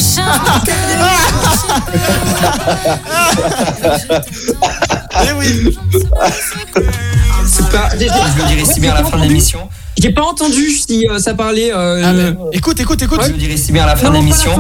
[5.25, 5.79] Eh oui.
[7.47, 7.89] C'est pas.
[7.93, 7.97] Je
[8.43, 9.67] le dirai si bien à la fin de l'émission.
[9.99, 11.73] J'ai pas entendu si euh, ça parlait.
[11.75, 13.21] euh, Écoute, écoute, écoute.
[13.21, 13.29] Ouais.
[13.29, 14.53] Je dirais si bien à la fin de l'émission.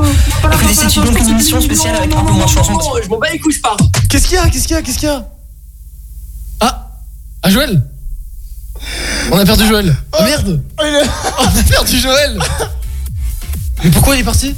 [0.52, 2.78] Écoutez, c'est une émission spéciale avec un peu moins de chansons.
[3.02, 3.76] Je m'en bats les couilles, je pars.
[4.08, 5.22] Qu'est-ce qu'il y a Qu'est-ce qu'il y a Qu'est-ce qu'il y a?
[7.42, 7.82] Ah Joël
[9.30, 9.96] On a perdu Joël.
[10.12, 12.38] Ah merde On a perdu Joël
[13.84, 14.54] Mais pourquoi il est parti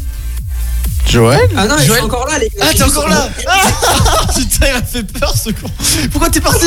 [1.08, 2.66] Joël Ah non, Joël encore là, les gars.
[2.68, 5.68] Ah, t'es encore là Ah Putain, il m'a fait peur ce con
[6.10, 6.66] Pourquoi t'es parti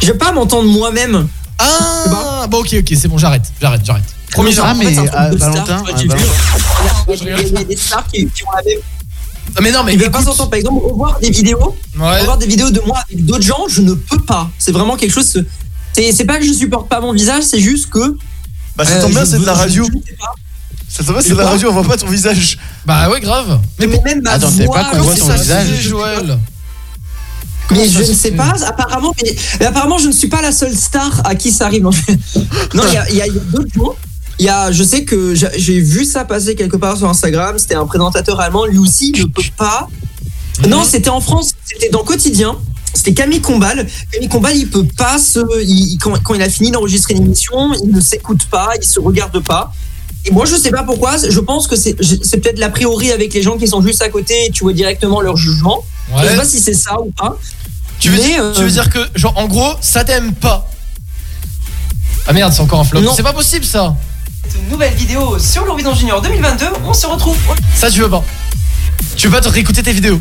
[0.00, 1.28] Je vais pas m'entendre moi-même.
[1.58, 4.04] Ah Bon, ok, ok, c'est bon, j'arrête, j'arrête, j'arrête.
[4.34, 8.06] Ah, mais En fait, un truc ah, de star, Valentin, il y a des stars
[8.06, 8.78] qui, qui ont la même.
[9.56, 10.24] Ah, Mais non, mais Il pas écoute.
[10.24, 10.50] s'entendre.
[10.50, 12.20] Par exemple, revoir des vidéos, Ouais.
[12.20, 14.50] revoir des vidéos de moi avec d'autres gens, je ne peux pas.
[14.58, 15.44] C'est vraiment quelque chose.
[15.94, 18.16] C'est c'est pas que je supporte pas mon visage, c'est juste que.
[18.76, 19.86] Bah, ça euh, tombe bien, je c'est de la radio.
[19.86, 20.34] pas.
[20.88, 22.58] Ça tombe bien, c'est de la radio, on voit pas ton visage.
[22.86, 23.60] Bah ouais, grave.
[23.78, 25.80] Mais, même ma Attends, c'est voix, pas qu'on voit ton ça, visage.
[25.82, 26.38] Joël.
[27.70, 30.74] Mais je ne sais pas, apparemment, mais, mais apparemment, je ne suis pas la seule
[30.76, 31.82] star à qui ça arrive.
[31.84, 31.90] Non,
[32.74, 33.94] Non, il y a, a d'autres gens.
[34.38, 37.58] Il y a, je sais que j'ai vu ça passer quelque part sur Instagram.
[37.58, 38.64] C'était un présentateur allemand.
[38.66, 39.88] Lui aussi ne peut pas.
[40.68, 41.52] Non, c'était en France.
[41.64, 42.56] C'était dans Quotidien.
[42.94, 43.86] C'était Camille Combal.
[44.10, 45.38] Camille Combal, il peut pas se.
[45.64, 49.00] il- quand, quand il a fini d'enregistrer une émission, il ne s'écoute pas, il se
[49.00, 49.72] regarde pas.
[50.24, 51.16] Et moi, je sais pas pourquoi.
[51.18, 54.08] Je pense que c'est c'est peut-être l'a priori avec les gens qui sont juste à
[54.08, 55.84] côté et tu vois directement leur jugement.
[56.16, 56.36] Je sais Ouais.
[56.36, 57.38] pas si c'est ça ou pas.
[57.98, 60.68] Tu veux, Mais, dire, euh, tu veux dire que, genre, en gros, ça t'aime pas
[62.26, 63.00] Ah merde, c'est encore un flop.
[63.00, 63.12] Non.
[63.16, 63.96] C'est pas possible ça
[64.54, 66.66] Une nouvelle vidéo sur l'Horizon Junior 2022.
[66.84, 67.36] On se retrouve.
[67.74, 68.22] Ça, tu veux pas
[69.16, 70.20] Tu veux pas te réécouter tes vidéos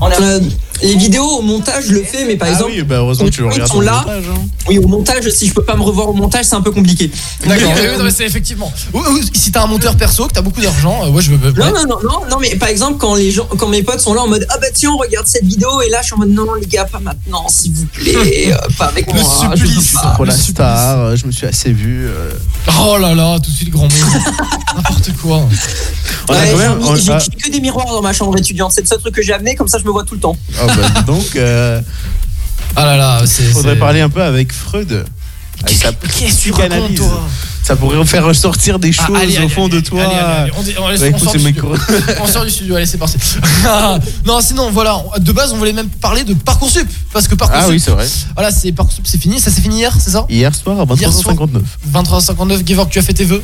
[0.00, 0.40] On a Euh,
[0.82, 3.30] les vidéos au montage, je le fais, mais par Ah exemple, oui, bah heureusement que
[3.30, 4.02] tu le regardes sont là.
[4.06, 4.40] montage, hein.
[4.68, 7.10] oui, au montage, si je peux pas me revoir au montage, c'est un peu compliqué.
[7.46, 8.72] D'accord, oui, c'est effectivement.
[8.94, 11.50] Ou- ou si t'as un monteur perso, que t'as beaucoup d'argent, euh, ouais, je veux.
[11.52, 11.72] non, ouais.
[11.72, 14.22] non, non, non, non, mais par exemple, quand les gens, quand mes potes sont là
[14.22, 16.54] en mode ah bah tiens, regarde cette vidéo, et là je suis en mode non,
[16.54, 18.14] les gars, pas maintenant, s'il vous plaît,
[18.52, 19.92] euh, pas avec Le moi, je supplice.
[19.94, 20.10] pas.
[20.16, 22.06] Pour la star, euh, je me suis assez vu.
[22.06, 22.30] euh.
[22.80, 23.90] Oh là là, tout de suite grand mot.
[24.76, 25.38] N'importe quoi.
[25.38, 29.14] On Ouais, on j'ai que des miroirs dans ma chambre étudiante, c'est le seul truc
[29.14, 30.36] que j'ai amené, comme ça je me vois tout le temps.
[30.60, 30.66] Ah
[31.06, 31.80] donc, euh,
[32.76, 33.44] Ah là là, c'est.
[33.44, 35.04] faudrait c'est- parler un peu avec Freud.
[35.64, 36.98] Avec sa Qu'est-ce que tu racontes, psychanalyse.
[37.00, 37.28] toi
[37.64, 40.00] Ça pourrait faire ressortir des choses Ah, allez, au allez, fond de toi.
[40.04, 41.68] allez, allez, allez, on dé- on laisse- Bah, on écoute, sort c'est du mes studio.
[41.70, 41.78] cours.
[42.22, 43.16] On sort du studio, allez, c'est parti.
[44.24, 46.88] non, sinon, voilà, de base, on voulait même parler de Parcoursup.
[47.12, 47.64] Parce que Parcoursup.
[47.66, 48.06] Ah oui, c'est vrai.
[48.34, 49.40] Voilà, c'est Parcoursup, c'est fini.
[49.40, 51.34] Ça s'est fini hier, c'est ça Hier soir à Hier soir.
[51.34, 51.62] 23h59.
[51.92, 53.42] 23h59, Gevorg, tu as fait tes vœux?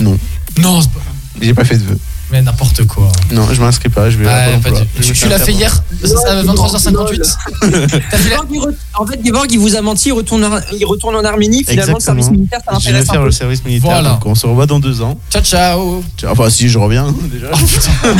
[0.00, 0.18] Non,
[0.58, 1.00] Non, c'est pas.
[1.40, 1.98] J'ai pas fait de vœux.
[2.30, 3.12] Mais n'importe quoi.
[3.30, 5.82] Non, je m'inscris pas, je vais à pas du- vais Tu, l'as fait hier
[6.26, 7.68] à 23h58 T'as
[8.16, 10.60] fait la- Gevorg, il re- En fait, Gevorg, il vous a menti, il retourne, en-
[10.78, 12.38] il retourne en Arménie, finalement, le service Exactement.
[12.38, 14.10] militaire, ça Je vais l'intéresse faire le service militaire, Voilà.
[14.10, 15.18] donc on se revoit dans deux ans.
[15.30, 16.02] Ciao, ciao.
[16.26, 17.50] Enfin, si je reviens déjà.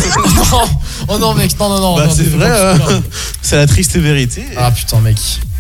[0.53, 0.61] non,
[1.09, 1.97] oh non, mec, non, non, non.
[1.97, 2.79] Bah, non, c'est non, vrai, non, hein.
[2.91, 3.03] non.
[3.43, 4.45] c'est la triste vérité.
[4.59, 5.17] Ah putain, mec.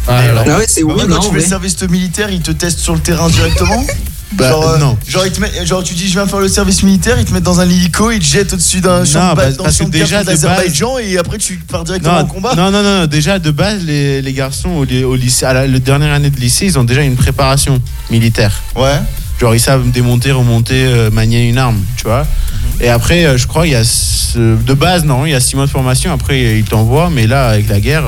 [0.08, 1.48] Ah, Ah ouais, c'est bah, horrible, quand hein, tu en fais vrai.
[1.48, 3.82] service militaire, ils te testent sur le terrain directement
[4.34, 4.96] Bah, genre, euh, non.
[5.06, 7.68] genre, te tu dis je viens faire le service militaire, ils te mettent dans un
[7.68, 10.34] hélico, ils te jettent au-dessus d'un champ de bah, dans parce champ que déjà, de
[10.36, 12.54] base- et après tu pars directement Non, au combat.
[12.54, 15.66] non, non, non, déjà de base, les, les garçons au, ly- au lycée, à la,
[15.66, 17.80] la dernière année de lycée, ils ont déjà une préparation
[18.10, 18.52] militaire.
[18.76, 19.00] Ouais.
[19.40, 22.20] Genre, ils savent démonter, remonter, euh, manier une arme, tu vois.
[22.22, 22.82] Mhm.
[22.82, 25.40] Et après, euh, je crois, il y a ce- de base, non, il y a
[25.40, 26.12] six mois de formation.
[26.12, 28.04] Après, ils t'envoient, mais là, avec la guerre,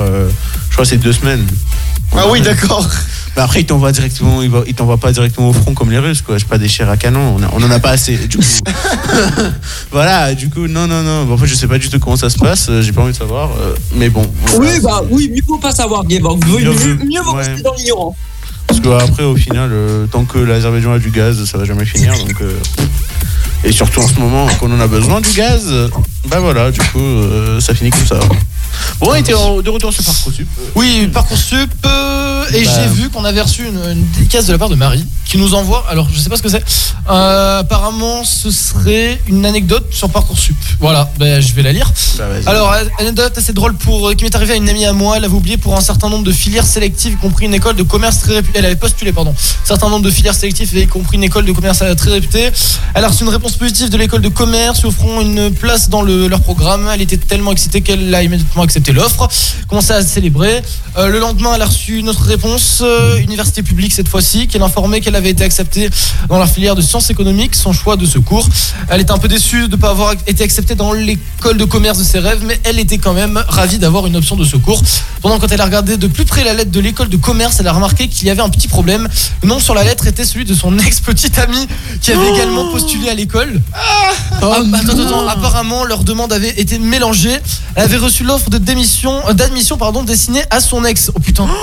[0.69, 1.44] je crois que c'est deux semaines.
[2.17, 2.89] Ah oui, d'accord.
[3.37, 4.41] Mais après, ils t'envoient directement,
[4.99, 6.39] pas directement au front comme les Russes, quoi.
[6.39, 8.17] Je pas des chairs à canon, on, on en a pas assez.
[8.29, 8.45] Du coup,
[9.91, 11.25] voilà, du coup, non, non, non.
[11.25, 13.03] Bon, en fait, je sais pas du tout comment ça se passe, euh, j'ai pas
[13.03, 14.25] envie de savoir, euh, mais bon.
[14.47, 14.73] voilà.
[14.73, 16.45] Oui, bah oui, mieux vaut pas savoir, Gevorg.
[16.47, 17.47] Mieux, Mieux mieux vaut ouais.
[17.47, 18.17] rester dans l'ignorant.
[18.67, 21.85] Parce que après, au final, euh, tant que l'Azerbaïdjan a du gaz, ça va jamais
[21.85, 22.15] finir.
[22.19, 22.53] Donc, euh,
[23.65, 25.89] et surtout en ce moment, qu'on en a besoin du gaz, euh,
[26.28, 28.18] bah voilà, du coup, euh, ça finit comme ça.
[29.01, 30.49] Bon, on était de retour sur Parcoursup.
[30.75, 31.70] Oui, Parcoursup.
[31.86, 32.70] euh, et Bah.
[32.75, 35.55] j'ai vu qu'on avait reçu une, une dédicace de la part de Marie qui nous
[35.55, 35.84] envoie.
[35.89, 36.62] Alors, je sais pas ce que c'est.
[37.09, 40.57] Euh, apparemment, ce serait une anecdote sur Parcoursup.
[40.81, 41.91] Voilà, ben, je vais la lire.
[42.18, 42.25] Bah.
[42.47, 45.17] Alors, anecdote assez drôle pour, euh, qui m'est arrivé à une amie à moi.
[45.17, 47.83] Elle avait oublié pour un certain nombre de filières sélectives, y compris une école de
[47.84, 48.59] commerce très réputée.
[48.59, 49.31] Elle avait postulé, pardon.
[49.31, 52.51] Un certain nombre de filières sélectives, y compris une école de commerce euh, très réputée.
[52.94, 56.02] Elle a reçu une réponse positive de l'école de commerce, lui offrant une place dans
[56.02, 56.89] le- leur programme.
[56.92, 59.28] Elle était tellement excitée qu'elle a immédiatement accepté l'offre.
[59.68, 60.62] Commençait à célébrer.
[60.97, 64.58] Euh, le lendemain, elle a reçu une autre réponse, euh, université publique cette fois-ci, qui
[64.58, 65.91] l'informait qu'elle avait été acceptée
[66.28, 68.49] dans leur filière de sciences économiques, son choix de secours.
[68.89, 71.99] Elle était un peu déçue de ne pas avoir été acceptée dans l'école de commerce
[71.99, 74.81] de ses rêves, mais elle était quand même ravie d'avoir une option de secours.
[75.20, 77.66] Pendant quand elle a regardé de plus près la lettre de l'école de commerce, elle
[77.68, 79.08] a remarqué qu'il y avait un petit problème.
[79.42, 81.66] Le nom sur la lettre était celui de son ex-petite amie
[82.00, 83.43] qui avait également postulé à l'école.
[83.73, 85.28] Ah, attends, attends, attends.
[85.28, 87.36] apparemment leur demande avait été mélangée.
[87.74, 91.10] Elle avait reçu l'offre de démission, euh, d'admission pardon, destinée à son ex.
[91.14, 91.47] Oh putain.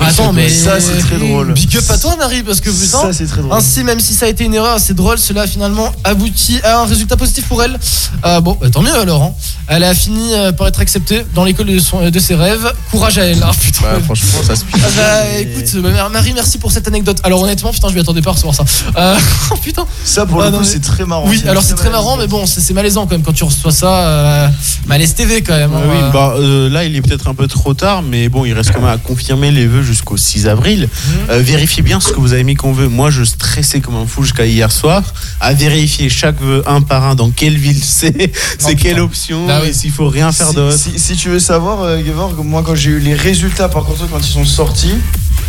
[0.00, 1.52] Attends, mais ça c'est très drôle.
[1.54, 3.00] Big up à toi, Marie, parce que putain.
[3.00, 3.52] Ça c'est très drôle.
[3.52, 6.80] Ainsi, même si ça a été une erreur assez drôle, cela a finalement abouti à
[6.80, 7.78] un résultat positif pour elle.
[8.24, 9.22] Euh, bon, bah, tant mieux alors.
[9.22, 9.32] hein.
[9.68, 12.72] Elle a fini euh, par être acceptée dans l'école de, son- de ses rêves.
[12.90, 13.40] Courage à elle.
[13.42, 13.82] Ah, putain.
[13.82, 14.76] Bah, franchement, ça se pique.
[14.86, 17.18] Ah bah écoute, bah, Marie, merci pour cette anecdote.
[17.24, 18.64] Alors honnêtement, putain, je m'y attendais pas à recevoir ça.
[18.96, 19.16] Euh,
[19.50, 19.86] oh, putain.
[20.04, 21.24] Ça pour Ah, le coup c'est très marrant.
[21.28, 24.06] Oui, alors c'est très marrant, mais bon, c'est malaisant quand même quand tu reçois ça.
[24.06, 24.48] Euh,
[24.86, 25.72] malaise TV quand même.
[25.74, 25.80] hein.
[25.90, 28.72] oui, bah, euh, là, il est peut-être un peu trop tard, mais bon, il reste
[28.72, 30.88] quand même à confirmer les vœux jusqu'au 6 avril.
[31.30, 32.88] Euh, vérifiez bien ce que vous avez mis comme vœu.
[32.88, 35.02] Moi, je stressais comme un fou jusqu'à hier soir
[35.40, 39.60] à vérifier chaque vœu un par un dans quelle ville c'est, c'est quelle option, Bah
[39.66, 40.76] et s'il faut rien faire si, d'autre.
[40.76, 44.08] si, si tu veux savoir, euh, Gevorg, moi quand j'ai eu les résultats par contre
[44.10, 44.94] quand ils sont sortis,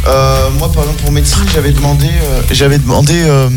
[0.06, 3.50] euh, moi par exemple pour médecine j'avais demandé, euh, j'avais demandé euh,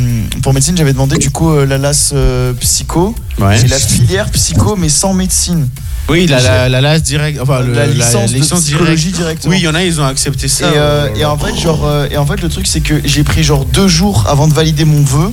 [0.43, 2.12] pour médecine j'avais demandé du coup la LAS
[2.60, 3.60] psycho, Ouais.
[3.62, 5.69] et la filière psycho mais sans médecine.
[6.09, 9.19] Oui, la, la, la LAS direct, enfin le- La licence de licence psychologie directe.
[9.44, 9.51] directement.
[9.52, 10.67] Oui, il y en a, ils ont accepté ça.
[10.67, 13.44] Et, euh, et en fait, genre, et en fait, le truc, c'est que j'ai pris
[13.44, 15.31] genre deux jours avant de valider mon vœu.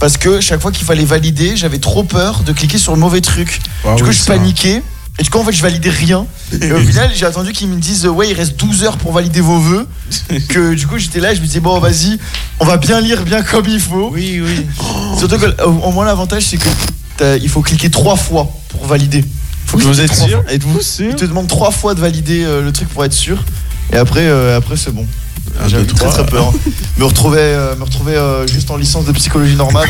[0.00, 3.22] Parce que chaque fois qu'il fallait valider, j'avais trop peur de cliquer sur le mauvais
[3.22, 3.60] truc.
[3.86, 4.34] Ah du coup, oui, je ça.
[4.34, 4.82] paniquais.
[5.18, 6.26] Et du coup, en fait, je validais rien.
[6.60, 9.12] Et au final, j'ai attendu qu'ils me disent, euh, ouais, il reste 12 heures pour
[9.12, 9.86] valider vos vœux.
[10.48, 12.18] Que du coup, j'étais là et je me disais, bon, vas-y,
[12.58, 14.10] on va bien lire bien comme il faut.
[14.12, 14.66] Oui, oui.
[15.18, 16.68] Surtout que, au, au moins, l'avantage, c'est que
[17.16, 19.24] t'as- il faut cliquer trois fois pour valider.
[19.66, 20.52] Faut Vous cliquer êtes trois sûr fois.
[20.52, 21.10] Êtes-vous sûr?
[21.10, 23.42] Il te demande trois fois de valider euh, le truc pour être sûr.
[23.92, 25.06] Et après, euh, après c'est bon.
[25.62, 26.12] Un, J'avais deux, très trois.
[26.24, 26.48] très peur.
[26.54, 26.70] hein.
[26.98, 29.88] me retrouver, euh, me retrouver euh, juste en licence de psychologie normale.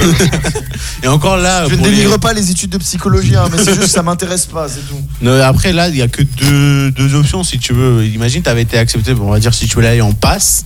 [1.03, 3.59] Et encore là, je ne pour les- dénigre pas les études de psychologie, hein, mais
[3.59, 5.01] c'est juste que ça m'intéresse pas, c'est tout.
[5.23, 8.05] Non, après, là, il n'y a que deux, deux options si tu veux.
[8.07, 10.65] Imagine, tu avais été accepté, bon, on va dire, si tu veux aller en passe,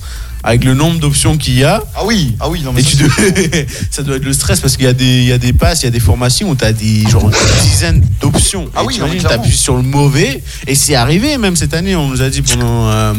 [0.49, 1.83] avec le nombre d'options qu'il y a.
[1.95, 4.77] Ah oui, ah oui, non mais Et ça, tu ça doit être le stress parce
[4.79, 6.57] qu'il y, a des- il y a des passes, il y a des formations où
[6.57, 8.67] tu as des, genre, une dizaine d'options.
[8.75, 10.43] Ah Et oui, t'appuies sur le mauvais.
[10.67, 13.13] Et c'est arrivé, même cette année, on nous a dit pendant euh,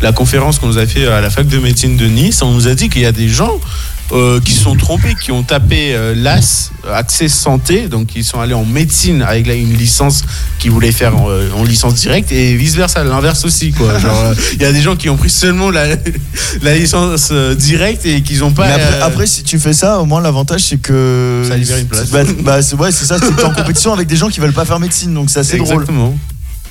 [0.00, 2.68] la conférence qu'on nous a fait à la fac de médecine de Nice, on nous
[2.68, 3.60] a dit qu'il y a des gens.
[4.12, 8.40] Euh, qui sont trompés, qui ont tapé euh, l'AS, euh, Accès Santé, donc ils sont
[8.40, 10.22] allés en médecine avec là, une licence
[10.58, 13.72] qu'ils voulaient faire en, en licence directe et vice versa, l'inverse aussi.
[13.72, 13.92] quoi.
[14.54, 15.86] Il y a des gens qui ont pris seulement la,
[16.62, 18.66] la licence directe et qu'ils n'ont pas.
[18.66, 21.44] Après, après, si tu fais ça, au moins l'avantage c'est que.
[21.48, 22.10] Ça libère une place.
[22.10, 24.64] Bah, bah, c'est ouais, c'est ça, c'est en compétition avec des gens qui veulent pas
[24.64, 25.84] faire médecine, donc c'est assez drôle.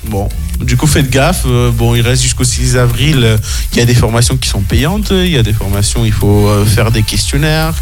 [0.06, 0.28] Bon,
[0.60, 1.42] du coup, faites gaffe.
[1.46, 3.22] Euh, bon, il reste jusqu'au 6 avril.
[3.22, 3.36] Euh,
[3.72, 5.10] Il y a des formations qui sont payantes.
[5.10, 7.74] Il y a des formations, il faut euh, faire des questionnaires.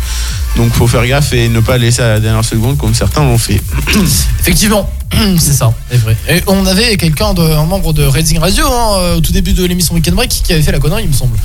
[0.57, 3.39] Donc, faut faire gaffe et ne pas laisser à la dernière seconde comme certains l'ont
[3.39, 3.61] fait.
[4.41, 4.91] Effectivement,
[5.39, 6.17] c'est ça, c'est vrai.
[6.29, 9.65] Et on avait quelqu'un, de, un membre de Raising Radio, hein, au tout début de
[9.65, 11.37] l'émission Weekend Break, qui avait fait la connerie, il me semble.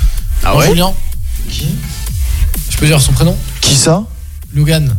[0.42, 0.66] Ah ouais?
[0.66, 0.92] Julien.
[1.48, 1.68] Qui?
[2.70, 3.36] Je peux dire son prénom?
[3.60, 4.04] Qui ça?
[4.52, 4.96] Logan.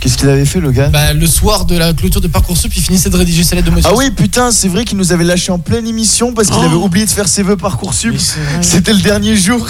[0.00, 2.82] Qu'est-ce qu'il avait fait, le gars Bah, le soir de la clôture de Parcoursup, il
[2.82, 3.98] finissait de rédiger sa lettre de Ah motivation.
[3.98, 6.66] oui, putain, c'est vrai qu'il nous avait lâché en pleine émission parce qu'il Oh.
[6.66, 8.14] avait oublié de faire ses vœux Parcoursup.
[8.62, 9.66] C'était le dernier jour.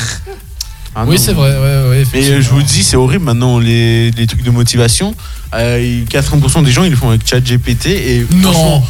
[0.94, 4.10] Ah oui, c'est vrai, ouais, ouais, Mais euh, je vous dis, c'est horrible maintenant, les,
[4.10, 5.14] les trucs de motivation.
[5.54, 7.86] Euh, 80% des gens, ils le font avec ChatGPT.
[7.86, 8.82] Et Non.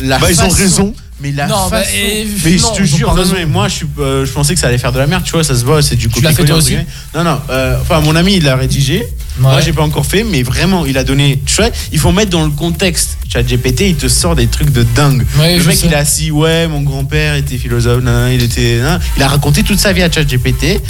[0.00, 0.94] la Bah, ils ont raison.
[1.22, 3.74] Mais la Non, bah, façon- et- mais non, je te jure, non, mais moi je,
[3.74, 5.66] suis, euh, je pensais que ça allait faire de la merde, tu vois, ça se
[5.66, 6.86] voit, c'est du copier-coller.
[7.14, 9.06] Non, non, euh, enfin mon ami il l'a rédigé,
[9.40, 12.30] moi j'ai pas encore fait, mais vraiment il a donné, tu vois, il faut mettre
[12.30, 13.18] dans le contexte.
[13.32, 15.24] ChatGPT il te sort des trucs de dingue.
[15.38, 15.86] Ouais, le mec sais.
[15.86, 18.80] il a assis, ouais, mon grand-père était philosophe, nan, nan, il était.
[18.80, 19.00] nan.
[19.16, 20.80] il a raconté toute sa vie à ChatGPT et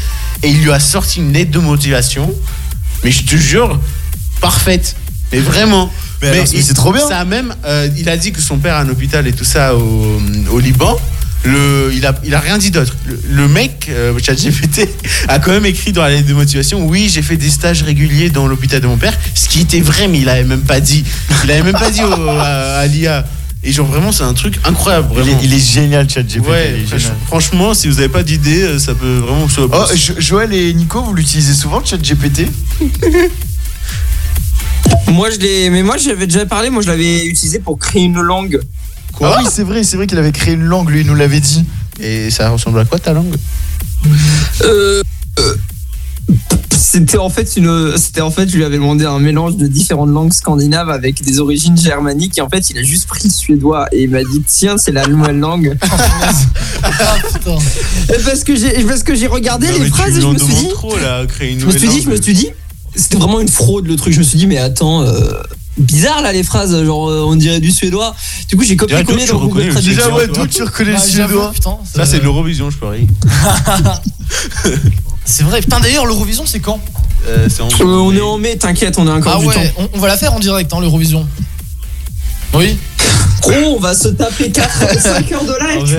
[0.49, 2.33] il lui a sorti une lettre de motivation,
[3.05, 3.79] mais je te jure,
[4.41, 4.97] parfaite.
[5.33, 5.93] Mais vraiment.
[6.23, 7.07] Mais c'est trop bien.
[7.07, 9.45] Ça a même, euh, il a dit que son père a un hôpital et tout
[9.45, 10.21] ça au,
[10.51, 10.99] au Liban.
[11.45, 12.95] Le, il, a, il a rien dit d'autre.
[13.07, 14.87] Le, le mec, euh, ChatGPT,
[15.29, 18.29] a quand même écrit dans la lettre de motivation Oui, j'ai fait des stages réguliers
[18.29, 19.15] dans l'hôpital de mon père.
[19.35, 21.03] Ce qui était vrai, mais il avait même pas dit.
[21.45, 23.27] Il avait même pas dit au- à, à l'IA.
[23.63, 25.09] Et genre, vraiment, c'est un truc incroyable.
[25.13, 25.41] Il est, Vraiment.
[25.43, 26.47] il est génial, ChatGPT.
[26.49, 26.85] Ouais,
[27.27, 29.61] franchement, si vous n'avez pas d'idée, euh, ça peut vraiment se.
[29.63, 32.47] Oh, Jo- Joël et Nico, vous l'utilisez souvent, ChatGPT?
[35.09, 36.71] Moi, je l'ai, mais moi, j'avais déjà parlé.
[36.71, 38.61] Moi, je l'avais utilisé pour créer une langue.
[39.23, 41.41] Ah oui, c'est vrai, c'est vrai qu'il avait créé une langue, lui, il nous l'avait
[41.41, 41.65] dit.
[42.01, 43.35] Et ça ressemble à quoi ta langue?
[44.63, 45.03] Euh,
[45.39, 45.55] euh,
[46.71, 50.11] c'était en fait une, c'était en fait, je lui avais demandé un mélange de différentes
[50.11, 52.39] langues scandinaves avec des origines germaniques.
[52.39, 54.93] Et en fait, il a juste pris le suédois et il m'a dit tiens, c'est
[54.93, 55.77] la nouvelle langue.
[56.83, 57.17] Ah
[58.25, 60.69] parce que j'ai, parce que j'ai regardé Non, les phrases et je me suis dit.
[60.71, 62.49] trop, là, créer une Je me suis dit, je me suis dit,
[62.95, 64.15] c'était vraiment une fraude le truc.
[64.15, 65.43] Je me suis dit, mais attends, euh,
[65.79, 68.15] bizarre là les phrases, genre euh, on dirait du suédois.
[68.49, 70.03] Du coup, j'ai copié-collé Direct, dans Google Traduction.
[70.03, 70.47] suédois, toi.
[70.47, 71.53] tu reconnais le suédois
[71.95, 73.07] Ça, c'est de l'Eurovision, je parie.
[75.25, 75.61] C'est vrai.
[75.61, 76.81] Putain, d'ailleurs, l'Eurovision, c'est quand?
[77.29, 79.55] Euh, c'est en- Euh, on est en mai, t'inquiète, on a encore Ah du ouais,
[79.55, 79.89] temps.
[79.95, 81.27] on, va la faire en direct, hein, l'Eurovision.
[82.55, 82.77] Oui
[83.43, 85.85] Gros, on va se taper 4 5 heures de live.
[85.85, 85.95] tu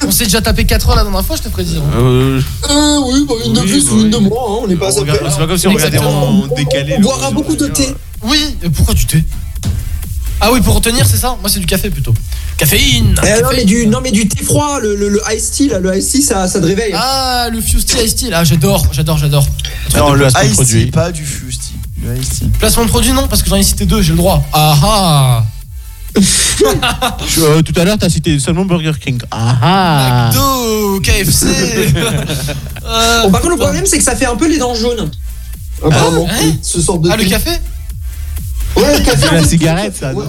[0.00, 1.82] tu- On s'est déjà tapé 4 heures la dernière fois, je te dire.
[1.96, 2.40] Euh,
[2.70, 4.90] Euh, oui, bah, une de plus ou une de moins, hein, on n'est pas à
[4.92, 5.00] ça
[5.30, 6.94] c'est pas comme si on regardait en décalé.
[6.98, 7.94] On boira beaucoup de thé.
[8.22, 9.24] Oui, et pourquoi du thé
[10.40, 12.14] Ah oui, pour retenir, c'est ça Moi, c'est du café plutôt.
[12.56, 15.68] Caféine Eh, non, mais du, non, mais du thé froid, le, le, le ice tea,
[15.68, 16.92] là, le ice tea, ça, ça te réveille.
[16.94, 17.00] hein.
[17.02, 19.46] Ah, le Fuse Tea Ice Tea, là, j'adore, j'adore, j'adore.
[19.96, 20.84] Non, le placement de Ice produit.
[20.86, 21.74] Tea, pas du Fuse Tea.
[22.04, 22.46] Le Tea.
[22.58, 24.44] Placement de produit, non, parce que j'en ai cité deux, j'ai le droit.
[24.52, 25.44] Ah ah
[27.38, 29.18] euh, tout à l'heure, t'as cité seulement Burger King.
[29.30, 31.46] Ah ah McDo, KFC
[32.84, 35.10] Euh, Bon, par contre, le problème, c'est que ça fait un peu les dents jaunes.
[35.82, 37.50] Apparemment, hein ce sort de Ah, le café
[38.76, 39.26] Ouais, le café.
[39.34, 40.12] La fait, cigarette, ça.
[40.12, 40.26] non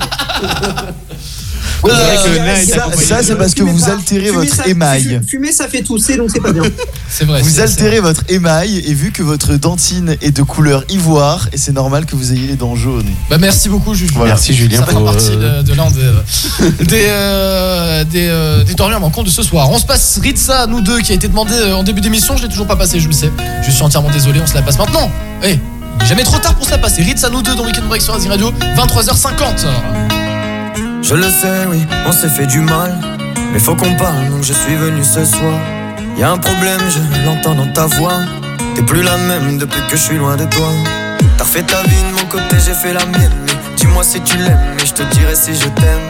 [1.83, 3.91] Ouais, Euh, que c'est Ça, pas- ça, c'est parce que Fumez vous pas.
[3.91, 5.19] altérez Fumer, votre ça- émail.
[5.23, 6.63] fu- Fumer, ça fait tousser, donc c'est pas bien.
[7.09, 7.41] C'est vrai.
[7.41, 11.57] Vous c'est- altérez votre émail et vu que votre dentine est de couleur ivoire, et
[11.57, 13.05] c'est normal que vous ayez les dents jaunes.
[13.29, 14.11] Bah merci beaucoup Julien.
[14.15, 14.31] Voilà.
[14.33, 18.73] Merci, Julien, Ça pour, partie euh, de, de l'un des des euh, des, euh, des
[18.75, 19.69] tornures manquants de ce soir.
[19.69, 22.37] On se passe Ritza, nous deux, qui a été demandé euh, en début d'émission.
[22.37, 23.29] Je l'ai toujours pas passé, je le sais.
[23.61, 24.39] Je suis entièrement désolé.
[24.41, 25.11] On se la passe maintenant.
[25.43, 25.59] Eh, il est
[26.05, 27.01] jamais trop tard pour la passer.
[27.01, 29.65] Ritza, nous deux dans Weekend Break sur Asie Radio, 23h50.
[31.01, 32.97] Je le sais, oui, on s'est fait du mal.
[33.51, 35.59] Mais faut qu'on parle, donc je suis venu ce soir.
[36.17, 38.19] Y a un problème, je l'entends dans ta voix.
[38.75, 40.69] T'es plus la même depuis que je suis loin de toi.
[41.37, 43.31] T'as fait ta vie de mon côté, j'ai fait la mienne.
[43.45, 46.07] Mais dis-moi si tu l'aimes, et je te dirai si je t'aime.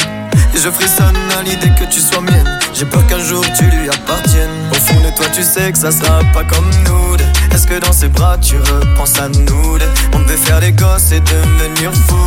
[0.56, 2.60] Et je frissonne à l'idée que tu sois mienne.
[2.74, 4.50] J'ai peur qu'un jour tu lui appartiennes.
[4.94, 7.18] Au fond de toi, tu sais que ça sera pas comme nous.
[7.54, 9.78] Est-ce que dans ses bras tu repenses à nous
[10.14, 12.18] On devait faire des gosses et devenir fou.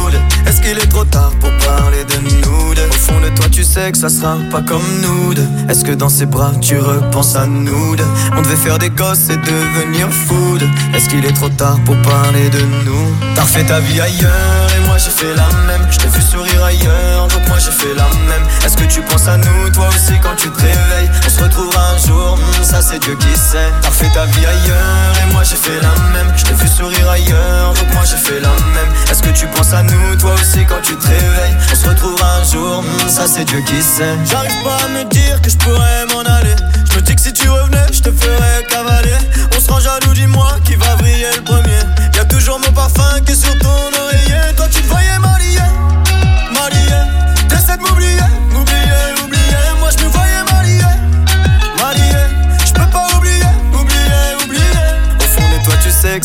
[0.47, 3.91] Est-ce qu'il est trop tard pour parler de nous Au fond de toi, tu sais
[3.93, 5.35] que ça sera pas comme nous.
[5.69, 7.97] Est-ce que dans ses bras tu repenses à nous
[8.37, 10.59] On devait faire des gosses et devenir fou.
[10.95, 13.15] Est-ce qu'il est trop tard pour parler de nous?
[13.35, 15.87] T'as refait ta vie ailleurs et moi j'ai fait la même.
[15.91, 18.47] Je t'ai vu sourire ailleurs, donc moi j'ai fait la même.
[18.65, 21.11] Est-ce que tu penses à nous, toi aussi, quand tu te réveilles?
[21.27, 23.71] On se retrouvera un jour, ça c'est Dieu qui sait.
[23.83, 26.33] T'as refait ta vie ailleurs et moi j'ai fait la même.
[26.37, 28.93] Je t'ai vu sourire ailleurs, donc moi j'ai fait la même.
[29.11, 31.57] Est-ce que tu penses à nous, toi aussi, quand tu te réveilles?
[31.73, 34.17] On se retrouvera un jour, ça c'est Dieu qui sait.
[34.31, 36.57] J'arrive pas à me dire que je pourrais m'en aller.
[36.91, 39.19] Je me dis que si tu revenais, je te ferais cavaler.
[39.57, 41.81] On se rend jaloux, dis-moi qui va briller le premier.
[42.15, 44.46] Y a toujours mon parfum qui est sur ton oreiller.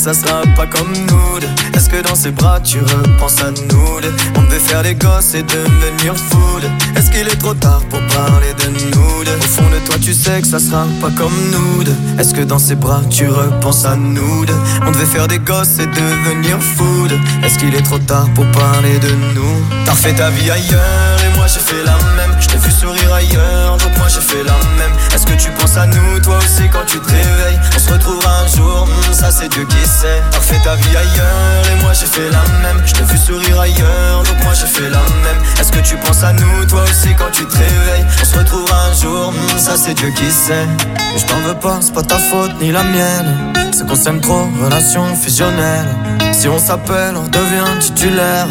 [0.01, 1.77] Ça sera pas comme nous.
[1.77, 3.99] Est-ce que dans ses bras tu repenses à nous
[4.35, 6.59] On devait faire des gosses et devenir fou.
[6.59, 6.99] deux.
[6.99, 10.41] Est-ce qu'il est trop tard pour parler de nous Au fond de toi tu sais
[10.41, 11.83] que ça sera pas comme nous.
[12.19, 14.45] Est-ce que dans ses bras tu repenses à nous
[14.88, 17.07] On devait faire des gosses et devenir fou.
[17.07, 17.19] deux.
[17.45, 19.61] Est-ce qu'il est trop tard pour parler de nous?
[19.85, 22.35] T'as refait ta vie ailleurs et moi j'ai fait la même.
[22.39, 24.93] Je t'ai vu sourire ailleurs, donc moi j'ai fait la même.
[25.41, 28.85] Tu penses à nous, toi aussi, quand tu te réveilles On se retrouvera un jour,
[28.85, 30.21] hmm, ça c'est Dieu qui sait.
[30.29, 32.79] T'as refait ta vie ailleurs et moi j'ai fait la même.
[32.85, 35.41] Je t'ai vu sourire ailleurs, donc moi j'ai fait la même.
[35.59, 38.05] Est-ce que tu penses à nous, toi aussi, quand tu te réveilles?
[38.21, 40.67] On se retrouvera un jour, hmm, ça c'est Dieu qui sait.
[41.15, 43.53] Et je t'en veux pas, c'est pas ta faute ni la mienne.
[43.71, 45.87] C'est qu'on s'aime trop, relation fusionnelle.
[46.33, 48.47] Si on s'appelle, on devient titulaire.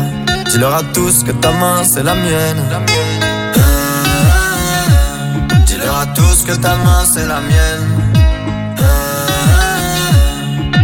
[0.50, 2.58] Dis-leur à tous que ta main c'est la mienne.
[6.00, 7.86] À tous que ta main c'est la mienne.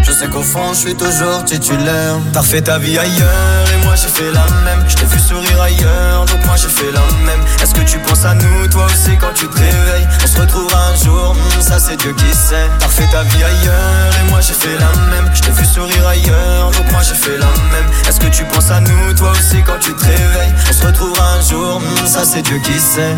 [0.03, 2.17] Je sais qu'au fond je suis toujours titulaire.
[2.33, 4.85] T'as refait ta vie ailleurs et moi j'ai fait la même.
[4.87, 7.41] Je t'ai vu sourire ailleurs, donc moi j'ai fait la même.
[7.63, 10.07] Est-ce que tu penses à nous, toi aussi, quand tu te réveilles?
[10.23, 12.69] On se retrouvera un jour, hmm, ça c'est Dieu qui sait.
[12.79, 15.31] T'as refait ta vie ailleurs et moi j'ai fait la même.
[15.35, 17.89] Je t'ai vu sourire ailleurs, donc moi j'ai fait la même.
[18.07, 20.55] Est-ce que tu penses à nous, toi aussi, quand tu te réveilles?
[20.69, 23.17] On se retrouvera un jour, ça c'est Dieu qui sait.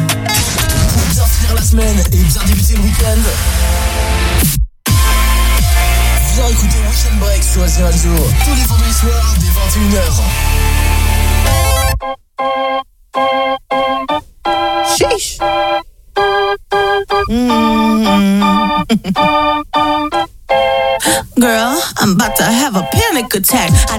[1.48, 3.22] Finir la semaine et bien débuter le week-end.
[6.34, 8.10] Viens écouter Weekend Break sur Asie Radio
[8.44, 9.46] tous les vendredis soirs dès
[9.88, 10.22] 21h.
[14.96, 15.38] Sheesh.
[21.38, 23.70] Girl, I'm about to have a panic attack.
[23.90, 23.98] I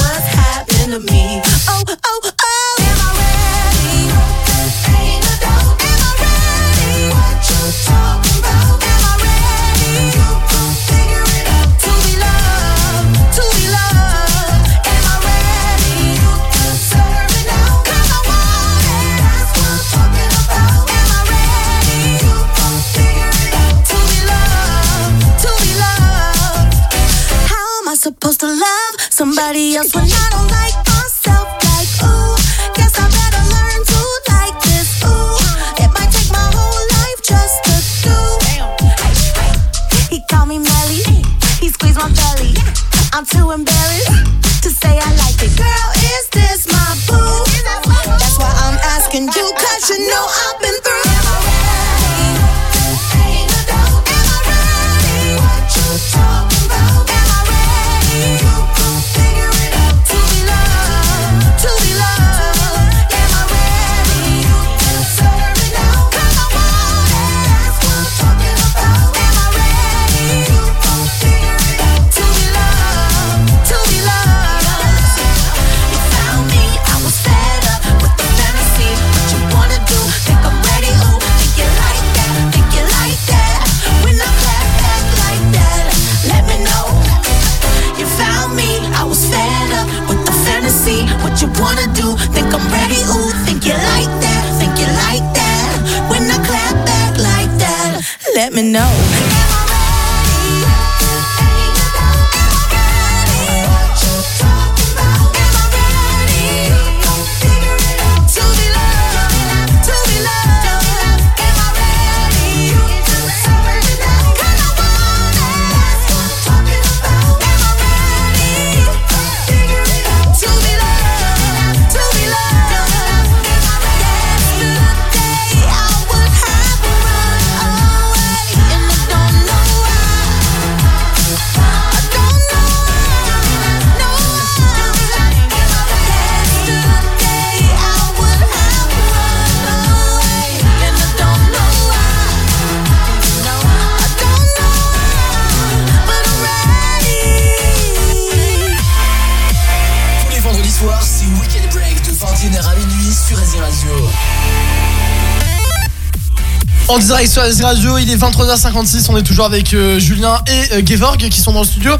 [156.91, 160.73] En direct sur AZ Radio, il est 23h56, on est toujours avec euh, Julien et
[160.73, 161.93] euh, Gevorg qui sont dans le studio.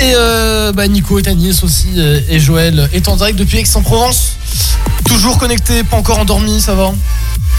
[0.00, 4.32] Et euh, bah, Nico et Agnès aussi, euh, et Joël est en direct depuis Aix-en-Provence.
[5.04, 6.90] Toujours connecté, pas encore endormi, ça va?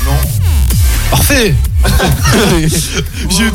[0.05, 0.11] Non.
[1.09, 1.55] Parfait
[3.29, 3.51] J'ai eu,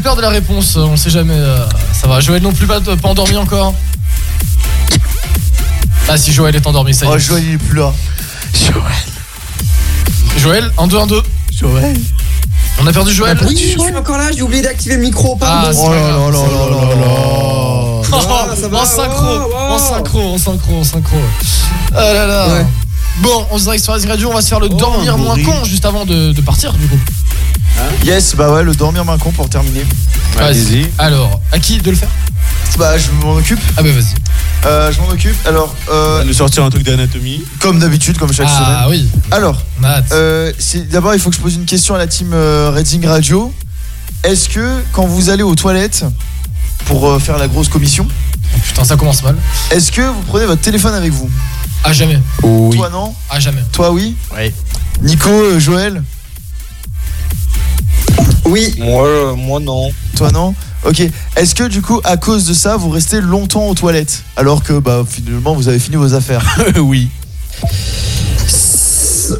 [0.00, 1.34] peur- eu de la réponse, on sait jamais.
[1.36, 3.74] euh, ça va, Joël non plus pas, pas endormi encore?
[6.08, 7.12] Ah si Joël est endormi, ça y est.
[7.12, 7.92] Oh, Joël, il est plus là.
[10.36, 11.22] Joël, 1, 2, 1, 2.
[11.60, 11.96] Joël.
[12.90, 15.38] On a perdu Joël Oui, je suis encore là, j'ai oublié d'activer le micro.
[15.40, 15.78] Ah, Pardon.
[15.80, 16.34] c'est pas grave.
[17.72, 18.02] Oh,
[18.60, 19.54] ça va, en synchro, wow, wow.
[19.54, 21.16] en synchro, en synchro, en synchro.
[21.94, 22.48] Ah là là.
[22.48, 22.66] Ouais.
[23.18, 25.62] Bon, on se direct sur Asie Radio, on va se faire le dormir moins con
[25.64, 26.98] juste avant de, de partir du coup.
[28.04, 29.84] Yes, bah ouais, le dormir main con pour terminer.
[30.36, 30.90] Vas-y.
[30.98, 32.08] Alors, à qui de le faire?
[32.76, 33.60] Bah, je m'en occupe.
[33.76, 34.66] Ah bah vas-y.
[34.66, 35.36] Euh, je m'en occupe.
[35.46, 37.44] Alors, euh, nous sortir un truc d'anatomie.
[37.60, 38.64] comme d'habitude, comme chaque semaine.
[38.68, 39.08] Ah oui.
[39.30, 39.69] Alors, On.
[40.12, 40.52] Euh,
[40.90, 43.52] d'abord, il faut que je pose une question à la team euh, Reading Radio.
[44.24, 46.04] Est-ce que quand vous allez aux toilettes
[46.86, 48.06] pour euh, faire la grosse commission,
[48.64, 49.36] Putain, ça commence mal.
[49.70, 51.30] est-ce que vous prenez votre téléphone avec vous?
[51.84, 52.20] À jamais.
[52.42, 52.76] Oui.
[52.76, 53.14] Toi non?
[53.30, 53.62] À jamais.
[53.72, 54.16] Toi oui?
[54.36, 54.52] Oui.
[55.02, 56.02] Nico, euh, Joël?
[58.44, 58.74] Oui.
[58.78, 59.90] Moi, euh, moi non.
[60.16, 60.54] Toi non?
[60.84, 61.02] Ok.
[61.36, 64.22] Est-ce que du coup, à cause de ça, vous restez longtemps aux toilettes?
[64.36, 66.44] Alors que bah finalement vous avez fini vos affaires
[66.78, 67.08] oui.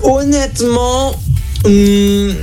[0.02, 1.15] Honnêtement,
[1.65, 2.35] hum,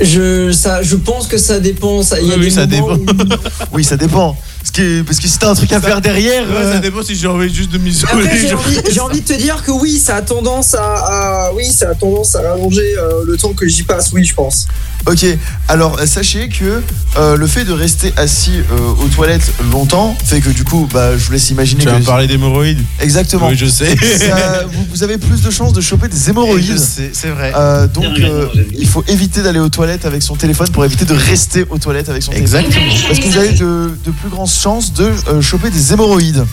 [0.00, 2.02] je, ça, je pense que ça dépend.
[2.02, 3.12] Ça, il y a Oui, des ça moments dépend.
[3.24, 3.38] où-
[3.72, 4.36] Oui, ça dépend.
[4.76, 6.42] Parce que, parce que si t'as un truc à faire derrière.
[6.46, 8.28] Ouais, euh, ça dépend si j'ai envie juste de m'isoler.
[8.46, 11.64] J'ai envie, j'ai envie de te dire que oui, ça a tendance à, à- oui,
[11.72, 14.10] ça a tendance à rallonger euh, le temps que j'y passe.
[14.12, 14.66] Oui, je pense.
[15.06, 15.24] Ok,
[15.68, 16.82] alors sachez que
[17.16, 21.16] euh, le fait de rester assis euh, aux toilettes longtemps fait que du coup, bah,
[21.16, 23.48] je vous laisse imaginer Tu vas parler d'hémorroïdes Exactement.
[23.48, 23.96] Oui, je sais.
[23.96, 26.78] Ça- vous, vous avez plus de chances de choper des Je hémorroïdes.
[26.78, 27.52] sais, c'est vrai.
[27.56, 28.46] Euh, donc, euh,
[28.76, 32.10] il faut éviter d'aller aux toilettes avec son téléphone pour éviter de rester aux toilettes
[32.10, 32.74] avec son Exactement.
[32.74, 33.02] téléphone.
[33.08, 36.44] Parce que vous avez de, de plus grandes chances de euh, choper des hémorroïdes.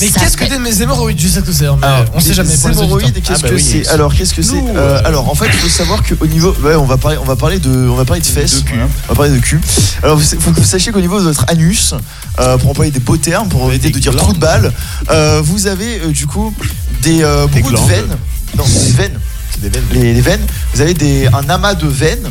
[0.00, 1.78] Mais qu'est-ce que t'es mes hémorroïdes Je sais ce que c'est, hein,
[2.12, 2.54] on sait jamais.
[2.58, 5.00] pour les hémorroïdes, qu'est-ce Ah bah que oui, c'est Alors, qu'est-ce que c'est Euh, euh,
[5.06, 7.58] Alors, en fait, il faut savoir qu'au niveau, ouais, on va parler, on va parler
[7.60, 8.74] de, on va parler de fesses, De cul.
[8.74, 8.88] voilà.
[9.08, 9.60] on va parler de cul.
[10.02, 11.94] Alors, il faut que vous sachiez qu'au niveau de votre anus,
[12.38, 14.70] euh, pour employer des beaux termes, pour éviter de dire trou de balle,
[15.10, 16.54] euh, vous avez euh, du coup
[17.02, 18.16] des euh, Des beaucoup de veines.
[18.58, 19.18] Non, des veines.
[19.52, 19.84] C'est des veines.
[19.92, 20.46] Les, les veines.
[20.74, 22.28] Vous avez des, un amas de veines.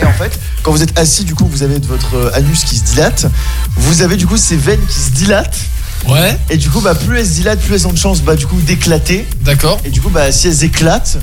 [0.00, 2.76] Et en fait, quand vous êtes assis, du coup, vous avez votre euh, anus qui
[2.76, 3.26] se dilate.
[3.76, 5.58] Vous avez du coup ces veines qui se dilatent.
[6.08, 8.36] Ouais, Et du coup, bah, plus elles se dilatent, plus elles ont de chance bah,
[8.36, 9.26] du coup d'éclater.
[9.42, 9.80] d'accord.
[9.84, 11.18] Et du coup, bah, si elles éclatent,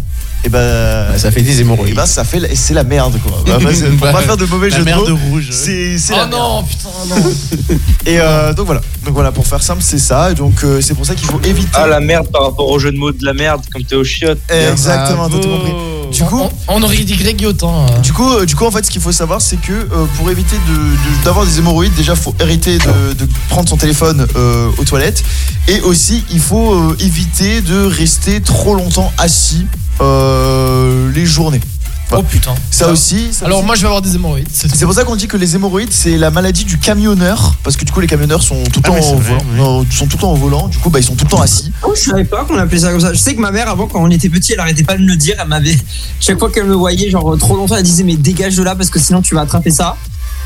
[0.46, 1.94] et ben ça fait des hémorroïdes.
[1.94, 3.42] Et ben ça fait c'est la merde quoi.
[3.46, 5.48] Bah, bah, pour pas faire de mauvais La jeux de merde mots, rouge.
[5.52, 6.68] C'est c'est Oh la non, merde.
[6.68, 7.78] putain, non.
[8.06, 8.82] Et euh, donc voilà.
[9.06, 10.34] Donc voilà pour faire simple c'est ça.
[10.34, 11.70] Donc euh, c'est pour ça qu'il faut éviter.
[11.74, 14.04] Ah la merde par rapport au jeu de mots de la merde, comme t'es au
[14.04, 14.40] chiottes.
[14.50, 15.72] Exactement, t'as tout compris.
[16.14, 17.86] Du coup, on, aurait dit Greg Guillotin.
[18.02, 20.30] Du coup, euh, du coup, en fait, ce qu'il faut savoir, c'est que euh, pour
[20.30, 20.74] éviter de-
[21.20, 25.24] de- d'avoir des hémorroïdes, déjà, faut arrêter de, de prendre son téléphone euh, aux toilettes,
[25.68, 29.66] et aussi, il faut éviter de rester trop longtemps assis
[30.00, 31.62] les journées.
[32.18, 32.54] Oh putain.
[32.72, 33.32] Ça aussi.
[33.32, 33.66] ça Alors aussi.
[33.66, 34.48] moi je vais avoir des hémorroïdes.
[34.52, 37.86] C'est pour ça qu'on dit que les hémorroïdes c'est la maladie du camionneur parce que
[37.86, 39.44] du coup les camionneurs sont tout le Ah temps au vrai, volant,
[39.82, 41.42] non, sont tout le temps au volant, du coup bah ils sont tout le temps
[41.42, 41.72] assis.
[41.84, 43.14] Oh, je savais pas qu'on appelait ça comme ça.
[43.14, 45.08] Je sais que ma mère, avant, quand on était petit, elle arrêtait pas de me
[45.08, 45.36] le dire.
[45.42, 45.78] Elle m'avait.
[46.20, 48.90] Chaque fois qu'elle me voyait, genre trop longtemps, elle disait Mais dégage de là parce
[48.90, 49.96] que sinon tu vas attraper ça.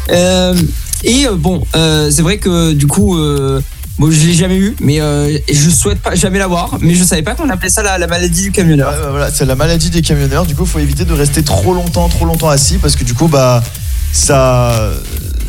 [0.10, 0.56] Euh,
[1.04, 3.62] et euh, bon, euh, c'est vrai que du coup, euh,
[3.98, 6.78] bon, je l'ai jamais eu, mais euh, je souhaite pas jamais l'avoir.
[6.82, 8.94] Mais je savais pas qu'on appelait ça la, la maladie du camionneur.
[9.10, 10.46] Voilà, c'est la maladie des camionneurs.
[10.46, 13.28] Du coup, faut éviter de rester trop longtemps, trop longtemps assis parce que du coup,
[13.28, 13.64] bah,
[14.12, 14.92] ça,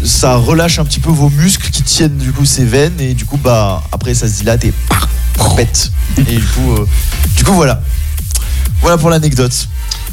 [0.05, 3.25] ça relâche un petit peu vos muscles qui tiennent du coup ces veines et du
[3.25, 4.73] coup, bah, après ça se dilate et
[5.57, 5.91] pète.
[6.19, 6.87] Et du coup, euh,
[7.37, 7.81] du coup, voilà.
[8.81, 9.69] Voilà pour l'anecdote.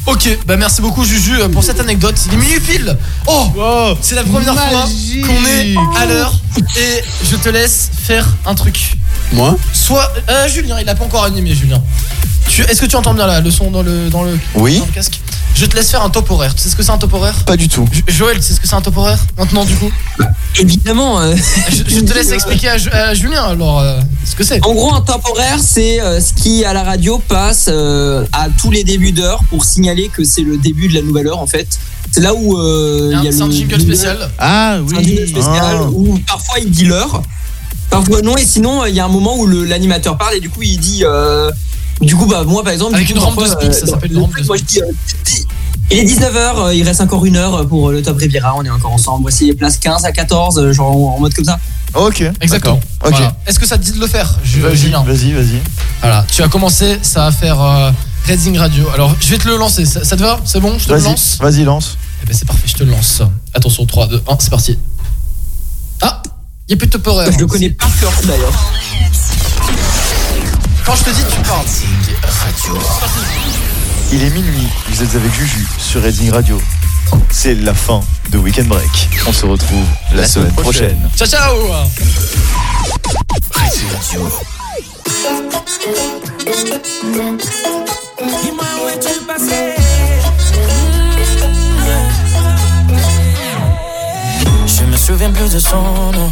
[0.07, 2.15] Ok, bah merci beaucoup Juju euh, pour cette anecdote.
[2.27, 2.95] Il est minuit pile.
[3.25, 4.87] Oh, c'est la première fois
[5.25, 6.33] qu'on est à l'heure
[6.77, 8.97] et je te laisse faire un truc.
[9.33, 11.81] Moi Soit euh, Julien, il a pas encore animé Julien.
[12.69, 14.79] Est-ce que tu entends bien là le son dans le dans le, Oui.
[14.79, 15.19] dans le casque?
[15.55, 16.53] Je te laisse faire un top horaire.
[16.53, 17.33] Tu sais ce que c'est un top horaire?
[17.45, 17.87] Pas du tout.
[17.91, 19.89] Jo- Joël, tu sais ce que c'est un top horaire Maintenant du coup?
[20.59, 21.19] Évidemment.
[21.21, 21.33] euh,
[21.69, 24.63] je, je te laisse expliquer à, Ju- à Julien alors euh, ce que c'est.
[24.65, 28.47] En gros, un temps horaire, c'est euh, ce qui à la radio passe euh, à
[28.49, 31.47] tous les débuts d'heure pour signaler que c'est le début de la nouvelle heure en
[31.47, 31.67] fait.
[32.11, 34.29] C'est là où euh, il y a C'est le un jingle spécial.
[34.39, 37.21] Ah C'est un jingle spécial où parfois il dit l'heure,
[37.89, 40.49] parfois non, et sinon euh, il y a un moment où l'animateur parle et du
[40.49, 41.03] coup il dit.
[41.03, 41.51] euh,
[42.01, 42.93] du coup, bah moi par exemple.
[42.95, 44.81] Avec du une rampe de ça dans- s'appelle une rampe le de Moi je dis.
[44.81, 44.85] euh,
[45.91, 48.91] il est 19h, il reste encore une heure pour le top Riviera, on est encore
[48.91, 49.21] ensemble.
[49.21, 51.59] Voici les places 15 à 14, euh, genre en, mode comme ça.
[51.93, 52.23] Ok.
[52.41, 52.79] Exactement.
[53.03, 53.11] Ok.
[53.11, 53.37] Voilà.
[53.47, 55.61] Est-ce que ça te dit de le faire, Julien vas-y, vas-y.
[56.01, 57.91] Voilà, tu as commencé, ça va faire euh,
[58.27, 58.85] Redding Radio.
[58.93, 59.85] Alors, je vais te le lancer.
[59.85, 60.39] Ça, ça te va?
[60.43, 60.77] C'est bon?
[60.79, 61.37] Je te le lance?
[61.39, 61.97] vas-y, lance.
[62.23, 63.21] Eh ben, c'est parfait, je te le lance.
[63.53, 64.77] Attention, 3, 2, 1, c'est parti.
[66.67, 67.31] Il n'y a plus de top horaire.
[67.31, 68.71] Je le connais par cœur d'ailleurs.
[70.83, 71.65] Quand je te dis, tu parles.
[74.11, 76.59] Il est minuit, vous êtes avec Juju sur Reading Radio.
[77.29, 79.09] C'est la fin de Weekend Break.
[79.27, 80.97] On se retrouve la, semaine prochaine.
[81.15, 81.55] Ciao, ciao
[88.41, 89.75] Dis-moi où es-tu passé
[94.67, 96.31] Je me souviens plus de son nom,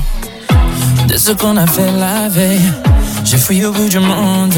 [1.14, 2.72] de ce qu'on a fait la veille.
[3.24, 4.56] J'ai fouillé au bout du monde.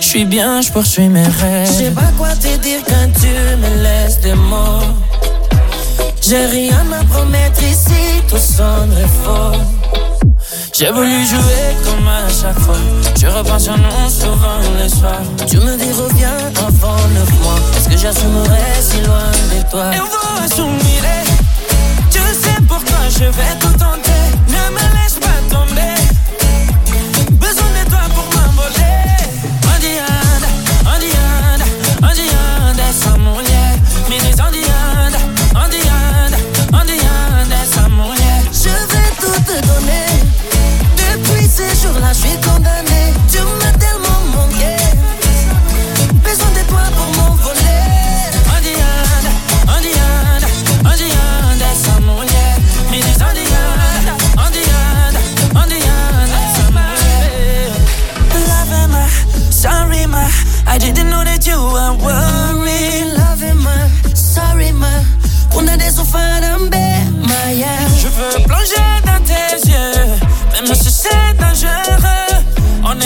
[0.00, 1.70] Je suis bien, je poursuis mes rêves.
[1.78, 3.28] Je pas quoi te dire quand tu
[3.62, 4.94] me laisses des mots.
[6.20, 9.58] J'ai rien à promettre ici, tout sonnerait faux.
[10.74, 12.76] J'ai voulu jouer comme à chaque fois.
[13.18, 15.22] Je repense à nous souvent les soirs.
[15.46, 16.36] Tu me dis reviens
[16.66, 17.60] avant neuf mois.
[17.76, 19.84] Est-ce que j'assumerai si loin de toi?
[19.94, 21.24] On va assumer.
[22.10, 24.05] Tu sais pourquoi je vais tout tenter.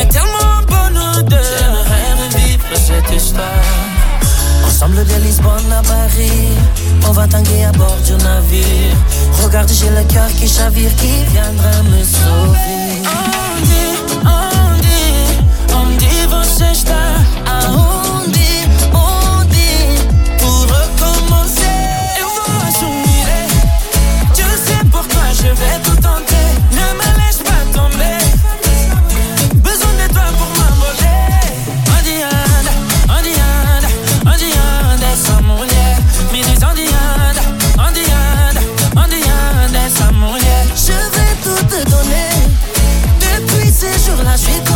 [0.01, 1.37] Est tellement bons nous deux.
[1.59, 3.67] J'aimerais revivre cette histoire.
[4.67, 6.49] Ensemble de Lisbonne à Paris,
[7.07, 8.97] on va tanguer à bord du navire.
[9.43, 13.03] Regarde, j'ai le cœur qui chavire, qui viendra me sauver.
[13.05, 13.93] On dit,
[14.25, 17.01] on dit, on dit, você está
[17.47, 18.00] aonde?
[44.31, 44.70] la suite